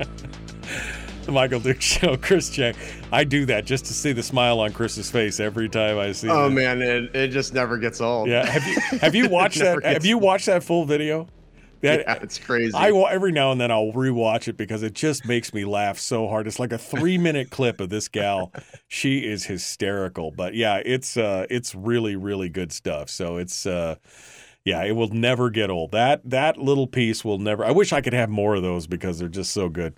the 1.25 1.31
Michael 1.31 1.59
Duke 1.59 1.81
Show, 1.81 2.17
Chris 2.21 2.49
Cheng. 2.49 2.75
I 3.11 3.23
do 3.23 3.45
that 3.45 3.65
just 3.65 3.85
to 3.85 3.93
see 3.93 4.13
the 4.13 4.23
smile 4.23 4.59
on 4.59 4.71
Chris's 4.73 5.09
face 5.11 5.39
every 5.39 5.69
time 5.69 5.97
I 5.97 6.11
see. 6.11 6.29
Oh 6.29 6.49
that. 6.49 6.51
man, 6.51 6.81
it, 6.81 7.15
it 7.15 7.27
just 7.29 7.53
never 7.53 7.77
gets 7.77 8.01
old. 8.01 8.29
Yeah, 8.29 8.45
have 8.45 8.63
you 8.67 8.99
have 8.99 9.15
you 9.15 9.29
watched 9.29 9.59
that? 9.59 9.83
Have 9.83 10.05
you 10.05 10.17
watched 10.17 10.45
that 10.45 10.63
full 10.63 10.85
video? 10.85 11.27
That, 11.81 11.99
yeah, 11.99 12.13
it's 12.21 12.39
crazy. 12.39 12.73
I 12.73 12.91
will 12.91 13.07
every 13.07 13.31
now 13.31 13.51
and 13.51 13.59
then 13.61 13.69
I'll 13.69 13.91
rewatch 13.91 14.47
it 14.47 14.57
because 14.57 14.81
it 14.81 14.93
just 14.93 15.25
makes 15.25 15.53
me 15.53 15.65
laugh 15.65 15.99
so 15.99 16.27
hard. 16.27 16.47
It's 16.47 16.57
like 16.57 16.71
a 16.71 16.77
three 16.77 17.17
minute 17.17 17.51
clip 17.51 17.79
of 17.79 17.89
this 17.89 18.07
gal. 18.07 18.51
She 18.87 19.19
is 19.19 19.45
hysterical, 19.45 20.31
but 20.31 20.55
yeah, 20.55 20.81
it's 20.83 21.17
uh, 21.17 21.45
it's 21.49 21.75
really 21.75 22.15
really 22.15 22.49
good 22.49 22.71
stuff. 22.71 23.09
So 23.09 23.37
it's 23.37 23.65
uh, 23.65 23.95
yeah, 24.65 24.83
it 24.83 24.93
will 24.93 25.09
never 25.09 25.51
get 25.51 25.69
old. 25.69 25.91
That 25.91 26.27
that 26.27 26.57
little 26.57 26.87
piece 26.87 27.23
will 27.23 27.37
never. 27.37 27.63
I 27.63 27.69
wish 27.69 27.93
I 27.93 28.01
could 28.01 28.13
have 28.13 28.29
more 28.31 28.55
of 28.55 28.63
those 28.63 28.87
because 28.87 29.19
they're 29.19 29.27
just 29.27 29.51
so 29.53 29.69
good. 29.69 29.93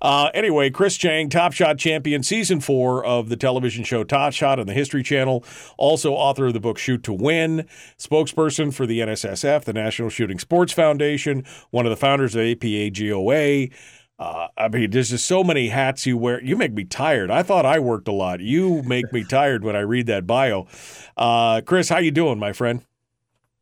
Uh, 0.00 0.30
anyway, 0.32 0.70
Chris 0.70 0.96
Cheng, 0.96 1.28
Top 1.28 1.52
Shot 1.52 1.78
champion, 1.78 2.22
season 2.22 2.60
four 2.60 3.04
of 3.04 3.28
the 3.28 3.36
television 3.36 3.82
show 3.82 4.04
Top 4.04 4.32
Shot 4.32 4.60
on 4.60 4.68
the 4.68 4.72
History 4.72 5.02
Channel. 5.02 5.44
Also 5.76 6.12
author 6.12 6.46
of 6.46 6.52
the 6.52 6.60
book 6.60 6.78
Shoot 6.78 7.02
to 7.02 7.12
Win, 7.12 7.66
spokesperson 7.98 8.72
for 8.72 8.86
the 8.86 9.00
NSSF, 9.00 9.64
the 9.64 9.72
National 9.72 10.10
Shooting 10.10 10.38
Sports 10.38 10.72
Foundation, 10.72 11.44
one 11.70 11.84
of 11.84 11.90
the 11.90 11.96
founders 11.96 12.36
of 12.36 12.42
APAGOA. 12.42 13.72
Uh, 14.16 14.46
I 14.56 14.68
mean, 14.68 14.92
there's 14.92 15.10
just 15.10 15.26
so 15.26 15.42
many 15.42 15.70
hats 15.70 16.06
you 16.06 16.16
wear. 16.16 16.40
You 16.40 16.56
make 16.56 16.72
me 16.72 16.84
tired. 16.84 17.32
I 17.32 17.42
thought 17.42 17.66
I 17.66 17.80
worked 17.80 18.06
a 18.06 18.12
lot. 18.12 18.38
You 18.38 18.80
make 18.84 19.12
me 19.12 19.24
tired 19.24 19.64
when 19.64 19.74
I 19.74 19.80
read 19.80 20.06
that 20.06 20.24
bio. 20.24 20.68
Uh, 21.16 21.62
Chris, 21.62 21.88
how 21.88 21.98
you 21.98 22.12
doing, 22.12 22.38
my 22.38 22.52
friend? 22.52 22.84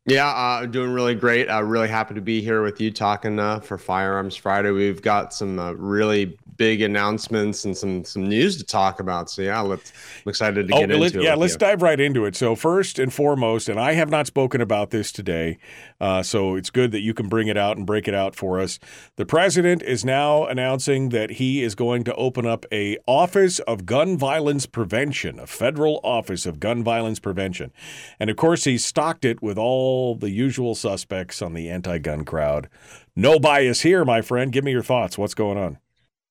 Yeah, 0.05 0.27
uh, 0.27 0.65
doing 0.65 0.91
really 0.91 1.15
great. 1.15 1.49
Uh, 1.49 1.63
really 1.63 1.87
happy 1.87 2.13
to 2.15 2.21
be 2.21 2.41
here 2.41 2.61
with 2.61 2.81
you 2.81 2.91
talking 2.91 3.39
uh, 3.39 3.61
for 3.61 3.77
Firearms 3.77 4.35
Friday. 4.35 4.71
We've 4.71 5.01
got 5.01 5.33
some 5.33 5.57
uh, 5.57 5.71
really 5.73 6.37
big 6.57 6.81
announcements 6.81 7.65
and 7.65 7.75
some 7.75 8.03
some 8.03 8.23
news 8.25 8.57
to 8.57 8.63
talk 8.63 8.99
about. 8.99 9.29
So 9.29 9.41
yeah, 9.41 9.59
let's 9.61 9.91
I'm 10.25 10.29
excited 10.29 10.67
to 10.67 10.73
Oh, 10.73 10.79
get 10.79 10.91
into 10.91 10.97
let- 11.01 11.15
it. 11.15 11.21
yeah, 11.23 11.35
let's 11.35 11.53
you. 11.53 11.59
dive 11.59 11.81
right 11.81 11.99
into 11.99 12.25
it. 12.25 12.35
So 12.35 12.55
first 12.55 12.99
and 12.99 13.13
foremost, 13.13 13.69
and 13.69 13.79
I 13.79 13.93
have 13.93 14.09
not 14.09 14.27
spoken 14.27 14.61
about 14.61 14.89
this 14.91 15.11
today, 15.11 15.57
uh, 16.01 16.23
so 16.23 16.55
it's 16.55 16.69
good 16.69 16.91
that 16.91 17.01
you 17.01 17.13
can 17.13 17.27
bring 17.29 17.47
it 17.47 17.57
out 17.57 17.77
and 17.77 17.85
break 17.85 18.07
it 18.07 18.13
out 18.13 18.35
for 18.35 18.59
us. 18.59 18.79
The 19.15 19.25
president 19.25 19.81
is 19.83 20.03
now 20.05 20.45
announcing 20.45 21.09
that 21.09 21.31
he 21.31 21.61
is 21.63 21.75
going 21.75 22.03
to 22.05 22.15
open 22.15 22.45
up 22.45 22.65
a 22.71 22.97
office 23.07 23.59
of 23.59 23.85
gun 23.85 24.17
violence 24.17 24.65
prevention, 24.65 25.39
a 25.39 25.47
federal 25.47 25.99
office 26.03 26.45
of 26.45 26.59
gun 26.59 26.83
violence 26.83 27.19
prevention, 27.19 27.71
and 28.19 28.29
of 28.29 28.35
course 28.37 28.63
he's 28.63 28.85
stocked 28.85 29.25
it 29.25 29.41
with 29.41 29.57
all 29.57 30.15
the 30.15 30.29
usual 30.29 30.75
suspects 30.75 31.41
on 31.41 31.53
the 31.53 31.69
anti-gun 31.69 32.23
crowd. 32.25 32.69
No 33.15 33.39
bias 33.39 33.81
here, 33.81 34.03
my 34.05 34.21
friend. 34.21 34.51
Give 34.51 34.63
me 34.63 34.71
your 34.71 34.81
thoughts. 34.81 35.17
What's 35.17 35.33
going 35.35 35.57
on? 35.57 35.77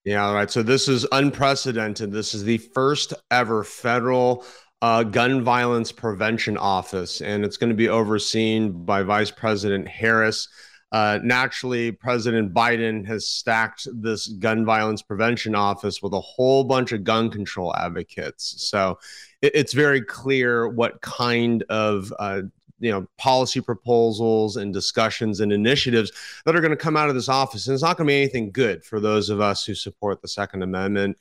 Yeah, 0.04 0.26
all 0.26 0.34
right. 0.34 0.50
So 0.50 0.62
this 0.62 0.88
is 0.88 1.06
unprecedented. 1.12 2.10
This 2.10 2.34
is 2.34 2.42
the 2.42 2.58
first 2.58 3.14
ever 3.30 3.62
federal 3.62 4.44
uh, 4.80 5.04
gun 5.04 5.44
violence 5.44 5.92
prevention 5.92 6.56
office, 6.56 7.20
and 7.20 7.44
it's 7.44 7.56
going 7.56 7.70
to 7.70 7.76
be 7.76 7.88
overseen 7.88 8.84
by 8.84 9.04
Vice 9.04 9.30
President 9.30 9.86
Harris. 9.86 10.48
Uh, 10.90 11.20
naturally, 11.22 11.92
President 11.92 12.52
Biden 12.52 13.06
has 13.06 13.28
stacked 13.28 13.86
this 13.94 14.26
gun 14.26 14.64
violence 14.64 15.02
prevention 15.02 15.54
office 15.54 16.02
with 16.02 16.12
a 16.12 16.20
whole 16.20 16.64
bunch 16.64 16.90
of 16.90 17.04
gun 17.04 17.30
control 17.30 17.74
advocates. 17.76 18.68
So 18.68 18.98
it, 19.40 19.52
it's 19.54 19.72
very 19.72 20.02
clear 20.02 20.68
what 20.68 21.00
kind 21.00 21.62
of 21.70 22.12
uh, 22.18 22.42
you 22.82 22.90
know 22.90 23.06
policy 23.16 23.60
proposals 23.60 24.56
and 24.56 24.74
discussions 24.74 25.40
and 25.40 25.52
initiatives 25.52 26.12
that 26.44 26.56
are 26.56 26.60
going 26.60 26.72
to 26.72 26.76
come 26.76 26.96
out 26.96 27.08
of 27.08 27.14
this 27.14 27.28
office 27.28 27.66
and 27.66 27.74
it's 27.74 27.82
not 27.82 27.96
going 27.96 28.06
to 28.06 28.10
be 28.10 28.20
anything 28.20 28.50
good 28.50 28.84
for 28.84 29.00
those 29.00 29.30
of 29.30 29.40
us 29.40 29.64
who 29.64 29.74
support 29.74 30.20
the 30.20 30.28
second 30.28 30.62
amendment. 30.62 31.16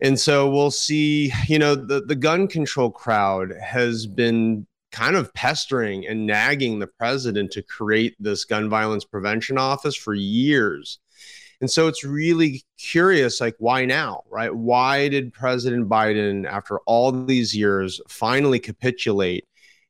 And 0.00 0.18
so 0.18 0.50
we'll 0.50 0.70
see 0.70 1.32
you 1.46 1.58
know 1.58 1.74
the, 1.74 2.00
the 2.00 2.16
gun 2.16 2.48
control 2.48 2.90
crowd 2.90 3.52
has 3.62 4.06
been 4.06 4.66
kind 4.90 5.16
of 5.16 5.32
pestering 5.34 6.06
and 6.06 6.24
nagging 6.24 6.78
the 6.78 6.86
president 6.86 7.50
to 7.50 7.62
create 7.62 8.14
this 8.20 8.44
gun 8.44 8.70
violence 8.70 9.04
prevention 9.04 9.58
office 9.58 9.96
for 9.96 10.14
years. 10.14 11.00
And 11.60 11.68
so 11.70 11.88
it's 11.88 12.04
really 12.04 12.62
curious 12.78 13.40
like 13.40 13.56
why 13.58 13.84
now 13.84 14.22
right? 14.30 14.54
Why 14.54 15.08
did 15.08 15.32
president 15.32 15.88
biden 15.88 16.46
after 16.46 16.78
all 16.80 17.10
these 17.10 17.54
years 17.54 18.00
finally 18.08 18.58
capitulate 18.58 19.46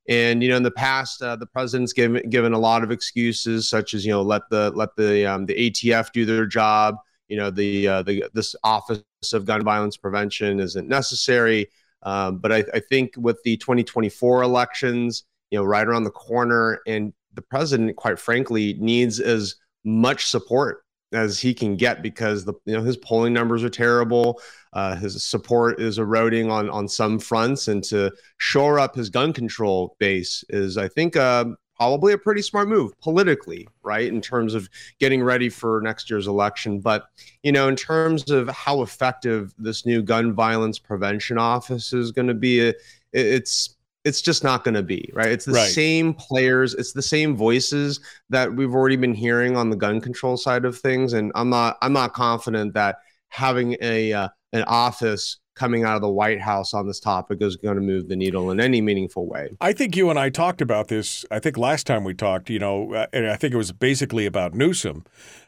and 0.09 0.43
you 0.43 0.51
know, 0.51 0.57
in 0.57 0.63
the 0.63 0.71
past, 0.71 1.23
uh, 1.23 1.37
the 1.37 1.47
president's 1.47 1.93
given 1.93 2.29
given 2.29 2.53
a 2.53 2.59
lot 2.59 2.83
of 2.83 2.91
excuses, 2.91 3.69
such 3.69 3.95
as 3.95 4.05
you 4.05 4.13
know, 4.13 4.23
let 4.23 4.43
the 4.51 4.71
let 4.75 4.95
the 4.97 5.27
um, 5.27 5.47
the 5.47 5.71
ATF 5.71 6.13
do 6.13 6.25
their 6.25 6.47
job. 6.47 6.97
You 7.29 7.39
know, 7.39 7.51
the 7.51 7.89
uh, 7.89 8.03
the 8.03 8.25
this 8.35 8.55
Office 8.63 9.03
of 9.33 9.47
Gun 9.47 9.65
Violence 9.65 9.97
Prevention 9.97 10.61
isn't 10.61 10.89
necessary. 10.89 11.69
Um, 12.03 12.39
but 12.39 12.53
I, 12.53 12.65
I 12.75 12.81
think 12.81 13.15
with 13.17 13.43
the 13.45 13.57
2024 13.57 14.43
elections, 14.43 15.25
you 15.51 15.59
know, 15.59 15.65
right 15.65 15.87
around 15.87 16.05
the 16.05 16.11
corner, 16.11 16.81
and 16.87 17.15
the 17.33 17.41
president, 17.41 17.97
quite 17.97 18.19
frankly, 18.19 18.77
needs 18.79 19.21
as 19.21 19.55
much 19.85 20.27
support 20.27 20.84
as 21.15 21.39
he 21.39 21.55
can 21.55 21.77
get 21.77 22.03
because 22.03 22.45
the 22.45 22.55
you 22.65 22.77
know 22.77 22.83
his 22.83 22.97
polling 22.97 23.33
numbers 23.33 23.63
are 23.65 23.71
terrible. 23.71 24.41
Uh, 24.73 24.97
his 24.97 25.23
support 25.23 25.81
is 25.81 25.99
eroding 25.99 26.51
on 26.51 26.69
on 26.71 26.89
some 26.89 27.19
fronts, 27.19 27.69
and 27.69 27.83
to 27.85 28.13
shore 28.39 28.79
up 28.79 28.95
his 28.95 29.11
gun 29.11 29.33
control 29.33 29.97
base 29.99 30.45
is, 30.49 30.77
I 30.77 30.89
think, 30.89 31.17
uh, 31.17 31.47
probably 31.77 32.13
a 32.13 32.19
pretty 32.19 32.43
smart 32.43 32.69
move 32.69 32.99
politically, 33.01 33.67
right? 33.83 34.09
In 34.09 34.21
terms 34.21 34.55
of 34.55 34.69
getting 35.01 35.23
ready 35.23 35.49
for 35.49 35.81
next 35.83 36.11
year's 36.11 36.27
election, 36.27 36.81
but 36.81 37.07
you 37.43 37.53
know, 37.53 37.69
in 37.69 37.77
terms 37.77 38.31
of 38.31 38.49
how 38.49 38.83
effective 38.83 39.55
this 39.59 39.87
new 39.87 40.03
gun 40.03 40.33
violence 40.33 40.79
prevention 40.79 41.39
office 41.39 41.93
is 41.93 42.13
going 42.13 42.29
to 42.29 42.35
be, 42.35 42.61
it, 42.61 42.77
it's 43.13 43.74
it's 44.05 44.21
just 44.21 44.45
not 44.45 44.65
going 44.65 44.75
to 44.75 44.83
be 44.83 45.11
right. 45.15 45.31
It's 45.33 45.45
the 45.47 45.53
Right. 45.53 45.71
same 45.71 46.15
players, 46.15 46.75
it's 46.75 46.93
the 46.93 47.03
same 47.03 47.35
voices 47.37 48.01
that 48.31 48.55
we've 48.55 48.75
already 48.75 48.97
been 48.97 49.15
hearing 49.15 49.57
on 49.57 49.71
the 49.71 49.77
gun 49.77 50.01
control 50.01 50.37
side 50.37 50.65
of 50.65 50.79
things, 50.79 51.13
and 51.13 51.33
I'm 51.35 51.51
not 51.51 51.79
I'm 51.83 51.93
not 51.93 52.13
confident 52.15 52.75
that 52.75 52.97
having 53.29 53.77
a 53.81 54.13
uh, 54.13 54.29
an 54.53 54.65
office 54.65 55.39
coming 55.57 55.85
out 55.85 55.95
of 55.95 56.03
the 56.03 56.09
White 56.11 56.41
House 56.41 56.75
on 56.75 56.85
this 56.85 56.99
topic 56.99 57.41
is 57.41 57.55
going 57.55 57.77
to 57.77 57.81
move 57.81 58.09
the 58.09 58.17
needle 58.17 58.51
in 58.51 58.59
any 58.59 58.81
meaningful 58.81 59.29
way. 59.29 59.51
I 59.61 59.73
think 59.73 59.97
you 59.97 60.11
and 60.11 60.19
I 60.19 60.29
talked 60.29 60.61
about 60.61 60.89
this. 60.89 61.25
I 61.31 61.39
think 61.39 61.57
last 61.57 61.87
time 61.87 62.03
we 62.03 62.13
talked, 62.13 62.51
you 62.51 62.59
know, 62.59 62.93
uh, 62.93 63.07
and 63.13 63.29
I 63.29 63.37
think 63.37 63.55
it 63.55 63.57
was 63.57 63.71
basically 63.71 64.27
about 64.27 64.53
Newsom. 64.55 65.05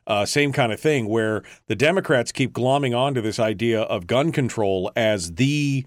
Uh, 0.07 0.25
same 0.25 0.53
kind 0.53 0.71
of 0.71 0.79
thing 0.79 1.09
where 1.09 1.43
the 1.67 1.75
Democrats 1.75 2.31
keep 2.31 2.53
glomming 2.53 2.97
onto 2.97 3.21
this 3.21 3.41
idea 3.41 3.83
of 3.83 4.07
gun 4.07 4.31
control 4.31 4.93
as 4.95 5.35
the 5.35 5.85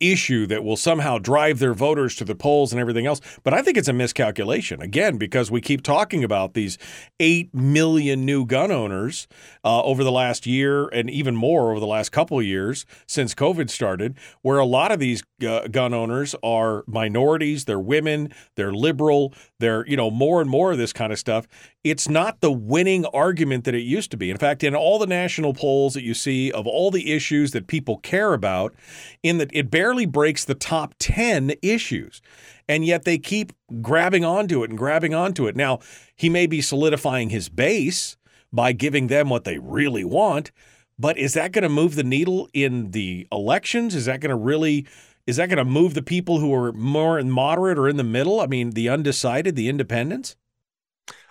issue 0.00 0.46
that 0.46 0.64
will 0.64 0.76
somehow 0.76 1.18
drive 1.18 1.58
their 1.58 1.74
voters 1.74 2.14
to 2.16 2.24
the 2.24 2.34
polls 2.34 2.72
and 2.72 2.80
everything 2.80 3.06
else. 3.06 3.20
But 3.42 3.54
I 3.54 3.62
think 3.62 3.76
it's 3.76 3.88
a 3.88 3.92
miscalculation, 3.92 4.80
again, 4.80 5.18
because 5.18 5.50
we 5.50 5.60
keep 5.60 5.82
talking 5.82 6.24
about 6.24 6.54
these 6.54 6.78
8 7.20 7.54
million 7.54 8.24
new 8.24 8.46
gun 8.46 8.70
owners 8.70 9.28
uh, 9.64 9.82
over 9.82 10.02
the 10.02 10.12
last 10.12 10.46
year 10.46 10.88
and 10.88 11.10
even 11.10 11.36
more 11.36 11.70
over 11.70 11.80
the 11.80 11.86
last 11.86 12.12
couple 12.12 12.38
of 12.38 12.44
years 12.44 12.86
since 13.06 13.34
COVID 13.34 13.68
started, 13.68 14.16
where 14.42 14.58
a 14.58 14.64
lot 14.64 14.90
of 14.90 14.98
these 14.98 15.22
uh, 15.46 15.68
gun 15.68 15.92
owners 15.92 16.34
are 16.42 16.84
minorities, 16.86 17.66
they're 17.66 17.78
women, 17.78 18.32
they're 18.56 18.72
liberal, 18.72 19.34
they're, 19.64 19.86
you 19.86 19.96
know, 19.96 20.10
more 20.10 20.40
and 20.40 20.50
more 20.50 20.72
of 20.72 20.78
this 20.78 20.92
kind 20.92 21.12
of 21.12 21.18
stuff. 21.18 21.48
It's 21.82 22.08
not 22.08 22.40
the 22.40 22.52
winning 22.52 23.06
argument 23.06 23.64
that 23.64 23.74
it 23.74 23.80
used 23.82 24.10
to 24.10 24.16
be. 24.16 24.30
In 24.30 24.36
fact, 24.36 24.62
in 24.62 24.74
all 24.74 24.98
the 24.98 25.06
national 25.06 25.54
polls 25.54 25.94
that 25.94 26.04
you 26.04 26.14
see 26.14 26.52
of 26.52 26.66
all 26.66 26.90
the 26.90 27.12
issues 27.12 27.52
that 27.52 27.66
people 27.66 27.96
care 27.98 28.34
about, 28.34 28.74
in 29.22 29.38
that 29.38 29.50
it 29.52 29.70
barely 29.70 30.06
breaks 30.06 30.44
the 30.44 30.54
top 30.54 30.94
10 30.98 31.54
issues. 31.62 32.20
And 32.68 32.84
yet 32.84 33.04
they 33.04 33.18
keep 33.18 33.52
grabbing 33.80 34.24
onto 34.24 34.62
it 34.62 34.70
and 34.70 34.78
grabbing 34.78 35.14
onto 35.14 35.46
it. 35.46 35.56
Now, 35.56 35.80
he 36.14 36.28
may 36.28 36.46
be 36.46 36.60
solidifying 36.60 37.30
his 37.30 37.48
base 37.48 38.16
by 38.52 38.72
giving 38.72 39.08
them 39.08 39.28
what 39.28 39.44
they 39.44 39.58
really 39.58 40.04
want, 40.04 40.52
but 40.98 41.18
is 41.18 41.34
that 41.34 41.52
going 41.52 41.64
to 41.64 41.68
move 41.68 41.96
the 41.96 42.04
needle 42.04 42.48
in 42.52 42.92
the 42.92 43.26
elections? 43.32 43.94
Is 43.96 44.04
that 44.04 44.20
going 44.20 44.30
to 44.30 44.36
really 44.36 44.86
is 45.26 45.36
that 45.36 45.48
going 45.48 45.58
to 45.58 45.64
move 45.64 45.94
the 45.94 46.02
people 46.02 46.38
who 46.38 46.54
are 46.54 46.72
more 46.72 47.22
moderate 47.22 47.78
or 47.78 47.88
in 47.88 47.96
the 47.96 48.04
middle? 48.04 48.40
I 48.40 48.46
mean, 48.46 48.70
the 48.70 48.88
undecided, 48.88 49.56
the 49.56 49.68
independents? 49.68 50.36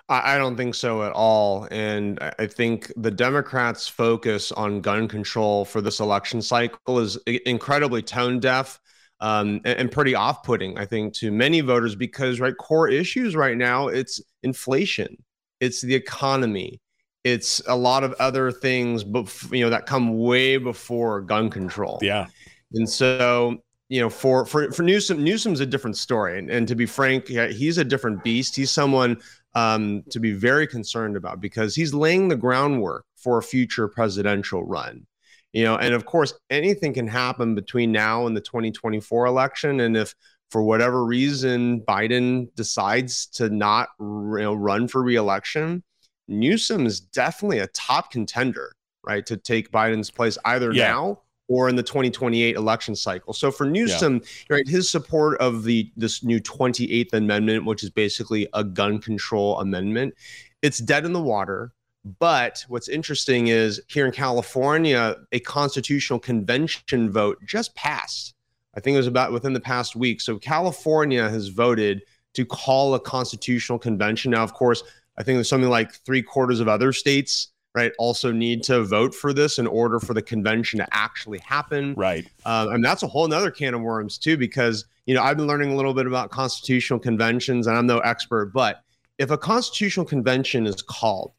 I 0.09 0.37
don't 0.37 0.57
think 0.57 0.75
so 0.75 1.03
at 1.03 1.13
all. 1.13 1.67
And 1.71 2.19
I 2.37 2.45
think 2.45 2.91
the 2.97 3.09
Democrats' 3.09 3.87
focus 3.87 4.51
on 4.51 4.81
gun 4.81 5.07
control 5.07 5.63
for 5.63 5.79
this 5.79 6.01
election 6.01 6.41
cycle 6.41 6.99
is 6.99 7.17
incredibly 7.45 8.01
tone 8.01 8.39
deaf 8.41 8.81
um, 9.21 9.61
and, 9.63 9.89
pretty 9.89 10.13
off 10.13 10.43
putting, 10.43 10.77
I 10.77 10.85
think, 10.85 11.13
to 11.15 11.31
many 11.31 11.61
voters 11.61 11.95
because, 11.95 12.41
right, 12.41 12.55
core 12.57 12.89
issues 12.89 13.33
right 13.35 13.55
now 13.55 13.87
it's 13.87 14.21
inflation, 14.43 15.15
it's 15.61 15.81
the 15.81 15.95
economy, 15.95 16.81
it's 17.23 17.61
a 17.67 17.75
lot 17.75 18.03
of 18.03 18.13
other 18.19 18.51
things, 18.51 19.05
but 19.05 19.33
you 19.51 19.63
know, 19.63 19.69
that 19.69 19.85
come 19.85 20.19
way 20.19 20.57
before 20.57 21.21
gun 21.21 21.49
control. 21.49 21.99
Yeah. 22.01 22.27
And 22.73 22.89
so 22.89 23.62
you 23.93 24.01
know, 24.01 24.09
for 24.09 24.43
for 24.43 24.71
for 24.71 24.81
Newsom, 24.81 25.23
Newsom's 25.23 25.59
a 25.59 25.67
different 25.67 25.97
story, 25.97 26.39
and, 26.39 26.49
and 26.49 26.67
to 26.67 26.73
be 26.73 26.87
frank, 26.87 27.27
he's 27.27 27.77
a 27.77 27.83
different 27.83 28.23
beast. 28.23 28.55
He's 28.55 28.71
someone 28.71 29.21
um, 29.53 30.01
to 30.09 30.19
be 30.19 30.31
very 30.31 30.65
concerned 30.65 31.15
about 31.15 31.39
because 31.39 31.75
he's 31.75 31.93
laying 31.93 32.27
the 32.27 32.35
groundwork 32.35 33.05
for 33.17 33.37
a 33.37 33.43
future 33.43 33.87
presidential 33.87 34.63
run. 34.65 35.05
You 35.51 35.65
know, 35.65 35.75
and 35.75 35.93
of 35.93 36.05
course, 36.05 36.33
anything 36.49 36.95
can 36.95 37.07
happen 37.07 37.53
between 37.53 37.91
now 37.91 38.25
and 38.25 38.35
the 38.35 38.41
2024 38.41 39.27
election. 39.27 39.81
And 39.81 39.95
if 39.95 40.15
for 40.49 40.63
whatever 40.63 41.05
reason 41.05 41.81
Biden 41.81 42.47
decides 42.55 43.27
to 43.27 43.49
not 43.49 43.89
you 43.99 44.39
know, 44.39 44.55
run 44.55 44.87
for 44.87 45.03
reelection, 45.03 45.83
Newsom 46.27 46.87
is 46.87 46.99
definitely 46.99 47.59
a 47.59 47.67
top 47.67 48.11
contender, 48.11 48.73
right, 49.05 49.23
to 49.27 49.37
take 49.37 49.69
Biden's 49.69 50.09
place 50.09 50.39
either 50.45 50.73
yeah. 50.73 50.87
now 50.87 51.19
or 51.53 51.69
in 51.69 51.75
the 51.75 51.83
2028 51.83 52.55
election 52.55 52.95
cycle. 52.95 53.31
So 53.31 53.51
for 53.51 53.67
Newsom, 53.67 54.15
yeah. 54.15 54.55
right, 54.55 54.67
his 54.67 54.89
support 54.89 55.39
of 55.39 55.63
the 55.63 55.91
this 55.95 56.23
new 56.23 56.39
28th 56.39 57.13
Amendment, 57.13 57.65
which 57.65 57.83
is 57.83 57.91
basically 57.91 58.47
a 58.55 58.63
gun 58.63 58.97
control 58.97 59.59
amendment, 59.59 60.15
it's 60.63 60.79
dead 60.79 61.05
in 61.05 61.13
the 61.13 61.21
water. 61.21 61.71
But 62.17 62.65
what's 62.69 62.89
interesting 62.89 63.47
is 63.47 63.79
here 63.87 64.07
in 64.07 64.11
California, 64.11 65.15
a 65.31 65.39
constitutional 65.41 66.17
convention 66.17 67.11
vote 67.11 67.37
just 67.45 67.75
passed. 67.75 68.33
I 68.75 68.79
think 68.79 68.95
it 68.95 68.97
was 68.97 69.07
about 69.07 69.31
within 69.31 69.53
the 69.53 69.59
past 69.59 69.95
week. 69.95 70.21
So 70.21 70.39
California 70.39 71.29
has 71.29 71.49
voted 71.49 72.01
to 72.33 72.45
call 72.45 72.95
a 72.95 72.99
constitutional 72.99 73.77
convention. 73.77 74.31
Now, 74.31 74.43
of 74.43 74.55
course, 74.55 74.83
I 75.19 75.23
think 75.23 75.37
there's 75.37 75.49
something 75.49 75.69
like 75.69 75.93
three 75.93 76.23
quarters 76.23 76.59
of 76.59 76.67
other 76.67 76.91
states 76.93 77.52
right, 77.75 77.91
also 77.97 78.31
need 78.31 78.63
to 78.63 78.83
vote 78.83 79.15
for 79.15 79.33
this 79.33 79.59
in 79.59 79.67
order 79.67 79.99
for 79.99 80.13
the 80.13 80.21
convention 80.21 80.79
to 80.79 80.87
actually 80.91 81.39
happen. 81.39 81.93
Right. 81.95 82.27
Um, 82.45 82.69
and 82.73 82.85
that's 82.85 83.03
a 83.03 83.07
whole 83.07 83.27
nother 83.27 83.51
can 83.51 83.73
of 83.73 83.81
worms, 83.81 84.17
too, 84.17 84.37
because, 84.37 84.85
you 85.05 85.15
know, 85.15 85.23
I've 85.23 85.37
been 85.37 85.47
learning 85.47 85.71
a 85.71 85.75
little 85.75 85.93
bit 85.93 86.05
about 86.05 86.29
constitutional 86.29 86.99
conventions 86.99 87.67
and 87.67 87.77
I'm 87.77 87.87
no 87.87 87.99
expert, 87.99 88.53
but 88.53 88.83
if 89.17 89.31
a 89.31 89.37
constitutional 89.37 90.05
convention 90.05 90.65
is 90.67 90.81
called, 90.81 91.31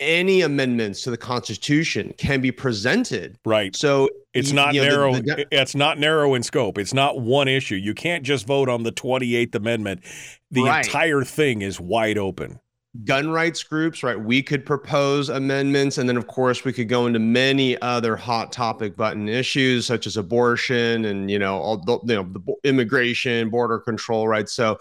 any 0.00 0.40
amendments 0.40 1.02
to 1.02 1.10
the 1.10 1.16
Constitution 1.16 2.14
can 2.16 2.40
be 2.40 2.50
presented. 2.50 3.36
Right. 3.44 3.76
So 3.76 4.08
it's 4.32 4.50
not 4.50 4.72
you 4.72 4.80
know, 4.80 4.88
narrow. 4.88 5.14
The, 5.14 5.22
the, 5.22 5.46
it's 5.50 5.74
not 5.74 5.98
narrow 5.98 6.32
in 6.34 6.42
scope. 6.42 6.78
It's 6.78 6.94
not 6.94 7.20
one 7.20 7.48
issue. 7.48 7.74
You 7.74 7.92
can't 7.92 8.24
just 8.24 8.46
vote 8.46 8.70
on 8.70 8.82
the 8.82 8.92
Twenty 8.92 9.36
Eighth 9.36 9.54
Amendment. 9.54 10.02
The 10.50 10.62
right. 10.62 10.86
entire 10.86 11.22
thing 11.22 11.60
is 11.60 11.78
wide 11.78 12.16
open 12.16 12.60
gun 13.04 13.30
rights 13.30 13.62
groups, 13.62 14.02
right? 14.02 14.18
We 14.18 14.42
could 14.42 14.66
propose 14.66 15.28
amendments. 15.28 15.96
And 15.96 16.08
then, 16.08 16.16
of 16.16 16.26
course, 16.26 16.64
we 16.64 16.72
could 16.72 16.88
go 16.88 17.06
into 17.06 17.20
many 17.20 17.80
other 17.80 18.16
hot 18.16 18.50
topic 18.50 18.96
button 18.96 19.28
issues 19.28 19.86
such 19.86 20.08
as 20.08 20.16
abortion 20.16 21.04
and, 21.04 21.30
you 21.30 21.38
know, 21.38 21.56
all 21.56 21.76
the, 21.78 21.98
you 22.04 22.16
know, 22.16 22.24
the 22.24 22.68
immigration, 22.68 23.48
border 23.48 23.78
control, 23.78 24.26
right? 24.26 24.48
So 24.48 24.78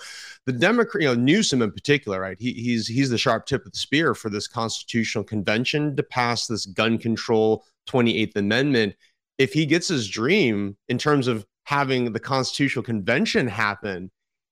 the 0.47 0.53
Democrat, 0.53 1.03
you 1.03 1.07
know, 1.07 1.13
Newsom 1.13 1.61
in 1.61 1.71
particular, 1.71 2.19
right? 2.19 2.37
He, 2.39 2.53
he's, 2.53 2.87
he's 2.87 3.11
the 3.11 3.17
sharp 3.17 3.45
tip 3.45 3.65
of 3.65 3.73
the 3.73 3.77
spear 3.77 4.15
for 4.15 4.31
this 4.31 4.47
constitutional 4.47 5.23
convention 5.23 5.95
to 5.95 6.01
pass 6.01 6.47
this 6.47 6.65
gun 6.65 6.97
control 6.97 7.63
28th 7.87 8.35
Amendment. 8.35 8.95
If 9.37 9.53
he 9.53 9.67
gets 9.67 9.87
his 9.87 10.09
dream 10.09 10.77
in 10.87 10.97
terms 10.97 11.27
of 11.27 11.45
having 11.63 12.11
the 12.11 12.19
constitutional 12.19 12.83
convention 12.83 13.47
happen, 13.47 14.09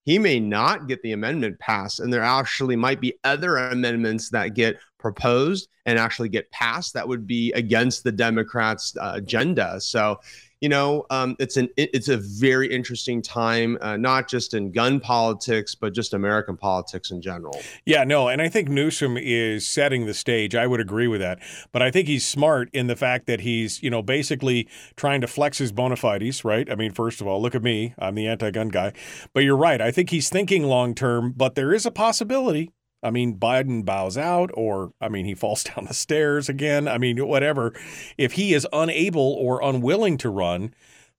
he 0.07 0.17
may 0.17 0.39
not 0.39 0.87
get 0.87 1.01
the 1.01 1.11
amendment 1.11 1.59
passed 1.59 1.99
and 1.99 2.13
there 2.13 2.23
actually 2.23 2.77
might 2.77 3.01
be 3.01 3.19
other 3.25 3.57
amendments 3.57 4.29
that 4.29 4.55
get 4.55 4.77
proposed 4.97 5.67
and 5.85 5.99
actually 5.99 6.29
get 6.29 6.49
passed 6.49 6.93
that 6.93 7.05
would 7.05 7.27
be 7.27 7.51
against 7.51 8.05
the 8.05 8.11
democrats 8.11 8.95
uh, 9.01 9.11
agenda. 9.15 9.81
So 9.81 10.17
you 10.61 10.69
know, 10.69 11.05
um, 11.09 11.35
it's 11.39 11.55
an 11.57 11.69
it's 11.77 12.07
a 12.07 12.17
very 12.17 12.73
interesting 12.73 13.21
time, 13.21 13.77
uh, 13.81 13.95
not 13.97 14.27
just 14.27 14.53
in 14.53 14.71
gun 14.71 14.99
politics, 14.99 15.75
but 15.75 15.93
just 15.93 16.13
American 16.13 16.57
politics 16.57 17.11
in 17.11 17.21
general. 17.21 17.59
Yeah, 17.85 18.03
no, 18.03 18.27
and 18.27 18.41
I 18.41 18.49
think 18.49 18.67
Newsom 18.67 19.17
is 19.17 19.67
setting 19.67 20.07
the 20.07 20.15
stage. 20.15 20.55
I 20.55 20.65
would 20.65 20.79
agree 20.79 21.07
with 21.07 21.21
that, 21.21 21.39
but 21.71 21.81
I 21.81 21.91
think 21.91 22.07
he's 22.07 22.25
smart 22.25 22.69
in 22.73 22.87
the 22.87 22.95
fact 22.95 23.27
that 23.27 23.41
he's 23.41 23.83
you 23.83 23.89
know 23.89 24.01
basically 24.01 24.67
trying 24.95 25.21
to 25.21 25.27
flex 25.27 25.59
his 25.59 25.71
bona 25.71 25.95
fides. 25.95 26.43
Right? 26.43 26.69
I 26.71 26.75
mean, 26.75 26.91
first 26.91 27.21
of 27.21 27.27
all, 27.27 27.41
look 27.41 27.53
at 27.53 27.61
me, 27.61 27.93
I'm 27.99 28.15
the 28.15 28.27
anti-gun 28.27 28.69
guy, 28.69 28.93
but 29.33 29.43
you're 29.43 29.57
right. 29.57 29.79
I 29.79 29.91
think 29.91 30.09
he's 30.09 30.29
thinking 30.29 30.63
long 30.63 30.95
term, 30.95 31.33
but 31.37 31.53
there 31.53 31.71
is 31.73 31.85
a 31.85 31.91
possibility 31.91 32.71
I 33.03 33.11
mean, 33.11 33.37
Biden 33.37 33.85
bows 33.85 34.17
out, 34.17 34.51
or 34.53 34.91
I 34.99 35.09
mean, 35.09 35.25
he 35.25 35.35
falls 35.35 35.63
down 35.75 35.85
the 35.85 35.93
stairs 35.93 36.49
again. 36.49 36.87
I 36.87 36.97
mean, 36.97 37.25
whatever. 37.27 37.73
If 38.17 38.33
he 38.33 38.53
is 38.53 38.67
unable 38.73 39.33
or 39.33 39.61
unwilling 39.61 40.17
to 40.19 40.29
run, 40.29 40.73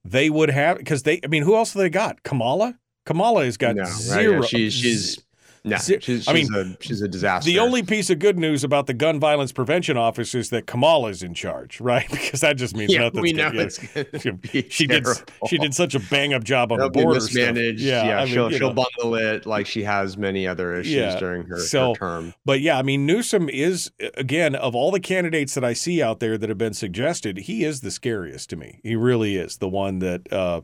they 0.04 0.30
would 0.30 0.50
have 0.50 0.78
because 0.78 1.02
they. 1.02 1.20
I 1.24 1.26
mean, 1.28 1.42
who 1.42 1.56
else 1.56 1.74
have 1.74 1.80
they 1.80 1.90
got? 1.90 2.22
Kamala. 2.22 2.78
Kamala 3.06 3.44
has 3.44 3.56
got 3.56 3.76
no, 3.76 3.84
zero. 3.84 4.40
Right, 4.40 4.48
she's, 4.48 4.74
she's 4.74 5.24
no, 5.64 5.76
she's, 5.76 6.02
she's, 6.02 6.28
I 6.28 6.32
mean, 6.32 6.54
a, 6.54 6.76
she's 6.80 7.02
a 7.02 7.08
disaster. 7.08 7.46
The 7.46 7.58
only 7.58 7.82
piece 7.82 8.10
of 8.10 8.18
good 8.18 8.38
news 8.38 8.64
about 8.64 8.86
the 8.86 8.94
Gun 8.94 9.18
Violence 9.20 9.52
Prevention 9.52 9.96
Office 9.96 10.34
is 10.34 10.50
that 10.50 10.66
Kamala 10.66 11.10
is 11.10 11.22
in 11.22 11.34
charge, 11.34 11.80
right? 11.80 12.08
Because 12.18 12.40
that 12.40 12.56
just 12.56 12.76
means 12.76 12.92
yeah, 12.92 13.02
nothing. 13.02 13.22
We 13.22 13.32
know 13.32 13.50
it's 13.54 13.80
she, 14.50 14.68
she 14.68 14.86
did 14.86 15.06
she 15.46 15.56
did 15.56 15.72
such 15.72 15.94
a 15.94 16.00
bang 16.00 16.34
up 16.34 16.44
job 16.44 16.72
on 16.72 16.78
They'll 16.78 16.90
the 16.90 17.02
border. 17.02 17.20
mismanaged. 17.20 17.80
Yeah, 17.80 18.06
yeah 18.06 18.18
I 18.18 18.24
mean, 18.24 18.34
she'll 18.34 18.50
she'll 18.50 18.74
know. 18.74 18.86
bundle 18.98 19.14
it 19.14 19.46
like 19.46 19.66
she 19.66 19.82
has 19.84 20.18
many 20.18 20.46
other 20.46 20.74
issues 20.74 20.92
yeah, 20.92 21.18
during 21.18 21.44
her, 21.44 21.58
so, 21.58 21.90
her 21.90 21.94
term. 21.94 22.34
But 22.44 22.60
yeah, 22.60 22.76
I 22.76 22.82
mean, 22.82 23.06
Newsom 23.06 23.48
is 23.48 23.90
again 24.14 24.54
of 24.56 24.74
all 24.74 24.90
the 24.90 25.00
candidates 25.00 25.54
that 25.54 25.64
I 25.64 25.72
see 25.72 26.02
out 26.02 26.20
there 26.20 26.36
that 26.36 26.48
have 26.48 26.58
been 26.58 26.74
suggested, 26.74 27.38
he 27.38 27.64
is 27.64 27.80
the 27.80 27.90
scariest 27.90 28.50
to 28.50 28.56
me. 28.56 28.80
He 28.82 28.96
really 28.96 29.36
is 29.36 29.58
the 29.58 29.68
one 29.68 30.00
that 30.00 30.30
uh, 30.32 30.62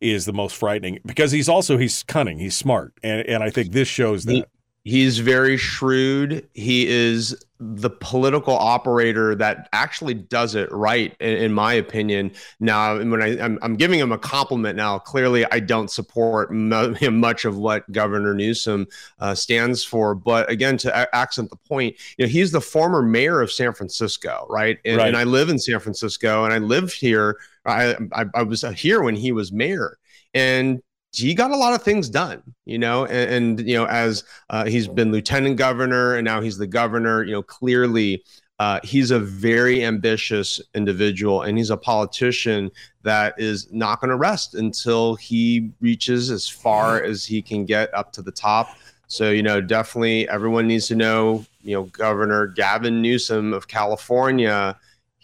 is 0.00 0.24
the 0.24 0.32
most 0.32 0.56
frightening 0.56 0.98
because 1.04 1.32
he's 1.32 1.48
also 1.48 1.76
he's 1.78 2.02
cunning, 2.04 2.38
he's 2.38 2.56
smart, 2.56 2.92
and 3.02 3.26
and 3.26 3.42
I 3.42 3.50
think 3.50 3.72
this 3.72 3.88
shows 3.88 4.24
that. 4.24 4.32
He, 4.32 4.44
He's 4.88 5.18
very 5.18 5.58
shrewd. 5.58 6.48
He 6.54 6.88
is 6.88 7.36
the 7.60 7.90
political 7.90 8.54
operator 8.56 9.34
that 9.34 9.68
actually 9.74 10.14
does 10.14 10.54
it 10.54 10.72
right, 10.72 11.14
in, 11.20 11.36
in 11.36 11.52
my 11.52 11.74
opinion. 11.74 12.30
Now, 12.58 12.96
when 12.96 13.20
I, 13.20 13.38
I'm, 13.38 13.58
I'm, 13.60 13.76
giving 13.76 13.98
him 14.00 14.12
a 14.12 14.18
compliment 14.18 14.76
now, 14.76 14.98
clearly 14.98 15.44
I 15.50 15.60
don't 15.60 15.90
support 15.90 16.50
much 16.52 17.44
of 17.44 17.58
what 17.58 17.90
Governor 17.92 18.32
Newsom 18.32 18.86
uh, 19.18 19.34
stands 19.34 19.84
for. 19.84 20.14
But 20.14 20.50
again, 20.50 20.78
to 20.78 21.14
accent 21.14 21.50
the 21.50 21.56
point, 21.56 21.96
you 22.16 22.24
know, 22.24 22.30
he's 22.30 22.52
the 22.52 22.60
former 22.62 23.02
mayor 23.02 23.42
of 23.42 23.52
San 23.52 23.74
Francisco, 23.74 24.46
right? 24.48 24.78
And, 24.86 24.96
right. 24.96 25.08
and 25.08 25.18
I 25.18 25.24
live 25.24 25.50
in 25.50 25.58
San 25.58 25.80
Francisco, 25.80 26.44
and 26.44 26.54
I 26.54 26.58
lived 26.58 26.94
here. 26.94 27.36
I, 27.68 27.94
I, 28.12 28.24
I 28.34 28.42
was 28.42 28.62
here 28.62 29.02
when 29.02 29.16
he 29.16 29.32
was 29.32 29.52
mayor, 29.52 29.98
and 30.34 30.80
he 31.12 31.34
got 31.34 31.50
a 31.50 31.56
lot 31.56 31.74
of 31.74 31.82
things 31.82 32.08
done, 32.08 32.42
you 32.64 32.78
know, 32.78 33.06
and, 33.06 33.58
and 33.58 33.68
you 33.68 33.74
know, 33.74 33.86
as 33.86 34.24
uh, 34.50 34.64
he's 34.64 34.88
been 34.88 35.10
lieutenant 35.10 35.56
governor 35.56 36.16
and 36.16 36.24
now 36.24 36.40
he's 36.40 36.58
the 36.58 36.66
governor, 36.66 37.24
you 37.24 37.32
know, 37.32 37.42
clearly 37.42 38.22
uh, 38.58 38.80
he's 38.82 39.10
a 39.10 39.18
very 39.18 39.84
ambitious 39.84 40.60
individual 40.74 41.42
and 41.42 41.56
he's 41.56 41.70
a 41.70 41.76
politician 41.76 42.70
that 43.02 43.34
is 43.38 43.72
not 43.72 44.00
going 44.00 44.10
to 44.10 44.16
rest 44.16 44.54
until 44.54 45.14
he 45.14 45.70
reaches 45.80 46.30
as 46.30 46.48
far 46.48 47.02
as 47.02 47.24
he 47.24 47.40
can 47.40 47.64
get 47.64 47.92
up 47.94 48.12
to 48.12 48.22
the 48.22 48.32
top. 48.32 48.68
So, 49.06 49.30
you 49.30 49.42
know, 49.42 49.60
definitely 49.60 50.28
everyone 50.28 50.66
needs 50.66 50.88
to 50.88 50.96
know, 50.96 51.46
you 51.62 51.74
know, 51.74 51.84
Governor 51.84 52.48
Gavin 52.48 53.00
Newsom 53.00 53.54
of 53.54 53.66
California, 53.66 54.76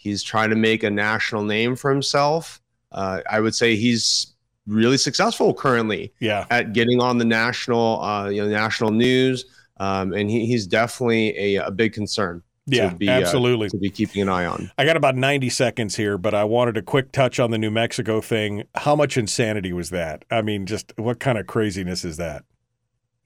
he's 0.05 0.21
trying 0.21 0.51
to 0.51 0.55
make 0.55 0.83
a 0.83 0.89
national 0.89 1.43
name 1.43 1.75
for 1.75 1.89
himself. 1.89 2.61
Uh, 2.91 3.21
I 3.29 3.39
would 3.39 3.55
say 3.55 3.75
he's 3.75 4.33
really 4.67 4.97
successful 4.97 5.51
currently 5.53 6.13
yeah. 6.19 6.45
at 6.51 6.73
getting 6.73 7.01
on 7.01 7.17
the 7.17 7.25
national, 7.25 8.01
uh, 8.01 8.29
you 8.29 8.41
know, 8.41 8.47
national 8.47 8.91
news. 8.91 9.45
Um, 9.77 10.13
and 10.13 10.29
he, 10.29 10.45
he's 10.45 10.67
definitely 10.67 11.55
a, 11.55 11.65
a 11.65 11.71
big 11.71 11.93
concern 11.93 12.43
Yeah, 12.67 12.91
to 12.91 12.95
be, 12.95 13.09
absolutely. 13.09 13.65
uh, 13.67 13.71
to 13.71 13.77
be 13.79 13.89
keeping 13.89 14.21
an 14.21 14.29
eye 14.29 14.45
on. 14.45 14.71
I 14.77 14.85
got 14.85 14.95
about 14.95 15.15
90 15.15 15.49
seconds 15.49 15.95
here, 15.95 16.19
but 16.19 16.35
I 16.35 16.43
wanted 16.43 16.77
a 16.77 16.83
quick 16.83 17.11
touch 17.11 17.39
on 17.39 17.49
the 17.49 17.57
New 17.57 17.71
Mexico 17.71 18.21
thing. 18.21 18.63
How 18.75 18.95
much 18.95 19.17
insanity 19.17 19.73
was 19.73 19.89
that? 19.89 20.23
I 20.29 20.43
mean, 20.43 20.67
just 20.67 20.93
what 20.97 21.19
kind 21.19 21.39
of 21.39 21.47
craziness 21.47 22.05
is 22.05 22.17
that? 22.17 22.43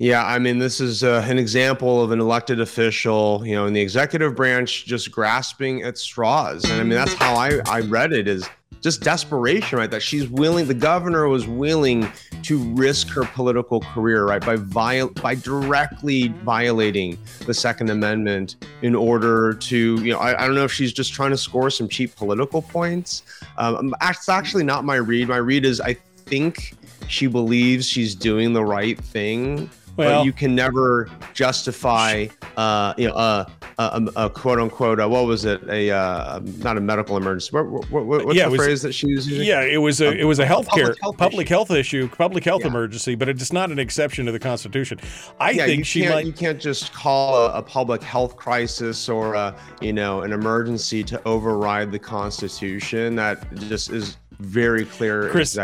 Yeah, 0.01 0.26
I 0.26 0.39
mean, 0.39 0.59
this 0.59 0.80
is 0.80 1.03
uh, 1.03 1.26
an 1.27 1.38
example 1.38 2.01
of 2.01 2.11
an 2.11 2.21
elected 2.21 2.61
official, 2.61 3.43
you 3.45 3.53
know, 3.53 3.65
in 3.65 3.73
the 3.73 3.81
executive 3.81 4.34
branch 4.34 4.85
just 4.85 5.11
grasping 5.11 5.84
at 5.84 5.97
straws. 5.97 6.63
And 6.63 6.80
I 6.80 6.84
mean, 6.84 6.91
that's 6.91 7.13
how 7.15 7.35
I, 7.35 7.59
I 7.65 7.81
read 7.81 8.13
it 8.13 8.26
is 8.26 8.49
just 8.80 9.01
desperation, 9.01 9.77
right? 9.77 9.91
That 9.91 10.01
she's 10.01 10.30
willing, 10.30 10.67
the 10.67 10.73
governor 10.73 11.27
was 11.27 11.47
willing 11.49 12.09
to 12.43 12.59
risk 12.76 13.09
her 13.09 13.26
political 13.26 13.81
career, 13.81 14.26
right? 14.26 14.43
By 14.43 14.55
viol- 14.55 15.09
by 15.09 15.35
directly 15.35 16.30
violating 16.45 17.17
the 17.45 17.53
Second 17.53 17.89
Amendment 17.89 18.55
in 18.81 18.95
order 18.95 19.53
to, 19.53 20.01
you 20.01 20.13
know, 20.13 20.19
I, 20.19 20.41
I 20.41 20.45
don't 20.45 20.55
know 20.55 20.63
if 20.63 20.71
she's 20.71 20.93
just 20.93 21.11
trying 21.11 21.31
to 21.31 21.38
score 21.38 21.69
some 21.69 21.89
cheap 21.89 22.15
political 22.15 22.61
points. 22.61 23.23
Um, 23.57 23.93
that's 23.99 24.30
actually 24.30 24.63
not 24.63 24.85
my 24.85 24.95
read. 24.95 25.27
My 25.27 25.38
read 25.38 25.65
is 25.65 25.81
I 25.81 25.95
think 25.95 26.73
she 27.09 27.27
believes 27.27 27.85
she's 27.85 28.15
doing 28.15 28.53
the 28.53 28.63
right 28.63 28.97
thing 28.97 29.69
Well- 29.99 30.19
but 30.21 30.26
you 30.26 30.34
can 30.34 30.55
never 30.55 31.09
justify, 31.34 32.27
uh, 32.57 32.93
you 32.97 33.07
know, 33.09 33.13
uh, 33.13 33.45
a, 33.77 34.09
a, 34.15 34.26
a 34.26 34.30
quote 34.30 34.59
unquote, 34.59 34.99
uh, 34.99 35.07
what 35.07 35.26
was 35.26 35.45
it? 35.45 35.61
A 35.69 35.91
uh, 35.91 36.39
not 36.57 36.77
a 36.77 36.81
medical 36.81 37.17
emergency. 37.17 37.49
What, 37.51 37.65
what, 37.67 37.89
what, 37.91 38.26
what's 38.26 38.38
Yeah, 38.38 38.45
the 38.45 38.51
was- 38.51 38.61
phrase 38.61 38.81
that 38.81 38.93
she 38.93 39.13
was 39.13 39.27
using? 39.27 39.47
Yeah, 39.47 39.61
it 39.61 39.77
was 39.77 40.01
a 40.01 40.11
it 40.17 40.23
was 40.26 40.39
a 40.39 40.45
healthcare 40.45 40.97
public 40.99 41.17
public 41.17 41.49
health 41.49 41.69
health, 41.69 41.77
issue, 41.77 42.07
public 42.09 42.43
health 42.43 42.63
emergency, 42.65 43.15
but 43.15 43.27
it's 43.30 43.51
not 43.53 43.71
an 43.71 43.80
exception 43.80 44.26
to 44.26 44.31
the 44.31 44.39
Constitution. 44.39 44.99
I 45.39 45.51
yeah, 45.51 45.65
think 45.65 45.85
she 45.85 46.07
might. 46.07 46.26
you 46.26 46.34
can't 46.34 46.59
just 46.59 46.93
call 46.93 47.35
a, 47.35 47.53
a 47.59 47.61
public 47.61 48.01
health 48.01 48.35
crisis 48.35 49.09
or 49.09 49.34
a, 49.34 49.55
you 49.81 49.93
know 49.93 50.21
an 50.21 50.31
emergency 50.31 51.03
to 51.05 51.21
override 51.27 51.91
the 51.91 51.99
Constitution. 51.99 53.15
That 53.15 53.53
just 53.55 53.91
is 53.91 54.17
very 54.39 54.85
clear 54.85 55.30
Chris- 55.30 55.57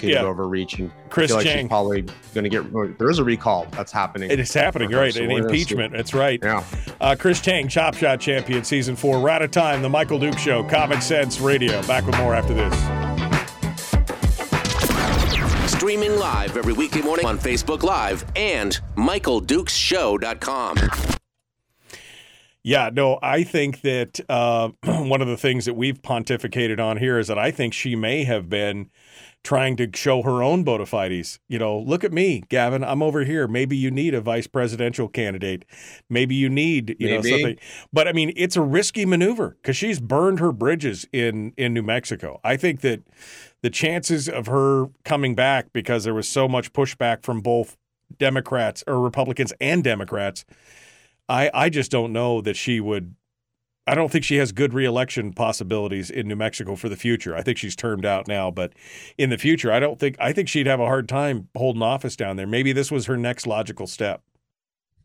executive 0.00 0.22
yeah. 0.22 0.28
overreaching. 0.28 0.92
Chris 1.08 1.30
I 1.30 1.34
feel 1.34 1.36
like 1.36 1.46
Cheng. 1.46 1.64
she's 1.64 1.68
probably 1.68 2.02
going 2.34 2.44
to 2.44 2.50
get. 2.50 2.98
There 2.98 3.10
is 3.10 3.18
a 3.18 3.24
recall 3.24 3.66
that's 3.72 3.92
happening. 3.92 4.30
It 4.30 4.40
is 4.40 4.52
happening, 4.52 4.90
for 4.90 4.96
right? 4.96 5.12
so 5.14 5.22
An 5.22 5.28
we're 5.28 5.40
gonna 5.40 5.48
see. 5.50 5.60
impeachment. 5.60 5.92
That's 5.92 6.14
right. 6.14 6.40
Yeah. 6.42 6.64
Uh, 7.00 7.16
Chris 7.18 7.40
Cheng, 7.40 7.68
Top 7.68 7.94
Shot 7.94 8.20
champion, 8.20 8.64
season 8.64 8.96
four. 8.96 9.20
We're 9.22 9.30
out 9.30 9.42
of 9.42 9.50
time. 9.50 9.82
The 9.82 9.88
Michael 9.88 10.18
Duke 10.18 10.38
Show, 10.38 10.64
Common 10.64 11.00
Sense 11.00 11.40
Radio. 11.40 11.82
Back 11.86 12.06
with 12.06 12.16
more 12.18 12.34
after 12.34 12.54
this. 12.54 12.74
Streaming 15.70 16.16
live 16.16 16.56
every 16.56 16.74
weekday 16.74 17.00
morning 17.00 17.24
on 17.24 17.38
Facebook 17.38 17.82
Live 17.82 18.24
and 18.36 18.78
MichaelDukesShow.com. 18.96 20.76
Yeah, 22.62 22.90
no, 22.92 23.18
I 23.22 23.42
think 23.44 23.80
that 23.80 24.20
uh, 24.28 24.68
one 24.84 25.22
of 25.22 25.28
the 25.28 25.38
things 25.38 25.64
that 25.64 25.74
we've 25.74 26.02
pontificated 26.02 26.78
on 26.78 26.98
here 26.98 27.18
is 27.18 27.28
that 27.28 27.38
I 27.38 27.50
think 27.50 27.72
she 27.72 27.96
may 27.96 28.24
have 28.24 28.50
been 28.50 28.90
trying 29.42 29.76
to 29.76 29.88
show 29.94 30.22
her 30.22 30.42
own 30.42 30.64
bona 30.64 30.86
fides. 30.86 31.40
You 31.48 31.58
know, 31.58 31.78
look 31.78 32.04
at 32.04 32.12
me, 32.12 32.44
Gavin. 32.48 32.84
I'm 32.84 33.02
over 33.02 33.24
here. 33.24 33.48
Maybe 33.48 33.76
you 33.76 33.90
need 33.90 34.14
a 34.14 34.20
vice 34.20 34.46
presidential 34.46 35.08
candidate. 35.08 35.64
Maybe 36.08 36.34
you 36.34 36.48
need, 36.48 36.96
you 36.98 37.08
know, 37.08 37.22
something. 37.22 37.58
But 37.92 38.06
I 38.08 38.12
mean, 38.12 38.32
it's 38.36 38.56
a 38.56 38.62
risky 38.62 39.06
maneuver 39.06 39.56
because 39.60 39.76
she's 39.76 40.00
burned 40.00 40.40
her 40.40 40.52
bridges 40.52 41.06
in 41.12 41.52
in 41.56 41.72
New 41.74 41.82
Mexico. 41.82 42.40
I 42.44 42.56
think 42.56 42.80
that 42.82 43.02
the 43.62 43.70
chances 43.70 44.28
of 44.28 44.46
her 44.46 44.86
coming 45.04 45.34
back 45.34 45.72
because 45.72 46.04
there 46.04 46.14
was 46.14 46.28
so 46.28 46.46
much 46.48 46.72
pushback 46.72 47.22
from 47.22 47.40
both 47.40 47.76
Democrats 48.18 48.84
or 48.86 49.00
Republicans 49.00 49.52
and 49.60 49.82
Democrats. 49.82 50.44
I 51.28 51.50
I 51.54 51.68
just 51.70 51.90
don't 51.90 52.12
know 52.12 52.40
that 52.40 52.56
she 52.56 52.80
would. 52.80 53.14
I 53.86 53.94
don't 53.94 54.10
think 54.12 54.24
she 54.24 54.36
has 54.36 54.52
good 54.52 54.72
reelection 54.72 55.32
possibilities 55.32 56.10
in 56.10 56.28
New 56.28 56.36
Mexico 56.36 56.76
for 56.76 56.88
the 56.88 56.96
future. 56.96 57.34
I 57.34 57.42
think 57.42 57.58
she's 57.58 57.74
termed 57.74 58.04
out 58.04 58.28
now, 58.28 58.50
but 58.50 58.72
in 59.18 59.30
the 59.30 59.38
future, 59.38 59.72
I 59.72 59.80
don't 59.80 59.98
think. 59.98 60.16
I 60.20 60.32
think 60.32 60.48
she'd 60.48 60.66
have 60.66 60.80
a 60.80 60.86
hard 60.86 61.08
time 61.08 61.48
holding 61.56 61.82
office 61.82 62.14
down 62.14 62.36
there. 62.36 62.46
Maybe 62.46 62.72
this 62.72 62.90
was 62.90 63.06
her 63.06 63.16
next 63.16 63.46
logical 63.46 63.86
step. 63.86 64.22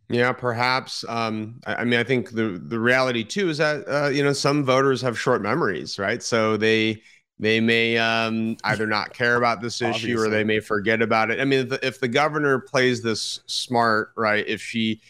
Yeah, 0.10 0.34
perhaps. 0.34 1.04
Um, 1.08 1.60
I, 1.66 1.76
I 1.76 1.84
mean, 1.84 2.00
I 2.00 2.04
think 2.04 2.32
the 2.32 2.62
the 2.64 2.80
reality 2.80 3.24
too 3.24 3.50
is 3.50 3.58
that 3.58 3.88
uh, 3.88 4.10
you 4.10 4.24
know 4.24 4.34
some 4.34 4.64
voters 4.64 5.02
have 5.02 5.20
short 5.20 5.42
memories, 5.42 5.98
right? 5.98 6.22
So 6.22 6.58
they 6.58 7.02
they 7.40 7.60
may 7.60 7.98
um, 7.98 8.56
either 8.64 8.86
not 8.86 9.14
care 9.14 9.36
about 9.36 9.62
this 9.62 9.82
issue 9.82 10.20
or 10.20 10.30
they 10.30 10.44
may 10.44 10.60
forget 10.60 11.02
about 11.02 11.32
it. 11.32 11.40
I 11.40 11.46
mean, 11.46 11.62
if 11.62 11.70
the, 11.70 11.88
if 11.88 12.00
the 12.00 12.08
governor 12.08 12.60
plays 12.60 13.02
this 13.02 13.40
smart, 13.48 14.12
right? 14.16 14.46
If 14.48 14.62
she 14.62 15.02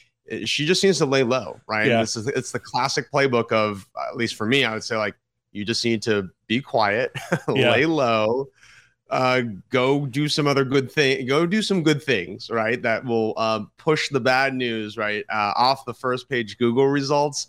she 0.45 0.65
just 0.65 0.83
needs 0.83 0.97
to 0.99 1.05
lay 1.05 1.23
low, 1.23 1.59
right? 1.67 1.87
Yeah. 1.87 2.01
This 2.01 2.15
is 2.15 2.27
it's 2.27 2.51
the 2.51 2.59
classic 2.59 3.11
playbook 3.11 3.51
of 3.51 3.87
at 4.09 4.17
least 4.17 4.35
for 4.35 4.45
me, 4.45 4.63
I 4.65 4.73
would 4.73 4.83
say 4.83 4.97
like 4.97 5.15
you 5.51 5.63
just 5.65 5.83
need 5.85 6.01
to 6.03 6.29
be 6.47 6.61
quiet, 6.61 7.11
Yeah. 7.47 7.71
lay 7.71 7.85
low, 7.85 8.47
uh, 9.09 9.41
go 9.69 10.05
do 10.05 10.27
some 10.27 10.47
other 10.47 10.65
good 10.65 10.91
thing. 10.91 11.25
Go 11.27 11.45
do 11.45 11.61
some 11.61 11.83
good 11.83 12.01
things, 12.03 12.49
right? 12.49 12.81
That 12.81 13.05
will 13.05 13.37
um, 13.37 13.71
push 13.77 14.09
the 14.09 14.19
bad 14.19 14.53
news, 14.53 14.97
right, 14.97 15.23
uh, 15.29 15.53
off 15.55 15.85
the 15.85 15.93
first 15.93 16.27
page 16.27 16.57
Google 16.57 16.87
results, 16.87 17.47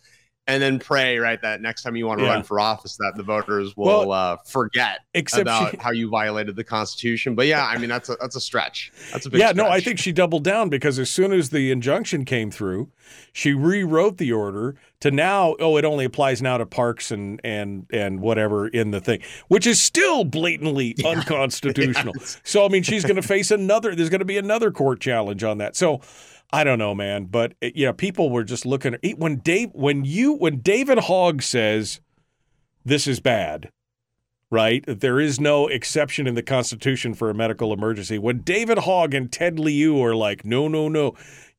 and 0.48 0.62
then 0.62 0.78
pray, 0.78 1.18
right, 1.18 1.40
that 1.42 1.60
next 1.60 1.82
time 1.82 1.96
you 1.96 2.06
want 2.06 2.20
to 2.20 2.24
Yeah. 2.26 2.34
run 2.34 2.42
for 2.44 2.60
office, 2.60 2.96
that 2.98 3.14
the 3.16 3.22
voters 3.22 3.76
will 3.76 4.08
Well, 4.08 4.12
uh, 4.12 4.36
forget 4.46 5.00
except 5.14 5.42
about 5.42 5.72
she- 5.72 5.76
how 5.78 5.90
you 5.90 6.08
violated 6.08 6.54
the 6.56 6.64
Constitution. 6.64 7.34
But 7.34 7.46
yeah, 7.46 7.64
I 7.66 7.78
mean 7.78 7.88
that's 7.90 8.08
a 8.08 8.16
that's 8.20 8.36
a 8.36 8.40
stretch. 8.40 8.92
That's 9.12 9.26
a 9.26 9.30
big 9.30 9.40
yeah, 9.40 9.52
no, 9.52 9.66
I 9.68 9.80
think 9.80 9.98
she 9.98 10.12
doubled 10.12 10.44
down 10.44 10.68
because 10.68 10.98
as 10.98 11.10
soon 11.10 11.32
as 11.32 11.50
the 11.50 11.70
injunction 11.70 12.24
came 12.24 12.50
through, 12.50 12.88
she 13.32 13.52
rewrote 13.54 14.18
the 14.18 14.32
order 14.32 14.76
to 15.00 15.10
now, 15.10 15.54
oh, 15.60 15.76
it 15.76 15.84
only 15.84 16.04
applies 16.04 16.40
now 16.40 16.56
to 16.58 16.66
parks 16.66 17.10
and 17.10 17.40
and 17.44 17.86
and 17.92 18.20
whatever 18.20 18.68
in 18.68 18.92
the 18.92 19.00
thing, 19.00 19.20
which 19.48 19.66
is 19.66 19.82
still 19.82 20.24
blatantly 20.24 20.94
unconstitutional. 21.04 22.14
So 22.44 22.64
I 22.64 22.68
mean, 22.68 22.82
she's 22.82 23.02
going 23.04 23.16
to 23.16 23.22
face 23.22 23.50
another. 23.50 23.94
There's 23.94 24.10
going 24.10 24.20
to 24.20 24.24
be 24.24 24.38
another 24.38 24.70
court 24.70 25.00
challenge 25.00 25.42
on 25.44 25.58
that. 25.58 25.76
So. 25.76 26.00
I 26.52 26.64
don't 26.64 26.78
know, 26.78 26.94
man, 26.94 27.26
but 27.26 27.54
uh, 27.62 27.70
you 27.74 27.86
know, 27.86 27.92
people 27.92 28.30
were 28.30 28.44
just 28.44 28.64
looking 28.66 28.96
when 29.16 29.36
Dave, 29.36 29.70
when 29.72 30.04
you, 30.04 30.32
when 30.32 30.60
David 30.60 30.98
Hogg 31.00 31.42
says 31.42 32.00
this 32.84 33.06
is 33.06 33.20
bad, 33.20 33.70
right? 34.50 34.84
There 34.86 35.18
is 35.18 35.40
no 35.40 35.66
exception 35.66 36.26
in 36.26 36.34
the 36.34 36.42
Constitution 36.42 37.14
for 37.14 37.30
a 37.30 37.34
medical 37.34 37.72
emergency. 37.72 38.18
When 38.18 38.40
David 38.42 38.78
Hogg 38.78 39.12
and 39.12 39.30
Ted 39.30 39.58
Lieu 39.58 40.02
are 40.02 40.14
like, 40.14 40.44
no, 40.44 40.68
no, 40.68 40.88
no, 40.88 41.14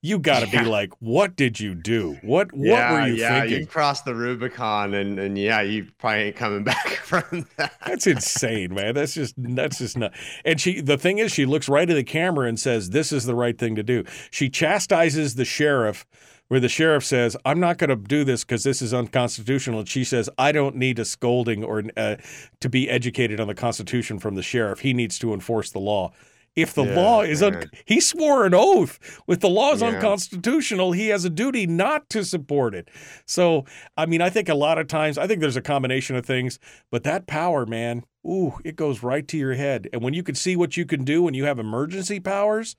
you 0.07 0.19
got 0.19 0.39
to 0.39 0.47
be 0.47 0.63
like, 0.63 0.93
what 0.99 1.35
did 1.35 1.59
you 1.59 1.75
do? 1.75 2.17
What 2.21 2.53
what 2.53 2.65
yeah, 2.65 2.93
were 2.93 3.07
you 3.07 3.15
yeah, 3.15 3.41
thinking? 3.41 3.59
you 3.59 3.65
crossed 3.67 4.05
the 4.05 4.15
Rubicon, 4.15 4.93
and 4.93 5.19
and 5.19 5.37
yeah, 5.37 5.61
you 5.61 5.87
probably 5.97 6.23
ain't 6.23 6.35
coming 6.35 6.63
back 6.63 6.87
from 6.87 7.45
that. 7.57 7.73
That's 7.85 8.07
insane, 8.07 8.73
man. 8.73 8.95
That's 8.95 9.13
just 9.13 9.35
that's 9.37 9.79
just 9.79 9.97
not. 9.97 10.13
And 10.45 10.59
she, 10.59 10.81
the 10.81 10.97
thing 10.97 11.17
is, 11.17 11.31
she 11.33 11.45
looks 11.45 11.67
right 11.67 11.89
at 11.89 11.93
the 11.93 12.03
camera 12.03 12.47
and 12.47 12.59
says, 12.59 12.91
"This 12.91 13.11
is 13.11 13.25
the 13.25 13.35
right 13.35 13.57
thing 13.57 13.75
to 13.75 13.83
do." 13.83 14.05
She 14.31 14.49
chastises 14.49 15.35
the 15.35 15.45
sheriff, 15.45 16.05
where 16.47 16.59
the 16.59 16.69
sheriff 16.69 17.03
says, 17.03 17.35
"I'm 17.43 17.59
not 17.59 17.77
going 17.77 17.89
to 17.89 17.95
do 17.97 18.23
this 18.23 18.43
because 18.45 18.63
this 18.63 18.81
is 18.81 18.93
unconstitutional." 18.93 19.79
And 19.79 19.89
she 19.89 20.05
says, 20.05 20.29
"I 20.37 20.53
don't 20.53 20.77
need 20.77 20.99
a 20.99 21.05
scolding 21.05 21.63
or 21.63 21.83
uh, 21.97 22.15
to 22.61 22.69
be 22.69 22.89
educated 22.89 23.39
on 23.39 23.47
the 23.47 23.55
Constitution 23.55 24.19
from 24.19 24.35
the 24.35 24.43
sheriff. 24.43 24.79
He 24.79 24.93
needs 24.93 25.19
to 25.19 25.33
enforce 25.33 25.71
the 25.71 25.79
law." 25.79 26.13
If 26.57 26.73
the 26.73 26.83
Yeah, 26.83 26.95
law 26.95 27.21
is 27.21 27.41
un- 27.43 27.69
he 27.85 28.01
swore 28.01 28.45
an 28.45 28.53
oath. 28.55 28.99
If 29.27 29.39
the 29.39 29.47
law 29.47 29.73
is 29.73 29.81
Yeah. 29.81 29.89
unconstitutional, 29.89 30.91
he 30.91 31.09
has 31.09 31.23
a 31.23 31.29
duty 31.29 31.67
not 31.67 32.09
to 32.09 32.25
support 32.25 32.73
it. 32.73 32.89
So, 33.27 33.63
I 33.95 34.07
mean, 34.07 34.21
I 34.21 34.29
think 34.31 34.49
a 34.49 34.55
lot 34.55 34.79
of 34.79 34.87
times, 34.87 35.17
I 35.19 35.27
think 35.27 35.39
there's 35.39 35.55
a 35.55 35.61
combination 35.61 36.15
of 36.15 36.25
things, 36.25 36.57
but 36.91 37.03
that 37.03 37.27
power, 37.27 37.67
man, 37.67 38.03
ooh, 38.27 38.55
it 38.65 38.75
goes 38.75 39.03
right 39.03 39.27
to 39.27 39.37
your 39.37 39.53
head. 39.53 39.87
And 39.93 40.01
when 40.01 40.15
you 40.15 40.23
can 40.23 40.33
see 40.33 40.55
what 40.55 40.75
you 40.75 40.85
can 40.85 41.03
do 41.03 41.21
when 41.21 41.35
you 41.35 41.45
have 41.45 41.59
emergency 41.59 42.19
powers, 42.19 42.75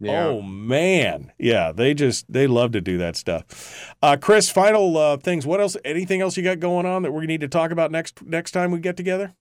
Yeah. 0.00 0.28
oh 0.28 0.40
man, 0.40 1.30
yeah, 1.38 1.72
they 1.72 1.92
just 1.92 2.24
they 2.32 2.46
love 2.46 2.72
to 2.72 2.80
do 2.80 2.96
that 2.96 3.16
stuff. 3.16 3.94
Uh, 4.02 4.16
Chris, 4.18 4.48
final 4.48 4.96
uh, 4.96 5.18
things. 5.18 5.46
What 5.46 5.60
else? 5.60 5.76
Anything 5.84 6.22
else 6.22 6.38
you 6.38 6.42
got 6.42 6.58
going 6.58 6.86
on 6.86 7.02
that 7.02 7.12
we 7.12 7.26
need 7.26 7.42
to 7.42 7.48
talk 7.48 7.70
about 7.70 7.90
next 7.90 8.24
next 8.24 8.52
time 8.52 8.70
we 8.70 8.78
get 8.80 8.96
together? 8.96 9.34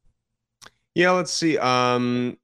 Yeah, 0.96 1.12
let's 1.12 1.32
see. 1.32 1.58
Um, 1.58 2.38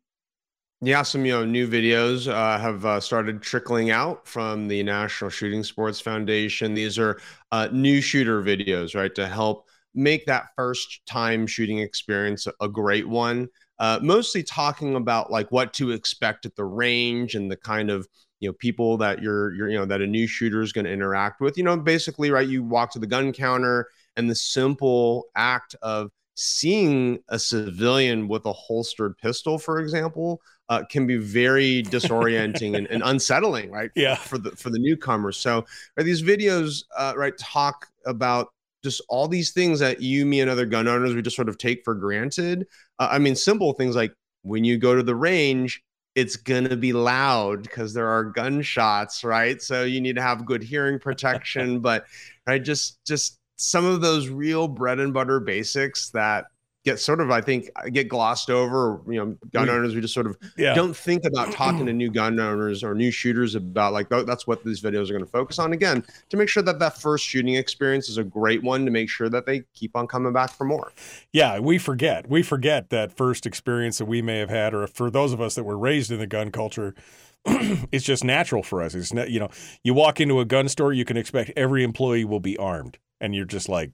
Yeah, 0.85 1.01
some 1.01 1.25
you 1.25 1.31
know 1.31 1.43
new 1.43 1.67
videos 1.67 2.31
uh, 2.31 2.59
have 2.59 2.85
uh, 2.85 2.99
started 2.99 3.41
trickling 3.41 3.89
out 3.89 4.27
from 4.27 4.67
the 4.67 4.83
National 4.83 5.31
Shooting 5.31 5.63
Sports 5.63 5.99
Foundation. 5.99 6.75
These 6.75 6.99
are 6.99 7.19
uh, 7.51 7.69
new 7.71 8.01
shooter 8.01 8.43
videos, 8.43 8.93
right, 8.93 9.13
to 9.15 9.25
help 9.27 9.67
make 9.95 10.27
that 10.27 10.49
first 10.55 11.01
time 11.07 11.47
shooting 11.47 11.79
experience 11.79 12.47
a 12.61 12.69
great 12.69 13.07
one. 13.09 13.47
Uh, 13.79 13.97
mostly 14.03 14.43
talking 14.43 14.95
about 14.95 15.31
like 15.31 15.51
what 15.51 15.73
to 15.73 15.89
expect 15.89 16.45
at 16.45 16.55
the 16.55 16.65
range 16.65 17.33
and 17.33 17.49
the 17.49 17.57
kind 17.57 17.89
of 17.89 18.07
you 18.39 18.47
know 18.47 18.53
people 18.53 18.95
that 18.97 19.23
you're 19.23 19.55
you're 19.55 19.69
you 19.69 19.79
know 19.79 19.85
that 19.85 20.01
a 20.01 20.07
new 20.07 20.27
shooter 20.27 20.61
is 20.61 20.71
going 20.71 20.85
to 20.85 20.93
interact 20.93 21.41
with. 21.41 21.57
You 21.57 21.63
know, 21.63 21.75
basically, 21.77 22.29
right? 22.29 22.47
You 22.47 22.61
walk 22.63 22.91
to 22.91 22.99
the 22.99 23.07
gun 23.07 23.33
counter, 23.33 23.87
and 24.17 24.29
the 24.29 24.35
simple 24.35 25.25
act 25.35 25.75
of 25.81 26.11
seeing 26.35 27.19
a 27.29 27.39
civilian 27.39 28.27
with 28.27 28.45
a 28.45 28.53
holstered 28.53 29.17
pistol, 29.17 29.57
for 29.57 29.79
example, 29.79 30.41
uh, 30.69 30.83
can 30.89 31.07
be 31.07 31.17
very 31.17 31.83
disorienting 31.87 32.75
and, 32.75 32.87
and, 32.87 33.01
unsettling, 33.03 33.71
right? 33.71 33.91
Yeah. 33.95 34.15
For 34.15 34.37
the 34.37 34.51
for 34.51 34.69
the 34.69 34.79
newcomers. 34.79 35.37
So 35.37 35.65
right, 35.97 36.03
these 36.03 36.21
videos, 36.21 36.83
uh, 36.97 37.13
right, 37.15 37.37
talk 37.37 37.87
about 38.05 38.49
just 38.83 39.01
all 39.09 39.27
these 39.27 39.51
things 39.51 39.79
that 39.79 40.01
you, 40.01 40.25
me, 40.25 40.41
and 40.41 40.49
other 40.49 40.65
gun 40.65 40.87
owners 40.87 41.15
we 41.15 41.21
just 41.21 41.35
sort 41.35 41.49
of 41.49 41.57
take 41.57 41.83
for 41.83 41.95
granted. 41.95 42.67
Uh, 42.99 43.07
I 43.11 43.19
mean, 43.19 43.35
simple 43.35 43.73
things 43.73 43.95
like 43.95 44.13
when 44.43 44.63
you 44.63 44.77
go 44.77 44.95
to 44.95 45.03
the 45.03 45.15
range, 45.15 45.81
it's 46.13 46.35
gonna 46.35 46.75
be 46.75 46.93
loud 46.93 47.63
because 47.63 47.93
there 47.93 48.07
are 48.07 48.23
gunshots, 48.23 49.23
right? 49.23 49.61
So 49.61 49.83
you 49.83 50.01
need 50.01 50.15
to 50.15 50.21
have 50.21 50.45
good 50.45 50.63
hearing 50.63 50.99
protection, 51.07 51.79
but 51.79 52.05
right, 52.45 52.63
just 52.63 53.03
just 53.05 53.39
some 53.55 53.85
of 53.85 54.01
those 54.01 54.29
real 54.29 54.67
bread 54.67 54.99
and 54.99 55.13
butter 55.13 55.39
basics 55.39 56.09
that 56.11 56.45
get 56.85 56.99
sort 56.99 57.19
of, 57.19 57.31
I 57.31 57.41
think, 57.41 57.69
get 57.91 58.07
glossed 58.07 58.51
over. 58.51 59.01
You 59.07 59.13
know, 59.25 59.37
gun 59.51 59.67
mm. 59.67 59.71
owners, 59.71 59.95
we 59.95 60.01
just 60.01 60.13
sort 60.13 60.27
of 60.27 60.37
Yeah. 60.55 60.75
don't 60.75 60.95
think 60.95 61.25
about 61.25 61.51
talking 61.51 61.85
to 61.87 61.93
new 61.93 62.11
gun 62.11 62.39
owners 62.39 62.83
or 62.83 62.93
new 62.93 63.11
shooters 63.11 63.55
about 63.55 63.91
like 63.91 64.07
oh, 64.11 64.23
that's 64.23 64.45
what 64.45 64.63
these 64.63 64.81
videos 64.81 65.09
are 65.09 65.13
going 65.13 65.25
to 65.25 65.29
focus 65.29 65.57
on. 65.57 65.73
Again, 65.73 66.05
to 66.29 66.37
make 66.37 66.47
sure 66.47 66.63
that 66.63 66.79
that 66.79 66.97
first 66.97 67.25
shooting 67.25 67.55
experience 67.55 68.07
is 68.07 68.17
a 68.17 68.23
great 68.23 68.63
one, 68.63 68.85
to 68.85 68.91
make 68.91 69.09
sure 69.09 69.29
that 69.29 69.45
they 69.45 69.63
keep 69.73 69.95
on 69.95 70.07
coming 70.07 70.31
back 70.31 70.51
for 70.51 70.63
more. 70.63 70.91
Yeah, 71.33 71.59
we 71.59 71.79
forget. 71.79 72.29
We 72.29 72.43
forget 72.43 72.91
that 72.91 73.17
first 73.17 73.45
experience 73.45 73.97
that 73.97 74.05
we 74.05 74.21
may 74.21 74.37
have 74.37 74.51
had, 74.51 74.73
or 74.73 74.87
for 74.87 75.09
those 75.09 75.33
of 75.33 75.41
us 75.41 75.55
that 75.55 75.63
were 75.63 75.77
raised 75.77 76.11
in 76.11 76.19
the 76.19 76.27
gun 76.27 76.51
culture, 76.51 76.93
it's 77.91 78.05
just 78.05 78.23
natural 78.23 78.61
for 78.61 78.81
us. 78.83 78.93
It's 78.93 79.13
not, 79.13 79.31
you 79.31 79.39
know, 79.39 79.49
you 79.83 79.93
walk 79.95 80.21
into 80.21 80.39
a 80.39 80.45
gun 80.45 80.69
store, 80.69 80.93
you 80.93 81.05
can 81.05 81.17
expect 81.17 81.51
every 81.55 81.83
employee 81.83 82.25
will 82.25 82.39
be 82.39 82.57
armed, 82.57 82.99
and 83.25 83.35
you're 83.35 83.45
just 83.45 83.69
like, 83.69 83.91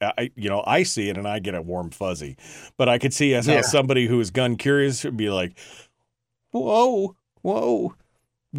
I, 0.00 0.30
you 0.36 0.48
know, 0.48 0.62
I 0.66 0.84
see 0.84 1.08
it 1.08 1.18
and 1.18 1.26
I 1.26 1.40
get 1.40 1.56
a 1.56 1.62
warm 1.62 1.90
fuzzy, 1.90 2.36
but 2.76 2.88
I 2.88 2.98
could 2.98 3.12
see 3.12 3.34
as 3.34 3.46
how 3.46 3.62
somebody 3.62 4.06
who 4.06 4.20
is 4.20 4.30
gun 4.30 4.56
curious 4.56 5.04
would 5.04 5.16
be 5.16 5.30
like, 5.30 5.58
whoa, 6.52 7.16
whoa, 7.42 7.94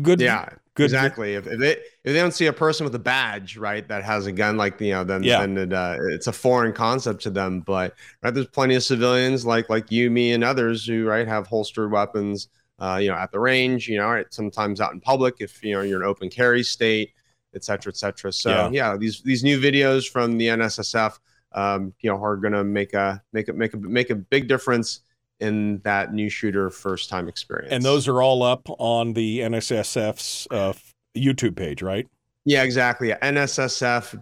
good, 0.02 0.20
Yeah, 0.20 0.50
good, 0.76 0.92
exactly. 0.92 1.36
If, 1.36 1.48
if 1.48 1.60
they 1.60 1.72
if 1.74 1.82
they 2.04 2.14
don't 2.14 2.34
see 2.34 2.46
a 2.48 2.54
person 2.54 2.84
with 2.84 2.96
a 2.96 3.00
badge, 3.00 3.58
right, 3.58 3.88
that 3.88 4.04
has 4.04 4.28
a 4.28 4.32
gun, 4.32 4.58
like 4.58 4.80
you 4.80 4.92
know, 4.92 5.04
then 5.04 5.24
Yeah. 5.24 5.36
then 5.36 5.58
it, 5.58 5.74
uh, 5.74 5.98
it's 6.12 6.28
a 6.28 6.34
foreign 6.34 6.74
concept 6.74 7.24
to 7.24 7.30
them. 7.30 7.62
But 7.62 7.96
right, 8.22 8.34
there's 8.34 8.48
plenty 8.48 8.76
of 8.76 8.84
civilians 8.84 9.46
like 9.46 9.70
like 9.70 9.92
you, 9.92 10.12
me, 10.12 10.34
and 10.34 10.44
others 10.44 10.86
who 10.86 11.06
right 11.08 11.28
have 11.28 11.48
holstered 11.48 11.90
weapons. 11.92 12.50
Uh, 12.80 12.98
you 13.02 13.08
know, 13.08 13.16
at 13.16 13.32
the 13.32 13.40
range, 13.40 13.88
you 13.88 13.98
know, 13.98 14.08
right, 14.10 14.32
sometimes 14.34 14.82
out 14.82 14.94
in 14.94 15.00
public 15.00 15.36
if 15.40 15.64
you 15.64 15.74
know 15.74 15.82
you're 15.82 16.02
an 16.02 16.08
open 16.08 16.30
carry 16.30 16.64
state, 16.64 17.14
et 17.56 17.64
cetera, 17.64 17.92
et 17.92 17.98
cetera. 17.98 18.32
So 18.34 18.50
Yeah. 18.50 18.70
yeah, 18.72 18.98
these 18.98 19.22
these 19.22 19.44
new 19.44 19.60
videos 19.60 20.10
from 20.10 20.38
the 20.38 20.48
NSSF, 20.48 21.20
um, 21.54 21.94
you 22.02 22.10
know, 22.10 22.22
are 22.24 22.36
gonna 22.38 22.64
make 22.64 22.94
a 22.94 23.22
make 23.34 23.48
a 23.50 23.54
make 23.54 23.74
a 23.74 23.78
make 23.78 24.10
a 24.10 24.16
big 24.16 24.48
difference 24.48 25.02
in 25.40 25.80
that 25.84 26.14
new 26.14 26.30
shooter 26.30 26.70
first 26.70 27.10
time 27.10 27.28
experience. 27.28 27.72
And 27.72 27.84
those 27.84 28.08
are 28.08 28.22
all 28.22 28.44
up 28.44 28.62
on 28.80 29.14
the 29.14 29.40
NSSF's 29.40 30.48
uh, 30.52 30.74
YouTube 31.18 31.56
page, 31.56 31.82
right? 31.82 32.08
Yeah, 32.46 32.64
exactly. 32.64 33.12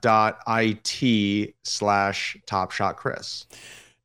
NSSF.it 0.01 1.55
slash 1.63 2.37
Top 2.45 2.71
Shot 2.71 2.97
Chris. 2.97 3.45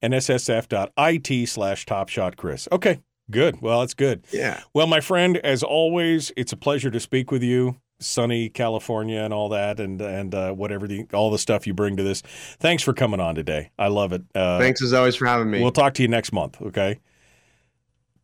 nssf.it 0.03 1.49
slash 1.49 1.87
Top 1.87 2.09
Shot 2.09 2.37
Chris. 2.37 2.69
Okay, 2.73 3.01
good. 3.31 3.61
Well, 3.61 3.83
it's 3.83 3.95
good. 3.95 4.25
Yeah. 4.33 4.61
Well, 4.75 4.87
my 4.87 5.01
friend, 5.01 5.37
as 5.39 5.63
always, 5.63 6.33
it's 6.37 6.53
a 6.53 6.57
pleasure 6.57 6.91
to 6.91 7.01
speak 7.01 7.31
with 7.31 7.43
you. 7.43 7.77
Sunny 7.99 8.49
California 8.49 9.21
and 9.21 9.33
all 9.33 9.49
that, 9.51 9.81
and 9.81 10.01
and 10.01 10.35
uh, 10.35 10.53
whatever 10.53 10.87
the 10.87 11.07
all 11.13 11.31
the 11.31 11.39
stuff 11.39 11.67
you 11.67 11.75
bring 11.75 11.97
to 11.97 12.03
this. 12.03 12.23
Thanks 12.59 12.83
for 12.83 12.93
coming 12.93 13.21
on 13.21 13.35
today. 13.35 13.71
I 13.79 13.89
love 13.89 14.13
it. 14.13 14.23
Uh, 14.35 14.59
Thanks 14.59 14.83
as 14.83 14.93
always 14.93 15.17
for 15.17 15.27
having 15.27 15.51
me. 15.51 15.63
We'll 15.63 15.73
talk 15.73 15.95
to 15.95 16.03
you 16.03 16.09
next 16.09 16.33
month. 16.33 16.61
Okay. 16.61 17.01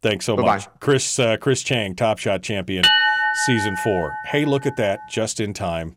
Thanks 0.03 0.25
so 0.25 0.35
Bye-bye. 0.37 0.57
much, 0.57 0.69
Chris. 0.81 1.19
Uh, 1.19 1.37
Chris 1.37 1.63
Cheng, 1.63 1.95
Top 1.95 2.19
Shot 2.19 2.43
champion, 2.43 2.85
season 3.47 3.77
four. 3.77 4.13
Hey, 4.27 4.45
look 4.45 4.67
at 4.67 4.77
that! 4.77 4.99
Just 5.09 5.39
in 5.39 5.53
time. 5.55 5.97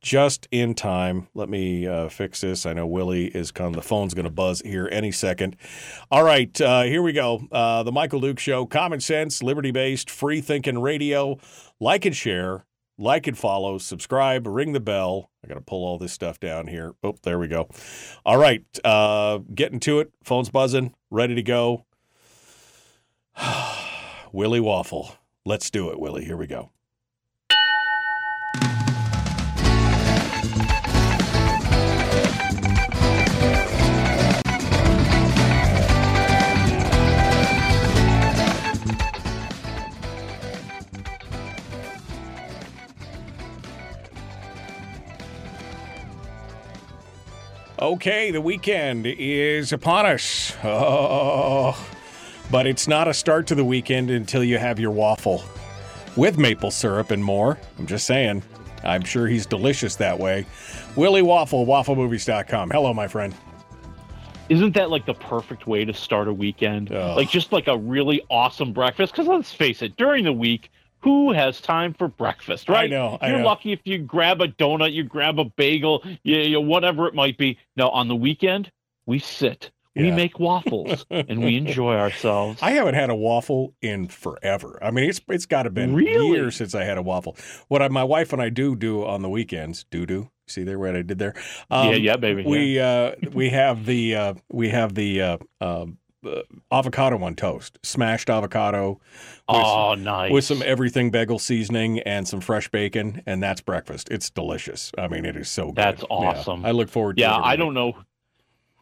Just 0.00 0.48
in 0.50 0.74
time. 0.74 1.28
Let 1.32 1.48
me 1.48 1.86
uh, 1.86 2.10
fix 2.10 2.42
this. 2.42 2.66
I 2.66 2.74
know 2.74 2.86
Willie 2.86 3.28
is 3.28 3.50
coming. 3.52 3.72
The 3.72 3.80
phone's 3.80 4.12
going 4.12 4.26
to 4.26 4.30
buzz 4.30 4.60
here 4.60 4.86
any 4.92 5.10
second. 5.12 5.56
All 6.10 6.22
right, 6.22 6.60
uh, 6.60 6.82
here 6.82 7.00
we 7.00 7.14
go. 7.14 7.46
Uh, 7.50 7.84
the 7.84 7.92
Michael 7.92 8.20
Duke 8.20 8.38
Show. 8.38 8.66
Common 8.66 9.00
sense, 9.00 9.42
liberty 9.42 9.70
based, 9.70 10.10
free 10.10 10.42
thinking 10.42 10.78
radio. 10.78 11.38
Like 11.80 12.04
and 12.04 12.14
share. 12.14 12.66
Like 12.96 13.26
and 13.26 13.36
follow. 13.36 13.78
Subscribe. 13.78 14.46
Ring 14.46 14.72
the 14.72 14.80
bell. 14.80 15.30
I 15.44 15.48
got 15.48 15.54
to 15.54 15.60
pull 15.60 15.84
all 15.84 15.98
this 15.98 16.12
stuff 16.12 16.38
down 16.40 16.68
here. 16.68 16.94
Oh, 17.02 17.16
there 17.22 17.38
we 17.38 17.48
go. 17.48 17.68
All 18.24 18.38
right, 18.38 18.64
uh, 18.84 19.38
getting 19.54 19.80
to 19.80 20.00
it. 20.00 20.12
Phone's 20.22 20.48
buzzing. 20.48 20.94
Ready 21.10 21.34
to 21.34 21.42
go. 21.42 21.84
Willie 24.32 24.60
Waffle. 24.60 25.16
Let's 25.44 25.70
do 25.70 25.90
it, 25.90 26.00
Willie. 26.00 26.24
Here 26.24 26.36
we 26.36 26.46
go. 26.46 26.70
Okay, 47.84 48.30
the 48.30 48.40
weekend 48.40 49.04
is 49.06 49.74
upon 49.74 50.06
us. 50.06 50.56
Oh, 50.64 51.76
but 52.50 52.66
it's 52.66 52.88
not 52.88 53.08
a 53.08 53.12
start 53.12 53.46
to 53.48 53.54
the 53.54 53.62
weekend 53.62 54.08
until 54.08 54.42
you 54.42 54.56
have 54.56 54.80
your 54.80 54.90
waffle 54.90 55.44
with 56.16 56.38
maple 56.38 56.70
syrup 56.70 57.10
and 57.10 57.22
more. 57.22 57.58
I'm 57.78 57.86
just 57.86 58.06
saying. 58.06 58.42
I'm 58.84 59.04
sure 59.04 59.26
he's 59.26 59.44
delicious 59.44 59.96
that 59.96 60.18
way. 60.18 60.46
Willie 60.96 61.20
Waffle, 61.20 61.66
wafflemovies.com. 61.66 62.70
Hello, 62.70 62.94
my 62.94 63.06
friend. 63.06 63.34
Isn't 64.48 64.72
that 64.72 64.88
like 64.88 65.04
the 65.04 65.12
perfect 65.12 65.66
way 65.66 65.84
to 65.84 65.92
start 65.92 66.26
a 66.26 66.32
weekend? 66.32 66.88
Like 66.88 67.28
just 67.28 67.52
like 67.52 67.66
a 67.66 67.76
really 67.76 68.22
awesome 68.30 68.72
breakfast. 68.72 69.12
Because 69.12 69.26
let's 69.26 69.52
face 69.52 69.82
it, 69.82 69.94
during 69.98 70.24
the 70.24 70.32
week, 70.32 70.70
who 71.04 71.32
has 71.32 71.60
time 71.60 71.92
for 71.94 72.08
breakfast, 72.08 72.68
right? 72.68 72.90
know, 72.90 73.18
I 73.20 73.28
You're 73.28 73.38
know. 73.38 73.44
lucky 73.44 73.72
if 73.72 73.80
you 73.84 73.98
grab 73.98 74.40
a 74.40 74.48
donut, 74.48 74.92
you 74.92 75.04
grab 75.04 75.38
a 75.38 75.44
bagel, 75.44 76.02
you, 76.24 76.38
you 76.38 76.60
whatever 76.60 77.06
it 77.06 77.14
might 77.14 77.36
be. 77.36 77.58
No, 77.76 77.90
on 77.90 78.08
the 78.08 78.16
weekend, 78.16 78.72
we 79.06 79.18
sit, 79.18 79.70
we 79.94 80.04
Yeah. 80.08 80.16
make 80.16 80.40
waffles, 80.40 81.04
and 81.10 81.44
we 81.44 81.56
enjoy 81.58 81.94
ourselves. 81.96 82.58
I 82.62 82.70
haven't 82.72 82.94
had 82.94 83.10
a 83.10 83.14
waffle 83.14 83.74
in 83.82 84.08
forever. 84.08 84.78
I 84.82 84.90
mean, 84.90 85.08
it's 85.10 85.20
it's 85.28 85.44
got 85.46 85.64
to 85.64 85.70
been 85.70 85.94
Really? 85.94 86.38
years 86.38 86.56
since 86.56 86.74
I 86.74 86.84
had 86.84 86.96
a 86.96 87.02
waffle. 87.02 87.36
What 87.68 87.82
I, 87.82 87.88
my 87.88 88.04
wife 88.04 88.32
and 88.32 88.40
I 88.40 88.48
do 88.48 88.74
do 88.74 89.04
on 89.04 89.20
the 89.20 89.28
weekends, 89.28 89.84
do 89.90 90.06
do. 90.06 90.30
See 90.46 90.64
there 90.64 90.78
what 90.78 90.96
I 90.96 91.02
did 91.02 91.18
there? 91.18 91.34
Um, 91.70 91.90
Yeah, 91.90 91.96
yeah, 91.96 92.16
baby, 92.16 92.44
We 92.44 92.80
uh, 92.80 93.12
we 93.32 93.50
have 93.50 93.84
the 93.86 94.14
uh, 94.14 94.34
we 94.50 94.70
have 94.70 94.94
the 94.94 95.20
uh, 95.22 95.38
um, 95.60 95.98
uh, 96.26 96.42
avocado 96.72 97.22
on 97.22 97.34
toast, 97.34 97.78
smashed 97.82 98.28
avocado. 98.30 98.90
with 98.92 99.00
Oh, 99.48 99.92
some- 99.94 100.04
nice. 100.04 100.32
With 100.32 100.44
some 100.44 100.62
everything 100.64 101.10
bagel 101.10 101.38
seasoning 101.38 102.00
and 102.00 102.26
some 102.26 102.40
fresh 102.40 102.68
bacon, 102.70 103.22
and 103.26 103.42
that's 103.42 103.60
breakfast. 103.60 104.08
It's 104.10 104.30
delicious. 104.30 104.90
I 104.98 105.08
mean, 105.08 105.24
it 105.24 105.36
is 105.36 105.48
so 105.48 105.66
good. 105.66 105.76
That's 105.76 106.02
Yeah. 106.02 106.06
awesome. 106.16 106.64
I 106.64 106.70
look 106.70 106.88
forward. 106.88 107.16
to 107.16 107.20
Yeah, 107.22 107.34
it 107.34 107.38
every 107.38 107.44
I 107.50 107.56
don't 107.56 107.74
know. 107.74 107.96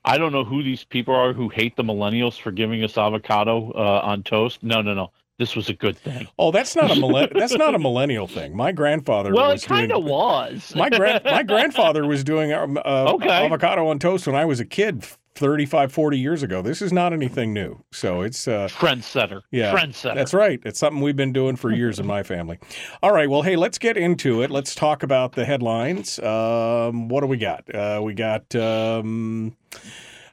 I 0.05 0.19
don't 0.19 0.33
know 0.33 0.45
who 0.45 0.63
these 0.65 0.83
people 0.85 1.15
are 1.15 1.33
who 1.33 1.49
hate 1.49 1.77
the 1.77 1.85
millennials 1.85 2.41
for 2.41 2.51
giving 2.51 2.83
us 2.83 2.99
avocado 2.99 3.71
uh, 3.77 4.01
on 4.03 4.23
toast. 4.25 4.63
No, 4.63 4.83
no, 4.83 4.95
no. 4.95 5.11
This 5.39 5.57
was 5.57 5.69
a 5.69 5.73
good 5.73 5.97
thing. 5.97 6.29
Oh, 6.39 6.51
that's 6.53 6.77
not 6.77 6.91
a 6.91 6.95
millenn- 6.95 7.33
that's 7.39 7.55
not 7.55 7.75
a 7.75 7.79
millennial 7.79 8.27
thing. 8.27 8.55
My 8.57 8.71
grandfather. 8.73 9.33
Well, 9.33 9.51
was 9.53 9.65
it 9.65 9.67
kind 9.67 9.91
of 9.93 9.99
doing- 10.03 10.11
was. 10.13 10.75
My 10.77 10.89
grand 10.91 11.25
my 11.25 11.43
grandfather 11.43 12.07
was 12.07 12.23
doing 12.23 12.53
um, 12.53 12.77
uh, 12.85 13.13
Okay. 13.15 13.29
avocado 13.31 13.87
on 13.89 13.99
toast 13.99 14.27
when 14.27 14.37
I 14.37 14.45
was 14.45 14.61
a 14.61 14.65
kid 14.65 15.05
35 15.35 15.93
40 15.93 16.19
years 16.19 16.43
ago. 16.43 16.63
This 16.63 16.83
is 16.83 16.93
not 16.93 17.13
anything 17.13 17.53
new. 17.53 17.83
So 17.91 18.21
it's 18.21 18.47
uh 18.47 18.69
trendsetter. 18.71 19.43
yeah. 19.51 19.75
Trendsetter. 19.75 20.15
That's 20.15 20.35
right. 20.35 20.61
It's 20.65 20.79
something 20.79 21.03
we've 21.03 21.17
been 21.17 21.33
doing 21.33 21.57
for 21.57 21.71
years 21.71 21.99
in 21.99 22.07
my 22.07 22.23
family. 22.23 22.59
All 23.03 23.13
right, 23.13 23.29
well, 23.29 23.43
hey, 23.43 23.57
let's 23.57 23.79
get 23.79 23.97
into 23.97 24.43
it. 24.43 24.51
Let's 24.51 24.75
talk 24.75 25.03
about 25.03 25.33
the 25.33 25.45
headlines. 25.45 26.19
Um, 26.19 27.09
what 27.09 27.21
do 27.23 27.27
we 27.27 27.39
got? 27.39 27.75
Uh, 27.75 28.01
we 28.03 28.15
got 28.15 28.55
um, 28.55 29.57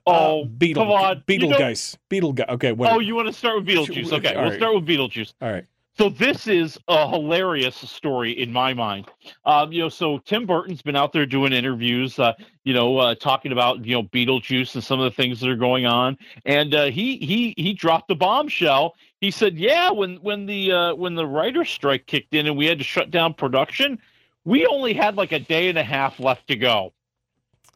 Oh, 0.05 0.45
Beetle, 0.45 0.83
come 0.83 0.91
on. 0.91 1.23
You 1.27 1.39
Beetlegeist, 1.39 2.35
guy. 2.35 2.45
Okay, 2.49 2.71
whatever. 2.71 2.97
Oh, 2.97 2.99
you 2.99 3.15
want 3.15 3.27
to 3.27 3.33
start 3.33 3.57
with 3.57 3.67
Beetlejuice? 3.67 4.11
Okay, 4.13 4.33
All 4.33 4.41
we'll 4.41 4.51
right. 4.51 4.59
start 4.59 4.75
with 4.75 4.85
Beetlejuice. 4.85 5.33
All 5.41 5.51
right. 5.51 5.65
So 5.99 6.07
this 6.07 6.47
is 6.47 6.79
a 6.87 7.09
hilarious 7.09 7.75
story 7.75 8.31
in 8.31 8.53
my 8.53 8.73
mind. 8.73 9.09
Um, 9.43 9.73
you 9.73 9.81
know, 9.81 9.89
so 9.89 10.19
Tim 10.19 10.45
Burton's 10.45 10.81
been 10.81 10.95
out 10.95 11.11
there 11.11 11.25
doing 11.25 11.51
interviews, 11.51 12.17
uh, 12.17 12.35
you 12.63 12.73
know, 12.73 12.97
uh, 12.99 13.15
talking 13.15 13.51
about 13.51 13.83
you 13.83 13.95
know 13.95 14.03
Beetlejuice 14.03 14.75
and 14.75 14.81
some 14.81 15.01
of 15.01 15.03
the 15.03 15.21
things 15.21 15.41
that 15.41 15.49
are 15.49 15.57
going 15.57 15.85
on, 15.85 16.17
and 16.45 16.73
uh, 16.73 16.85
he 16.85 17.17
he 17.17 17.53
he 17.57 17.73
dropped 17.73 18.09
a 18.11 18.15
bombshell. 18.15 18.95
He 19.19 19.29
said, 19.29 19.57
"Yeah, 19.57 19.91
when 19.91 20.15
when 20.21 20.45
the 20.45 20.71
uh, 20.71 20.95
when 20.95 21.15
the 21.15 21.25
writer's 21.25 21.69
strike 21.69 22.05
kicked 22.05 22.33
in 22.33 22.47
and 22.47 22.55
we 22.55 22.65
had 22.65 22.77
to 22.77 22.85
shut 22.85 23.11
down 23.11 23.33
production, 23.33 23.99
we 24.45 24.65
only 24.65 24.93
had 24.93 25.17
like 25.17 25.33
a 25.33 25.39
day 25.39 25.67
and 25.67 25.77
a 25.77 25.83
half 25.83 26.17
left 26.17 26.47
to 26.47 26.55
go." 26.55 26.93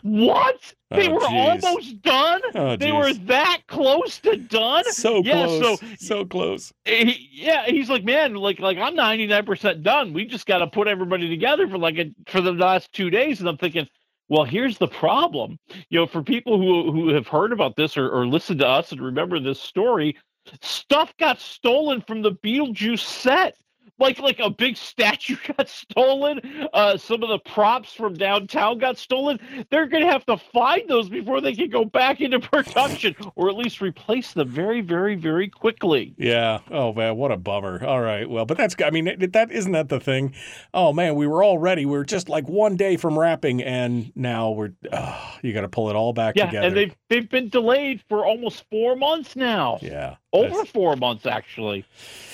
What? 0.03 0.73
Oh, 0.91 0.97
they 0.97 1.07
Oh, 1.07 1.13
were 1.13 1.21
geez. 1.21 1.63
almost 1.63 2.01
done. 2.01 2.41
Oh, 2.55 2.75
they 2.75 2.91
were 2.91 3.13
that 3.13 3.61
close 3.67 4.19
to 4.19 4.35
done. 4.35 4.83
So 4.91 5.23
yeah, 5.23 5.45
close. 5.47 5.79
So 5.79 5.87
so 5.97 6.25
close. 6.25 6.73
he, 6.85 7.29
yeah, 7.31 7.65
he's 7.65 7.89
like, 7.89 8.03
man, 8.03 8.35
like 8.35 8.59
like 8.59 8.77
I'm 8.77 8.95
99 8.95 9.45
percent 9.45 9.83
done. 9.83 10.13
We 10.13 10.25
just 10.25 10.45
got 10.45 10.59
to 10.59 10.67
put 10.67 10.89
everybody 10.89 11.29
together 11.29 11.67
for 11.69 11.77
like 11.77 11.97
a 11.97 12.13
for 12.27 12.41
the 12.41 12.51
last 12.51 12.91
two 12.93 13.09
days. 13.09 13.39
And 13.39 13.47
I'm 13.47 13.57
thinking, 13.57 13.87
well, 14.27 14.43
here's 14.43 14.77
the 14.77 14.89
problem. 14.89 15.57
You 15.89 15.99
know, 16.01 16.05
for 16.07 16.21
people 16.21 16.57
who 16.59 16.91
who 16.91 17.07
have 17.13 17.27
heard 17.27 17.53
about 17.53 17.77
this 17.77 17.95
or, 17.97 18.09
or 18.09 18.27
listened 18.27 18.59
to 18.59 18.67
us 18.67 18.91
and 18.91 19.01
remember 19.01 19.39
this 19.39 19.61
story, 19.61 20.17
stuff 20.61 21.13
got 21.17 21.39
stolen 21.39 22.01
from 22.01 22.21
the 22.21 22.33
Beetlejuice 22.33 22.99
set. 22.99 23.55
Like 24.03 24.19
like 24.19 24.39
a 24.39 24.49
big 24.49 24.75
statue 24.75 25.37
got 25.57 25.69
stolen. 25.69 26.41
Uh, 26.73 26.97
some 26.97 27.23
of 27.23 27.29
the 27.29 27.39
props 27.39 27.93
from 27.93 28.15
downtown 28.15 28.77
got 28.77 28.97
stolen. 28.97 29.39
They're 29.69 29.87
gonna 29.87 30.11
have 30.11 30.25
to 30.25 30.35
find 30.37 30.89
those 30.89 31.07
before 31.07 31.39
they 31.39 31.55
can 31.55 31.69
go 31.69 31.85
back 31.85 32.19
into 32.19 32.39
production, 32.51 33.15
or 33.35 33.49
at 33.49 33.55
least 33.55 33.79
replace 33.79 34.33
them 34.33 34.49
very, 34.49 34.81
very, 34.81 35.15
very 35.15 35.47
quickly. 35.47 36.13
Yeah. 36.17 36.59
Oh 36.69 36.91
man, 36.93 37.15
what 37.15 37.31
a 37.31 37.37
bummer. 37.37 37.83
All 37.85 38.01
right. 38.01 38.29
Well, 38.29 38.45
but 38.45 38.57
that's 38.57 38.75
I 38.83 38.89
mean 38.89 39.05
that 39.05 39.51
isn't 39.51 39.71
that 39.71 39.87
the 39.87 40.01
thing. 40.01 40.35
Oh 40.73 40.91
man, 40.91 41.15
we 41.15 41.25
were 41.25 41.41
all 41.41 41.57
ready. 41.57 41.85
We 41.85 41.97
were 41.97 42.03
just 42.03 42.27
like 42.27 42.47
one 42.49 42.75
day 42.75 42.97
from 42.97 43.17
wrapping, 43.17 43.63
and 43.63 44.11
now 44.15 44.51
we're 44.51 44.73
oh, 44.91 45.31
you 45.41 45.53
got 45.53 45.61
to 45.61 45.69
pull 45.69 45.89
it 45.89 45.95
all 45.95 46.11
back 46.11 46.35
Yeah, 46.35 46.47
together. 46.47 46.67
and 46.67 46.75
they've 46.75 46.95
they've 47.09 47.29
been 47.29 47.47
delayed 47.47 48.03
for 48.09 48.25
almost 48.25 48.65
four 48.69 48.97
months 48.97 49.35
now. 49.37 49.79
Yeah, 49.81 50.15
over 50.33 50.65
four 50.65 50.95
months 50.95 51.25
actually. 51.25 51.85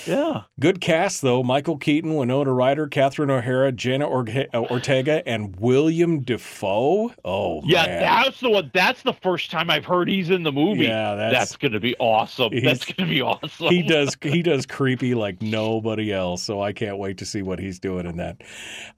Yeah, 0.06 0.42
Good 0.58 0.80
cast 0.80 1.20
though: 1.20 1.42
Michael 1.42 1.76
Keaton, 1.76 2.14
Winona 2.16 2.52
Ryder, 2.54 2.88
Catherine 2.88 3.30
O'Hara, 3.30 3.70
Jenna 3.70 4.08
uh, 4.08 4.46
Ortega, 4.54 5.22
and 5.28 5.54
William 5.60 6.22
Dafoe. 6.22 7.12
Oh 7.22 7.60
yeah, 7.66 7.84
man. 7.86 8.00
that's 8.00 8.40
the 8.40 8.48
one. 8.48 8.70
That's 8.72 9.02
the 9.02 9.12
first 9.12 9.50
time 9.50 9.68
I've 9.68 9.84
heard 9.84 10.08
he's 10.08 10.30
in 10.30 10.42
the 10.42 10.52
movie. 10.52 10.84
Yeah, 10.86 11.14
that's- 11.16 11.56
going 11.56 11.72
to 11.72 11.80
be 11.80 11.94
awesome. 11.98 12.52
That's 12.62 12.84
going 12.86 13.06
to 13.08 13.14
be 13.14 13.20
awesome. 13.20 13.68
he 13.68 13.82
does 13.82 14.16
he 14.22 14.42
does 14.42 14.64
creepy 14.64 15.14
like 15.14 15.42
nobody 15.42 16.12
else 16.12 16.42
so 16.42 16.60
i 16.62 16.72
can't 16.72 16.96
wait 16.96 17.18
to 17.18 17.26
see 17.26 17.42
what 17.42 17.58
he's 17.58 17.78
doing 17.78 18.06
in 18.06 18.16
that 18.16 18.40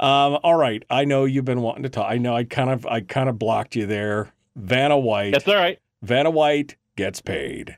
um, 0.00 0.38
all 0.44 0.54
right 0.54 0.84
i 0.90 1.04
know 1.04 1.24
you've 1.24 1.44
been 1.44 1.60
wanting 1.62 1.82
to 1.82 1.88
talk 1.88 2.06
i 2.10 2.18
know 2.18 2.34
i 2.36 2.44
kind 2.44 2.70
of 2.70 2.86
i 2.86 3.00
kind 3.00 3.28
of 3.28 3.38
blocked 3.38 3.74
you 3.74 3.86
there 3.86 4.32
vanna 4.56 4.96
white 4.98 5.32
That's 5.32 5.48
all 5.48 5.54
right. 5.54 5.78
vanna 6.02 6.30
white 6.30 6.76
gets 6.96 7.20
paid 7.20 7.76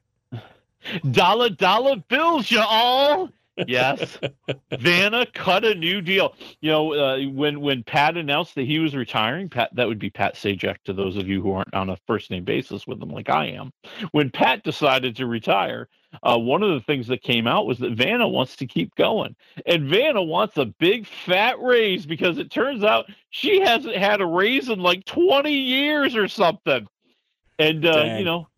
Dollar 1.11 1.51
dollar 1.51 1.97
bills, 2.09 2.51
you 2.51 2.61
all. 2.61 3.31
Yes, 3.69 4.19
Vanna 4.79 5.27
cut 5.33 5.65
a 5.65 5.75
new 5.75 6.01
deal. 6.01 6.35
You 6.61 6.71
know, 6.71 6.95
uh, 6.95 7.19
when 7.29 7.61
when 7.61 7.85
Pat 7.85 8.17
announced 8.17 8.55
that 8.57 8.67
he 8.67 8.79
was 8.79 8.95
retiring, 8.95 9.49
Pat 9.49 9.71
that 9.75 9.87
would 9.87 9.99
be 9.99 10.11
Pat 10.11 10.35
Sajak 10.35 10.77
to 10.85 10.93
those 10.93 11.17
of 11.17 11.29
you 11.29 11.41
who 11.41 11.53
aren't 11.53 11.73
on 11.75 11.91
a 11.91 11.97
first 12.07 12.31
name 12.31 12.45
basis 12.45 12.87
with 12.87 13.01
him 13.01 13.11
like 13.11 13.31
I 13.31 13.47
am. 13.47 13.73
When 14.11 14.31
Pat 14.31 14.65
decided 14.65 15.17
to 15.17 15.27
retire, 15.27 15.89
uh, 16.23 16.39
one 16.39 16.63
of 16.63 16.71
the 16.71 16.81
things 16.81 17.07
that 17.09 17.23
came 17.23 17.47
out 17.47 17.67
was 17.67 17.79
that 17.79 17.93
Vanna 17.93 18.27
wants 18.29 18.57
to 18.57 18.67
keep 18.67 18.95
going, 18.97 19.37
and 19.67 19.89
Vanna 19.89 20.23
wants 20.23 20.57
a 20.57 20.67
big 20.67 21.07
fat 21.07 21.61
raise 21.61 22.07
because 22.07 22.39
it 22.39 22.51
turns 22.51 22.83
out 22.83 23.07
she 23.31 23.61
hasn't 23.61 23.97
had 23.97 24.21
a 24.21 24.27
raise 24.27 24.69
in 24.69 24.81
like 24.81 25.05
twenty 25.05 25.55
years 25.55 26.17
or 26.17 26.27
something. 26.27 26.89
And 27.61 27.87
uh, 27.87 28.17
you 28.19 28.25
know, 28.25 28.49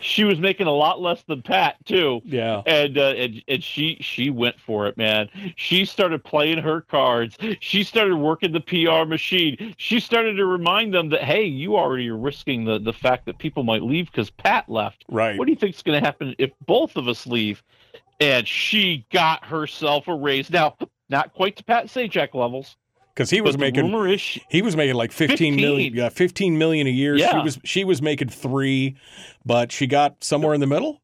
she 0.00 0.24
was 0.24 0.38
making 0.38 0.66
a 0.66 0.72
lot 0.72 1.00
less 1.00 1.22
than 1.24 1.42
Pat 1.42 1.76
too. 1.84 2.20
Yeah. 2.24 2.62
And 2.66 2.98
uh, 2.98 3.14
and 3.16 3.42
and 3.48 3.62
she 3.62 3.98
she 4.00 4.30
went 4.30 4.58
for 4.60 4.86
it, 4.86 4.96
man. 4.96 5.28
She 5.56 5.84
started 5.84 6.24
playing 6.24 6.58
her 6.58 6.80
cards. 6.82 7.36
She 7.60 7.82
started 7.84 8.16
working 8.16 8.52
the 8.52 8.60
PR 8.60 9.08
machine. 9.08 9.74
She 9.76 10.00
started 10.00 10.34
to 10.34 10.46
remind 10.46 10.94
them 10.94 11.08
that 11.10 11.22
hey, 11.22 11.44
you 11.44 11.76
already 11.76 12.08
are 12.08 12.16
risking 12.16 12.64
the 12.64 12.78
the 12.78 12.92
fact 12.92 13.26
that 13.26 13.38
people 13.38 13.64
might 13.64 13.82
leave 13.82 14.06
because 14.10 14.30
Pat 14.30 14.68
left. 14.68 15.04
Right. 15.08 15.38
What 15.38 15.46
do 15.46 15.52
you 15.52 15.58
think's 15.58 15.82
going 15.82 16.00
to 16.00 16.04
happen 16.04 16.34
if 16.38 16.50
both 16.66 16.96
of 16.96 17.08
us 17.08 17.26
leave? 17.26 17.62
And 18.20 18.48
she 18.48 19.06
got 19.12 19.44
herself 19.44 20.08
a 20.08 20.14
raise. 20.14 20.50
Now, 20.50 20.76
not 21.08 21.32
quite 21.34 21.56
to 21.56 21.64
Pat 21.64 21.86
Sajak 21.86 22.34
levels. 22.34 22.76
Because 23.18 23.30
he 23.30 23.40
was 23.40 23.56
But 23.56 23.60
making 23.62 23.84
rumor 23.86 24.06
is 24.06 24.20
she- 24.20 24.42
he 24.48 24.62
was 24.62 24.76
making 24.76 24.94
like 24.94 25.10
15 25.10 25.56
million 25.56 25.90
15. 25.92 25.94
yeah 25.96 26.08
15 26.08 26.56
million 26.56 26.86
a 26.86 26.90
year 26.90 27.16
she 27.18 27.24
Yeah. 27.24 27.42
was 27.42 27.58
she 27.64 27.82
was 27.82 28.00
making 28.00 28.28
three 28.28 28.94
but 29.44 29.72
she 29.72 29.88
got 29.88 30.22
somewhere 30.22 30.54
in 30.54 30.60
the 30.60 30.68
middle 30.68 31.02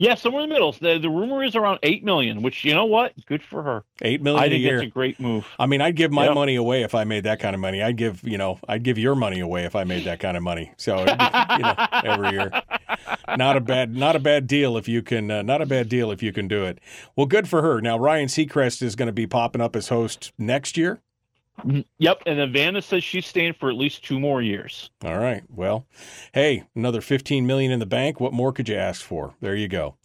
Yeah, 0.00 0.14
somewhere 0.14 0.44
in 0.44 0.48
the 0.48 0.54
middle. 0.54 0.72
The, 0.72 0.98
the 0.98 1.10
rumor 1.10 1.44
is 1.44 1.54
around 1.54 1.78
eight 1.82 2.02
million, 2.02 2.40
which 2.40 2.64
you 2.64 2.72
know 2.74 2.86
what? 2.86 3.12
Good 3.26 3.42
for 3.42 3.62
her. 3.62 3.84
eight 4.00 4.22
million 4.22 4.42
I 4.42 4.46
a 4.46 4.48
think 4.48 4.62
year 4.62 4.76
that's 4.78 4.86
a 4.86 4.90
great 4.90 5.20
move. 5.20 5.46
I 5.58 5.66
mean, 5.66 5.82
I'd 5.82 5.94
give 5.94 6.10
my 6.10 6.24
Yep. 6.24 6.34
money 6.36 6.54
away 6.56 6.82
if 6.84 6.94
I 6.94 7.04
made 7.04 7.24
that 7.24 7.38
kind 7.38 7.54
of 7.54 7.60
money. 7.60 7.82
I'd 7.82 7.98
give, 7.98 8.22
you 8.24 8.38
know, 8.38 8.58
I'd 8.66 8.82
give 8.82 8.96
your 8.96 9.14
money 9.14 9.40
away 9.40 9.64
if 9.64 9.76
I 9.76 9.84
made 9.84 10.04
that 10.04 10.18
kind 10.18 10.38
of 10.38 10.42
money. 10.42 10.72
So, 10.78 11.04
be, 11.04 11.10
you 11.10 11.62
know, 11.62 11.74
every 12.02 12.30
year, 12.30 12.50
not 13.36 13.58
a 13.58 13.60
bad, 13.60 13.94
not 13.94 14.16
a 14.16 14.20
bad 14.20 14.46
deal 14.46 14.78
if 14.78 14.88
you 14.88 15.02
can, 15.02 15.30
uh, 15.30 15.42
not 15.42 15.60
a 15.60 15.66
bad 15.66 15.90
deal 15.90 16.10
if 16.10 16.22
you 16.22 16.32
can 16.32 16.48
do 16.48 16.64
it. 16.64 16.78
Well, 17.14 17.26
good 17.26 17.46
for 17.46 17.60
her. 17.60 17.82
Now, 17.82 17.98
Ryan 17.98 18.28
Seacrest 18.28 18.80
is 18.82 18.96
going 18.96 19.08
to 19.08 19.12
be 19.12 19.26
popping 19.26 19.60
up 19.60 19.76
as 19.76 19.88
host 19.88 20.32
next 20.38 20.78
year. 20.78 21.02
Yep, 21.98 22.22
and 22.24 22.38
then 22.38 22.52
Vanna 22.52 22.80
says 22.80 23.04
she's 23.04 23.26
staying 23.26 23.54
for 23.54 23.68
at 23.68 23.76
least 23.76 24.02
two 24.04 24.18
more 24.18 24.40
years. 24.40 24.90
All 25.04 25.18
right. 25.18 25.42
Well, 25.50 25.86
hey, 26.32 26.64
another 26.74 27.00
fifteen 27.02 27.46
million 27.46 27.70
in 27.70 27.78
the 27.80 27.86
bank. 27.86 28.18
What 28.18 28.32
more 28.32 28.52
could 28.52 28.68
you 28.68 28.76
ask 28.76 29.02
for? 29.04 29.34
There 29.40 29.54
you 29.54 29.68
go. 29.68 29.96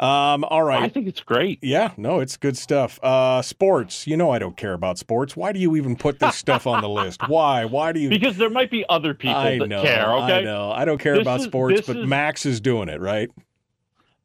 Um, 0.00 0.44
all 0.44 0.62
right. 0.62 0.82
I 0.82 0.88
think 0.88 1.06
it's 1.08 1.20
great. 1.20 1.58
Yeah, 1.62 1.92
no, 1.96 2.20
it's 2.20 2.36
good 2.36 2.56
stuff. 2.56 2.98
Uh, 3.02 3.42
sports. 3.42 4.06
You 4.06 4.16
know, 4.16 4.30
I 4.30 4.38
don't 4.38 4.56
care 4.56 4.72
about 4.72 4.98
sports. 4.98 5.36
Why 5.36 5.52
do 5.52 5.58
you 5.60 5.76
even 5.76 5.94
put 5.96 6.18
this 6.18 6.36
stuff 6.44 6.66
on 6.66 6.82
the 6.82 6.88
list? 6.88 7.20
Why? 7.28 7.64
Why 7.64 7.92
do 7.92 8.00
you? 8.00 8.08
Because 8.08 8.36
there 8.36 8.50
might 8.50 8.70
be 8.70 8.84
other 8.88 9.14
people 9.14 9.36
I 9.36 9.58
that 9.58 9.68
know, 9.68 9.82
care. 9.82 10.12
Okay, 10.12 10.38
I 10.38 10.42
know. 10.42 10.70
I 10.72 10.84
don't 10.84 10.98
care 10.98 11.14
This 11.14 11.22
about 11.22 11.40
is- 11.40 11.46
sports, 11.46 11.82
but 11.86 11.96
is- 11.96 12.06
Max 12.06 12.44
is 12.46 12.60
doing 12.60 12.88
it, 12.88 13.00
right? 13.00 13.30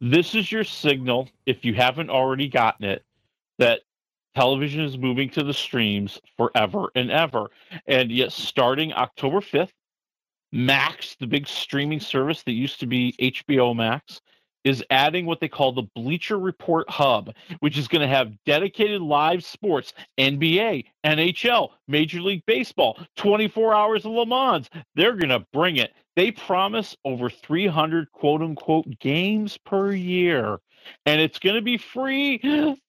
This 0.01 0.35
is 0.35 0.51
your 0.51 0.63
signal, 0.63 1.29
if 1.45 1.63
you 1.63 1.73
haven't 1.75 2.09
already 2.09 2.49
gotten 2.49 2.85
it, 2.85 3.03
that 3.57 3.81
television 4.35 4.81
is 4.81 4.97
moving 4.97 5.29
to 5.31 5.43
the 5.43 5.53
streams 5.53 6.19
forever 6.37 6.89
and 6.95 7.11
ever. 7.11 7.51
And 7.87 8.11
yet, 8.11 8.31
starting 8.31 8.93
October 8.93 9.39
5th, 9.39 9.71
Max, 10.51 11.15
the 11.19 11.27
big 11.27 11.47
streaming 11.47 11.99
service 11.99 12.43
that 12.43 12.51
used 12.53 12.79
to 12.79 12.85
be 12.85 13.15
HBO 13.19 13.75
Max, 13.75 14.21
is 14.63 14.83
adding 14.89 15.25
what 15.25 15.39
they 15.39 15.47
call 15.47 15.71
the 15.71 15.83
Bleacher 15.95 16.39
Report 16.39 16.89
Hub, 16.89 17.33
which 17.59 17.77
is 17.77 17.87
going 17.87 18.01
to 18.01 18.07
have 18.07 18.31
dedicated 18.45 19.01
live 19.01 19.43
sports, 19.43 19.93
NBA, 20.17 20.85
NHL, 21.05 21.69
Major 21.87 22.21
League 22.21 22.45
Baseball, 22.45 22.97
24 23.17 23.73
hours 23.73 24.05
of 24.05 24.11
Le 24.11 24.25
Mans. 24.25 24.69
They're 24.95 25.15
going 25.15 25.29
to 25.29 25.45
bring 25.51 25.77
it. 25.77 25.93
They 26.15 26.31
promise 26.31 26.95
over 27.03 27.29
300 27.29 28.11
quote 28.11 28.41
unquote 28.41 28.99
games 28.99 29.57
per 29.57 29.91
year. 29.91 30.59
And 31.05 31.19
it's 31.19 31.39
going 31.39 31.55
to 31.55 31.61
be 31.61 31.77
free 31.77 32.39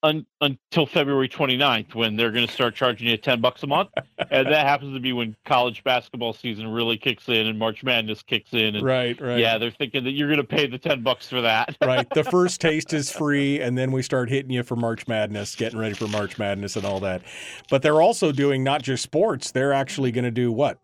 un- 0.03 0.27
until 0.41 0.87
February 0.87 1.29
29th 1.29 1.95
when 1.95 2.16
they're 2.16 2.31
going 2.31 2.47
to 2.47 2.53
start 2.53 2.75
charging 2.75 3.09
you 3.09 3.16
10 3.16 3.41
bucks 3.41 3.62
a 3.62 3.66
month. 3.66 3.91
and 4.31 4.47
that 4.47 4.66
happens 4.66 4.95
to 4.95 5.01
be 5.01 5.12
when 5.12 5.37
college 5.45 5.83
basketball 5.85 6.33
season 6.33 6.69
really 6.69 6.97
kicks 6.97 7.29
in 7.29 7.47
and 7.47 7.59
March 7.59 7.83
Madness 7.83 8.23
kicks 8.23 8.53
in. 8.53 8.77
And 8.77 8.85
Right, 8.85 9.21
right. 9.21 9.39
Yeah, 9.39 9.59
they're 9.59 9.71
thinking 9.71 10.05
that 10.05 10.12
you're 10.12 10.29
going 10.29 10.39
to 10.39 10.45
pay 10.45 10.66
the 10.66 10.79
10 10.79 11.03
bucks 11.03 11.29
for 11.29 11.41
that. 11.41 11.77
right. 11.83 12.09
The 12.11 12.25
first 12.25 12.61
taste 12.61 12.93
is 12.93 13.11
free, 13.11 13.61
and 13.61 13.77
then 13.77 13.93
we 13.93 14.03
start 14.03 14.31
hitting 14.31 14.51
you 14.51 14.62
for 14.62 14.77
March 14.77 15.09
Madness, 15.09 15.55
getting 15.55 15.79
ready 15.79 15.95
for 15.95 16.09
March 16.09 16.39
Madness 16.39 16.77
and 16.77 16.85
all 16.85 17.01
that. 17.01 17.23
But 17.71 17.83
they're 17.83 18.03
also 18.03 18.33
doing 18.33 18.62
not 18.62 18.83
just 18.83 19.03
sports. 19.03 19.51
They're 19.51 19.73
actually 19.73 20.12
going 20.12 20.25
to 20.25 20.31
do 20.31 20.53
what? 20.53 20.79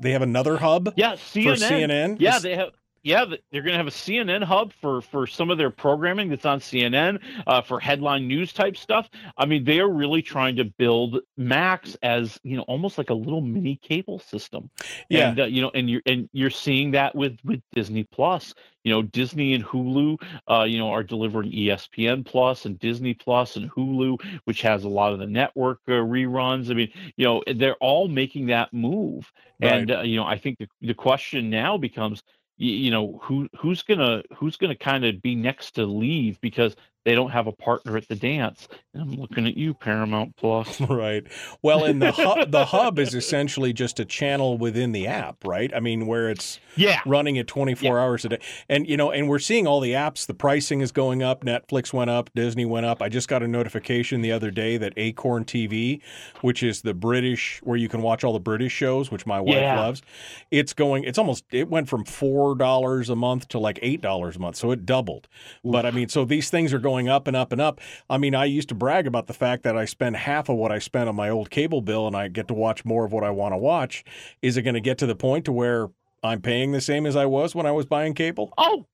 They 0.00 0.12
have 0.12 0.22
another 0.22 0.56
hub. 0.56 0.94
Yeah, 0.96 1.12
CNN. 1.12 1.44
For 1.44 1.64
CNN. 1.64 2.16
Yeah, 2.20 2.38
they 2.38 2.56
have. 2.56 2.70
Yeah, 3.02 3.24
they're 3.50 3.62
going 3.62 3.72
to 3.72 3.78
have 3.78 3.88
a 3.88 3.90
CNN 3.90 4.44
hub 4.44 4.72
for 4.80 5.00
for 5.00 5.26
some 5.26 5.50
of 5.50 5.58
their 5.58 5.70
programming 5.70 6.28
that's 6.28 6.46
on 6.46 6.60
CNN 6.60 7.20
uh, 7.46 7.60
for 7.60 7.80
headline 7.80 8.28
news 8.28 8.52
type 8.52 8.76
stuff. 8.76 9.10
I 9.36 9.46
mean, 9.46 9.64
they 9.64 9.80
are 9.80 9.88
really 9.88 10.22
trying 10.22 10.56
to 10.56 10.64
build 10.64 11.18
Max 11.36 11.96
as 12.02 12.38
you 12.44 12.56
know 12.56 12.62
almost 12.62 12.98
like 12.98 13.10
a 13.10 13.14
little 13.14 13.40
mini 13.40 13.76
cable 13.76 14.20
system. 14.20 14.70
Yeah. 15.08 15.30
and 15.30 15.40
uh, 15.40 15.44
you 15.44 15.62
know, 15.62 15.70
and 15.74 15.90
you're 15.90 16.02
and 16.06 16.28
you're 16.32 16.50
seeing 16.50 16.92
that 16.92 17.14
with 17.14 17.38
with 17.44 17.60
Disney 17.74 18.04
Plus. 18.04 18.54
You 18.84 18.92
know, 18.92 19.02
Disney 19.02 19.54
and 19.54 19.64
Hulu, 19.64 20.20
uh, 20.50 20.64
you 20.64 20.78
know, 20.78 20.90
are 20.90 21.04
delivering 21.04 21.52
ESPN 21.52 22.26
Plus 22.26 22.66
and 22.66 22.78
Disney 22.80 23.14
Plus 23.14 23.54
and 23.54 23.70
Hulu, 23.70 24.20
which 24.44 24.62
has 24.62 24.82
a 24.82 24.88
lot 24.88 25.12
of 25.12 25.20
the 25.20 25.26
network 25.26 25.78
uh, 25.86 25.92
reruns. 25.92 26.68
I 26.68 26.74
mean, 26.74 26.90
you 27.16 27.24
know, 27.24 27.42
they're 27.54 27.76
all 27.76 28.08
making 28.08 28.46
that 28.46 28.72
move. 28.72 29.32
Right. 29.60 29.72
And 29.72 29.90
uh, 29.90 30.00
you 30.00 30.16
know, 30.16 30.24
I 30.24 30.36
think 30.36 30.58
the 30.58 30.68
the 30.80 30.94
question 30.94 31.48
now 31.48 31.78
becomes, 31.78 32.22
you, 32.62 32.72
you 32.74 32.90
know 32.90 33.18
who 33.22 33.48
who's 33.58 33.82
gonna 33.82 34.22
who's 34.36 34.56
gonna 34.56 34.76
kind 34.76 35.04
of 35.04 35.20
be 35.20 35.34
next 35.34 35.72
to 35.72 35.84
leave 35.84 36.40
because 36.40 36.76
they 37.04 37.14
don't 37.14 37.30
have 37.30 37.46
a 37.46 37.52
partner 37.52 37.96
at 37.96 38.08
the 38.08 38.14
dance. 38.14 38.68
And 38.94 39.02
I'm 39.02 39.12
looking 39.20 39.46
at 39.46 39.56
you, 39.56 39.74
Paramount 39.74 40.36
Plus. 40.36 40.80
right. 40.88 41.24
Well, 41.62 41.84
and 41.84 42.00
the 42.00 42.12
hub, 42.12 42.50
the 42.50 42.64
hub 42.66 42.98
is 42.98 43.14
essentially 43.22 43.72
just 43.72 43.98
a 44.00 44.04
channel 44.04 44.58
within 44.58 44.92
the 44.92 45.06
app, 45.06 45.36
right? 45.44 45.72
I 45.74 45.80
mean, 45.80 46.06
where 46.06 46.28
it's 46.30 46.60
yeah 46.76 47.00
running 47.04 47.36
at 47.38 47.46
24 47.46 47.98
hours 48.00 48.24
a 48.24 48.30
day, 48.30 48.38
and 48.68 48.88
you 48.88 48.96
know, 48.96 49.10
and 49.10 49.28
we're 49.28 49.38
seeing 49.38 49.66
all 49.66 49.80
the 49.80 49.92
apps. 49.92 50.26
The 50.26 50.34
pricing 50.34 50.80
is 50.80 50.92
going 50.92 51.22
up. 51.22 51.44
Netflix 51.44 51.92
went 51.92 52.10
up. 52.10 52.30
Disney 52.34 52.64
went 52.64 52.86
up. 52.86 53.02
I 53.02 53.08
just 53.08 53.28
got 53.28 53.42
a 53.42 53.48
notification 53.48 54.20
the 54.22 54.32
other 54.32 54.50
day 54.50 54.76
that 54.76 54.92
Acorn 54.96 55.44
TV, 55.44 56.00
which 56.40 56.62
is 56.62 56.82
the 56.82 56.94
British 56.94 57.60
where 57.62 57.76
you 57.76 57.88
can 57.88 58.02
watch 58.02 58.24
all 58.24 58.32
the 58.32 58.38
British 58.40 58.72
shows, 58.72 59.10
which 59.10 59.26
my 59.26 59.40
wife 59.40 59.56
Yeah. 59.56 59.80
loves, 59.80 60.02
it's 60.50 60.72
going. 60.72 61.04
It's 61.04 61.18
almost. 61.18 61.44
It 61.50 61.68
went 61.68 61.88
from 61.88 62.04
four 62.04 62.54
dollars 62.54 63.08
a 63.10 63.16
month 63.16 63.48
to 63.48 63.58
like 63.58 63.78
eight 63.82 64.00
dollars 64.00 64.36
a 64.36 64.38
month, 64.38 64.56
so 64.56 64.70
it 64.70 64.86
doubled. 64.86 65.28
But 65.64 65.84
I 65.86 65.90
mean, 65.90 66.08
so 66.08 66.24
these 66.24 66.48
things 66.50 66.72
are 66.72 66.78
going 66.78 66.91
up 67.08 67.26
and 67.26 67.36
up 67.36 67.52
and 67.52 67.60
up. 67.60 67.80
I 68.08 68.18
mean, 68.18 68.34
I 68.34 68.44
used 68.44 68.68
to 68.68 68.74
brag 68.74 69.06
about 69.06 69.26
the 69.26 69.32
fact 69.32 69.62
that 69.64 69.76
I 69.76 69.84
spend 69.84 70.16
half 70.16 70.48
of 70.48 70.56
what 70.56 70.72
I 70.72 70.78
spent 70.78 71.08
on 71.08 71.16
my 71.16 71.28
old 71.28 71.50
cable 71.50 71.80
bill, 71.80 72.06
and 72.06 72.16
I 72.16 72.28
get 72.28 72.48
to 72.48 72.54
watch 72.54 72.84
more 72.84 73.04
of 73.04 73.12
what 73.12 73.24
I 73.24 73.30
want 73.30 73.52
to 73.52 73.58
watch. 73.58 74.04
Is 74.42 74.56
it 74.56 74.62
going 74.62 74.74
to 74.74 74.80
get 74.80 74.98
to 74.98 75.06
the 75.06 75.14
point 75.16 75.44
to 75.46 75.52
where 75.52 75.88
I'm 76.22 76.40
paying 76.40 76.72
the 76.72 76.80
same 76.80 77.06
as 77.06 77.16
I 77.16 77.26
was 77.26 77.54
when 77.54 77.66
I 77.66 77.72
was 77.72 77.86
buying 77.86 78.14
cable? 78.14 78.52
Oh, 78.58 78.86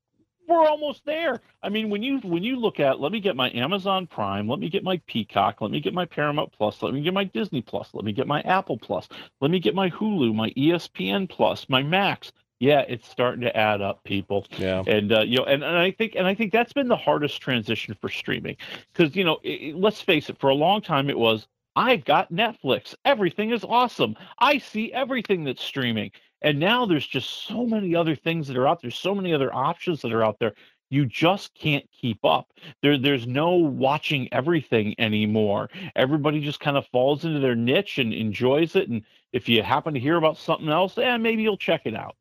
we're 0.48 0.66
almost 0.66 1.04
there. 1.04 1.40
I 1.62 1.68
mean, 1.68 1.90
when 1.90 2.02
you 2.02 2.18
when 2.20 2.42
you 2.42 2.56
look 2.56 2.80
at, 2.80 3.00
let 3.00 3.12
me 3.12 3.20
get 3.20 3.36
my 3.36 3.50
Amazon 3.50 4.06
Prime, 4.06 4.48
let 4.48 4.58
me 4.58 4.70
get 4.70 4.82
my 4.82 5.00
Peacock, 5.06 5.60
let 5.60 5.70
me 5.70 5.80
get 5.80 5.92
my 5.92 6.06
Paramount 6.06 6.52
Plus, 6.52 6.82
let 6.82 6.94
me 6.94 7.02
get 7.02 7.12
my 7.12 7.24
Disney 7.24 7.60
Plus, 7.60 7.90
let 7.92 8.04
me 8.04 8.12
get 8.12 8.26
my 8.26 8.40
Apple 8.42 8.78
Plus, 8.78 9.08
let 9.40 9.50
me 9.50 9.60
get 9.60 9.74
my 9.74 9.90
Hulu, 9.90 10.34
my 10.34 10.50
ESPN 10.50 11.28
Plus, 11.28 11.68
my 11.68 11.82
Max. 11.82 12.32
Yeah, 12.60 12.80
it's 12.88 13.08
starting 13.08 13.42
to 13.42 13.56
add 13.56 13.80
up, 13.80 14.02
people. 14.02 14.46
Yeah. 14.56 14.82
And 14.86 15.12
uh, 15.12 15.20
you 15.20 15.38
know, 15.38 15.44
and, 15.44 15.62
and 15.62 15.76
I 15.76 15.92
think 15.92 16.14
and 16.16 16.26
I 16.26 16.34
think 16.34 16.52
that's 16.52 16.72
been 16.72 16.88
the 16.88 16.96
hardest 16.96 17.40
transition 17.40 17.96
for 18.00 18.08
streaming 18.08 18.56
because 18.92 19.14
you 19.14 19.24
know, 19.24 19.38
it, 19.44 19.76
let's 19.76 20.00
face 20.00 20.28
it, 20.28 20.38
for 20.38 20.50
a 20.50 20.54
long 20.54 20.80
time 20.80 21.08
it 21.08 21.18
was 21.18 21.46
I've 21.76 22.04
got 22.04 22.32
Netflix, 22.32 22.94
everything 23.04 23.50
is 23.50 23.64
awesome, 23.64 24.16
I 24.40 24.58
see 24.58 24.92
everything 24.92 25.44
that's 25.44 25.62
streaming, 25.62 26.10
and 26.42 26.58
now 26.58 26.84
there's 26.86 27.06
just 27.06 27.46
so 27.46 27.64
many 27.64 27.94
other 27.94 28.16
things 28.16 28.48
that 28.48 28.56
are 28.56 28.66
out 28.66 28.82
there, 28.82 28.90
so 28.90 29.14
many 29.14 29.32
other 29.32 29.54
options 29.54 30.02
that 30.02 30.12
are 30.12 30.24
out 30.24 30.38
there. 30.40 30.54
You 30.90 31.04
just 31.04 31.54
can't 31.54 31.84
keep 31.92 32.24
up. 32.24 32.50
There, 32.82 32.96
there's 32.96 33.26
no 33.26 33.50
watching 33.50 34.26
everything 34.32 34.94
anymore. 34.98 35.68
Everybody 35.94 36.40
just 36.40 36.60
kind 36.60 36.78
of 36.78 36.86
falls 36.86 37.26
into 37.26 37.40
their 37.40 37.54
niche 37.54 37.98
and 37.98 38.12
enjoys 38.12 38.74
it. 38.74 38.88
And 38.88 39.02
if 39.32 39.50
you 39.50 39.62
happen 39.62 39.92
to 39.92 40.00
hear 40.00 40.16
about 40.16 40.38
something 40.38 40.70
else, 40.70 40.96
eh, 40.96 41.16
maybe 41.18 41.42
you'll 41.42 41.58
check 41.58 41.82
it 41.84 41.94
out. 41.94 42.16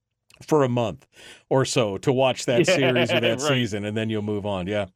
For 0.45 0.63
a 0.63 0.69
month 0.69 1.07
or 1.49 1.65
so 1.65 1.97
to 1.99 2.11
watch 2.13 2.45
that 2.45 2.67
Yeah, 2.67 2.75
series 2.75 3.11
or 3.11 3.19
that 3.21 3.39
right. 3.39 3.39
season, 3.39 3.85
and 3.85 3.95
then 3.95 4.09
you'll 4.09 4.21
move 4.21 4.45
on. 4.45 4.67
Yeah. 4.67 4.87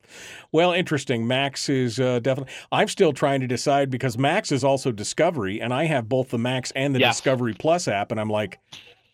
Well, 0.52 0.74
interesting. 0.74 1.28
Max 1.28 1.70
is 1.70 2.00
uh, 2.00 2.20
definitely. 2.20 2.54
I'm 2.72 2.88
still 2.88 3.14
trying 3.14 3.42
to 3.42 3.48
decide 3.48 3.90
because 3.90 4.18
Max 4.18 4.52
is 4.52 4.64
also 4.64 4.92
Discovery, 4.92 5.62
and 5.62 5.74
I 5.74 5.86
have 5.86 6.10
both 6.10 6.30
the 6.30 6.38
Max 6.38 6.72
and 6.76 6.94
the 6.96 7.00
Yes. 7.00 7.16
Discovery 7.18 7.54
Plus 7.54 7.88
app, 7.88 8.12
and 8.12 8.20
I'm 8.20 8.30
like. 8.30 8.60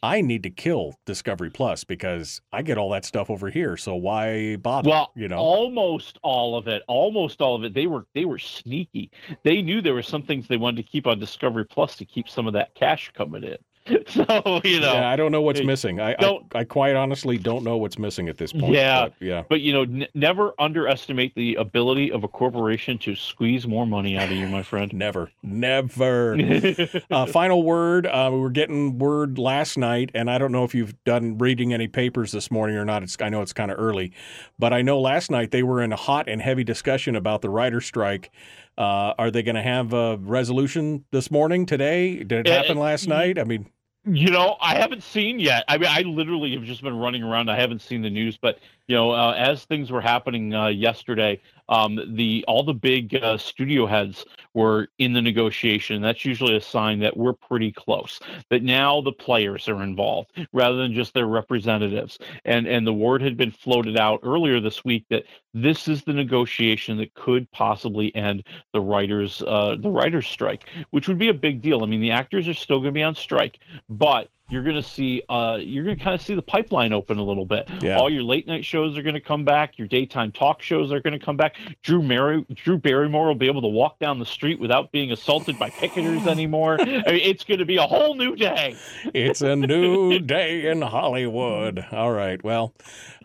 I 0.04 0.22
need 0.22 0.44
to 0.44 0.52
kill 0.52 0.94
Discovery 1.08 1.50
Plus 1.50 1.84
because 1.84 2.40
I 2.54 2.62
get 2.62 2.78
all 2.78 2.92
that 2.92 3.04
stuff 3.04 3.32
over 3.32 3.50
here. 3.50 3.76
So 3.78 3.96
why 3.96 4.56
bother? 4.58 4.90
Well, 4.92 5.12
you 5.16 5.28
know, 5.28 5.40
almost 5.40 6.20
all 6.22 6.56
of 6.56 6.68
it, 6.68 6.84
almost 6.88 7.42
all 7.42 7.56
of 7.56 7.64
it. 7.64 7.74
They 7.74 7.88
were 7.88 8.06
they 8.14 8.26
were 8.26 8.38
sneaky. 8.38 9.10
They 9.44 9.64
knew 9.64 9.82
there 9.82 9.96
were 9.96 10.04
some 10.04 10.22
things 10.22 10.48
they 10.48 10.56
wanted 10.56 10.78
to 10.86 10.92
keep 10.92 11.08
on 11.08 11.18
Discovery 11.20 11.66
Plus 11.66 11.96
to 11.96 12.06
keep 12.06 12.30
some 12.30 12.46
of 12.46 12.54
that 12.54 12.76
cash 12.76 13.12
coming 13.16 13.44
in. 13.44 13.58
So 14.08 14.62
you 14.64 14.80
know, 14.80 14.94
yeah, 14.94 15.10
I 15.10 15.16
don't 15.16 15.32
know 15.32 15.42
what's 15.42 15.62
missing. 15.64 16.00
I, 16.00 16.12
I 16.12 16.16
don't- 16.16 16.46
I 16.56 16.64
quite 16.64 16.96
honestly 16.96 17.38
don't 17.38 17.64
know 17.64 17.78
what's 17.78 18.00
missing 18.00 18.30
at 18.30 18.38
this 18.38 18.52
point. 18.54 18.74
Yeah, 18.74 19.06
but, 19.10 19.14
yeah. 19.20 19.44
But 19.48 19.62
you 19.62 19.74
know, 19.74 19.82
n- 19.84 20.08
never 20.14 20.54
underestimate 20.60 21.36
the 21.36 21.56
ability 21.56 22.12
of 22.12 22.24
a 22.24 22.28
corporation 22.28 22.98
to 23.00 23.16
squeeze 23.16 23.68
more 23.68 23.86
money 23.86 24.18
out 24.18 24.26
of 24.32 24.38
you, 24.38 24.48
my 24.48 24.64
friend. 24.64 24.92
Never, 24.98 25.32
never. 25.44 26.38
uh, 27.12 27.26
final 27.26 27.64
word. 27.64 28.06
Uh, 28.08 28.30
we 28.34 28.40
were 28.40 28.50
getting 28.50 28.98
word 28.98 29.38
last 29.38 29.78
night, 29.78 30.12
and 30.14 30.30
I 30.30 30.38
don't 30.38 30.52
know 30.52 30.64
if 30.64 30.74
you've 30.74 31.02
done 31.04 31.38
reading 31.38 31.74
any 31.74 31.88
papers 31.88 32.32
this 32.32 32.50
morning 32.52 32.76
or 32.78 32.86
not. 32.86 33.04
It's 33.04 33.18
I 33.22 33.30
know 33.30 33.42
it's 33.42 33.54
kind 33.54 33.72
of 33.72 33.78
early, 33.80 34.14
but 34.60 34.74
I 34.74 34.82
know 34.82 35.00
last 35.00 35.30
night 35.32 35.52
they 35.52 35.64
were 35.64 35.82
in 35.82 35.92
a 35.92 35.96
hot 35.98 36.28
and 36.30 36.42
heavy 36.42 36.64
discussion 36.64 37.16
about 37.16 37.42
the 37.42 37.50
writer 37.50 37.82
strike. 37.82 38.32
Uh, 38.78 39.14
are 39.18 39.32
they 39.32 39.42
going 39.42 39.56
to 39.56 39.62
have 39.62 39.94
a 39.94 40.18
resolution 40.18 41.04
this 41.12 41.32
morning 41.32 41.66
today? 41.66 42.18
Did 42.24 42.48
it 42.48 42.50
Uh, 42.50 42.54
happen 42.62 42.78
last 42.78 43.08
night? 43.08 43.40
I 43.40 43.44
mean, 43.44 43.66
You 44.10 44.32
know, 44.32 44.56
I 44.62 44.76
haven't 44.76 45.04
seen 45.04 45.38
yet. 45.38 45.66
I 45.68 45.78
mean, 45.78 45.90
I 45.92 46.02
literally 46.02 46.54
have 46.54 46.64
just 46.64 46.82
been 46.82 46.98
running 46.98 47.24
around. 47.24 47.50
I 47.50 47.60
haven't 47.60 47.82
seen 47.82 48.02
the 48.02 48.10
news, 48.10 48.38
but 48.38 48.60
you 48.88 48.96
know, 48.96 49.12
uh, 49.12 49.36
as 49.38 49.66
things 49.66 49.92
were 49.92 50.02
happening 50.02 50.54
uh, 50.54 50.68
yesterday, 50.68 51.42
um, 51.70 52.00
the 52.16 52.46
all 52.48 52.64
the 52.64 52.74
big 52.74 53.16
uh, 53.16 53.38
studio 53.38 53.86
heads 53.86 54.26
were 54.54 54.88
in 54.98 55.12
the 55.12 55.22
negotiation. 55.22 56.02
That's 56.02 56.24
usually 56.24 56.56
a 56.56 56.62
sign 56.62 57.00
that 57.00 57.18
we're 57.18 57.34
pretty 57.34 57.72
close. 57.72 58.20
That 58.50 58.64
now 58.64 59.02
the 59.02 59.12
players 59.12 59.68
are 59.68 59.84
involved 59.84 60.32
rather 60.54 60.78
than 60.78 60.94
just 60.94 61.14
their 61.14 61.28
representatives. 61.28 62.18
And 62.46 62.66
and 62.68 62.88
the 62.88 62.94
word 62.94 63.22
had 63.22 63.36
been 63.36 63.52
floated 63.52 63.98
out 63.98 64.22
earlier 64.24 64.62
this 64.62 64.86
week 64.86 65.06
that 65.10 65.26
this 65.54 65.90
is 65.90 66.04
the 66.04 66.14
negotiation 66.14 66.98
that 66.98 67.14
could 67.14 67.52
possibly 67.52 68.16
end 68.16 68.46
the 68.72 68.82
writers 68.82 69.44
uh, 69.46 69.76
the 69.78 69.90
writers 69.90 70.28
strike, 70.28 70.70
which 70.92 71.10
would 71.10 71.20
be 71.20 71.30
a 71.30 71.34
big 71.34 71.62
deal. 71.62 71.84
I 71.84 71.88
mean, 71.88 72.02
the 72.02 72.12
actors 72.12 72.48
are 72.48 72.54
still 72.54 72.78
going 72.80 72.94
to 72.94 72.98
be 72.98 73.04
on 73.04 73.16
strike, 73.16 73.60
but 73.90 74.30
you're 74.50 74.64
going 74.64 74.76
to 74.76 74.84
see 74.84 75.22
uh, 75.28 75.58
you're 75.60 75.84
going 75.84 75.98
to 75.98 76.04
kind 76.04 76.16
of 76.16 76.22
see 76.22 76.34
the 76.34 76.42
pipeline 76.42 76.94
open 76.94 77.18
a 77.18 77.24
little 77.24 77.46
bit. 77.46 77.70
Yeah. 77.82 77.98
All 77.98 78.10
your 78.10 78.24
late 78.24 78.48
night 78.48 78.64
shows 78.64 78.98
are 78.98 79.02
going 79.02 79.16
to 79.16 79.22
come 79.22 79.44
back. 79.44 79.78
Your 79.78 79.88
daytime 79.88 80.32
talk 80.32 80.62
shows 80.62 80.92
are 80.92 81.02
going 81.02 81.18
to 81.18 81.24
come 81.24 81.36
back. 81.36 81.58
Drew 81.84 82.02
Mary, 82.02 82.46
Drew 82.54 82.78
Barrymore 82.78 83.28
will 83.28 83.36
be 83.36 83.48
able 83.48 83.62
to 83.62 83.68
walk 83.68 84.00
down 84.00 84.20
the 84.20 84.26
street 84.26 84.60
without 84.60 84.92
being 84.92 85.12
assaulted 85.12 85.60
by 85.60 85.70
picketers 85.70 86.28
anymore. 86.38 86.78
I 86.80 86.86
mean, 86.86 87.06
it's 87.08 87.44
going 87.44 87.60
to 87.60 87.66
be 87.66 87.78
a 87.78 87.86
whole 87.88 88.16
new 88.16 88.36
day. 88.36 88.76
it's 89.14 89.42
a 89.42 89.56
new 89.56 90.20
day 90.20 90.70
in 90.70 90.82
Hollywood. 90.82 91.86
All 91.92 92.12
right. 92.12 92.42
Well, 92.44 92.74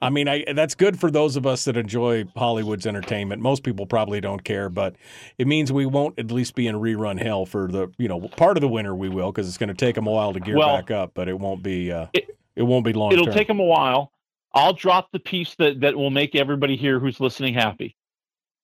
I 0.00 0.10
mean, 0.10 0.26
I 0.26 0.44
that's 0.52 0.74
good 0.74 0.98
for 0.98 1.12
those 1.12 1.36
of 1.36 1.46
us 1.46 1.64
that 1.66 1.76
enjoy 1.76 2.24
Hollywood's 2.36 2.88
entertainment. 2.88 3.40
Most 3.40 3.62
people 3.62 3.86
probably 3.86 4.20
don't 4.20 4.42
care, 4.42 4.68
but 4.68 4.96
it 5.38 5.46
means 5.46 5.70
we 5.72 5.86
won't 5.86 6.18
at 6.18 6.32
least 6.32 6.56
be 6.56 6.66
in 6.66 6.74
rerun 6.74 7.22
hell 7.22 7.46
for 7.46 7.68
the 7.68 7.88
you 7.98 8.08
know 8.08 8.20
part 8.20 8.56
of 8.56 8.60
the 8.62 8.68
winter. 8.68 8.96
We 8.96 9.08
will 9.08 9.30
because 9.30 9.46
it's 9.46 9.58
going 9.58 9.68
to 9.68 9.74
take 9.74 9.94
them 9.94 10.08
a 10.08 10.10
while 10.10 10.32
to 10.32 10.40
gear 10.40 10.56
Well, 10.56 10.76
back 10.76 10.90
up, 10.90 11.11
but 11.14 11.28
it 11.28 11.38
won't 11.38 11.62
be. 11.62 11.92
Uh, 11.92 12.06
it, 12.14 12.62
won't 12.62 12.84
be 12.84 12.92
long. 12.92 13.12
It'll 13.12 13.26
term. 13.26 13.34
take 13.34 13.48
them 13.48 13.60
a 13.60 13.64
while. 13.64 14.12
I'll 14.54 14.74
drop 14.74 15.10
the 15.12 15.18
piece 15.18 15.54
that 15.56 15.80
that 15.80 15.96
will 15.96 16.10
make 16.10 16.34
everybody 16.34 16.76
here 16.76 16.98
who's 16.98 17.20
listening 17.20 17.54
happy. 17.54 17.96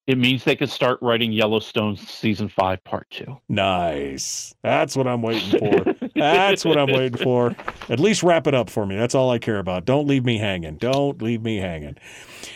It 0.08 0.16
means 0.16 0.42
they 0.42 0.56
can 0.56 0.68
start 0.68 0.98
writing 1.02 1.32
Yellowstone 1.32 1.94
season 1.94 2.48
five, 2.48 2.82
part 2.82 3.06
two. 3.10 3.38
Nice. 3.50 4.54
That's 4.62 4.96
what 4.96 5.06
I'm 5.06 5.20
waiting 5.20 5.58
for. 5.60 5.94
That's 6.14 6.64
what 6.64 6.78
I'm 6.78 6.90
waiting 6.90 7.22
for. 7.22 7.54
At 7.90 8.00
least 8.00 8.22
wrap 8.22 8.46
it 8.46 8.54
up 8.54 8.70
for 8.70 8.86
me. 8.86 8.96
That's 8.96 9.14
all 9.14 9.30
I 9.30 9.38
care 9.38 9.58
about. 9.58 9.84
Don't 9.84 10.06
leave 10.06 10.24
me 10.24 10.38
hanging. 10.38 10.78
Don't 10.78 11.20
leave 11.20 11.42
me 11.42 11.58
hanging. 11.58 11.96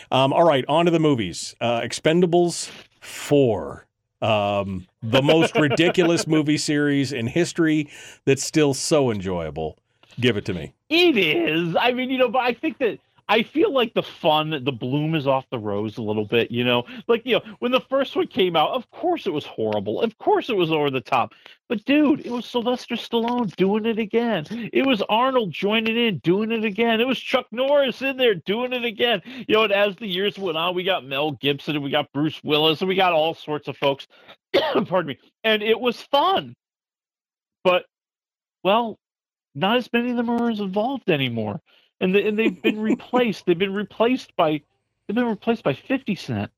Um, 0.09 0.33
all 0.33 0.43
right, 0.43 0.65
on 0.67 0.85
to 0.85 0.91
the 0.91 0.99
movies. 0.99 1.53
Uh, 1.61 1.81
Expendables 1.81 2.71
4. 3.01 3.85
Um, 4.23 4.87
the 5.03 5.21
most 5.21 5.55
ridiculous 5.55 6.25
movie 6.27 6.57
series 6.57 7.11
in 7.11 7.27
history 7.27 7.87
that's 8.25 8.43
still 8.43 8.73
so 8.73 9.11
enjoyable. 9.11 9.77
Give 10.19 10.37
it 10.37 10.45
to 10.45 10.53
me. 10.53 10.73
It 10.89 11.17
is. 11.17 11.75
I 11.79 11.91
mean, 11.91 12.09
you 12.09 12.17
know, 12.17 12.29
but 12.29 12.39
I 12.39 12.53
think 12.53 12.77
that 12.79 12.99
I 13.29 13.41
feel 13.43 13.73
like 13.73 13.93
the 13.93 14.03
fun, 14.03 14.63
the 14.63 14.71
bloom 14.71 15.15
is 15.15 15.27
off 15.27 15.49
the 15.49 15.57
rose 15.57 15.97
a 15.97 16.01
little 16.01 16.25
bit, 16.25 16.51
you 16.51 16.63
know? 16.63 16.83
Like, 17.07 17.25
you 17.25 17.35
know, 17.35 17.55
when 17.59 17.71
the 17.71 17.79
first 17.79 18.15
one 18.15 18.27
came 18.27 18.55
out, 18.55 18.71
of 18.71 18.89
course 18.91 19.25
it 19.25 19.31
was 19.31 19.45
horrible. 19.45 20.01
Of 20.01 20.17
course 20.17 20.49
it 20.49 20.57
was 20.57 20.71
over 20.71 20.89
the 20.89 20.99
top. 21.01 21.33
But 21.69 21.85
dude, 21.85 22.25
it 22.25 22.31
was 22.31 22.45
Sylvester 22.45 22.95
Stallone 22.95 23.55
doing 23.55 23.85
it 23.85 23.97
again. 23.97 24.45
It 24.73 24.85
was 24.85 25.01
Arnold 25.07 25.51
joining 25.51 25.97
in, 25.97 26.17
doing 26.19 26.51
it 26.51 26.65
again. 26.65 26.99
It 26.99 27.07
was 27.07 27.19
Chuck 27.19 27.47
Norris 27.51 28.01
in 28.01 28.17
there 28.17 28.35
doing 28.35 28.73
it 28.73 28.83
again. 28.83 29.21
You 29.47 29.55
know, 29.55 29.63
and 29.63 29.73
as 29.73 29.95
the 29.95 30.07
years 30.07 30.37
went 30.37 30.57
on, 30.57 30.75
we 30.75 30.83
got 30.83 31.05
Mel 31.05 31.31
Gibson 31.31 31.75
and 31.75 31.83
we 31.83 31.91
got 31.91 32.11
Bruce 32.11 32.41
Willis 32.43 32.81
and 32.81 32.89
we 32.89 32.95
got 32.95 33.13
all 33.13 33.33
sorts 33.33 33.69
of 33.69 33.77
folks. 33.77 34.05
Pardon 34.53 35.07
me. 35.07 35.17
And 35.45 35.63
it 35.63 35.79
was 35.79 36.01
fun. 36.01 36.55
But 37.63 37.85
well, 38.63 38.99
not 39.55 39.77
as 39.77 39.91
many 39.93 40.11
of 40.11 40.17
them 40.17 40.29
are 40.29 40.49
as 40.49 40.59
involved 40.59 41.09
anymore, 41.09 41.61
and 41.99 42.13
the, 42.13 42.27
and 42.27 42.37
they've 42.37 42.61
been 42.61 42.79
replaced. 42.91 43.45
They've 43.45 43.57
been 43.57 43.73
replaced 43.73 44.35
by 44.35 44.61
they've 45.07 45.15
been 45.15 45.25
replaced 45.25 45.63
by 45.63 45.73
Fifty 45.73 46.15
Cent. 46.15 46.51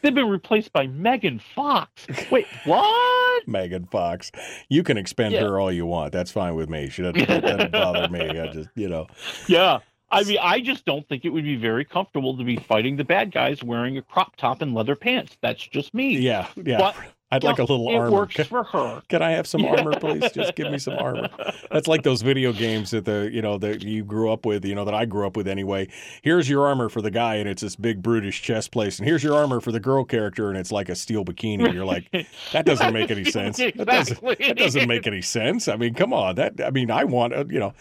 They've 0.00 0.14
been 0.14 0.28
replaced 0.28 0.72
by 0.72 0.86
Megan 0.86 1.40
Fox. 1.40 2.06
Wait, 2.30 2.46
what? 2.64 3.48
Megan 3.48 3.86
Fox. 3.86 4.30
You 4.68 4.82
can 4.84 4.96
expend 4.96 5.34
Yeah. 5.34 5.40
her 5.40 5.58
all 5.58 5.72
you 5.72 5.86
want. 5.86 6.12
That's 6.12 6.30
fine 6.30 6.54
with 6.54 6.68
me. 6.68 6.88
She 6.88 7.02
doesn't, 7.02 7.26
doesn't 7.26 7.72
bother 7.72 8.08
me. 8.08 8.20
I 8.38 8.46
just, 8.48 8.68
you 8.76 8.88
know. 8.88 9.08
Yeah. 9.48 9.78
I 10.10 10.22
mean, 10.22 10.38
I 10.40 10.60
just 10.60 10.84
don't 10.84 11.06
think 11.08 11.24
it 11.24 11.30
would 11.30 11.42
be 11.44 11.56
very 11.56 11.84
comfortable 11.84 12.36
to 12.38 12.44
be 12.44 12.56
fighting 12.56 12.96
the 12.96 13.04
bad 13.04 13.32
guys 13.32 13.62
wearing 13.62 13.98
a 13.98 14.02
crop 14.02 14.36
top 14.36 14.62
and 14.62 14.72
leather 14.72 14.94
pants. 14.96 15.36
That's 15.42 15.66
just 15.66 15.92
me. 15.92 16.16
Yeah, 16.18 16.46
yeah. 16.56 16.78
But 16.78 16.94
I'd 17.30 17.44
like 17.44 17.58
a 17.58 17.62
little 17.62 17.88
it 17.90 17.94
armor. 17.94 18.10
works 18.10 18.36
Can- 18.36 18.46
for 18.46 18.64
her. 18.64 19.02
Can 19.08 19.20
I 19.20 19.32
have 19.32 19.46
some 19.46 19.64
armor, 19.64 19.92
please? 20.00 20.32
Just 20.32 20.54
give 20.54 20.70
me 20.72 20.78
some 20.78 20.94
armor. 20.98 21.28
That's 21.70 21.86
like 21.86 22.02
those 22.02 22.22
video 22.22 22.52
games 22.54 22.90
that 22.92 23.04
the 23.04 23.28
you 23.30 23.42
know 23.42 23.58
that 23.58 23.82
you 23.82 24.02
grew 24.02 24.32
up 24.32 24.46
with, 24.46 24.64
you 24.64 24.74
know 24.74 24.86
that 24.86 24.94
I 24.94 25.04
grew 25.04 25.26
up 25.26 25.36
with 25.36 25.46
anyway. 25.46 25.88
Here's 26.22 26.48
your 26.48 26.66
armor 26.66 26.88
for 26.88 27.02
the 27.02 27.10
guy, 27.10 27.34
and 27.36 27.46
it's 27.48 27.60
this 27.60 27.76
big 27.76 28.02
brutish 28.02 28.40
chest 28.40 28.70
place, 28.70 28.98
and 28.98 29.06
here's 29.06 29.22
your 29.22 29.34
armor 29.34 29.60
for 29.60 29.72
the 29.72 29.80
girl 29.80 30.04
character, 30.04 30.48
and 30.48 30.56
it's 30.56 30.72
like 30.72 30.88
a 30.88 30.94
steel 30.94 31.24
bikini. 31.24 31.66
And 31.66 31.74
you're 31.74 31.84
like, 31.84 32.10
that 32.52 32.64
doesn't 32.64 32.94
make 32.94 33.10
any 33.10 33.24
sense. 33.30 33.58
That 33.58 33.76
doesn't, 33.76 34.18
Exactly. 34.18 34.46
that 34.46 34.56
doesn't 34.56 34.88
make 34.88 35.06
any 35.06 35.20
sense. 35.22 35.68
I 35.68 35.76
mean, 35.76 35.92
come 35.94 36.14
on. 36.14 36.36
That 36.36 36.54
I 36.64 36.70
mean, 36.70 36.90
I 36.90 37.04
want 37.04 37.34
uh, 37.34 37.44
you 37.50 37.58
know. 37.58 37.74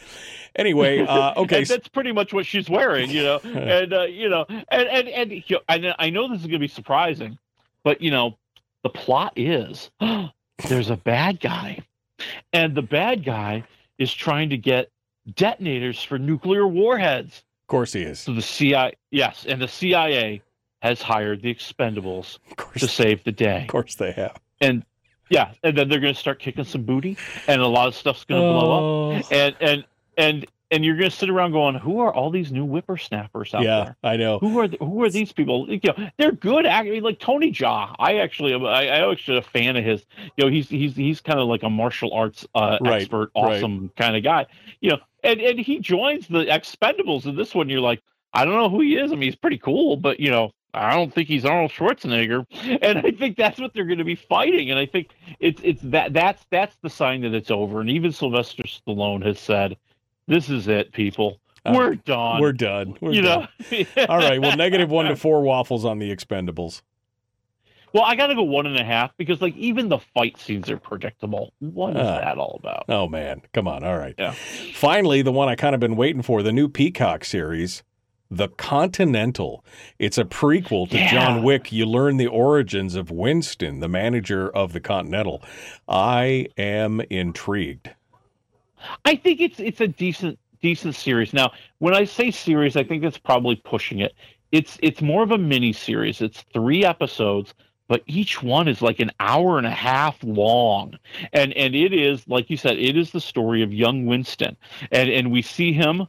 Anyway, 0.58 1.00
uh, 1.08 1.34
okay. 1.38 1.60
and 1.60 1.68
that's 1.68 1.88
pretty 1.88 2.12
much 2.12 2.34
what 2.34 2.46
she's 2.46 2.70
wearing, 2.70 3.10
you 3.10 3.24
know. 3.24 3.38
and 3.46 3.94
uh, 3.94 4.02
you 4.04 4.28
know, 4.28 4.46
and 4.50 4.66
and 4.90 5.08
and 5.08 5.32
you 5.32 5.44
know, 5.52 5.60
I, 5.70 5.94
I 6.00 6.10
know 6.10 6.28
this 6.28 6.42
is 6.42 6.48
going 6.48 6.54
to 6.54 6.60
be 6.60 6.68
surprising, 6.68 7.38
but 7.84 8.02
you 8.02 8.12
know, 8.12 8.38
the 8.88 9.00
plot 9.00 9.34
is 9.36 9.90
there's 10.70 10.90
a 10.90 10.98
bad 10.98 11.40
guy, 11.40 11.80
and 12.54 12.74
the 12.76 12.82
bad 12.82 13.24
guy 13.26 13.64
is 13.98 14.14
trying 14.14 14.50
to 14.50 14.58
get 14.58 14.90
detonators 15.36 16.02
for 16.02 16.18
nuclear 16.18 16.68
warheads. 16.68 17.44
Of 17.64 17.68
course, 17.68 17.94
he 17.94 18.02
is. 18.02 18.20
So 18.20 18.34
the 18.34 18.42
CIA, 18.42 18.94
yes, 19.12 19.46
and 19.48 19.62
the 19.62 19.68
CIA 19.68 20.42
has 20.82 21.02
hired 21.02 21.42
the 21.42 21.54
Expendables 21.54 22.38
to 22.78 22.88
save 22.88 23.24
the 23.24 23.32
day. 23.32 23.64
Of 23.64 23.68
course, 23.68 23.96
they 23.96 24.12
have. 24.14 24.38
And 24.62 24.86
yeah, 25.30 25.52
and 25.64 25.78
then 25.78 25.90
they're 25.90 26.00
going 26.00 26.14
to 26.14 26.20
start 26.20 26.40
kicking 26.40 26.64
some 26.64 26.84
booty, 26.84 27.18
and 27.48 27.62
a 27.62 27.68
lot 27.68 27.88
of 27.88 27.96
stuff's 27.96 28.24
going 28.24 28.42
to 28.42 28.48
blow 28.48 28.72
Oh. 28.72 29.16
up, 29.18 29.26
and 29.32 29.56
and 29.60 29.86
and 30.18 30.46
and 30.72 30.84
you're 30.84 30.98
going 30.98 31.10
to 31.10 31.16
sit 31.16 31.30
around 31.30 31.52
going, 31.52 31.76
"Who 31.76 32.00
are 32.00 32.14
all 32.14 32.30
these 32.30 32.52
new 32.52 32.66
whippersnappers 32.66 33.54
out 33.54 33.64
yeah, 33.64 33.84
there? 33.84 33.98
Yeah, 34.04 34.10
I 34.10 34.18
know. 34.18 34.40
Who 34.40 34.60
are 34.60 34.68
who 34.80 35.04
are 35.04 35.10
these 35.10 35.32
people? 35.32 35.66
You 35.70 35.80
know, 35.84 36.10
they're 36.18 36.32
good. 36.34 36.66
Actually, 36.66 37.02
like 37.02 37.20
Tony 37.20 37.52
Jaa. 37.52 37.96
I 38.00 38.18
actually, 38.18 38.54
am- 38.54 38.66
I, 38.66 38.88
I 38.88 39.12
actually 39.12 39.38
a 39.38 39.42
fan 39.42 39.78
of 39.78 39.86
his. 39.86 40.06
You 40.36 40.46
know, 40.46 40.52
he's 40.52 40.70
he's 40.70 40.96
he's 40.96 41.22
kind 41.22 41.40
of 41.40 41.48
like 41.48 41.64
a 41.64 41.70
martial 41.70 42.14
arts 42.14 42.46
uh, 42.56 42.78
Right, 42.82 43.02
expert, 43.02 43.32
right. 43.36 43.58
awesome 43.58 43.92
kind 43.96 44.16
of 44.16 44.24
guy. 44.24 44.46
You 44.82 44.92
know, 44.92 45.00
and 45.24 45.40
and 45.40 45.60
he 45.60 45.80
joins 45.80 46.28
the 46.28 46.46
Expendables 46.46 47.26
in 47.26 47.36
this 47.36 47.56
one. 47.56 47.70
You're 47.70 47.82
like, 47.82 48.02
I 48.34 48.44
don't 48.44 48.56
know 48.56 48.70
who 48.70 48.82
he 48.82 48.98
is. 48.98 49.12
I 49.12 49.16
mean, 49.16 49.24
he's 49.24 49.36
pretty 49.36 49.60
cool, 49.60 49.98
but 49.98 50.20
you 50.20 50.30
know. 50.30 50.52
I 50.74 50.96
don't 50.96 51.12
think 51.12 51.28
he's 51.28 51.44
Arnold 51.44 51.72
Schwarzenegger, 51.72 52.46
and 52.84 53.00
I 53.00 53.10
think 53.10 53.36
that's 53.36 53.60
what 53.60 53.74
they're 53.74 53.86
going 53.86 53.98
to 53.98 54.04
be 54.04 54.14
fighting. 54.14 54.70
And 54.70 54.78
I 54.78 54.86
think 54.86 55.10
it's 55.40 55.60
it's 55.64 55.82
that 55.84 56.14
that's 56.14 56.46
that's 56.52 56.76
the 56.84 56.90
sign 56.90 57.22
that 57.22 57.34
it's 57.34 57.50
over. 57.50 57.82
And 57.82 57.90
even 57.90 58.12
Sylvester 58.12 58.62
Stallone 58.64 59.26
has 59.26 59.40
said, 59.40 59.78
"This 60.28 60.50
is 60.50 60.68
it, 60.68 60.92
people. 60.92 61.40
We're 61.66 61.96
done. 61.96 62.38
Uh, 62.38 62.40
We're 62.40 62.54
done. 62.54 62.98
We're 63.02 63.12
you 63.12 63.22
done. 63.24 63.48
know." 63.72 63.86
All 64.10 64.18
right. 64.18 64.40
Well, 64.42 64.56
negative 64.56 64.90
one 64.90 65.06
to 65.08 65.16
four 65.18 65.42
waffles 65.42 65.84
on 65.86 66.00
the 66.00 66.16
Expendables. 66.16 66.82
Well, 67.94 68.04
I 68.04 68.16
got 68.16 68.28
to 68.28 68.36
go 68.36 68.44
one 68.44 68.66
and 68.68 68.78
a 68.78 68.84
half 68.84 69.12
because, 69.18 69.42
like, 69.42 69.56
even 69.56 69.88
the 69.90 69.98
fight 69.98 70.38
scenes 70.38 70.70
are 70.70 70.78
predictable. 70.78 71.54
What 71.60 71.96
is 71.96 72.02
Ah. 72.06 72.20
that 72.20 72.38
all 72.38 72.58
about? 72.60 72.86
Oh 72.90 73.08
man, 73.08 73.42
come 73.54 73.68
on. 73.68 73.84
All 73.84 73.98
right. 73.98 74.14
Yeah. 74.18 74.32
Finally, 74.32 75.22
the 75.24 75.32
one 75.32 75.50
I 75.50 75.56
kind 75.56 75.74
of 75.74 75.80
been 75.82 75.96
waiting 75.96 76.22
for, 76.22 76.44
the 76.44 76.52
new 76.52 76.68
Peacock 76.68 77.24
series, 77.26 77.84
The 78.30 78.50
Continental. 78.50 79.64
It's 80.00 80.18
a 80.18 80.26
prequel 80.26 80.90
to 80.90 80.98
Yeah. 80.98 81.12
John 81.12 81.44
Wick. 81.44 81.72
You 81.72 81.86
learn 81.86 82.18
the 82.18 82.28
origins 82.28 82.94
of 82.96 83.10
Winston, 83.10 83.80
the 83.80 83.88
manager 83.90 84.50
of 84.50 84.74
the 84.74 84.82
Continental. 84.82 85.42
I 85.88 86.48
am 86.58 87.02
intrigued. 87.10 87.92
I 89.06 89.16
think 89.16 89.42
it's 89.42 89.60
it's 89.60 89.82
a 89.82 89.88
decent 89.88 90.40
decent 90.62 90.96
series. 90.96 91.34
Now, 91.34 91.52
when 91.80 91.94
I 91.94 92.06
say 92.06 92.32
series, 92.32 92.76
I 92.76 92.84
think 92.84 93.04
it's 93.04 93.18
probably 93.18 93.56
pushing 93.56 94.00
it. 94.00 94.14
It's 94.52 94.78
it's 94.82 95.02
more 95.02 95.24
of 95.24 95.32
a 95.32 95.38
mini 95.38 95.74
series. 95.74 96.22
It's 96.22 96.44
three 96.54 96.86
episodes, 96.86 97.54
but 97.88 98.04
each 98.08 98.42
one 98.42 98.68
is 98.68 98.82
like 98.82 99.00
an 99.00 99.12
hour 99.20 99.58
and 99.58 99.68
a 99.68 99.72
half 99.72 100.24
long. 100.24 100.98
And 101.34 101.54
and 101.54 101.76
it 101.76 101.94
is 101.94 102.28
like 102.28 102.50
you 102.50 102.58
said, 102.58 102.78
it 102.78 102.98
is 102.98 103.12
the 103.12 103.22
story 103.22 103.62
of 103.62 103.74
young 103.74 104.06
Winston. 104.06 104.56
And 104.92 105.10
and 105.10 105.32
we 105.32 105.42
see 105.42 105.74
him 105.74 106.08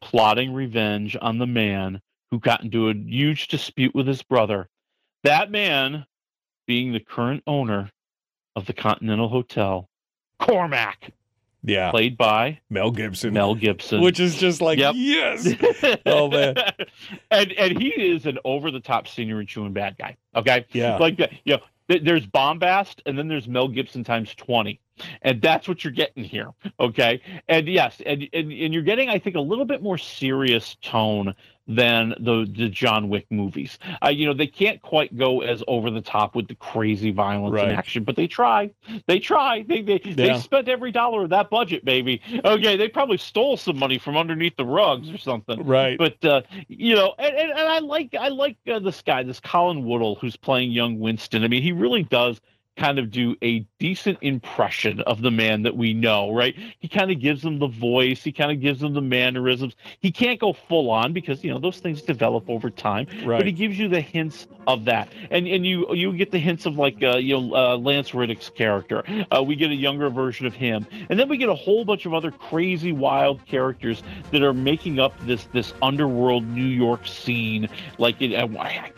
plotting 0.00 0.52
revenge 0.52 1.16
on 1.20 1.38
the 1.38 1.46
man 1.46 2.00
who 2.30 2.40
got 2.40 2.62
into 2.62 2.88
a 2.88 2.94
huge 2.94 3.48
dispute 3.48 3.94
with 3.94 4.06
his 4.06 4.22
brother. 4.22 4.68
That 5.22 5.50
man 5.50 6.06
being 6.66 6.92
the 6.92 7.00
current 7.00 7.42
owner 7.46 7.90
of 8.56 8.66
the 8.66 8.72
Continental 8.72 9.28
Hotel, 9.28 9.88
Cormac 10.38 11.12
Yeah. 11.64 11.90
played 11.90 12.16
by 12.16 12.58
Mel 12.70 12.90
Gibson. 12.90 13.34
Mel 13.34 13.54
Gibson, 13.54 14.00
Which 14.00 14.18
is 14.20 14.36
just 14.36 14.60
like, 14.60 14.78
Yep. 14.78 14.94
yes. 14.96 15.48
Oh, 16.06 16.28
man. 16.28 16.56
and 17.30 17.52
and 17.52 17.80
he 17.80 17.88
is 17.88 18.26
an 18.26 18.38
over 18.44 18.70
the 18.70 18.80
top 18.80 19.06
senior 19.08 19.38
and 19.38 19.48
chewing 19.48 19.72
bad 19.72 19.96
guy. 19.98 20.16
Okay, 20.34 20.66
Yeah. 20.72 20.96
like 20.96 21.18
that. 21.18 21.32
You 21.44 21.54
know, 21.56 21.62
th- 21.88 22.02
there's 22.04 22.26
bombast, 22.26 23.00
and 23.06 23.16
then 23.18 23.28
there's 23.28 23.46
Mel 23.48 23.68
Gibson 23.68 24.02
times 24.04 24.34
twenty, 24.34 24.80
and 25.22 25.40
that's 25.40 25.68
what 25.68 25.84
you're 25.84 25.92
getting 25.92 26.24
here. 26.24 26.48
Okay, 26.80 27.20
and 27.48 27.68
yes, 27.68 28.00
and 28.04 28.22
and, 28.32 28.52
and 28.52 28.74
you're 28.74 28.82
getting, 28.82 29.08
I 29.08 29.18
think, 29.18 29.36
a 29.36 29.40
little 29.40 29.64
bit 29.64 29.82
more 29.82 29.98
serious 29.98 30.76
tone 30.82 31.34
than 31.68 32.10
the 32.18 32.46
the 32.56 32.68
John 32.68 33.08
Wick 33.08 33.26
movies. 33.30 33.78
Uh, 34.04 34.08
you 34.08 34.26
know, 34.26 34.34
they 34.34 34.46
can't 34.46 34.82
quite 34.82 35.16
go 35.16 35.42
as 35.42 35.62
over 35.68 35.90
the 35.90 36.00
top 36.00 36.34
with 36.34 36.48
the 36.48 36.54
crazy 36.56 37.10
violence 37.12 37.54
Right. 37.54 37.68
and 37.68 37.78
action, 37.78 38.04
but 38.04 38.16
they 38.16 38.26
try. 38.26 38.70
They 39.06 39.18
try. 39.18 39.62
They 39.68 39.80
they, 39.82 40.00
Yeah. 40.04 40.14
they 40.14 40.38
spent 40.40 40.68
every 40.68 40.90
dollar 40.90 41.22
of 41.24 41.30
that 41.30 41.50
budget, 41.50 41.84
baby. 41.84 42.20
Okay, 42.44 42.76
they 42.76 42.88
probably 42.88 43.16
stole 43.18 43.56
some 43.56 43.78
money 43.78 43.98
from 43.98 44.16
underneath 44.16 44.56
the 44.56 44.66
rugs 44.66 45.08
or 45.10 45.18
something. 45.18 45.64
Right. 45.64 45.96
But 45.98 46.24
uh, 46.24 46.42
you 46.68 46.94
know, 46.94 47.14
and, 47.18 47.34
and, 47.34 47.50
and 47.50 47.60
I 47.60 47.78
like 47.78 48.14
I 48.18 48.28
like 48.28 48.56
uh, 48.70 48.78
this 48.80 49.00
guy, 49.02 49.22
this 49.22 49.40
Colin 49.40 49.84
Woodell, 49.84 50.18
who's 50.18 50.36
playing 50.36 50.72
young 50.72 50.98
Winston. 50.98 51.44
I 51.44 51.48
mean, 51.48 51.62
he 51.62 51.72
really 51.72 52.02
does 52.02 52.40
kind 52.76 52.98
of 52.98 53.10
do 53.10 53.36
a 53.42 53.60
decent 53.78 54.18
impression 54.22 55.00
of 55.02 55.20
the 55.20 55.30
man 55.30 55.62
that 55.62 55.76
we 55.76 55.92
know, 55.92 56.32
right? 56.32 56.54
He 56.78 56.88
kind 56.88 57.10
of 57.10 57.20
gives 57.20 57.42
them 57.42 57.58
the 57.58 57.66
voice, 57.68 58.22
he 58.24 58.32
kind 58.32 58.50
of 58.50 58.60
gives 58.60 58.80
them 58.80 58.94
the 58.94 59.00
mannerisms. 59.02 59.74
He 60.00 60.10
can't 60.10 60.40
go 60.40 60.52
full 60.52 60.90
on 60.90 61.12
because 61.12 61.44
you 61.44 61.50
know 61.52 61.58
those 61.58 61.78
things 61.80 62.02
develop 62.02 62.48
over 62.48 62.70
time, 62.70 63.06
Right. 63.24 63.38
but 63.38 63.46
he 63.46 63.52
gives 63.52 63.78
you 63.78 63.88
the 63.88 64.00
hints 64.00 64.46
of 64.66 64.84
that, 64.86 65.12
and 65.30 65.46
and 65.46 65.66
you 65.66 65.92
you 65.94 66.12
get 66.16 66.30
the 66.30 66.38
hints 66.38 66.66
of 66.66 66.76
like 66.76 67.02
uh, 67.02 67.16
you 67.16 67.38
know 67.38 67.54
uh, 67.54 67.76
Lance 67.76 68.14
Reddick's 68.14 68.48
character. 68.48 69.02
Uh, 69.30 69.42
we 69.42 69.54
get 69.56 69.70
a 69.70 69.74
younger 69.74 70.08
version 70.08 70.46
of 70.46 70.54
him, 70.54 70.86
and 71.10 71.18
then 71.18 71.28
we 71.28 71.36
get 71.36 71.48
a 71.48 71.54
whole 71.54 71.84
bunch 71.84 72.06
of 72.06 72.14
other 72.14 72.30
crazy, 72.30 72.92
wild 72.92 73.44
characters 73.46 74.02
that 74.30 74.42
are 74.42 74.54
making 74.54 74.98
up 74.98 75.12
this 75.26 75.44
this 75.52 75.74
underworld 75.82 76.44
New 76.48 76.64
York 76.64 77.06
scene. 77.06 77.68
Like, 77.98 78.20
it, 78.22 78.30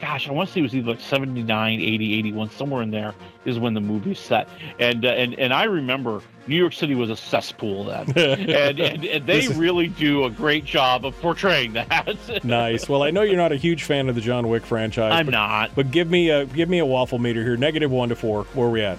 gosh, 0.00 0.28
I 0.28 0.32
want 0.32 0.48
to 0.48 0.52
say 0.52 0.60
it 0.60 0.64
was 0.64 0.74
either 0.74 0.90
like 0.92 1.00
79, 1.00 1.80
80, 1.80 2.14
81, 2.18 2.50
somewhere 2.50 2.82
in 2.82 2.90
there 2.90 3.14
is 3.44 3.58
when 3.64 3.74
the 3.74 3.80
movie's 3.80 4.20
set. 4.20 4.48
And 4.78 5.04
uh, 5.04 5.08
and 5.08 5.34
and 5.34 5.52
I 5.52 5.64
remember 5.64 6.20
New 6.46 6.56
York 6.56 6.74
City 6.74 6.94
was 6.94 7.10
a 7.10 7.16
cesspool 7.16 7.84
then, 7.84 8.12
and, 8.16 8.78
and 8.78 9.04
and 9.04 9.26
they 9.26 9.46
is- 9.46 9.56
really 9.56 9.88
do 9.88 10.24
a 10.24 10.30
great 10.30 10.64
job 10.64 11.04
of 11.04 11.18
portraying 11.20 11.72
that. 11.72 12.16
nice. 12.44 12.88
Well, 12.88 13.02
I 13.02 13.10
know 13.10 13.22
you're 13.22 13.36
not 13.36 13.52
a 13.52 13.56
huge 13.56 13.82
fan 13.82 14.08
of 14.08 14.14
the 14.14 14.20
John 14.20 14.48
Wick 14.48 14.64
franchise. 14.64 15.12
I'm 15.12 15.26
but, 15.26 15.32
not. 15.32 15.74
But 15.74 15.90
give 15.90 16.08
me 16.08 16.30
a 16.30 16.46
give 16.46 16.68
me 16.68 16.78
a 16.78 16.86
waffle 16.86 17.18
meter 17.18 17.42
here. 17.42 17.56
Negative 17.56 17.90
one 17.90 18.10
to 18.10 18.16
four. 18.16 18.44
Where 18.54 18.68
are 18.68 18.70
we 18.70 18.82
at? 18.82 18.98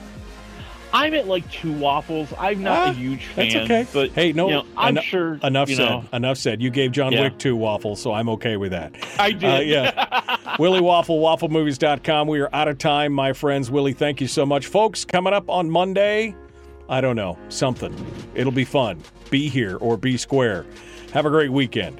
I'm 0.98 1.14
at 1.14 1.28
like 1.28 1.50
two 1.52 1.74
waffles. 1.74 2.34
I'm 2.40 2.64
not 2.64 2.78
Ah, 2.88 2.90
a 2.92 2.94
huge 2.94 3.26
fan. 3.26 3.50
That's 3.50 3.56
okay. 3.56 3.88
But 3.94 4.12
hey, 4.12 4.32
no, 4.32 4.48
you 4.48 4.54
know, 4.54 4.66
I'm 4.78 4.98
eno- 4.98 5.02
sure 5.02 5.40
Enough 5.44 5.68
said. 5.70 5.78
know, 5.80 6.06
Enough 6.14 6.38
said. 6.38 6.62
You 6.62 6.70
gave 6.70 6.94
John 6.94 7.12
Yeah. 7.12 7.24
Wick 7.24 7.38
two 7.38 7.56
waffles, 7.58 8.02
so 8.02 8.14
I'm 8.14 8.30
okay 8.30 8.56
with 8.56 8.72
that. 8.72 8.96
I 9.20 9.32
did. 9.34 9.44
Uh, 9.44 9.60
yeah. 9.60 10.56
Willie 10.60 10.80
Waffle, 10.82 11.20
wafflemovies.com. 11.20 12.28
We 12.30 12.40
are 12.40 12.50
out 12.54 12.70
of 12.70 12.78
time, 12.78 13.12
my 13.12 13.34
friends. 13.34 13.70
Willie, 13.70 13.92
thank 13.94 14.22
you 14.22 14.28
so 14.28 14.46
much. 14.46 14.68
Folks, 14.68 15.04
coming 15.04 15.34
up 15.34 15.50
on 15.50 15.70
Monday, 15.70 16.34
I 16.88 17.02
don't 17.02 17.18
know, 17.18 17.38
something. 17.50 17.94
It'll 18.34 18.54
be 18.54 18.64
fun. 18.66 19.02
Be 19.30 19.50
here 19.50 19.76
or 19.78 19.98
be 19.98 20.16
square. 20.16 20.66
Have 21.12 21.26
a 21.26 21.30
great 21.30 21.52
weekend. 21.52 22.00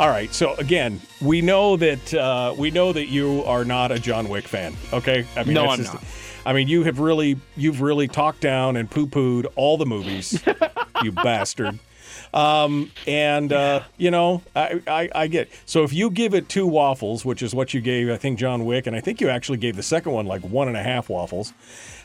All 0.00 0.08
right. 0.08 0.32
So 0.32 0.54
again, 0.54 0.98
we 1.20 1.42
know 1.42 1.76
that 1.76 2.14
uh, 2.14 2.54
we 2.56 2.70
know 2.70 2.90
that 2.90 3.08
you 3.08 3.44
are 3.44 3.66
not 3.66 3.92
a 3.92 3.98
John 3.98 4.30
Wick 4.30 4.48
fan. 4.48 4.74
Okay. 4.94 5.26
I 5.36 5.44
No, 5.44 5.66
I'm 5.66 5.76
just- 5.76 5.92
not. 5.92 6.02
I 6.46 6.54
mean, 6.54 6.68
you 6.68 6.84
have 6.84 7.00
really 7.00 7.36
you've 7.54 7.82
really 7.82 8.08
talked 8.08 8.40
down 8.40 8.78
and 8.78 8.90
poo 8.90 9.06
pooed 9.06 9.44
all 9.56 9.76
the 9.76 9.84
movies, 9.84 10.42
you 11.02 11.12
bastard. 11.12 11.78
Um, 12.32 12.90
and 13.06 13.52
uh, 13.52 13.82
you 13.98 14.10
know, 14.10 14.40
I, 14.56 14.80
I 14.86 15.10
I 15.14 15.26
get. 15.26 15.50
So 15.66 15.84
if 15.84 15.92
you 15.92 16.08
give 16.10 16.32
it 16.32 16.48
two 16.48 16.66
waffles, 16.66 17.26
which 17.26 17.42
is 17.42 17.54
what 17.54 17.74
you 17.74 17.82
gave, 17.82 18.08
I 18.08 18.16
think 18.16 18.38
John 18.38 18.64
Wick, 18.64 18.86
and 18.86 18.96
I 18.96 19.00
think 19.00 19.20
you 19.20 19.28
actually 19.28 19.58
gave 19.58 19.76
the 19.76 19.82
second 19.82 20.12
one 20.12 20.24
like 20.24 20.40
one 20.40 20.66
and 20.66 20.78
a 20.78 20.82
half 20.82 21.10
waffles. 21.10 21.52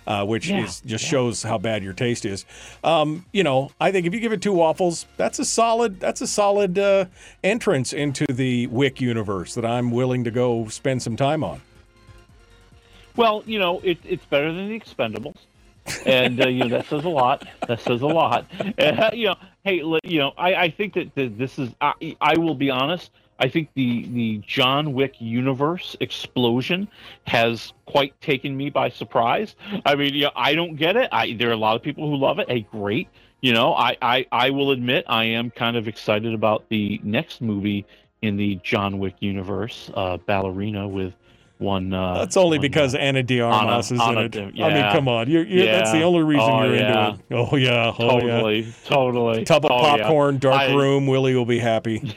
Uh, 0.08 0.24
which 0.24 0.48
Yeah, 0.50 0.64
is 0.64 0.82
just 0.82 1.04
shows 1.04 1.42
how 1.42 1.58
bad 1.58 1.84
your 1.84 1.94
taste 1.94 2.26
is. 2.26 2.46
Um, 2.84 3.26
you 3.32 3.44
know, 3.44 3.72
I 3.82 3.92
think 3.92 4.06
if 4.06 4.14
you 4.14 4.20
give 4.20 4.34
it 4.34 4.42
two 4.42 4.54
waffles, 4.54 5.08
that's 5.18 5.40
a 5.40 5.46
solid 5.46 6.00
that's 6.00 6.22
a 6.22 6.28
solid 6.28 6.78
uh, 6.78 7.06
entrance 7.44 7.92
into 7.92 8.28
the 8.28 8.68
Wick 8.68 9.02
universe 9.02 9.56
that 9.56 9.66
I'm 9.66 9.90
willing 9.90 10.24
to 10.26 10.32
go 10.32 10.68
spend 10.68 11.02
some 11.02 11.16
time 11.16 11.44
on. 11.44 11.62
Well, 13.16 13.44
you 13.46 13.60
know, 13.60 13.80
it, 13.84 13.98
it's 14.04 14.26
better 14.26 14.52
than 14.54 14.70
the 14.70 14.80
Expendables. 14.80 15.38
and 16.06 16.44
uh, 16.44 16.48
you 16.48 16.60
know 16.66 16.70
that 16.70 16.88
says 16.88 17.06
a 17.06 17.10
lot. 17.10 17.48
That 17.68 17.80
says 17.80 18.02
a 18.02 18.08
lot. 18.08 18.46
And, 18.78 19.00
uh, 19.00 19.12
you 19.14 19.28
know, 19.28 19.36
hey, 19.64 19.76
you 20.04 20.20
know, 20.20 20.34
I, 20.38 20.56
I 20.56 20.70
think 20.70 20.94
that 20.96 21.16
th- 21.16 21.34
this 21.36 21.58
is. 21.60 21.70
I, 21.82 22.16
I 22.22 22.38
will 22.38 22.56
be 22.56 22.70
honest. 22.70 23.12
I 23.40 23.50
think 23.50 23.70
the 23.74 24.08
the 24.08 24.42
John 24.46 24.94
Wick 24.94 25.16
universe 25.20 25.96
explosion 26.00 26.88
has 27.28 27.74
quite 27.86 28.20
taken 28.22 28.56
me 28.56 28.70
by 28.70 28.90
surprise. 28.90 29.56
I 29.86 29.96
mean, 29.96 30.14
yeah, 30.14 30.30
I 30.36 30.56
don't 30.56 30.76
get 30.76 30.96
it. 30.96 31.10
I 31.12 31.34
there 31.34 31.50
are 31.50 31.54
a 31.54 31.58
lot 31.58 31.76
of 31.76 31.82
people 31.82 32.10
who 32.10 32.16
love 32.16 32.40
it. 32.40 32.50
Hey, 32.50 32.66
great. 32.72 33.10
You 33.42 33.54
know, 33.54 33.74
I, 33.74 33.98
I 34.02 34.26
I 34.32 34.50
will 34.50 34.72
admit 34.72 35.06
I 35.08 35.26
am 35.26 35.52
kind 35.52 35.76
of 35.78 35.88
excited 35.88 36.34
about 36.34 36.68
the 36.70 37.00
next 37.04 37.42
movie 37.42 37.86
in 38.22 38.38
the 38.38 38.56
John 38.64 39.00
Wick 39.00 39.16
universe, 39.20 39.92
uh, 39.94 40.18
Ballerina 40.18 40.88
with 40.88 41.14
one. 41.58 41.94
Uh, 41.94 42.20
That's 42.20 42.36
only 42.38 42.58
one, 42.58 42.62
because 42.64 42.96
uh, 42.96 42.98
Ana 43.00 43.24
de 43.24 43.40
Armas 43.42 43.92
is 43.92 44.00
Anna 44.02 44.20
in 44.22 44.26
it. 44.26 44.32
de- 44.32 44.64
I 44.64 44.74
mean, 44.74 44.92
come 44.92 45.08
on. 45.08 45.30
You're, 45.30 45.44
you're, 45.46 45.66
That's 45.66 45.92
the 45.92 46.02
only 46.04 46.24
reason 46.24 46.50
Oh, 46.50 46.64
you're 46.66 46.76
yeah. 46.76 47.10
into 47.12 47.20
it. 47.20 47.26
Oh, 47.52 47.56
yeah. 47.56 47.94
Oh, 47.98 48.18
yeah. 48.18 48.20
totally, 48.20 48.74
totally. 48.86 49.46
Tub 49.46 49.66
of 49.66 49.72
Oh, 49.72 49.82
yeah. 49.96 49.98
popcorn, 50.04 50.38
dark 50.38 50.62
I- 50.62 50.74
room. 50.76 51.08
Willie 51.08 51.34
will 51.36 51.46
be 51.46 51.60
happy. 51.60 52.16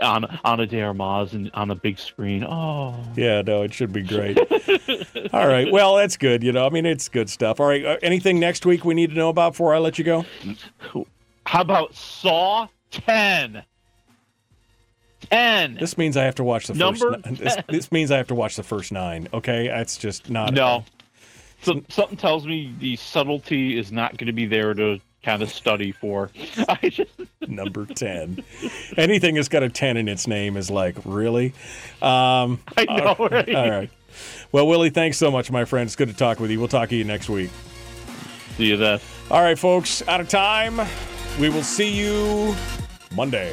on 0.00 0.24
on 0.44 0.60
a 0.60 0.66
Darmaz 0.66 1.32
and 1.32 1.50
on 1.54 1.70
a 1.70 1.74
big 1.74 1.98
screen. 1.98 2.44
Oh, 2.44 2.96
Yeah, 3.16 3.42
no, 3.42 3.62
it 3.62 3.74
should 3.74 3.92
be 3.92 4.02
great. 4.02 4.38
All 5.32 5.46
right. 5.46 5.70
Well, 5.70 5.96
that's 5.96 6.16
good. 6.16 6.42
You 6.42 6.52
know, 6.52 6.66
I 6.66 6.70
mean, 6.70 6.86
it's 6.86 7.08
good 7.08 7.28
stuff. 7.28 7.60
All 7.60 7.66
right. 7.66 7.84
Uh, 7.84 7.96
anything 8.02 8.40
next 8.40 8.64
week 8.66 8.84
we 8.84 8.94
need 8.94 9.10
to 9.10 9.16
know 9.16 9.28
about 9.28 9.52
before 9.52 9.74
I 9.74 9.78
let 9.78 9.98
you 9.98 10.04
go? 10.04 10.24
how 11.46 11.60
about 11.60 11.94
Saw 11.94 12.68
Ten? 12.90 13.62
Ten. 15.30 15.74
This 15.74 15.96
means 15.96 16.16
I 16.16 16.24
have 16.24 16.34
to 16.36 16.44
watch 16.44 16.66
the 16.66 16.74
Number 16.74 17.20
first. 17.22 17.38
This, 17.38 17.56
this 17.68 17.92
means 17.92 18.10
I 18.10 18.16
have 18.16 18.28
to 18.28 18.34
watch 18.34 18.56
the 18.56 18.62
first 18.62 18.92
nine. 18.92 19.28
Okay, 19.32 19.68
that's 19.68 19.96
just 19.96 20.28
not. 20.30 20.52
No. 20.54 20.84
So, 21.62 21.82
something 21.88 22.16
tells 22.16 22.46
me 22.46 22.74
the 22.78 22.96
subtlety 22.96 23.78
is 23.78 23.92
not 23.92 24.16
going 24.16 24.26
to 24.28 24.32
be 24.32 24.46
there 24.46 24.72
to 24.74 24.98
kind 25.22 25.42
of 25.42 25.50
study 25.50 25.92
for. 25.92 26.30
I 26.68 26.88
just 26.88 27.10
number 27.48 27.84
10 27.84 28.42
anything 28.96 29.34
that's 29.34 29.48
got 29.48 29.62
a 29.62 29.68
10 29.68 29.96
in 29.96 30.08
its 30.08 30.26
name 30.26 30.56
is 30.56 30.70
like 30.70 30.94
really 31.04 31.48
um 32.00 32.60
I 32.76 32.84
know, 32.88 33.16
all- 33.18 33.28
right? 33.28 33.54
all 33.54 33.70
right 33.70 33.90
well 34.52 34.66
willie 34.68 34.90
thanks 34.90 35.18
so 35.18 35.30
much 35.30 35.50
my 35.50 35.64
friend 35.64 35.86
it's 35.88 35.96
good 35.96 36.08
to 36.08 36.14
talk 36.14 36.38
with 36.38 36.50
you 36.50 36.58
we'll 36.58 36.68
talk 36.68 36.90
to 36.90 36.96
you 36.96 37.02
next 37.04 37.28
week 37.28 37.50
see 38.56 38.66
you 38.66 38.76
then 38.76 39.00
all 39.30 39.42
right 39.42 39.58
folks 39.58 40.06
out 40.06 40.20
of 40.20 40.28
time 40.28 40.80
we 41.40 41.48
will 41.48 41.62
see 41.62 41.90
you 41.90 42.54
monday 43.12 43.52